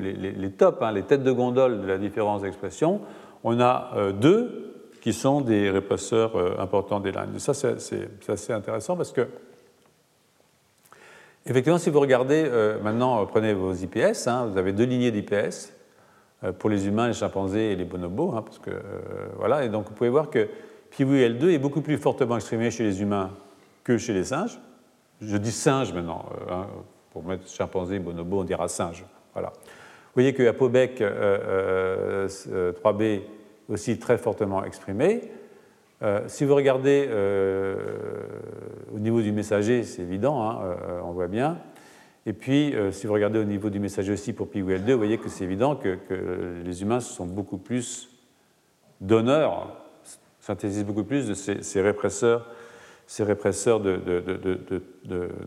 les, 0.00 0.32
les, 0.32 0.50
tops, 0.50 0.78
hein, 0.80 0.92
les 0.92 1.02
têtes 1.02 1.22
de 1.22 1.32
gondole 1.32 1.82
de 1.82 1.86
la 1.86 1.98
différence 1.98 2.42
d'expression, 2.42 3.00
on 3.42 3.60
a 3.60 4.12
deux 4.12 4.90
qui 5.02 5.12
sont 5.12 5.42
des 5.42 5.68
répresseurs 5.68 6.58
importants 6.58 7.00
des 7.00 7.12
lines. 7.12 7.38
ça, 7.38 7.52
c'est 7.52 8.30
assez 8.30 8.52
intéressant 8.54 8.96
parce 8.96 9.12
que 9.12 9.28
Effectivement, 11.46 11.78
si 11.78 11.90
vous 11.90 12.00
regardez, 12.00 12.44
euh, 12.46 12.80
maintenant, 12.80 13.20
euh, 13.20 13.26
prenez 13.26 13.52
vos 13.52 13.74
IPS, 13.74 14.28
hein, 14.28 14.46
vous 14.46 14.56
avez 14.56 14.72
deux 14.72 14.84
lignées 14.84 15.10
d'IPS 15.10 15.74
euh, 16.42 16.52
pour 16.52 16.70
les 16.70 16.86
humains, 16.86 17.06
les 17.06 17.12
chimpanzés 17.12 17.72
et 17.72 17.76
les 17.76 17.84
bonobos, 17.84 18.32
hein, 18.34 18.42
parce 18.42 18.58
que, 18.58 18.70
voilà, 19.36 19.64
et 19.64 19.68
donc 19.68 19.88
vous 19.88 19.94
pouvez 19.94 20.08
voir 20.08 20.30
que 20.30 20.48
PWL2 20.96 21.50
est 21.50 21.58
beaucoup 21.58 21.82
plus 21.82 21.98
fortement 21.98 22.36
exprimé 22.36 22.70
chez 22.70 22.84
les 22.84 23.02
humains 23.02 23.30
que 23.82 23.98
chez 23.98 24.14
les 24.14 24.24
singes. 24.24 24.58
Je 25.26 25.36
dis 25.36 25.52
singe 25.52 25.92
maintenant, 25.92 26.26
hein, 26.50 26.66
pour 27.10 27.24
mettre 27.24 27.48
chimpanzé, 27.48 27.98
bonobo, 27.98 28.40
on 28.40 28.44
dira 28.44 28.68
singe. 28.68 29.04
Voilà. 29.32 29.48
Vous 29.48 30.20
voyez 30.20 30.34
que 30.34 30.46
Apobec 30.46 31.00
3B 31.00 33.22
aussi 33.68 33.98
très 33.98 34.18
fortement 34.18 34.64
exprimé. 34.64 35.22
Euh, 36.02 36.22
si 36.26 36.44
vous 36.44 36.54
regardez 36.54 37.06
euh, 37.08 37.76
au 38.94 38.98
niveau 38.98 39.22
du 39.22 39.32
messager, 39.32 39.84
c'est 39.84 40.02
évident, 40.02 40.42
hein, 40.42 40.60
euh, 40.62 41.00
on 41.04 41.12
voit 41.12 41.28
bien. 41.28 41.58
Et 42.26 42.32
puis, 42.32 42.74
si 42.90 43.06
vous 43.06 43.12
regardez 43.12 43.38
au 43.38 43.44
niveau 43.44 43.68
du 43.68 43.78
messager 43.78 44.10
aussi 44.10 44.32
pour 44.32 44.46
PWL2, 44.46 44.92
vous 44.92 44.96
voyez 44.96 45.18
que 45.18 45.28
c'est 45.28 45.44
évident 45.44 45.76
que, 45.76 45.98
les 46.64 46.80
humains 46.80 47.00
sont 47.00 47.26
beaucoup 47.26 47.58
plus 47.58 48.08
donneurs, 49.02 49.76
synthétisent 50.40 50.86
beaucoup 50.86 51.04
plus 51.04 51.28
de 51.28 51.34
ces, 51.34 51.82
répresseurs, 51.82 52.48
ces 53.06 53.24
répresseurs 53.24 53.80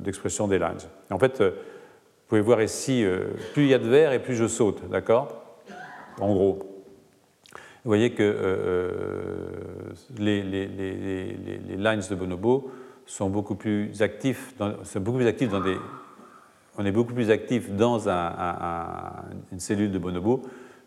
d'expression 0.04 0.48
de, 0.48 0.54
des 0.54 0.60
lines. 0.60 0.78
en 1.10 1.20
fait, 1.20 1.42
vous 1.42 2.28
pouvez 2.28 2.42
voir 2.42 2.62
ici, 2.62 3.06
plus 3.54 3.64
il 3.64 3.70
y 3.70 3.74
a 3.74 3.80
de 3.80 3.88
verre 3.88 4.14
et 4.14 4.20
plus 4.20 4.36
je 4.36 4.48
saute, 4.48 4.88
d'accord? 4.90 5.44
En 6.20 6.34
gros. 6.34 6.78
Vous 7.88 7.92
voyez 7.92 8.12
que 8.12 8.22
euh, 8.22 8.98
les, 10.20 10.44
lines 10.44 12.02
de 12.10 12.16
bonobo 12.16 12.70
sont 13.06 13.30
beaucoup 13.30 13.56
plus 13.56 14.02
actifs 14.02 14.58
dans, 14.58 14.68
des, 14.68 15.78
on 16.78 16.86
est 16.86 16.92
beaucoup 16.92 17.14
plus 17.14 17.32
actif 17.32 17.72
dans 17.72 18.10
une 19.54 19.60
cellule 19.60 19.92
de 19.92 19.98
bonobo 20.00 20.42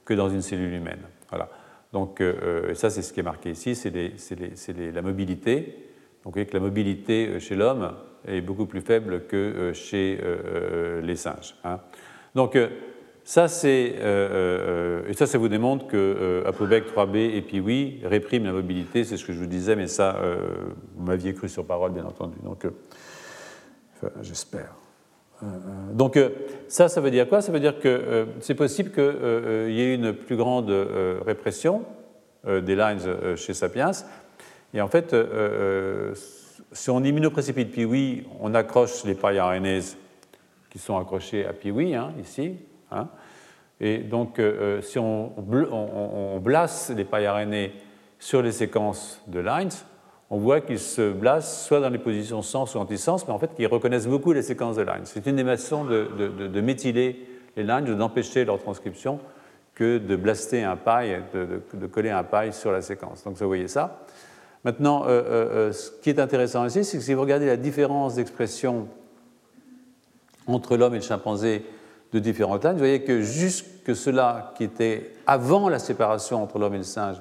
que 0.04 0.12
dans 0.12 0.28
une 0.28 0.42
cellule 0.42 0.74
humaine. 0.74 1.00
Voilà. 1.30 1.48
Donc, 1.94 2.20
euh, 2.20 2.74
ça, 2.74 2.90
c'est 2.90 3.00
ce 3.00 3.14
qui 3.14 3.20
est 3.20 3.22
marqué 3.22 3.52
ici, 3.52 3.74
c'est 3.74 4.92
la 4.92 5.00
mobilité. 5.00 5.89
Donc, 6.24 6.26
vous 6.26 6.32
voyez 6.32 6.46
que 6.46 6.54
la 6.54 6.60
mobilité 6.60 7.28
euh, 7.28 7.38
chez 7.38 7.56
l'homme 7.56 7.92
est 8.26 8.40
beaucoup 8.40 8.66
plus 8.66 8.82
faible 8.82 9.26
que 9.26 9.72
chez 9.72 10.20
les 11.02 11.16
singes. 11.16 11.54
Hein. 11.64 11.80
Donc, 12.34 12.54
ça, 13.30 13.46
c'est, 13.46 13.94
euh, 13.98 15.02
euh, 15.04 15.08
et 15.08 15.12
ça, 15.12 15.26
ça 15.26 15.38
vous 15.38 15.48
démontre 15.48 15.86
que 15.86 15.96
euh, 15.96 16.50
3B 16.50 17.16
et 17.16 17.60
oui 17.60 18.00
répriment 18.02 18.46
la 18.46 18.52
mobilité, 18.52 19.04
c'est 19.04 19.16
ce 19.16 19.24
que 19.24 19.32
je 19.32 19.38
vous 19.38 19.46
disais, 19.46 19.76
mais 19.76 19.86
ça, 19.86 20.16
euh, 20.16 20.48
vous 20.96 21.04
m'aviez 21.04 21.34
cru 21.34 21.48
sur 21.48 21.64
parole, 21.64 21.92
bien 21.92 22.04
entendu. 22.04 22.36
Donc, 22.42 22.66
j'espère. 24.22 24.74
donc, 25.92 26.18
ça, 26.66 26.88
ça 26.88 27.00
veut 27.00 27.12
dire 27.12 27.28
quoi? 27.28 27.40
Ça 27.40 27.52
veut 27.52 27.60
dire 27.60 27.78
que 27.78 28.26
c'est 28.40 28.56
possible 28.56 28.90
qu'il 28.90 29.72
y 29.74 29.80
ait 29.80 29.94
une 29.94 30.12
plus 30.12 30.36
grande 30.36 30.70
répression 31.24 31.84
des 32.44 32.74
lines 32.74 33.36
chez 33.36 33.54
Sapiens. 33.54 33.92
Et 34.72 34.80
en 34.80 34.88
fait, 34.88 35.14
si 36.72 36.90
on 36.90 37.02
immunoprécipite 37.02 37.72
Piwi, 37.72 38.24
on 38.40 38.54
accroche 38.54 39.04
les 39.04 39.14
pailles 39.14 39.42
qui 40.70 40.78
sont 40.78 40.96
accrochées 40.96 41.44
à 41.44 41.52
Piwi, 41.52 41.94
hein, 41.94 42.12
ici, 42.20 42.56
Hein. 42.90 43.08
et 43.80 43.98
donc, 43.98 44.38
euh, 44.38 44.78
euh, 44.78 44.82
si 44.82 44.98
on, 44.98 45.32
on, 45.38 46.38
blasse 46.40 46.90
les 46.90 47.04
pailles 47.04 47.70
sur 48.18 48.42
les 48.42 48.52
séquences 48.52 49.22
de 49.28 49.40
lines, 49.40 49.70
on 50.28 50.38
voit 50.38 50.60
qu'ils 50.60 50.78
se 50.78 51.10
blasent 51.10 51.64
soit 51.64 51.80
dans 51.80 51.88
les 51.88 51.98
positions 51.98 52.42
sens 52.42 52.74
ou 52.74 52.78
anti-sens, 52.78 53.26
mais 53.26 53.32
en 53.32 53.38
fait 53.38 53.54
qu'ils 53.54 53.66
reconnaissent 53.66 54.06
beaucoup 54.06 54.32
les 54.32 54.42
séquences 54.42 54.76
de 54.76 54.82
lines. 54.82 55.04
C'est 55.04 55.26
une 55.26 55.36
des 55.36 55.44
façons 55.44 55.84
de, 55.84 56.08
de, 56.46 56.60
méthyler 56.60 57.26
les 57.56 57.64
lines, 57.64 57.94
d'empêcher 57.96 58.44
leur 58.44 58.58
transcription, 58.58 59.18
que 59.74 59.98
de 59.98 60.16
blaster 60.16 60.62
un 60.62 60.76
paille, 60.76 61.22
de, 61.32 61.86
coller 61.86 62.10
un 62.10 62.22
paille 62.22 62.52
sur 62.52 62.70
la 62.70 62.82
séquence. 62.82 63.24
Donc 63.24 63.36
vous 63.36 63.46
voyez 63.46 63.68
ça. 63.68 64.04
Maintenant, 64.64 65.04
euh, 65.06 65.72
ce 65.72 65.90
qui 66.02 66.10
est 66.10 66.18
intéressant 66.18 66.66
ici, 66.66 66.84
c'est 66.84 66.98
que 66.98 67.02
si 67.02 67.14
vous 67.14 67.20
regardez 67.22 67.46
la 67.46 67.56
différence 67.56 68.16
d'expression 68.16 68.88
entre 70.46 70.76
l'homme 70.76 70.94
et 70.94 70.98
le 70.98 71.04
chimpanzé 71.04 71.64
de 72.12 72.18
différentes 72.18 72.64
lines. 72.64 72.72
Vous 72.72 72.78
voyez 72.78 73.02
que 73.02 73.20
jusque 73.20 73.94
ceux-là 73.94 74.52
qui 74.56 74.64
étaient 74.64 75.12
avant 75.26 75.68
la 75.68 75.78
séparation 75.78 76.42
entre 76.42 76.58
l'homme 76.58 76.74
et 76.74 76.78
le 76.78 76.84
singe, 76.84 77.16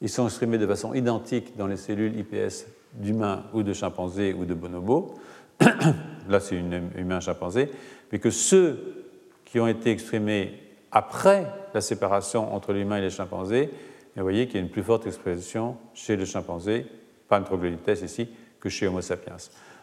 ils 0.00 0.08
sont 0.08 0.26
exprimés 0.26 0.58
de 0.58 0.66
façon 0.66 0.94
identique 0.94 1.56
dans 1.56 1.66
les 1.66 1.76
cellules 1.76 2.18
IPS 2.18 2.66
d'humains 2.94 3.44
ou 3.52 3.62
de 3.62 3.72
chimpanzés 3.72 4.34
ou 4.34 4.44
de 4.44 4.54
bonobos. 4.54 5.14
Là, 6.28 6.40
c'est 6.40 6.56
humain-chimpanzé. 6.96 7.70
Mais 8.10 8.18
que 8.18 8.30
ceux 8.30 9.06
qui 9.44 9.60
ont 9.60 9.68
été 9.68 9.90
exprimés 9.90 10.58
après 10.90 11.46
la 11.74 11.80
séparation 11.80 12.54
entre 12.54 12.72
l'humain 12.72 12.98
et 12.98 13.02
les 13.02 13.10
chimpanzés, 13.10 13.70
vous 14.16 14.22
voyez 14.22 14.46
qu'il 14.46 14.56
y 14.56 14.58
a 14.58 14.62
une 14.62 14.70
plus 14.70 14.82
forte 14.82 15.06
expression 15.06 15.76
chez 15.94 16.16
le 16.16 16.24
chimpanzé, 16.24 16.86
pas 17.28 17.38
un 17.38 17.42
troglodytès 17.42 18.02
ici, 18.02 18.28
que 18.60 18.68
chez 18.68 18.86
Homo 18.86 19.00
sapiens. 19.00 19.36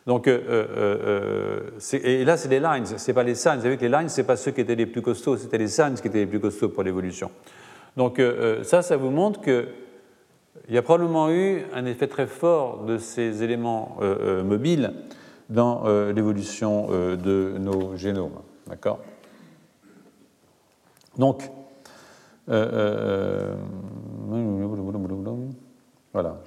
Donc, 0.05 0.27
euh, 0.27 0.39
euh, 0.49 1.69
euh, 1.93 1.99
et 2.03 2.23
là, 2.25 2.37
c'est 2.37 2.49
les 2.49 2.59
lines, 2.59 2.85
ce 2.85 3.07
n'est 3.07 3.13
pas 3.13 3.23
les 3.23 3.35
signs. 3.35 3.57
Vous 3.57 3.63
savez 3.63 3.77
que 3.77 3.81
les 3.81 3.89
lines, 3.89 4.09
ce 4.09 4.21
n'est 4.21 4.27
pas 4.27 4.37
ceux 4.37 4.51
qui 4.51 4.61
étaient 4.61 4.75
les 4.75 4.85
plus 4.85 5.01
costauds, 5.01 5.37
c'était 5.37 5.57
les 5.57 5.67
signs 5.67 5.95
qui 5.95 6.07
étaient 6.07 6.19
les 6.19 6.25
plus 6.25 6.39
costauds 6.39 6.69
pour 6.69 6.83
l'évolution. 6.83 7.31
Donc, 7.97 8.21
ça, 8.63 8.81
ça 8.81 8.97
vous 8.97 9.09
montre 9.09 9.41
qu'il 9.41 9.67
y 10.69 10.77
a 10.77 10.81
probablement 10.81 11.29
eu 11.29 11.63
un 11.73 11.85
effet 11.85 12.07
très 12.07 12.27
fort 12.27 12.85
de 12.85 12.97
ces 12.97 13.43
éléments 13.43 13.97
mobiles 14.45 14.93
dans 15.49 15.83
l'évolution 16.11 16.87
de 16.89 17.55
nos 17.59 17.97
génomes. 17.97 18.39
D'accord? 18.67 18.99
Donc, 21.17 21.43
voilà. 26.13 26.41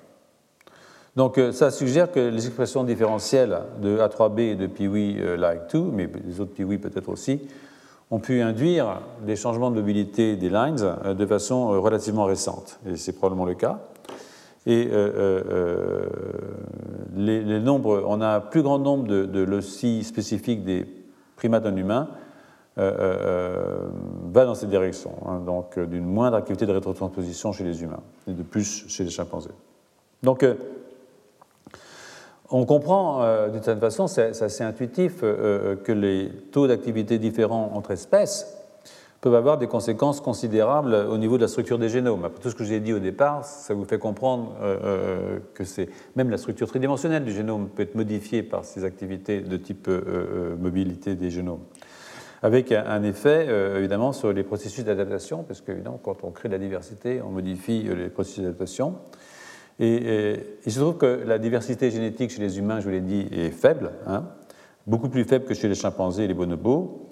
Donc 1.16 1.37
euh, 1.37 1.53
ça 1.53 1.70
suggère 1.70 2.11
que 2.11 2.20
les 2.20 2.47
expressions 2.47 2.85
différentielles 2.85 3.59
de 3.83 3.99
A3B 3.99 4.41
et 4.41 4.55
de 4.55 4.66
Piwi 4.66 5.16
euh, 5.19 5.37
like 5.37 5.70
2, 5.73 5.81
mais 5.93 6.09
les 6.27 6.41
autres 6.41 6.55
Piwi 6.55 6.79
peut-être 6.79 7.11
aussi, 7.11 7.43
ont 8.11 8.19
pu 8.19 8.41
induire 8.41 9.01
des 9.24 9.37
changements 9.37 9.70
de 9.70 9.77
mobilité 9.77 10.37
des 10.37 10.49
lines 10.49 10.97
euh, 11.05 11.12
de 11.15 11.27
façon 11.27 11.81
relativement 11.81 12.24
récente. 12.24 12.81
Et 12.87 12.97
c'est 12.97 13.12
probablement 13.12 13.45
le 13.45 13.55
cas. 13.55 13.81
Et 14.65 14.89
les, 17.16 17.59
nombres, 17.59 18.05
on 18.07 18.20
a 18.20 18.37
un 18.37 18.41
plus 18.41 18.62
grand 18.62 18.79
nombre 18.79 19.09
de, 19.09 19.24
de 19.24 19.41
loci 19.41 20.05
spécifiques 20.05 20.62
des 20.62 20.87
primates 21.35 21.65
non 21.65 21.77
humains 21.77 22.09
va 22.77 24.44
dans 24.44 24.55
cette 24.55 24.70
direction, 24.70 25.12
hein, 25.27 25.40
donc 25.40 25.78
d'une 25.78 26.07
moindre 26.07 26.36
activité 26.36 26.66
de 26.66 26.73
rétrotransposition 26.73 27.53
chez 27.53 27.65
les 27.65 27.82
humains 27.82 28.03
et 28.27 28.32
de 28.32 28.43
plus 28.43 28.86
chez 28.89 29.05
les 29.05 29.11
chimpanzés. 29.11 29.51
Donc 30.23 30.44
on 32.55 32.66
comprend 32.66 33.23
euh, 33.23 33.49
d'une 33.49 33.62
certaine 33.62 33.81
façon, 33.81 34.07
c'est 34.07 34.43
assez 34.43 34.62
intuitif, 34.62 35.23
euh, 35.23 35.73
euh, 35.73 35.77
que 35.77 35.90
les 35.90 36.28
taux 36.53 36.66
d'activité 36.66 37.19
différents 37.19 37.73
entre 37.74 37.93
espèces 37.93 38.59
peuvent 39.23 39.35
avoir 39.35 39.57
des 39.57 39.69
conséquences 39.69 40.20
considérables 40.20 40.94
au 40.94 41.16
niveau 41.16 41.39
de 41.39 41.43
la 41.43 41.49
structure 41.49 41.78
des 41.78 41.89
génomes. 41.89 42.24
Après 42.24 42.43
tout 42.43 42.51
ce 42.51 42.55
que 42.55 42.65
j'ai 42.65 42.81
dit 42.81 42.93
au 42.93 42.99
départ, 42.99 43.44
ça 43.44 43.73
vous 43.73 43.85
fait 43.85 44.01
comprendre 44.01 44.57
que 45.55 45.62
c'est 45.62 45.89
même 46.16 46.28
la 46.28 46.39
structure 46.39 46.66
tridimensionnelle 46.66 47.24
du 47.24 47.31
génome 47.31 47.69
peut 47.69 47.85
être 47.85 47.94
modifiée 47.94 48.43
par 48.43 48.65
ces 48.65 48.82
activités 48.82 49.40
de 49.40 49.57
type 49.57 49.89
mobilité 50.59 51.15
des 51.15 51.31
génomes. 51.31 51.61
Avec 52.43 52.73
un 52.73 53.05
effet 53.05 53.47
évidemment 53.77 54.12
sur 54.12 54.32
les 54.32 54.43
processus 54.43 54.85
d'adaptation, 54.85 55.44
parce 55.44 55.60
que 55.60 55.70
quand 56.02 56.24
on 56.24 56.32
crée 56.32 56.48
de 56.48 56.55
la 56.55 56.59
diversité, 56.59 57.23
on 57.23 57.31
modifie 57.31 57.82
les 57.82 58.09
processus 58.09 58.43
d'adaptation. 58.43 58.97
Et, 59.78 60.36
il 60.64 60.73
se 60.73 60.81
trouve 60.81 60.97
que 60.97 61.23
la 61.24 61.39
diversité 61.39 61.90
génétique 61.90 62.31
chez 62.31 62.40
les 62.40 62.59
humains, 62.59 62.81
je 62.81 62.85
vous 62.85 62.90
l'ai 62.90 63.01
dit, 63.01 63.27
est 63.32 63.51
faible, 63.51 63.93
hein, 64.06 64.24
beaucoup 64.86 65.09
plus 65.09 65.24
faible 65.24 65.44
que 65.44 65.55
chez 65.55 65.69
les 65.69 65.74
chimpanzés 65.74 66.24
et 66.24 66.28
les 66.28 66.35
bonobos, 66.35 67.09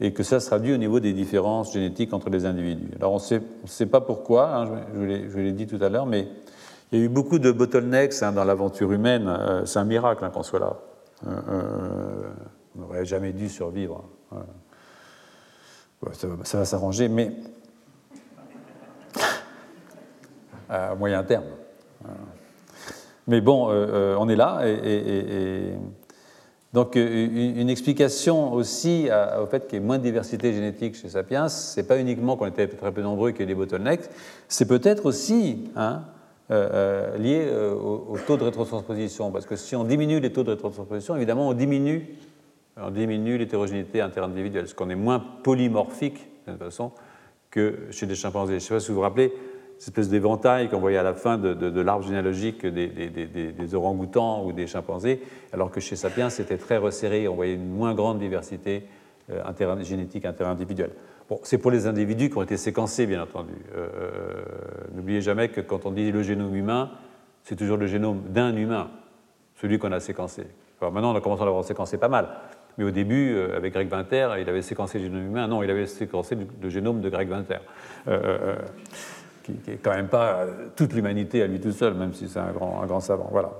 et 0.00 0.12
que 0.12 0.22
ça 0.22 0.40
se 0.40 0.46
traduit 0.46 0.72
au 0.72 0.76
niveau 0.76 1.00
des 1.00 1.12
différences 1.12 1.72
génétiques 1.72 2.12
entre 2.12 2.30
les 2.30 2.46
individus. 2.46 2.90
Alors 2.96 3.12
on 3.12 3.16
ne 3.16 3.66
sait 3.66 3.86
pas 3.86 4.00
pourquoi, 4.00 4.54
hein, 4.54 4.82
je, 4.94 5.28
vous 5.28 5.38
l'ai 5.38 5.52
dit 5.52 5.66
tout 5.66 5.82
à 5.82 5.88
l'heure, 5.88 6.06
mais 6.06 6.28
il 6.92 6.98
y 6.98 7.02
a 7.02 7.04
eu 7.04 7.08
beaucoup 7.08 7.38
de 7.38 7.50
bottlenecks 7.50 8.22
hein, 8.22 8.32
dans 8.32 8.44
l'aventure 8.44 8.92
humaine. 8.92 9.26
Euh, 9.28 9.64
c'est 9.66 9.78
un 9.78 9.84
miracle 9.84 10.28
qu'on 10.32 10.42
soit 10.42 10.60
là. 10.60 10.76
Euh, 11.26 11.30
euh, 11.50 12.30
on 12.76 12.82
n'aurait 12.82 13.04
jamais 13.04 13.32
dû 13.32 13.48
survivre. 13.48 14.04
Ça, 16.12 16.58
va 16.58 16.64
s'arranger, 16.64 17.08
mais 17.08 17.32
à 20.68 20.94
moyen 20.94 21.22
terme. 21.24 21.44
Mais 23.28 23.42
bon, 23.42 23.68
euh, 23.68 23.74
euh, 23.74 24.16
on 24.18 24.28
est 24.28 24.36
là. 24.36 24.62
Et, 24.66 25.74
donc, 26.72 26.96
euh, 26.96 27.28
une 27.56 27.68
explication 27.70 28.52
aussi 28.52 29.08
au 29.40 29.46
fait 29.46 29.66
qu'il 29.66 29.78
y 29.78 29.82
ait 29.82 29.84
moins 29.84 29.98
de 29.98 30.02
diversité 30.02 30.52
génétique 30.52 30.96
chez 30.96 31.08
Sapiens, 31.08 31.48
c'est 31.48 31.86
pas 31.86 31.98
uniquement 31.98 32.36
qu'on 32.36 32.46
était 32.46 32.66
très 32.68 32.90
peu 32.92 33.02
nombreux 33.02 33.30
qu'il 33.30 33.40
y 33.40 33.44
ait 33.44 33.46
des 33.46 33.54
bottlenecks, 33.54 34.08
c'est 34.48 34.66
peut-être 34.66 35.06
aussi 35.06 35.70
hein, 35.76 36.02
lié 36.50 37.50
au, 37.50 38.16
taux 38.26 38.36
de 38.36 38.44
rétrotransposition. 38.44 39.30
Parce 39.30 39.46
que 39.46 39.56
si 39.56 39.76
on 39.76 39.84
diminue 39.84 40.20
les 40.20 40.32
taux 40.32 40.44
de 40.44 40.50
rétrotransposition, 40.50 41.16
évidemment, 41.16 41.48
on 41.48 41.54
diminue, 41.54 42.16
on 42.82 42.90
diminue 42.90 43.38
l'hétérogénéité 43.38 44.00
interindividuelle, 44.00 44.64
parce 44.64 44.74
qu'on 44.74 44.90
est 44.90 44.94
moins 44.94 45.20
polymorphique, 45.42 46.28
de 46.46 46.52
toute 46.52 46.62
façon, 46.62 46.92
que 47.50 47.88
chez 47.90 48.06
des 48.06 48.14
chimpanzés. 48.14 48.52
Je 48.52 48.56
ne 48.56 48.60
sais 48.60 48.74
pas 48.74 48.80
si 48.80 48.88
vous 48.88 48.96
vous 48.96 49.00
rappelez, 49.02 49.32
cette 49.78 49.88
espèce 49.88 50.08
d'éventail 50.08 50.68
qu'on 50.68 50.80
voyait 50.80 50.98
à 50.98 51.04
la 51.04 51.14
fin 51.14 51.38
de, 51.38 51.80
l'arbre 51.80 52.04
généalogique 52.04 52.66
des, 52.66 52.88
des, 52.88 53.74
orang-outans 53.74 54.44
ou 54.44 54.52
des 54.52 54.66
chimpanzés, 54.66 55.22
alors 55.52 55.70
que 55.70 55.80
chez 55.80 55.94
Sapiens, 55.94 56.30
c'était 56.30 56.56
très 56.56 56.78
resserré, 56.78 57.28
on 57.28 57.36
voyait 57.36 57.54
une 57.54 57.68
moins 57.68 57.94
grande 57.94 58.18
diversité 58.18 58.84
euh, 59.30 59.82
génétique 59.84 60.24
interindividuelle. 60.24 60.90
Bon, 61.28 61.38
c'est 61.42 61.58
pour 61.58 61.70
les 61.70 61.86
individus 61.86 62.30
qui 62.30 62.38
ont 62.38 62.42
été 62.42 62.56
séquencés, 62.56 63.06
bien 63.06 63.22
entendu. 63.22 63.52
Euh, 63.76 63.88
euh, 63.94 64.42
n'oubliez 64.94 65.20
jamais 65.20 65.48
que 65.50 65.60
quand 65.60 65.84
on 65.84 65.92
dit 65.92 66.10
le 66.10 66.22
génome 66.22 66.56
humain, 66.56 66.90
c'est 67.44 67.54
toujours 67.54 67.76
le 67.76 67.86
génome 67.86 68.22
d'un 68.30 68.56
humain, 68.56 68.90
celui 69.60 69.78
qu'on 69.78 69.92
a 69.92 70.00
séquencé. 70.00 70.46
Alors 70.80 70.92
maintenant, 70.92 71.12
on 71.12 71.16
a 71.16 71.20
commencé 71.20 71.42
à 71.42 71.44
l'avoir 71.44 71.64
séquencé 71.64 71.98
pas 71.98 72.08
mal. 72.08 72.28
Mais 72.78 72.84
au 72.84 72.90
début, 72.90 73.36
avec 73.54 73.74
Greg 73.74 73.92
Winter, 73.92 74.30
il 74.40 74.48
avait 74.48 74.62
séquencé 74.62 74.98
le 74.98 75.04
génome 75.04 75.26
humain. 75.26 75.48
Non, 75.48 75.62
il 75.62 75.70
avait 75.70 75.86
séquencé 75.86 76.36
le 76.62 76.70
génome 76.70 77.00
de 77.00 77.10
Greg 77.10 77.28
Winter 77.30 77.58
qui 79.48 79.70
n'est 79.70 79.76
quand 79.78 79.94
même 79.94 80.08
pas 80.08 80.46
toute 80.76 80.92
l'humanité 80.92 81.42
à 81.42 81.46
lui 81.46 81.60
tout 81.60 81.72
seul, 81.72 81.94
même 81.94 82.12
si 82.12 82.28
c'est 82.28 82.38
un 82.38 82.52
grand, 82.52 82.82
un 82.82 82.86
grand 82.86 83.00
savant. 83.00 83.28
Voilà. 83.30 83.50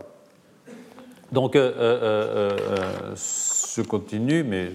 Donc, 1.32 1.56
euh, 1.56 1.72
euh, 1.78 2.56
euh, 2.60 3.14
je 3.14 3.82
continue, 3.82 4.42
mais 4.44 4.70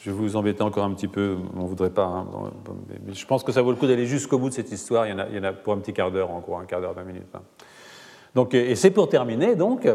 je, 0.00 0.10
vais 0.10 0.16
vous 0.16 0.36
embêter 0.36 0.62
encore 0.62 0.84
un 0.84 0.94
petit 0.94 1.08
peu, 1.08 1.36
on 1.54 1.62
ne 1.62 1.68
voudrait 1.68 1.90
pas. 1.90 2.04
Hein, 2.04 2.26
mais 3.06 3.14
je 3.14 3.26
pense 3.26 3.44
que 3.44 3.52
ça 3.52 3.62
vaut 3.62 3.70
le 3.70 3.76
coup 3.76 3.86
d'aller 3.86 4.06
jusqu'au 4.06 4.38
bout 4.38 4.48
de 4.48 4.54
cette 4.54 4.72
histoire. 4.72 5.06
Il 5.06 5.10
y 5.10 5.38
en 5.38 5.44
a, 5.44 5.52
pour 5.52 5.74
un 5.74 5.78
petit 5.78 5.92
quart 5.92 6.10
d'heure 6.10 6.30
encore, 6.30 6.60
un 6.60 6.66
quart 6.66 6.80
d'heure, 6.80 6.94
vingt 6.94 7.04
minutes. 7.04 7.34
Hein. 7.34 7.42
Donc, 8.34 8.54
et 8.54 8.74
c'est 8.74 8.90
pour 8.90 9.08
terminer, 9.08 9.54
donc, 9.54 9.86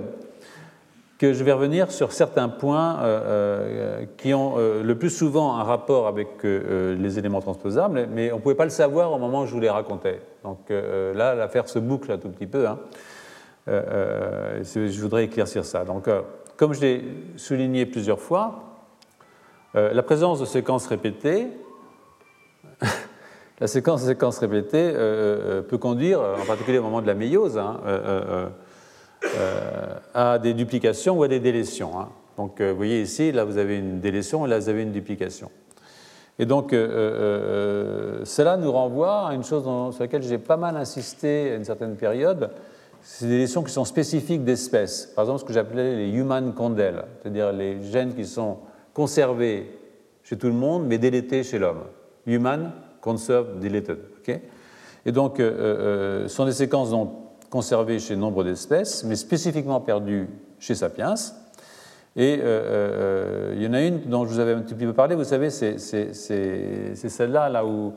que 1.20 1.34
je 1.34 1.44
vais 1.44 1.52
revenir 1.52 1.92
sur 1.92 2.14
certains 2.14 2.48
points 2.48 2.98
euh, 3.02 3.04
euh, 3.04 4.06
qui 4.18 4.34
ont 4.34 4.54
euh, 4.58 4.82
le 4.82 4.98
plus 4.98 5.10
souvent 5.10 5.58
un 5.58 5.64
rapport 5.64 6.08
avec 6.08 6.30
les 6.44 7.20
éléments 7.20 7.42
transposables, 7.42 8.08
mais 8.10 8.32
on 8.32 8.38
ne 8.38 8.42
pouvait 8.42 8.56
pas 8.56 8.64
le 8.64 8.70
savoir 8.70 9.12
au 9.12 9.20
moment 9.20 9.42
où 9.42 9.46
je 9.46 9.52
vous 9.54 9.60
les 9.60 9.70
racontais. 9.70 10.22
Donc 10.44 10.70
là, 10.70 11.36
l'affaire 11.36 11.68
se 11.68 11.78
boucle 11.78 12.12
un 12.12 12.18
tout 12.18 12.30
petit 12.30 12.48
peu. 12.48 12.66
Hein. 12.66 12.80
je 13.68 15.02
voudrais 15.02 15.26
éclaircir 15.26 15.66
ça. 15.66 15.84
Donc, 15.84 16.08
comme 16.56 16.74
je 16.74 16.80
l'ai 16.80 17.04
souligné 17.36 17.86
plusieurs 17.86 18.20
fois, 18.20 18.64
la 19.74 20.04
présence 20.04 20.40
de 20.40 20.46
séquences 20.46 20.88
répétées, 20.88 21.48
la 23.60 23.68
séquence 23.68 24.04
de 24.04 24.08
séquences 24.08 24.40
peut 24.40 25.78
conduire, 25.78 26.22
en 26.22 26.46
particulier 26.46 26.78
au 26.78 26.84
moment 26.84 27.02
de 27.02 27.08
la 27.08 27.16
méiose, 27.16 27.58
hein, 27.58 27.82
à 30.14 30.40
des 30.40 30.54
duplications 30.54 31.18
ou 31.18 31.24
à 31.24 31.28
des 31.28 31.40
délétions. 31.40 32.00
Hein. 32.00 32.10
Donc 32.40 32.62
euh, 32.62 32.72
vous 32.72 32.78
voyez 32.78 33.02
ici, 33.02 33.34
là 33.34 33.44
vous 33.44 33.58
avez 33.58 33.78
une 33.78 34.00
délétion 34.00 34.46
et 34.46 34.50
là 34.50 34.60
vous 34.60 34.70
avez 34.70 34.84
une 34.84 34.94
duplication. 34.94 35.52
Et 36.40 36.46
donc 36.46 36.72
euh, 36.72 38.22
cela 38.24 38.56
nous 38.56 38.72
renvoie 38.72 39.28
à 39.28 39.34
une 39.34 39.44
chose 39.44 39.64
sur 39.64 40.02
laquelle 40.02 40.24
j'ai 40.24 40.38
pas 40.38 40.56
mal 40.56 40.78
insisté 40.78 41.52
à 41.52 41.56
une 41.56 41.66
certaine 41.66 41.98
période, 41.98 42.52
c'est 43.02 43.28
des 43.28 43.40
lésions 43.40 43.62
qui 43.62 43.74
sont 43.74 43.84
spécifiques 43.84 44.46
d'espèces. 44.46 45.08
Par 45.08 45.26
exemple, 45.26 45.42
ce 45.42 45.46
que 45.46 45.52
j'appelais 45.52 45.98
les 45.98 46.10
human 46.12 46.54
condel, 46.54 47.04
c'est-à-dire 47.22 47.52
les 47.52 47.84
gènes 47.84 48.16
qui 48.16 48.26
sont 48.26 48.60
conservés 48.94 49.70
chez 50.24 50.38
tout 50.38 50.48
le 50.48 50.54
monde, 50.54 50.86
mais 50.88 50.98
délétés 50.98 51.44
chez 51.44 51.60
l'homme. 51.60 51.84
Human, 52.26 52.72
conserved, 53.02 53.60
deleted. 53.60 53.98
et 55.06 55.12
donc, 55.12 55.40
ce 55.40 56.26
sont 56.28 56.46
des 56.46 56.54
séquences 56.54 56.92
dont 56.92 57.29
conservées 57.50 58.00
chez 58.00 58.16
nombre 58.16 58.44
d'espèces, 58.44 59.04
mais 59.04 59.16
spécifiquement 59.16 59.82
perdues 59.82 60.28
chez 60.60 60.76
Sapiens. 60.76 61.16
Et 62.16 62.40
euh, 62.40 62.44
euh, 62.44 63.54
il 63.56 63.64
y 63.64 63.68
en 63.68 63.74
a 63.74 63.82
une 63.82 64.02
dont 64.02 64.26
je 64.26 64.34
vous 64.34 64.40
avais 64.40 64.54
un 64.54 64.62
petit 64.62 64.76
peu 64.76 64.94
parlé, 64.94 65.16
vous 65.16 65.24
savez, 65.24 65.50
c'est 65.50 65.78
celle-là 66.94 67.50
là 67.50 67.66
où, 67.66 67.94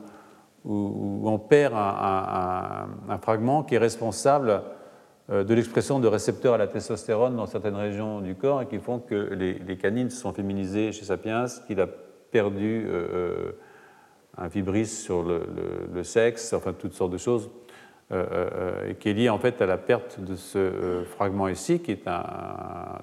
on 0.65 1.39
perd 1.39 1.73
un, 1.75 3.17
fragment 3.21 3.63
qui 3.63 3.75
est 3.75 3.79
responsable 3.79 4.61
euh, 5.29 5.43
de 5.43 5.53
l'expression 5.53 5.99
de 5.99 6.07
récepteurs 6.07 6.53
à 6.53 6.57
la 6.57 6.67
testostérone 6.67 7.35
dans 7.35 7.47
certaines 7.47 7.75
régions 7.75 8.21
du 8.21 8.35
corps 8.35 8.61
et 8.61 8.67
qui 8.67 8.79
font 8.79 8.99
que 8.99 9.33
les, 9.33 9.77
canines 9.77 10.09
sont 10.09 10.31
féminisées 10.31 10.93
chez 10.93 11.03
Sapiens, 11.03 11.45
qu'il 11.67 11.81
a 11.81 11.87
perdu 12.31 12.87
un 14.37 14.47
vibris 14.47 14.87
sur 14.87 15.23
le, 15.23 16.03
sexe, 16.03 16.53
enfin 16.53 16.73
toutes 16.73 16.93
sortes 16.93 17.11
de 17.11 17.17
choses, 17.17 17.49
qui 18.09 19.09
est 19.09 19.13
lié 19.13 19.29
en 19.29 19.39
fait 19.39 19.61
à 19.61 19.65
la 19.65 19.77
perte 19.77 20.19
de 20.19 20.35
ce 20.35 21.03
fragment 21.09 21.47
ici, 21.47 21.79
qui 21.79 21.91
est 21.91 22.05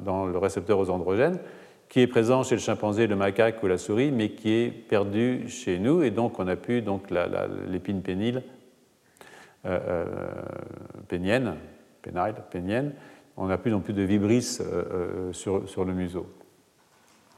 dans 0.05 0.27
le 0.27 0.39
récepteur 0.39 0.79
aux 0.79 0.91
androgènes, 0.91 1.39
qui 1.89 2.01
est 2.01 2.07
présent 2.07 2.45
chez 2.45 2.55
le 2.55 2.61
chimpanzé, 2.61 3.09
le 3.09 3.17
macaque 3.17 3.61
ou 3.63 3.67
la 3.67 3.79
souris, 3.79 4.13
mais 4.13 4.31
qui 4.31 4.53
est 4.53 4.69
perdu 4.71 5.49
chez 5.49 5.81
nous, 5.81 6.03
et 6.03 6.11
donc 6.11 6.39
on 6.39 6.47
a 6.47 6.55
pu 6.55 6.83
donc 6.83 7.11
l'épine 7.69 8.03
pénile, 8.03 8.43
pénienne, 11.09 11.57
pénienne, 12.51 12.93
on 13.41 13.47
n'a 13.47 13.59
plus 13.59 13.71
non 13.71 13.81
plus 13.81 13.95
de 13.95 14.03
vibris 14.03 14.59
euh, 14.61 15.31
euh, 15.33 15.33
sur, 15.33 15.85
le 15.85 15.93
museau. 15.93 16.27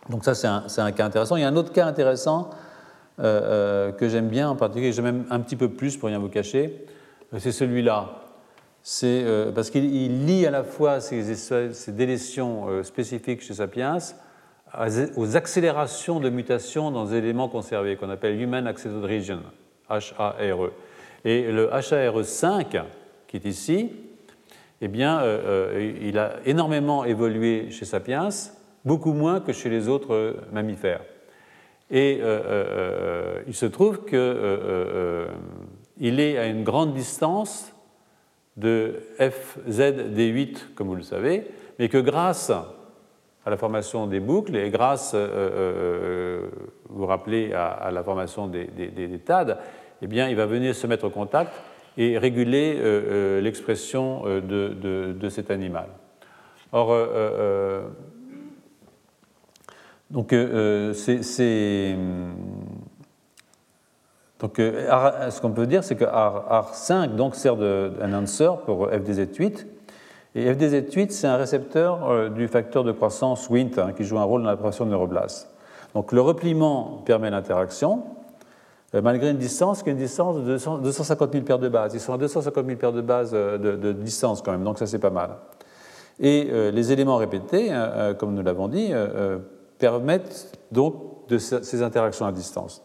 Donc 0.08 0.24
ça, 0.24 0.34
c'est 0.34 0.80
un, 0.80 0.92
cas 0.92 1.06
intéressant. 1.06 1.36
Il 1.36 1.42
y 1.42 1.44
a 1.44 1.48
un 1.48 1.56
autre 1.56 1.72
cas 1.72 1.86
intéressant 1.86 2.50
euh, 3.20 3.92
que 3.92 4.08
j'aime 4.08 4.28
bien, 4.28 4.50
en 4.50 4.56
particulier, 4.56 4.92
j'aime 4.92 5.24
un 5.30 5.40
petit 5.40 5.56
peu 5.56 5.68
plus 5.68 5.96
pour 5.96 6.08
rien 6.08 6.18
vous 6.18 6.28
cacher, 6.28 6.84
c'est 7.38 7.52
celui-là. 7.52 8.18
C'est 8.82 9.24
parce 9.54 9.70
qu'il 9.70 10.26
lie 10.26 10.44
à 10.44 10.50
la 10.50 10.64
fois 10.64 11.00
ces, 11.00 11.34
ces 11.34 11.92
délétions 11.92 12.82
spécifiques 12.82 13.42
chez 13.42 13.54
Sapiens 13.54 13.98
aux 15.16 15.36
accélérations 15.36 16.20
de 16.20 16.30
mutation 16.30 16.90
dans 16.90 17.04
des 17.06 17.16
éléments 17.16 17.48
conservés 17.48 17.96
qu'on 17.96 18.10
appelle 18.10 18.40
Human 18.40 18.66
Accessory 18.66 19.18
Region, 19.18 19.40
HARE. 19.88 20.70
Et 21.24 21.52
le 21.52 21.68
HARE5, 21.68 22.82
qui 23.28 23.36
est 23.36 23.44
ici, 23.44 23.90
eh 24.80 24.88
bien, 24.88 25.20
euh, 25.20 25.70
euh, 25.74 25.92
il 26.02 26.18
a 26.18 26.36
énormément 26.44 27.04
évolué 27.04 27.70
chez 27.70 27.84
Sapiens, 27.84 28.30
beaucoup 28.84 29.12
moins 29.12 29.40
que 29.40 29.52
chez 29.52 29.68
les 29.68 29.88
autres 29.88 30.36
mammifères. 30.52 31.02
Et 31.90 32.18
euh, 32.22 33.42
il 33.46 33.54
se 33.54 33.66
trouve 33.66 34.00
qu'il 35.98 36.20
est 36.20 36.38
à 36.38 36.46
une 36.46 36.64
grande 36.64 36.94
distance 36.94 37.72
de 38.56 39.00
FZD8, 39.18 40.74
comme 40.74 40.88
vous 40.88 40.96
le 40.96 41.02
savez, 41.02 41.46
mais 41.78 41.88
que 41.88 41.98
grâce 41.98 42.50
à 42.50 43.50
la 43.50 43.56
formation 43.56 44.06
des 44.06 44.20
boucles 44.20 44.56
et 44.56 44.70
grâce, 44.70 45.14
vous 45.14 45.20
vous 46.88 47.06
rappelez, 47.06 47.52
à, 47.54 47.90
la 47.90 48.04
formation 48.04 48.46
des, 48.46 48.68
TAD, 49.24 49.58
eh 50.02 50.06
bien, 50.06 50.28
il 50.28 50.36
va 50.36 50.46
venir 50.46 50.74
se 50.74 50.86
mettre 50.86 51.06
au 51.06 51.10
contact 51.10 51.52
et 51.96 52.18
réguler 52.18 52.76
euh, 52.76 52.82
euh, 52.82 53.40
l'expression 53.40 54.22
euh, 54.26 54.40
de, 54.40 55.12
de, 55.12 55.28
cet 55.28 55.50
animal. 55.50 55.88
Or, 56.72 56.96
donc, 60.10 60.34
c'est. 60.94 61.96
Donc, 64.42 64.54
ce 64.56 65.40
qu'on 65.40 65.52
peut 65.52 65.66
dire, 65.66 65.84
c'est 65.84 65.94
que 65.94 66.04
AR5 66.04 67.14
donc, 67.14 67.36
sert 67.36 67.56
d'announcer 67.56 68.50
pour 68.66 68.88
FDZ8. 68.88 69.66
Et 70.34 70.52
FDZ8, 70.52 71.10
c'est 71.10 71.28
un 71.28 71.36
récepteur 71.36 72.30
du 72.30 72.48
facteur 72.48 72.82
de 72.82 72.92
croissance 72.92 73.48
WINT 73.48 73.78
hein, 73.78 73.92
qui 73.96 74.02
joue 74.02 74.18
un 74.18 74.24
rôle 74.24 74.42
dans 74.42 74.50
l'apparition 74.50 74.84
de 74.84 74.90
neuroblastes. 74.90 75.48
Donc, 75.94 76.12
le 76.12 76.20
repliement 76.20 77.02
permet 77.04 77.30
l'interaction, 77.30 78.02
euh, 78.94 79.02
malgré 79.02 79.30
une 79.30 79.38
distance 79.38 79.82
qui 79.82 79.88
est 79.88 79.92
une 79.92 79.98
distance 79.98 80.36
de 80.36 80.42
250 80.82 81.32
000 81.32 81.44
paires 81.44 81.58
de 81.58 81.68
bases. 81.68 81.94
Ils 81.94 82.00
sont 82.00 82.12
à 82.12 82.18
250 82.18 82.66
000 82.66 82.78
paires 82.78 82.92
de 82.92 83.00
bases 83.00 83.32
euh, 83.34 83.58
de, 83.58 83.92
distance 83.92 84.42
quand 84.42 84.52
même, 84.52 84.64
donc 84.64 84.78
ça 84.78 84.86
c'est 84.86 84.98
pas 84.98 85.10
mal. 85.10 85.30
Et 86.20 86.48
euh, 86.50 86.70
les 86.70 86.92
éléments 86.92 87.16
répétés, 87.16 87.72
hein, 87.72 88.14
comme 88.18 88.34
nous 88.34 88.42
l'avons 88.42 88.68
dit, 88.68 88.92
permettent 89.78 90.58
donc 90.70 90.94
de 91.28 91.38
ces 91.38 91.82
interactions 91.82 92.26
à 92.26 92.32
distance. 92.32 92.82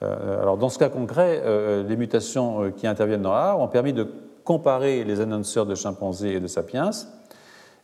Alors 0.00 0.58
dans 0.58 0.68
ce 0.68 0.78
cas 0.78 0.88
concret, 0.88 1.42
les 1.86 1.96
mutations 1.96 2.72
qui 2.72 2.86
interviennent 2.86 3.22
dans 3.22 3.32
l'art 3.32 3.60
ont 3.60 3.68
permis 3.68 3.92
de 3.92 4.06
comparer 4.44 5.04
les 5.04 5.20
annonceurs 5.20 5.66
de 5.66 5.74
chimpanzés 5.74 6.34
et 6.34 6.40
de 6.40 6.46
sapiens 6.46 6.90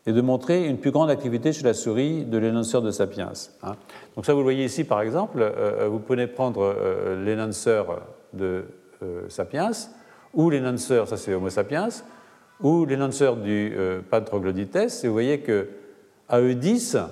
et 0.07 0.13
de 0.13 0.21
montrer 0.21 0.67
une 0.67 0.79
plus 0.79 0.91
grande 0.91 1.11
activité 1.11 1.53
chez 1.53 1.63
la 1.63 1.75
souris 1.75 2.25
de 2.25 2.39
l'énonceur 2.39 2.83
de 2.83 2.91
Sapiens. 2.91 3.33
Hein. 3.63 3.75
Donc 4.17 4.25
ça, 4.25 4.33
vous 4.33 4.39
le 4.39 4.45
voyez 4.45 4.65
ici, 4.65 4.85
par 4.85 5.03
exemple, 5.03 5.41
euh, 5.43 5.53
euh, 5.57 5.89
vous 5.89 5.99
pouvez 5.99 6.27
prendre 6.27 6.63
euh, 6.63 7.23
l'énonceur 7.25 8.03
de 8.33 8.65
Sapiens, 9.29 9.71
ou 10.35 10.51
l'énonceur, 10.51 11.09
ça 11.09 11.17
c'est 11.17 11.33
Homo 11.33 11.49
sapiens, 11.49 11.89
ou 12.61 12.85
l'énonceur 12.85 13.37
du 13.39 13.75
pas 14.11 14.21
et 14.21 15.07
vous 15.07 15.13
voyez 15.13 15.41
que 15.41 15.69
à 16.29 16.39
E10, 16.39 17.07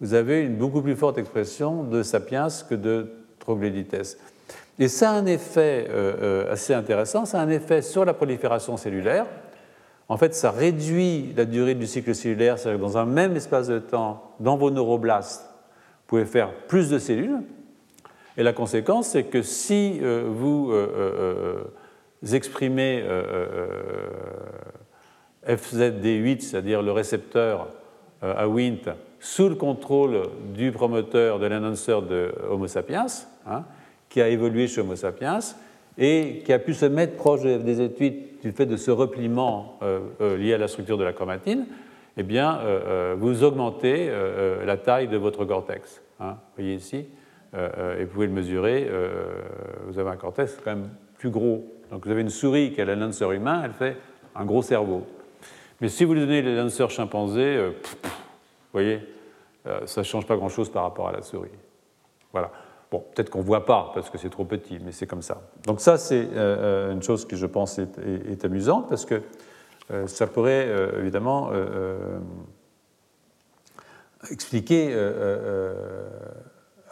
vous 0.00 0.14
avez 0.14 0.40
une 0.40 0.56
beaucoup 0.56 0.80
plus 0.80 0.96
forte 0.96 1.18
expression 1.18 1.84
de 1.84 2.02
Sapiens 2.02 2.48
que 2.68 2.74
de 2.74 3.12
troglodytes. 3.38 4.16
Et 4.78 4.88
ça 4.88 5.10
a 5.10 5.14
un 5.14 5.26
effet 5.26 5.88
assez 6.50 6.74
intéressant, 6.74 7.24
ça 7.24 7.40
a 7.40 7.42
un 7.42 7.48
effet 7.48 7.80
sur 7.80 8.04
la 8.04 8.12
prolifération 8.12 8.76
cellulaire, 8.76 9.26
en 10.08 10.16
fait, 10.16 10.34
ça 10.34 10.50
réduit 10.50 11.32
la 11.36 11.44
durée 11.44 11.74
du 11.74 11.86
cycle 11.86 12.14
cellulaire, 12.14 12.58
c'est-à-dire 12.58 12.78
que 12.78 12.84
dans 12.84 12.98
un 12.98 13.06
même 13.06 13.34
espace 13.36 13.66
de 13.66 13.80
temps, 13.80 14.34
dans 14.38 14.56
vos 14.56 14.70
neuroblastes, 14.70 15.42
vous 15.42 16.06
pouvez 16.06 16.24
faire 16.24 16.52
plus 16.68 16.90
de 16.90 16.98
cellules. 16.98 17.40
Et 18.36 18.42
la 18.42 18.52
conséquence, 18.52 19.08
c'est 19.08 19.24
que 19.24 19.42
si 19.42 19.98
euh, 20.00 20.24
vous 20.28 20.70
euh, 20.70 21.64
euh, 22.22 22.34
exprimez 22.36 23.04
FZD8, 25.48 26.40
c'est-à-dire 26.40 26.82
le 26.82 26.92
récepteur 26.92 27.68
à 28.22 28.48
WINT, 28.48 28.94
sous 29.18 29.48
le 29.48 29.54
contrôle 29.56 30.22
du 30.54 30.70
promoteur 30.70 31.38
de 31.40 31.46
l'annonceur 31.46 32.02
de 32.02 32.32
Homo 32.48 32.68
sapiens, 32.68 33.06
hein, 33.46 33.64
qui 34.08 34.20
a 34.20 34.28
évolué 34.28 34.66
chez 34.66 34.80
Homo 34.80 34.96
sapiens, 34.96 35.40
et 35.98 36.42
qui 36.44 36.52
a 36.52 36.58
pu 36.58 36.74
se 36.74 36.86
mettre 36.86 37.16
proche 37.16 37.42
des 37.42 37.80
études 37.80 38.40
du 38.42 38.52
fait 38.52 38.66
de 38.66 38.76
ce 38.76 38.90
repliement 38.90 39.78
euh, 39.82 40.00
euh, 40.20 40.36
lié 40.36 40.54
à 40.54 40.58
la 40.58 40.68
structure 40.68 40.98
de 40.98 41.04
la 41.04 41.12
chromatine, 41.12 41.66
eh 42.16 42.22
bien, 42.22 42.58
euh, 42.60 43.16
vous 43.18 43.42
augmentez 43.42 44.10
la 44.64 44.76
taille 44.78 45.08
de 45.08 45.16
votre 45.18 45.44
cortex. 45.44 46.02
Hein, 46.18 46.30
vous 46.30 46.62
voyez 46.62 46.74
ici, 46.74 47.06
et 47.54 48.04
vous 48.04 48.10
pouvez 48.10 48.26
le 48.26 48.32
mesurer. 48.32 48.90
vous 49.86 49.98
avez 49.98 50.10
un 50.10 50.16
cortex 50.16 50.58
quand 50.64 50.74
même 50.74 50.88
plus 51.18 51.28
gros. 51.28 51.66
Donc 51.90 52.06
vous 52.06 52.10
avez 52.10 52.22
une 52.22 52.30
souris 52.30 52.72
qui 52.72 52.80
a 52.80 52.86
le 52.86 52.94
lancer 52.94 53.24
humain, 53.26 53.62
elle 53.64 53.72
fait 53.72 53.96
un 54.34 54.46
gros 54.46 54.62
cerveau. 54.62 55.06
Mais 55.80 55.88
si 55.88 56.04
vous 56.04 56.14
lui 56.14 56.20
donnez 56.20 56.40
les 56.40 56.56
lanceurs 56.56 56.90
chimpanzés, 56.90 57.58
vous 57.58 58.72
voyez, 58.72 59.00
ça 59.84 60.00
ne 60.00 60.04
change 60.04 60.26
pas 60.26 60.36
grand-chose 60.36 60.70
par 60.70 60.84
rapport 60.84 61.08
à 61.08 61.12
la 61.12 61.20
souris. 61.20 61.50
Voilà. 62.32 62.50
Bon, 62.90 63.04
peut-être 63.14 63.30
qu'on 63.30 63.40
ne 63.40 63.44
voit 63.44 63.66
pas 63.66 63.90
parce 63.94 64.10
que 64.10 64.18
c'est 64.18 64.30
trop 64.30 64.44
petit, 64.44 64.78
mais 64.84 64.92
c'est 64.92 65.06
comme 65.06 65.22
ça. 65.22 65.42
Donc 65.64 65.80
ça, 65.80 65.98
c'est 65.98 66.22
euh, 66.22 66.28
euh, 66.34 66.92
une 66.92 67.02
chose 67.02 67.26
que 67.26 67.34
je 67.34 67.46
pense 67.46 67.78
est, 67.78 68.44
amusante 68.44 68.88
parce 68.88 69.04
que 69.04 69.22
euh, 69.90 70.06
ça 70.06 70.26
pourrait 70.26 70.68
évidemment 70.98 71.50
expliquer... 74.30 74.94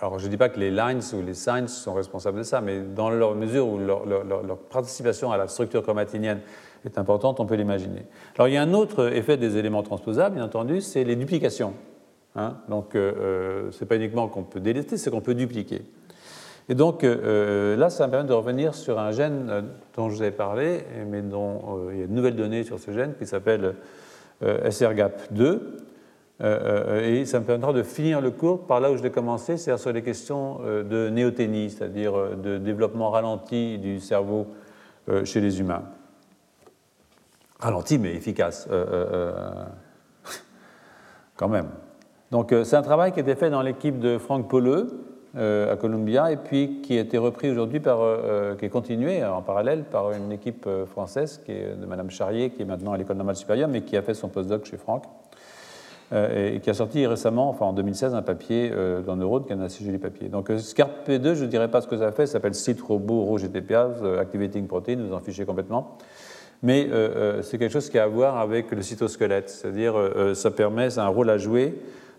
alors 0.01 0.19
je 0.19 0.27
ne 0.27 0.31
dis 0.31 0.37
pas 0.37 0.49
que 0.49 0.59
les 0.59 0.71
lines 0.71 1.01
ou 1.12 1.23
les 1.23 1.35
signs 1.35 1.69
sont 1.69 1.95
responsables 1.95 2.39
de 2.39 2.43
ça, 2.43 2.61
mais 2.61 2.81
dans 2.81 3.11
leur 3.11 3.37
mesure 3.37 3.69
où 3.69 3.79
leur, 3.79 4.05
leur 4.05 4.59
participation 4.59 5.31
à 5.31 5.37
la 5.37 5.47
structure 5.47 5.83
chromatinienne 5.83 6.41
est 6.85 6.99
importante, 6.99 7.39
on 7.39 7.47
peut 7.47 7.55
l'imaginer. 7.55 8.07
Alors 8.35 8.49
il 8.49 8.55
y 8.55 8.57
a 8.57 8.62
un 8.62 8.75
autre 8.75 9.12
effet 9.12 9.37
des 9.37 9.57
éléments 9.57 9.85
transposables, 9.85 10.35
bien 10.35 10.45
entendu, 10.45 10.81
c'est 10.81 11.05
les 11.05 11.16
duplications. 11.16 11.73
Hein. 12.36 12.56
donc, 12.69 12.97
euh, 12.97 13.12
euh, 13.16 13.70
ce 13.70 13.81
n'est 13.81 13.89
pas 13.89 13.97
uniquement 13.97 14.27
qu'on 14.28 14.43
peut 14.43 14.59
déléter, 14.59 14.97
c'est 14.97 15.11
qu'on 15.11 15.20
peut 15.20 15.35
dupliquer. 15.35 15.82
Et 16.69 16.74
donc, 16.74 17.05
euh, 17.05 17.77
là, 17.77 17.90
ça 17.90 18.06
me 18.06 18.11
permet 18.11 18.28
de 18.28 18.32
revenir 18.32 18.74
sur 18.74 18.98
un 18.98 19.12
gène 19.12 19.66
dont 19.97 20.09
je 20.09 20.16
vous 20.16 20.23
avais 20.23 20.32
parlé, 20.32 20.85
mais 21.09 21.23
dont 21.23 21.90
il 21.93 22.01
y 22.01 22.02
a 22.02 22.06
de 22.06 22.12
nouvelles 22.12 22.36
données 22.36 22.65
sur 22.65 22.81
ce 22.81 22.90
gène 22.90 23.15
qui 23.19 23.27
s'appelle 23.27 23.74
SRGAP2. 24.43 25.61
et 26.40 27.24
ça 27.27 27.39
me 27.39 27.44
permettra 27.44 27.74
de 27.74 27.82
finir 27.82 28.23
le 28.23 28.31
cours 28.31 28.66
par 28.66 28.81
là 28.81 28.90
où 28.90 28.97
je 28.97 29.02
l'ai 29.02 29.11
commencé, 29.11 29.59
c'est-à-dire 29.59 29.81
sur 29.81 29.93
les 29.93 30.02
questions 30.02 30.61
de 30.65 31.11
néoténie, 31.11 31.69
c'est-à-dire 31.69 32.35
de 32.36 32.56
développement 32.56 33.11
ralenti 33.11 33.78
du 33.78 34.01
cerveau 34.01 34.47
chez 35.24 35.43
les 35.43 35.61
humains. 35.61 35.82
Ralenti, 37.61 37.98
mais 37.98 38.15
efficace, 38.15 38.66
quand 41.36 41.48
même. 41.48 41.69
Donc 42.30 42.52
euh, 42.52 42.64
c'est 42.64 42.76
un 42.76 42.82
travail 42.82 43.12
qui 43.12 43.20
a 43.20 43.22
été 43.22 43.34
fait 43.34 43.51
dans 43.51 43.62
l'équipe 43.62 43.98
de 43.98 44.18
Franck 44.18 44.48
Polleux 44.48 44.88
euh, 45.36 45.72
à 45.72 45.76
Columbia 45.76 46.32
et 46.32 46.36
puis 46.36 46.80
qui 46.82 46.96
a 46.96 47.01
été 47.01 47.18
repris 47.18 47.51
aujourd'hui 47.51 47.80
par, 47.80 47.98
euh, 48.01 48.55
qui 48.55 48.64
est 48.64 48.70
continué 48.70 49.24
en 49.24 49.42
parallèle 49.42 49.84
par 49.84 50.12
une 50.12 50.32
équipe 50.32 50.68
française 50.86 51.40
qui 51.44 51.52
est 51.52 51.76
de 51.76 51.86
Madame 51.86 52.10
Charrier 52.10 52.51
qui 52.51 52.62
est 52.62 52.64
maintenant 52.64 52.92
à 52.92 52.96
l'école 52.96 53.16
normale 53.16 53.36
supérieure 53.36 53.68
mais 53.68 53.82
qui 53.82 53.96
a 53.96 54.02
fait 54.02 54.14
son 54.14 54.28
postdoc 54.28 54.64
chez 54.64 54.76
Franck 54.76 55.05
et 56.12 56.60
qui 56.62 56.70
a 56.70 56.74
sorti 56.74 57.05
récemment, 57.06 57.48
enfin 57.48 57.64
en 57.64 57.72
2016, 57.72 58.14
un 58.14 58.22
papier 58.22 58.70
dans 59.05 59.16
Neurode 59.16 59.46
qui 59.46 59.52
est 59.52 59.56
un 59.56 59.60
assez 59.62 59.84
joli 59.84 59.98
papier. 59.98 60.28
Donc 60.28 60.48
SCARP-P2, 60.48 61.34
je 61.34 61.44
ne 61.44 61.48
dirais 61.48 61.68
pas 61.68 61.80
ce 61.80 61.88
que 61.88 61.96
ça 61.96 62.12
fait, 62.12 62.26
ça 62.26 62.34
s'appelle 62.34 62.55
Site 62.55 62.80
Robot 62.82 63.36
GTPA, 63.36 63.90
Activating 64.20 64.68
Protein, 64.68 64.98
vous 64.98 65.14
en 65.14 65.18
fichez 65.18 65.44
complètement 65.44 65.96
mais 66.62 66.88
c'est 67.42 67.59
quelque 67.59 67.72
chose 67.72 67.90
qui 67.90 67.98
a 67.98 68.05
à 68.05 68.06
voir 68.06 68.38
avec 68.38 68.70
le 68.70 68.80
cytosquelette, 68.80 69.51
c'est-à-dire 69.51 69.94
ça 70.34 70.51
permet, 70.51 70.90
ça 70.90 71.02
a 71.02 71.06
un 71.06 71.09
rôle 71.09 71.30
à 71.30 71.38
jouer 71.38 71.74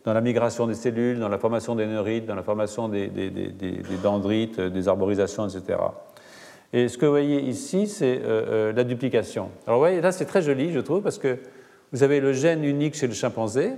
dans 0.05 0.13
la 0.13 0.21
migration 0.21 0.67
des 0.67 0.75
cellules, 0.75 1.19
dans 1.19 1.29
la 1.29 1.39
formation 1.39 1.75
des 1.75 1.87
neurites, 1.87 2.25
dans 2.25 2.35
la 2.35 2.43
formation 2.43 2.87
des, 2.87 3.09
dendrites, 4.01 4.61
des 4.61 4.87
arborisations, 4.87 5.47
etc. 5.47 5.79
Et 6.73 6.87
ce 6.87 6.97
que 6.97 7.05
vous 7.05 7.11
voyez 7.11 7.41
ici, 7.41 7.87
c'est 7.87 8.21
la 8.75 8.83
duplication. 8.83 9.49
Alors 9.65 9.79
vous 9.79 9.83
voyez, 9.83 10.01
là 10.01 10.11
c'est 10.11 10.25
très 10.25 10.43
joli, 10.43 10.71
je 10.71 10.79
trouve, 10.79 11.01
parce 11.01 11.17
que 11.17 11.39
vous 11.91 12.03
avez 12.03 12.19
le 12.19 12.33
gène 12.33 12.63
unique 12.63 12.95
chez 12.95 13.07
le 13.07 13.13
chimpanzé, 13.13 13.73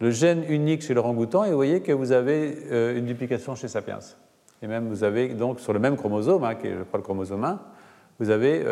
le 0.00 0.10
gène 0.10 0.44
unique 0.48 0.82
chez 0.82 0.94
l'orang-outan, 0.94 1.44
et 1.44 1.50
vous 1.50 1.56
voyez 1.56 1.80
que 1.80 1.92
vous 1.92 2.12
avez 2.12 2.56
une 2.96 3.06
duplication 3.06 3.56
chez 3.56 3.66
Sapiens. 3.66 3.98
Et 4.62 4.68
même 4.68 4.88
vous 4.88 5.02
avez 5.02 5.28
donc 5.30 5.58
sur 5.58 5.72
le 5.72 5.80
même 5.80 5.96
chromosome, 5.96 6.44
hein, 6.44 6.54
qui 6.54 6.68
est 6.68 6.86
crois 6.86 6.98
le 6.98 7.04
chromosome 7.04 7.44
1, 7.44 7.60
vous 8.20 8.30
avez 8.30 8.64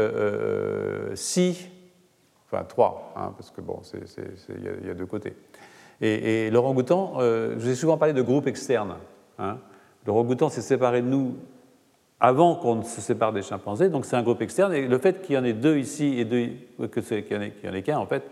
6 1.15 1.71
enfin 2.51 2.65
trois, 2.65 3.13
hein, 3.17 3.33
parce 3.37 3.51
que 3.51 3.61
bon, 3.61 3.81
il 4.49 4.87
y, 4.87 4.91
a 4.91 4.95
deux 4.95 5.07
côtés. 5.07 5.35
Et, 6.01 6.47
et 6.47 6.51
l'orang-outan, 6.51 7.15
euh, 7.19 7.55
je 7.59 7.65
vous 7.65 7.71
ai 7.71 7.75
souvent 7.75 7.97
parlé 7.97 8.13
de 8.13 8.23
groupe 8.23 8.47
externe. 8.47 8.97
Hein. 9.39 9.59
L'orang-outan 10.07 10.49
s'est 10.49 10.63
séparé 10.63 11.03
de 11.03 11.07
nous 11.07 11.37
avant 12.21 12.55
qu'on 12.55 12.77
ne 12.77 12.83
se 12.83 13.01
sépare 13.01 13.33
des 13.33 13.43
chimpanzés, 13.43 13.89
donc 13.89 14.05
c'est 14.05 14.17
un 14.17 14.23
groupe 14.23 14.41
externe. 14.41 14.73
Et 14.73 14.87
le 14.87 14.99
fait 14.99 15.23
qu'il 15.23 15.35
y 15.35 15.39
en 15.39 15.45
ait 15.45 15.53
deux 15.53 15.77
ici 15.77 16.19
et 16.19 16.25
deux, 16.25 16.49
que 16.89 17.01
qu'il 17.01 17.37
y 17.37 17.69
en 17.69 17.75
ait, 17.75 17.83
qu'un, 17.83 17.99
en 17.99 18.07
fait, 18.07 18.23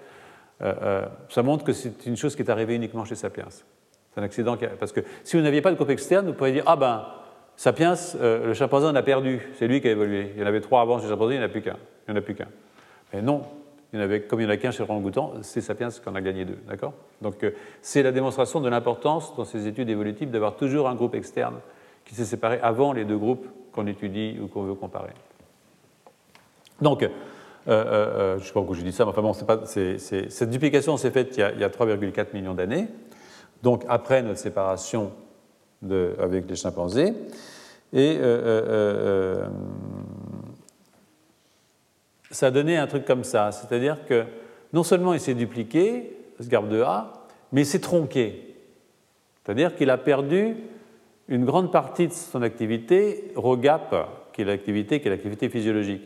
euh, 0.62 0.74
euh, 0.82 1.06
ça 1.28 1.42
montre 1.42 1.64
que 1.64 1.72
c'est 1.72 2.06
une 2.06 2.16
chose 2.16 2.36
qui 2.36 2.42
est 2.42 2.50
arrivée 2.50 2.74
uniquement 2.74 3.04
chez 3.04 3.14
Sapiens. 3.14 3.48
C'est 3.50 4.20
un 4.20 4.22
accident, 4.22 4.56
parce 4.78 4.92
que 4.92 5.00
si 5.22 5.36
vous 5.36 5.42
n'aviez 5.42 5.60
pas 5.60 5.70
de 5.70 5.76
groupe 5.76 5.90
externe, 5.90 6.26
vous 6.26 6.34
pourriez 6.34 6.52
dire 6.52 6.64
ah 6.66 6.76
ben 6.76 7.04
Sapiens, 7.56 7.94
le 8.20 8.54
chimpanzé 8.54 8.86
en 8.86 8.94
a 8.94 9.02
perdu, 9.02 9.48
c'est 9.58 9.66
lui 9.66 9.80
qui 9.80 9.88
a 9.88 9.90
évolué. 9.90 10.32
Il 10.34 10.40
y 10.40 10.44
en 10.44 10.46
avait 10.46 10.60
trois 10.60 10.80
avant 10.80 10.98
chez 10.98 11.04
le 11.04 11.10
chimpanzé, 11.10 11.34
il 11.34 11.38
n'y 11.38 11.44
en 11.44 11.46
a 11.46 11.50
plus 11.50 11.62
qu'un. 11.62 11.76
Il 12.06 12.12
n'y 12.12 12.18
en 12.18 12.20
a 12.20 12.24
plus 12.24 12.34
qu'un. 12.34 12.48
Mais 13.12 13.22
non, 13.22 13.42
y 14.00 14.20
comme 14.22 14.40
il 14.40 14.46
n'y 14.46 14.50
en 14.50 14.54
a 14.54 14.56
qu'un 14.56 14.70
chez 14.70 14.84
le 14.84 14.90
orang 14.90 15.02
c'est 15.42 15.60
Sapiens 15.60 15.88
qu'on 16.04 16.14
a 16.14 16.20
gagné 16.20 16.44
deux. 16.44 16.58
D'accord? 16.68 16.94
Donc 17.22 17.42
euh, 17.42 17.50
c'est 17.82 18.02
la 18.02 18.12
démonstration 18.12 18.60
de 18.60 18.68
l'importance 18.68 19.34
dans 19.36 19.44
ces 19.44 19.66
études 19.66 19.88
évolutives 19.88 20.30
d'avoir 20.30 20.56
toujours 20.56 20.88
un 20.88 20.94
groupe 20.94 21.14
externe 21.14 21.56
qui 22.04 22.14
s'est 22.14 22.24
séparé 22.24 22.58
avant 22.62 22.92
les 22.92 23.04
deux 23.04 23.18
groupes 23.18 23.46
qu'on 23.72 23.86
étudie 23.86 24.38
ou 24.42 24.46
qu'on 24.48 24.62
veut 24.62 24.74
comparer. 24.74 25.12
Donc, 26.80 27.02
euh, 27.02 27.08
euh, 27.68 28.34
je 28.36 28.42
ne 28.42 28.46
sais 28.46 28.52
pas 28.52 28.60
pourquoi 28.60 28.76
je 28.76 28.82
dis 28.82 28.92
ça, 28.92 29.04
mais 29.04 29.10
enfin 29.10 29.22
bon, 29.22 29.32
cette 29.32 30.50
duplication 30.50 30.96
s'est 30.96 31.10
faite 31.10 31.36
il 31.36 31.40
y 31.40 31.64
a, 31.64 31.68
3,4 31.68 32.34
millions 32.34 32.54
d'années, 32.54 32.88
donc 33.62 33.84
après 33.88 34.22
notre 34.22 34.38
séparation 34.38 35.12
avec 36.18 36.48
les 36.48 36.56
chimpanzés. 36.56 37.14
Et 37.92 38.18
ça 42.35 42.48
a 42.48 42.51
donné 42.51 42.77
un 42.77 42.86
truc 42.86 43.05
comme 43.05 43.24
ça. 43.24 43.52
C'est-à-dire 43.52 44.05
que 44.06 44.24
non 44.73 44.82
seulement 44.82 45.15
il 45.15 45.20
s'est 45.20 45.35
dupliqué, 45.35 46.16
ce 46.40 46.48
garde 46.48 46.69
de 46.69 46.81
A, 46.82 47.12
mais 47.52 47.62
il 47.62 47.66
s'est 47.66 47.81
tronqué. 47.81 48.56
C'est-à-dire 49.44 49.77
qu'il 49.77 49.90
a 49.90 49.98
perdu 49.98 50.56
une 51.28 51.44
grande 51.44 51.70
partie 51.70 52.09
de 52.09 52.12
son 52.12 52.43
activité 52.43 53.32
ROGAP, 53.36 53.94
qui 54.32 54.43
est 54.43 54.44
l'activité, 54.44 55.01
qui 55.01 55.09
est 55.09 55.11
l'activité 55.11 55.48
physiologique. 55.48 56.02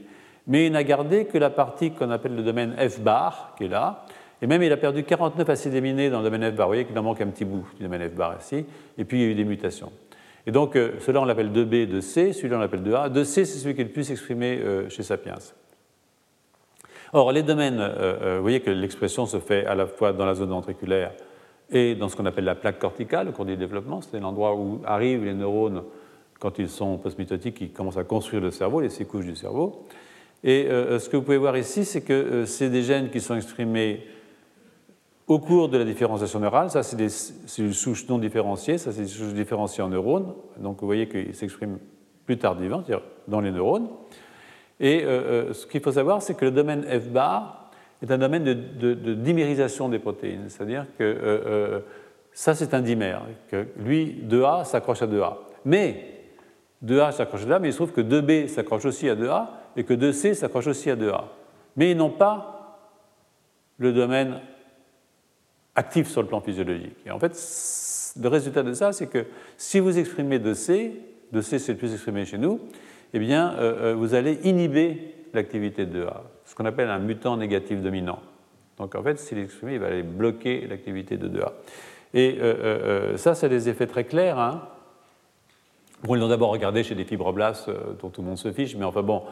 Mais 0.47 0.67
il 0.67 0.73
n'a 0.73 0.85
gardé 0.85 1.25
que 1.25 1.39
la 1.39 1.51
partie 1.51 1.93
qu'on 1.93 2.11
appelle 2.11 2.37
le 2.37 2.43
domaine 2.43 2.75
F 2.77 3.01
bar, 3.01 3.55
qui 3.57 3.65
est 3.65 3.69
là. 3.69 4.05
Et 4.41 4.47
même 4.47 4.63
il 4.63 4.73
a 4.73 4.77
perdu 4.77 5.05
49 5.05 5.49
acides 5.49 5.75
aminés 5.75 6.11
dans 6.11 6.19
le 6.19 6.31
domaine 6.31 6.51
F 6.53 6.55
bar. 6.55 6.67
Vous 6.67 6.73
voyez 6.73 6.85
qu'il 6.85 6.99
en 6.99 7.03
manque 7.03 7.21
un 7.21 7.27
petit 7.29 7.45
bout 7.45 7.67
du 7.77 7.83
domaine 7.83 8.09
F 8.09 8.15
bar 8.15 8.37
ici. 8.39 8.65
Et 8.97 9.05
puis 9.05 9.19
il 9.19 9.25
y 9.25 9.27
a 9.27 9.31
eu 9.31 9.35
des 9.35 9.45
mutations. 9.45 9.93
Et 10.47 10.51
donc, 10.51 10.77
euh, 10.77 10.93
cela 11.01 11.21
on 11.21 11.25
l'appelle 11.25 11.53
2B, 11.53 11.87
2C, 11.87 12.33
celui-là 12.33 12.57
on 12.57 12.61
l'appelle 12.61 12.83
2A. 12.83 13.13
2C, 13.13 13.25
c'est 13.25 13.47
celui 13.47 13.75
qui 13.75 13.83
est 13.83 13.85
le 13.85 13.91
plus 13.91 14.11
exprimé 14.11 14.59
euh, 14.63 14.89
chez 14.89 15.03
Sapiens. 15.03 15.35
Or, 17.13 17.33
les 17.33 17.43
domaines, 17.43 17.81
euh, 17.81 18.19
euh, 18.23 18.37
vous 18.37 18.43
voyez 18.43 18.61
que 18.61 18.71
l'expression 18.71 19.27
se 19.27 19.39
fait 19.39 19.65
à 19.65 19.75
la 19.75 19.87
fois 19.87 20.13
dans 20.13 20.27
la 20.27 20.35
zone 20.35 20.51
ventriculaire 20.51 21.13
et 21.71 21.95
dans 21.95 22.09
ce 22.09 22.17
qu'on 22.17 22.27
appelle 22.27 22.45
la 22.45 22.55
plaque 22.55 22.79
corticale 22.79 23.29
au 23.29 23.33
cours 23.33 23.45
du 23.45 23.57
développement, 23.57 24.01
c'est 24.01 24.21
l'endroit 24.21 24.55
où 24.55 24.81
arrivent 24.85 25.25
les 25.25 25.35
neurones 25.35 25.85
quand 26.39 26.59
ils 26.59 26.69
sont 26.69 26.99
postmitotiques, 26.99 27.57
qui 27.57 27.71
commencent 27.71 27.97
à 27.97 28.05
construire 28.05 28.43
le 28.43 28.51
cerveau, 28.51 28.81
les 28.81 28.91
six 28.91 29.05
couches 29.07 29.25
du 29.25 29.35
cerveau. 29.35 29.87
Et 30.45 30.67
euh, 30.69 30.99
ce 30.99 31.09
que 31.09 31.17
vous 31.17 31.23
pouvez 31.23 31.37
voir 31.37 31.57
ici, 31.57 31.85
c'est 31.85 32.03
que 32.03 32.45
c'est 32.45 32.71
des 32.71 32.83
gènes 32.83 33.11
qui 33.11 33.21
sont 33.21 33.35
exprimés 33.35 34.07
au 35.27 35.39
cours 35.41 35.69
de 35.69 35.77
la 35.77 35.85
différenciation 35.85 36.39
neurale. 36.39 36.71
Ça, 36.71 36.83
c'est 36.83 36.97
des 36.97 37.09
souches 37.09 38.09
non 38.09 38.19
différenciées, 38.19 38.79
ça, 38.79 38.93
c'est 38.93 39.03
des 39.03 39.09
souches 39.09 39.35
différenciées 39.35 39.83
en 39.83 39.89
neurones. 39.89 40.33
Donc, 40.59 40.81
vous 40.81 40.87
voyez 40.87 41.09
qu'ils 41.09 41.35
s'expriment 41.35 41.79
plus 42.25 42.39
tardivement, 42.39 42.83
c'est-à-dire 42.85 43.05
dans 43.27 43.41
les 43.41 43.51
neurones. 43.51 43.89
Et 44.81 45.03
euh, 45.03 45.09
euh, 45.09 45.53
ce 45.53 45.67
qu'il 45.67 45.81
faut 45.81 45.93
savoir, 45.93 46.23
c'est 46.23 46.35
que 46.35 46.45
le 46.45 46.51
domaine 46.51 46.85
F 46.85 47.09
bar 47.09 47.71
est 48.03 48.11
un 48.11 48.19
domaine 48.19 48.45
de, 48.45 49.15
dimérisation 49.15 49.89
des 49.89 49.99
protéines. 49.99 50.49
C'est-à-dire 50.49 50.87
que 50.99 51.03
euh, 51.03 51.81
ça, 52.33 52.55
c'est 52.55 52.75
un 52.75 52.81
dimère. 52.81 53.23
Que 53.51 53.67
lui, 53.77 54.23
2A 54.29 54.65
s'accroche 54.65 55.03
à 55.03 55.07
2A. 55.07 55.37
Mais 55.65 56.05
2A 56.85 57.13
s'accroche 57.13 57.43
à 57.43 57.47
2A, 57.47 57.61
mais 57.61 57.69
il 57.69 57.73
se 57.73 57.79
trouve 57.79 57.93
que 57.93 58.01
2B 58.01 58.47
s'accroche 58.47 58.85
aussi 58.85 59.09
à 59.09 59.17
2A 59.17 59.47
et 59.77 59.83
que 59.83 59.95
2C 59.95 60.35
s'accroche 60.35 60.69
aussi 60.69 60.91
à 60.91 60.97
2A. 60.97 61.25
Mais 61.77 61.91
ils 61.91 61.97
n'ont 61.97 62.11
pas 62.11 62.55
le 63.79 63.93
domaine 63.93 64.41
actif 65.75 66.09
sur 66.09 66.23
le 66.23 66.29
plan 66.29 66.41
physiologique. 66.41 66.97
Et 67.05 67.11
en 67.11 67.19
fait, 67.19 67.33
le 68.21 68.29
résultat 68.29 68.63
de 68.63 68.73
ça, 68.73 68.93
c'est 68.93 69.07
que 69.07 69.27
si 69.57 69.81
vous 69.81 69.99
exprimez 69.99 70.39
2C, 70.39 70.93
2C 71.33 71.59
c'est 71.59 71.73
le 71.73 71.79
plus 71.79 71.93
exprimé 71.93 72.25
chez 72.25 72.39
nous, 72.39 72.61
eh 73.15 73.19
bien, 73.19 73.55
euh, 73.55 73.93
euh, 73.93 73.95
vous 73.95 74.15
allez 74.15 74.39
inhiber 74.45 75.15
l'activité 75.33 75.87
de 75.87 76.05
2A, 76.05 76.21
ce 76.45 76.55
qu'on 76.55 76.65
appelle 76.65 76.91
un 76.91 76.99
mutant 76.99 77.37
négatif 77.37 77.81
dominant. 77.81 78.21
Donc 78.79 78.95
en 78.95 79.03
fait, 79.03 79.19
s'il 79.19 79.39
est 79.39 79.43
exprimé, 79.43 79.75
il 79.75 79.81
va 79.81 79.87
aller 79.87 80.03
bloquer 80.03 80.67
l'activité 80.67 81.17
de 81.17 81.29
2A. 81.29 81.53
Et 82.15 82.39
euh, 82.41 83.17
ça, 83.17 83.35
c'est 83.35 83.49
des 83.49 83.69
effets 83.69 83.87
très 83.87 84.05
clairs. 84.05 84.39
Hein. 84.39 84.63
Bon, 86.05 86.15
ils 86.15 86.21
l'ont 86.21 86.29
d'abord 86.29 86.51
regardé 86.51 86.83
chez 86.83 86.95
des 86.95 87.05
fibroblastes 87.05 87.71
dont 88.01 88.09
tout 88.09 88.23
le 88.23 88.29
monde 88.29 88.39
se 88.39 88.53
fiche, 88.53 88.77
mais 88.77 88.85
enfin 88.85 89.03
bon, 89.03 89.23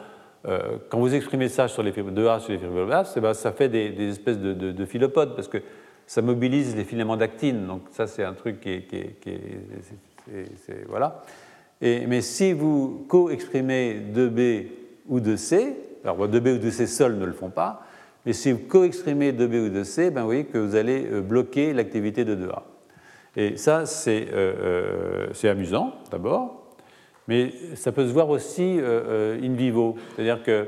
quand 0.89 0.99
vous 0.99 1.13
exprimez 1.13 1.49
ça 1.49 1.67
sur 1.67 1.81
les 1.81 1.91
2A 1.91 2.39
sur 2.39 2.51
les 2.51 2.57
fibroblastes, 2.57 3.15
eh 3.17 3.21
ben, 3.21 3.33
ça 3.33 3.51
fait 3.51 3.69
des, 3.69 4.09
espèces 4.09 4.37
de, 4.37 4.53
de, 4.53 5.07
parce 5.07 5.47
que 5.47 5.59
ça 6.05 6.21
mobilise 6.21 6.75
les 6.75 6.83
filaments 6.83 7.17
d'actine. 7.17 7.67
Donc 7.67 7.83
ça, 7.91 8.05
c'est 8.05 8.23
un 8.23 8.33
truc 8.33 8.59
qui 8.59 8.69
est, 8.69 8.81
qui 8.81 9.29
est 9.29 10.87
voilà 10.87 11.23
mais 11.81 12.21
si 12.21 12.53
vous 12.53 13.05
co-exprimez 13.07 14.01
2B 14.13 14.67
ou 15.07 15.19
2C, 15.19 15.75
alors 16.03 16.27
2B 16.27 16.55
ou 16.55 16.65
2C 16.65 16.87
seuls 16.87 17.17
ne 17.17 17.25
le 17.25 17.33
font 17.33 17.49
pas, 17.49 17.87
mais 18.27 18.33
si 18.33 18.51
vous 18.51 18.59
co-exprimez 18.67 19.31
2B 19.31 19.69
ou 19.69 19.73
2C, 19.73 20.09
ben 20.09 20.21
vous 20.21 20.27
voyez 20.27 20.43
que 20.43 20.57
vous 20.57 20.75
allez 20.75 21.05
euh, 21.05 21.21
bloquer 21.21 21.71
l'activité 21.71 22.25
de 22.25 22.35
2A. 22.35 22.61
Et 23.37 23.55
ça, 23.55 23.83
euh, 24.07 25.27
c'est 25.31 25.47
amusant 25.47 25.93
d'abord, 26.11 26.75
mais 27.29 27.53
ça 27.75 27.93
peut 27.93 28.05
se 28.05 28.11
voir 28.11 28.29
aussi 28.29 28.79
euh, 28.79 29.39
in 29.41 29.53
vivo. 29.53 29.95
C'est-à-dire 30.15 30.43
que 30.43 30.67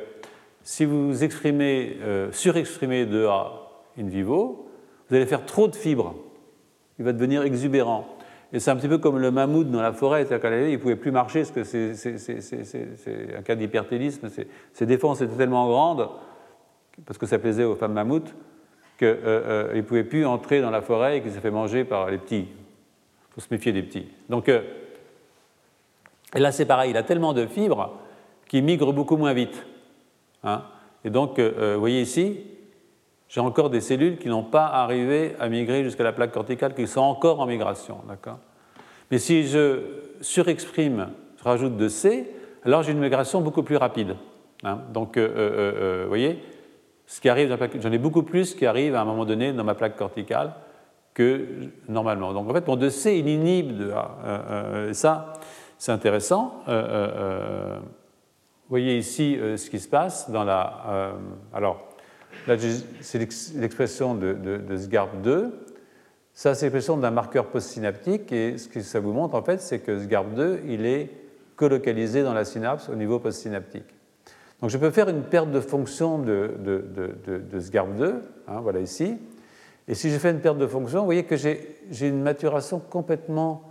si 0.63 0.85
vous 0.85 1.23
exprimez, 1.23 1.97
surexprimez 2.31 3.05
2A 3.05 3.47
in 3.99 4.07
vivo, 4.07 4.69
vous 5.09 5.15
allez 5.15 5.25
faire 5.25 5.45
trop 5.45 5.67
de 5.67 5.75
fibres. 5.75 6.15
Il 6.99 7.05
va 7.05 7.11
devenir 7.11 7.41
exubérant. 7.41 8.07
Et 8.51 8.59
c'est 8.59 8.71
un 8.71 8.75
petit 8.75 8.87
peu 8.87 8.97
comme 8.97 9.19
le 9.19 9.29
mammouth 9.29 9.69
dans 9.69 9.81
la 9.81 9.93
forêt, 9.93 10.25
c'est-à-dire 10.25 10.49
qu'à 10.49 10.67
il 10.67 10.71
ne 10.71 10.77
pouvait 10.77 10.95
plus 10.95 11.11
marcher 11.11 11.43
parce 11.43 11.51
que 11.51 11.93
c'est 11.93 13.35
un 13.37 13.41
cas 13.43 13.55
d'hypertélisme. 13.55 14.27
Ses 14.73 14.85
défenses 14.85 15.21
étaient 15.21 15.35
tellement 15.35 15.67
grandes, 15.67 16.09
parce 17.05 17.19
que 17.19 17.27
ça 17.27 17.37
plaisait 17.37 17.63
aux 17.63 17.75
femmes 17.75 17.93
mammouths, 17.93 18.33
qu'il 18.97 19.07
euh, 19.07 19.15
euh, 19.23 19.75
ne 19.75 19.81
pouvait 19.81 20.03
plus 20.03 20.25
entrer 20.25 20.61
dans 20.61 20.71
la 20.71 20.81
forêt 20.81 21.17
et 21.17 21.21
qu'il 21.21 21.31
s'est 21.31 21.39
fait 21.39 21.51
manger 21.51 21.85
par 21.85 22.09
les 22.09 22.17
petits. 22.17 22.47
Il 22.47 23.33
faut 23.33 23.41
se 23.41 23.47
méfier 23.51 23.71
des 23.71 23.83
petits. 23.83 24.07
Donc, 24.29 24.49
euh, 24.49 24.61
et 26.35 26.39
là, 26.39 26.51
c'est 26.51 26.65
pareil, 26.65 26.89
il 26.89 26.97
a 26.97 27.03
tellement 27.03 27.33
de 27.33 27.45
fibres 27.45 27.93
qu'il 28.47 28.63
migre 28.63 28.93
beaucoup 28.93 29.15
moins 29.15 29.33
vite. 29.33 29.65
Hein. 30.43 30.63
et 31.03 31.09
donc, 31.09 31.39
vous 31.39 31.79
voyez 31.79 32.01
ici, 32.01 32.39
j'ai 33.29 33.39
encore 33.39 33.69
des 33.69 33.79
cellules 33.79 34.17
qui 34.17 34.27
n'ont 34.27 34.43
pas 34.43 34.65
arrivé 34.65 35.35
à 35.39 35.47
migrer 35.49 35.83
jusqu'à 35.83 36.03
la 36.03 36.11
plaque 36.11 36.31
corticale, 36.31 36.73
qui 36.73 36.87
sont 36.87 37.01
encore 37.01 37.39
en 37.39 37.45
migration. 37.45 37.99
Mais 39.11 39.19
si 39.19 39.47
je 39.47 39.81
surexprime, 40.19 41.09
je 41.37 41.43
rajoute 41.43 41.77
de 41.77 41.87
C, 41.87 42.29
alors 42.65 42.81
j'ai 42.81 42.91
une 42.91 42.99
migration 42.99 43.41
beaucoup 43.41 43.63
plus 43.63 43.77
rapide. 43.77 44.15
Hein. 44.63 44.79
Donc, 44.91 45.15
euh, 45.15 45.27
euh, 45.27 45.73
euh, 45.75 46.01
vous 46.03 46.09
voyez, 46.09 46.43
j'en 47.23 47.91
ai 47.91 47.97
beaucoup 47.99 48.23
plus 48.23 48.55
qui 48.55 48.65
arrive 48.65 48.95
à 48.95 49.01
un 49.01 49.05
moment 49.05 49.25
donné 49.25 49.53
dans 49.53 49.63
ma 49.63 49.75
plaque 49.75 49.95
corticale 49.95 50.53
que 51.13 51.45
normalement. 51.87 52.33
Donc 52.33 52.49
en 52.49 52.53
fait, 52.53 52.67
mon 52.67 52.77
2C, 52.77 53.17
il 53.19 53.27
inhibe 53.27 53.77
de 53.77 53.91
A. 53.91 54.93
ça, 54.93 55.33
c'est 55.77 55.91
intéressant. 55.91 56.63
vous 56.67 56.73
voyez 58.69 58.97
ici 58.97 59.37
ce 59.55 59.69
qui 59.69 59.79
se 59.79 59.87
passe 59.87 60.29
dans 60.29 60.43
la. 60.43 61.13
alors, 61.53 61.88
Là, 62.47 62.55
c'est 63.01 63.19
l'expression 63.19 64.15
de, 64.15 64.33
de, 64.33 64.77
SGARP2. 64.77 65.51
Ça, 66.33 66.55
c'est 66.55 66.65
l'expression 66.65 66.97
d'un 66.97 67.11
marqueur 67.11 67.47
postsynaptique. 67.47 68.31
Et 68.31 68.57
ce 68.57 68.67
que 68.67 68.81
ça 68.81 68.99
vous 68.99 69.13
montre, 69.13 69.35
en 69.35 69.43
fait, 69.43 69.61
c'est 69.61 69.79
que 69.79 69.99
SGARP2, 69.99 70.59
il 70.67 70.85
est 70.85 71.11
colocalisé 71.55 72.23
dans 72.23 72.33
la 72.33 72.45
synapse 72.45 72.89
au 72.89 72.95
niveau 72.95 73.19
postsynaptique. 73.19 73.95
Donc, 74.61 74.69
je 74.69 74.77
peux 74.77 74.91
faire 74.91 75.09
une 75.09 75.23
perte 75.23 75.51
de 75.51 75.59
fonction 75.59 76.19
de, 76.19 76.55
de 76.63 77.59
SGARP2, 77.59 78.13
hein, 78.47 78.59
voilà 78.61 78.79
ici. 78.79 79.17
Et 79.89 79.95
si 79.95 80.11
je 80.11 80.19
fais 80.19 80.29
une 80.29 80.39
perte 80.39 80.59
de 80.59 80.67
fonction, 80.67 80.99
vous 80.99 81.05
voyez 81.05 81.23
que 81.23 81.35
j'ai 81.35 82.07
une 82.07 82.21
maturation 82.21 82.79
complètement 82.79 83.63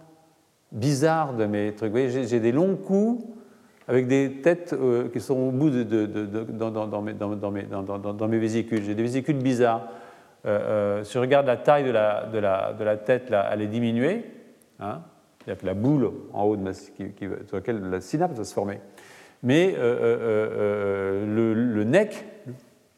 bizarre 0.72 1.32
de 1.34 1.46
mes 1.46 1.72
trucs. 1.72 1.92
Vous 1.92 1.98
voyez, 1.98 2.26
j'ai 2.26 2.40
des 2.40 2.50
longs 2.50 2.74
coups 2.74 3.24
avec 3.88 4.06
des 4.06 4.42
têtes 4.42 4.74
euh, 4.74 5.08
qui 5.08 5.18
sont 5.18 5.34
au 5.34 5.50
bout 5.50 5.70
de, 5.70 6.04
dans, 6.04 8.28
mes, 8.28 8.38
vésicules. 8.38 8.84
J'ai 8.84 8.94
des 8.94 9.02
vésicules 9.02 9.38
bizarres. 9.38 9.88
Euh, 10.46 11.00
euh, 11.00 11.04
si 11.04 11.14
je 11.14 11.18
regarde 11.18 11.46
la 11.46 11.56
taille 11.56 11.84
de 11.84 11.90
la, 11.90 12.96
tête, 12.98 13.32
elle 13.50 13.62
est 13.62 13.66
diminuée. 13.66 14.26
Hein, 14.78 15.00
c'est-à-dire 15.38 15.62
que 15.62 15.66
la 15.66 15.74
boule 15.74 16.12
en 16.34 16.44
haut 16.44 16.56
de 16.56 16.72
sur 16.72 16.92
laquelle 17.52 17.80
la 17.88 18.02
synapse 18.02 18.36
va 18.36 18.44
se 18.44 18.52
former. 18.52 18.78
Mais 19.42 19.74
le, 19.74 21.54
le, 21.54 21.84
nec, 21.84 22.26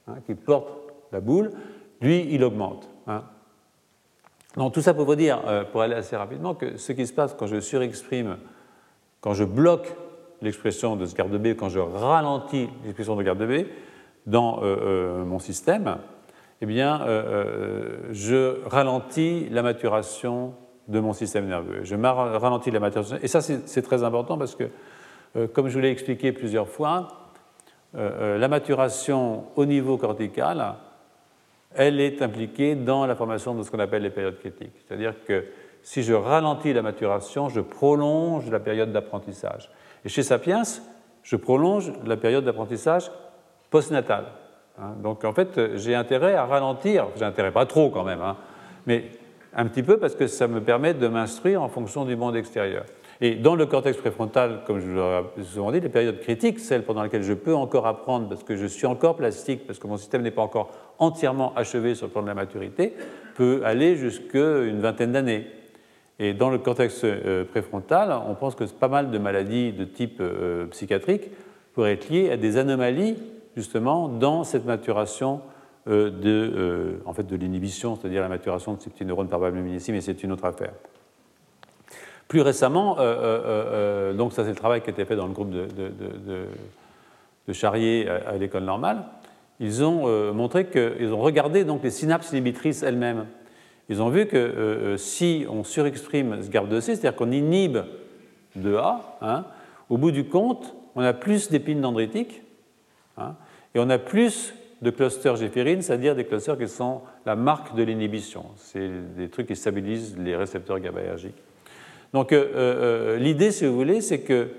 hein, 0.08 0.16
qui 0.26 0.34
porte 0.34 0.70
la 1.12 1.20
boule, 1.20 1.52
lui, 2.00 2.26
il 2.30 2.42
augmente. 2.42 2.90
Hein. 3.06 3.22
Donc 4.56 4.74
tout 4.74 4.80
ça 4.80 4.92
pour 4.92 5.04
vous 5.04 5.14
dire, 5.14 5.40
pour 5.70 5.82
aller 5.82 5.94
assez 5.94 6.16
rapidement, 6.16 6.54
que 6.54 6.76
ce 6.76 6.92
qui 6.92 7.06
se 7.06 7.12
passe 7.12 7.34
quand 7.34 7.46
je 7.46 7.60
surexprime, 7.60 8.38
quand 9.20 9.34
je 9.34 9.44
bloque 9.44 9.94
l'expression 10.42 10.96
de 10.96 11.06
ce 11.06 11.14
garde 11.14 11.36
B, 11.36 11.54
quand 11.54 11.68
je 11.68 11.80
ralentis 11.80 12.68
l'expression 12.84 13.16
de 13.16 13.22
garde 13.22 13.44
B 13.44 13.66
dans 14.26 14.62
euh, 14.62 14.76
euh, 14.80 15.24
mon 15.24 15.38
système, 15.38 15.98
eh 16.60 16.66
bien, 16.66 17.02
euh, 17.02 18.08
je 18.10 18.66
ralentis 18.66 19.48
la 19.50 19.62
maturation 19.62 20.54
de 20.88 21.00
mon 21.00 21.12
système 21.12 21.46
nerveux. 21.46 21.80
Je 21.84 21.94
ralentis 21.94 22.70
la 22.70 22.80
maturation. 22.80 23.16
Et 23.22 23.28
ça, 23.28 23.40
c'est 23.40 23.82
très 23.82 24.02
important 24.02 24.36
parce 24.36 24.56
que, 24.56 24.68
comme 25.46 25.68
je 25.68 25.74
vous 25.74 25.80
l'ai 25.80 25.90
expliqué 25.90 26.32
plusieurs 26.32 26.68
fois, 26.68 27.30
la 27.94 28.48
maturation 28.48 29.44
au 29.54 29.64
niveau 29.66 29.96
cortical, 29.96 30.74
elle 31.74 32.00
est 32.00 32.22
impliquée 32.22 32.74
dans 32.74 33.06
la 33.06 33.14
formation 33.14 33.54
de 33.54 33.62
ce 33.62 33.70
qu'on 33.70 33.78
appelle 33.78 34.02
les 34.02 34.10
périodes 34.10 34.38
critiques. 34.38 34.74
C'est-à-dire 34.84 35.14
que 35.24 35.44
si 35.82 36.02
je 36.02 36.12
ralentis 36.12 36.72
la 36.72 36.82
maturation, 36.82 37.48
je 37.48 37.60
prolonge 37.60 38.50
la 38.50 38.60
période 38.60 38.92
d'apprentissage. 38.92 39.70
Et 40.04 40.08
chez 40.08 40.22
Sapiens, 40.22 40.62
je 41.22 41.36
prolonge 41.36 41.92
la 42.04 42.16
période 42.16 42.44
d'apprentissage 42.44 43.10
postnatal. 43.70 44.26
Hein. 44.78 44.94
Donc 45.02 45.24
en 45.24 45.32
fait, 45.32 45.76
j'ai 45.76 45.94
intérêt 45.94 46.34
à 46.34 46.46
ralentir, 46.46 47.08
j'ai 47.16 47.24
intérêt 47.24 47.52
pas 47.52 47.66
trop 47.66 47.90
quand 47.90 48.04
même, 48.04 48.22
hein, 48.22 48.36
mais 48.86 49.04
un 49.54 49.66
petit 49.66 49.82
peu 49.82 49.98
parce 49.98 50.14
que 50.14 50.26
ça 50.26 50.48
me 50.48 50.60
permet 50.60 50.94
de 50.94 51.08
m'instruire 51.08 51.62
en 51.62 51.68
fonction 51.68 52.04
du 52.04 52.16
monde 52.16 52.36
extérieur. 52.36 52.84
Et 53.22 53.34
dans 53.34 53.54
le 53.54 53.66
cortex 53.66 53.98
préfrontal, 53.98 54.62
comme 54.66 54.80
je 54.80 54.86
vous 54.86 54.96
l'ai 55.36 55.44
souvent 55.44 55.72
dit, 55.72 55.80
les 55.80 55.90
périodes 55.90 56.20
critiques, 56.20 56.58
celles 56.58 56.84
pendant 56.84 57.02
lesquelles 57.02 57.22
je 57.22 57.34
peux 57.34 57.54
encore 57.54 57.86
apprendre 57.86 58.28
parce 58.28 58.42
que 58.42 58.56
je 58.56 58.66
suis 58.66 58.86
encore 58.86 59.16
plastique, 59.16 59.66
parce 59.66 59.78
que 59.78 59.86
mon 59.86 59.98
système 59.98 60.22
n'est 60.22 60.30
pas 60.30 60.42
encore 60.42 60.70
entièrement 60.98 61.52
achevé 61.54 61.94
sur 61.94 62.06
le 62.06 62.12
plan 62.12 62.22
de 62.22 62.28
la 62.28 62.34
maturité, 62.34 62.94
peut 63.34 63.60
aller 63.64 63.96
jusqu'à 63.96 64.62
une 64.62 64.80
vingtaine 64.80 65.12
d'années. 65.12 65.46
Et 66.22 66.34
dans 66.34 66.50
le 66.50 66.58
cortex 66.58 67.00
euh, 67.02 67.44
préfrontal, 67.46 68.14
on 68.28 68.34
pense 68.34 68.54
que 68.54 68.64
pas 68.64 68.88
mal 68.88 69.10
de 69.10 69.16
maladies 69.16 69.72
de 69.72 69.84
type 69.84 70.18
euh, 70.20 70.66
psychiatrique 70.66 71.30
pourraient 71.72 71.94
être 71.94 72.10
liées 72.10 72.30
à 72.30 72.36
des 72.36 72.58
anomalies 72.58 73.16
justement 73.56 74.06
dans 74.06 74.44
cette 74.44 74.66
maturation 74.66 75.40
euh, 75.88 76.10
de, 76.10 77.00
en 77.06 77.14
fait, 77.14 77.26
de 77.26 77.36
l'inhibition, 77.36 77.96
c'est-à-dire 77.96 78.20
la 78.20 78.28
maturation 78.28 78.74
de 78.74 78.82
ces 78.82 78.90
petits 78.90 79.06
neurones 79.06 79.28
par 79.28 79.40
ici, 79.68 79.92
mais 79.92 80.02
c'est 80.02 80.22
une 80.22 80.32
autre 80.32 80.44
affaire. 80.44 80.72
Plus 82.28 82.42
récemment, 82.42 82.94
donc 84.14 84.32
ça 84.32 84.44
c'est 84.44 84.50
le 84.50 84.54
travail 84.54 84.82
qui 84.82 84.90
a 84.90 84.92
été 84.92 85.04
fait 85.04 85.16
dans 85.16 85.26
le 85.26 85.32
groupe 85.32 85.50
de, 85.50 86.44
Charrier 87.52 88.08
à, 88.08 88.36
l'école 88.36 88.62
normale, 88.62 89.02
ils 89.58 89.82
ont 89.82 90.32
montré 90.32 90.66
qu'ils 90.66 91.12
ont 91.12 91.18
regardé 91.18 91.64
donc 91.64 91.82
les 91.82 91.90
synapses 91.90 92.30
inhibitrices 92.30 92.84
elles-mêmes 92.84 93.26
ils 93.90 94.00
ont 94.00 94.08
vu 94.08 94.26
que 94.26 94.36
euh, 94.36 94.54
euh, 94.56 94.96
si 94.96 95.44
on 95.50 95.64
surexprime 95.64 96.40
ce 96.40 96.48
GARP2C, 96.48 96.80
c'est-à-dire 96.80 97.16
qu'on 97.16 97.32
inhibe 97.32 97.78
de 98.54 98.76
A, 98.76 99.18
hein, 99.20 99.44
au 99.88 99.98
bout 99.98 100.12
du 100.12 100.24
compte, 100.24 100.76
on 100.94 101.02
a 101.02 101.12
plus 101.12 101.50
d'épines 101.50 101.80
dendritiques 101.80 102.42
hein, 103.18 103.34
et 103.74 103.80
on 103.80 103.90
a 103.90 103.98
plus 103.98 104.54
de 104.80 104.90
clusters 104.90 105.34
géphérines, 105.34 105.82
c'est-à-dire 105.82 106.14
des 106.14 106.24
clusters 106.24 106.56
qui 106.56 106.68
sont 106.68 107.00
la 107.26 107.34
marque 107.34 107.74
de 107.74 107.82
l'inhibition. 107.82 108.46
C'est 108.56 108.88
des 109.16 109.28
trucs 109.28 109.48
qui 109.48 109.56
stabilisent 109.56 110.16
les 110.16 110.36
récepteurs 110.36 110.78
GABAergiques. 110.78 111.42
Donc 112.12 112.32
euh, 112.32 113.16
l'idée, 113.18 113.50
si 113.50 113.66
vous 113.66 113.74
voulez, 113.74 114.00
c'est 114.00 114.20
que 114.20 114.50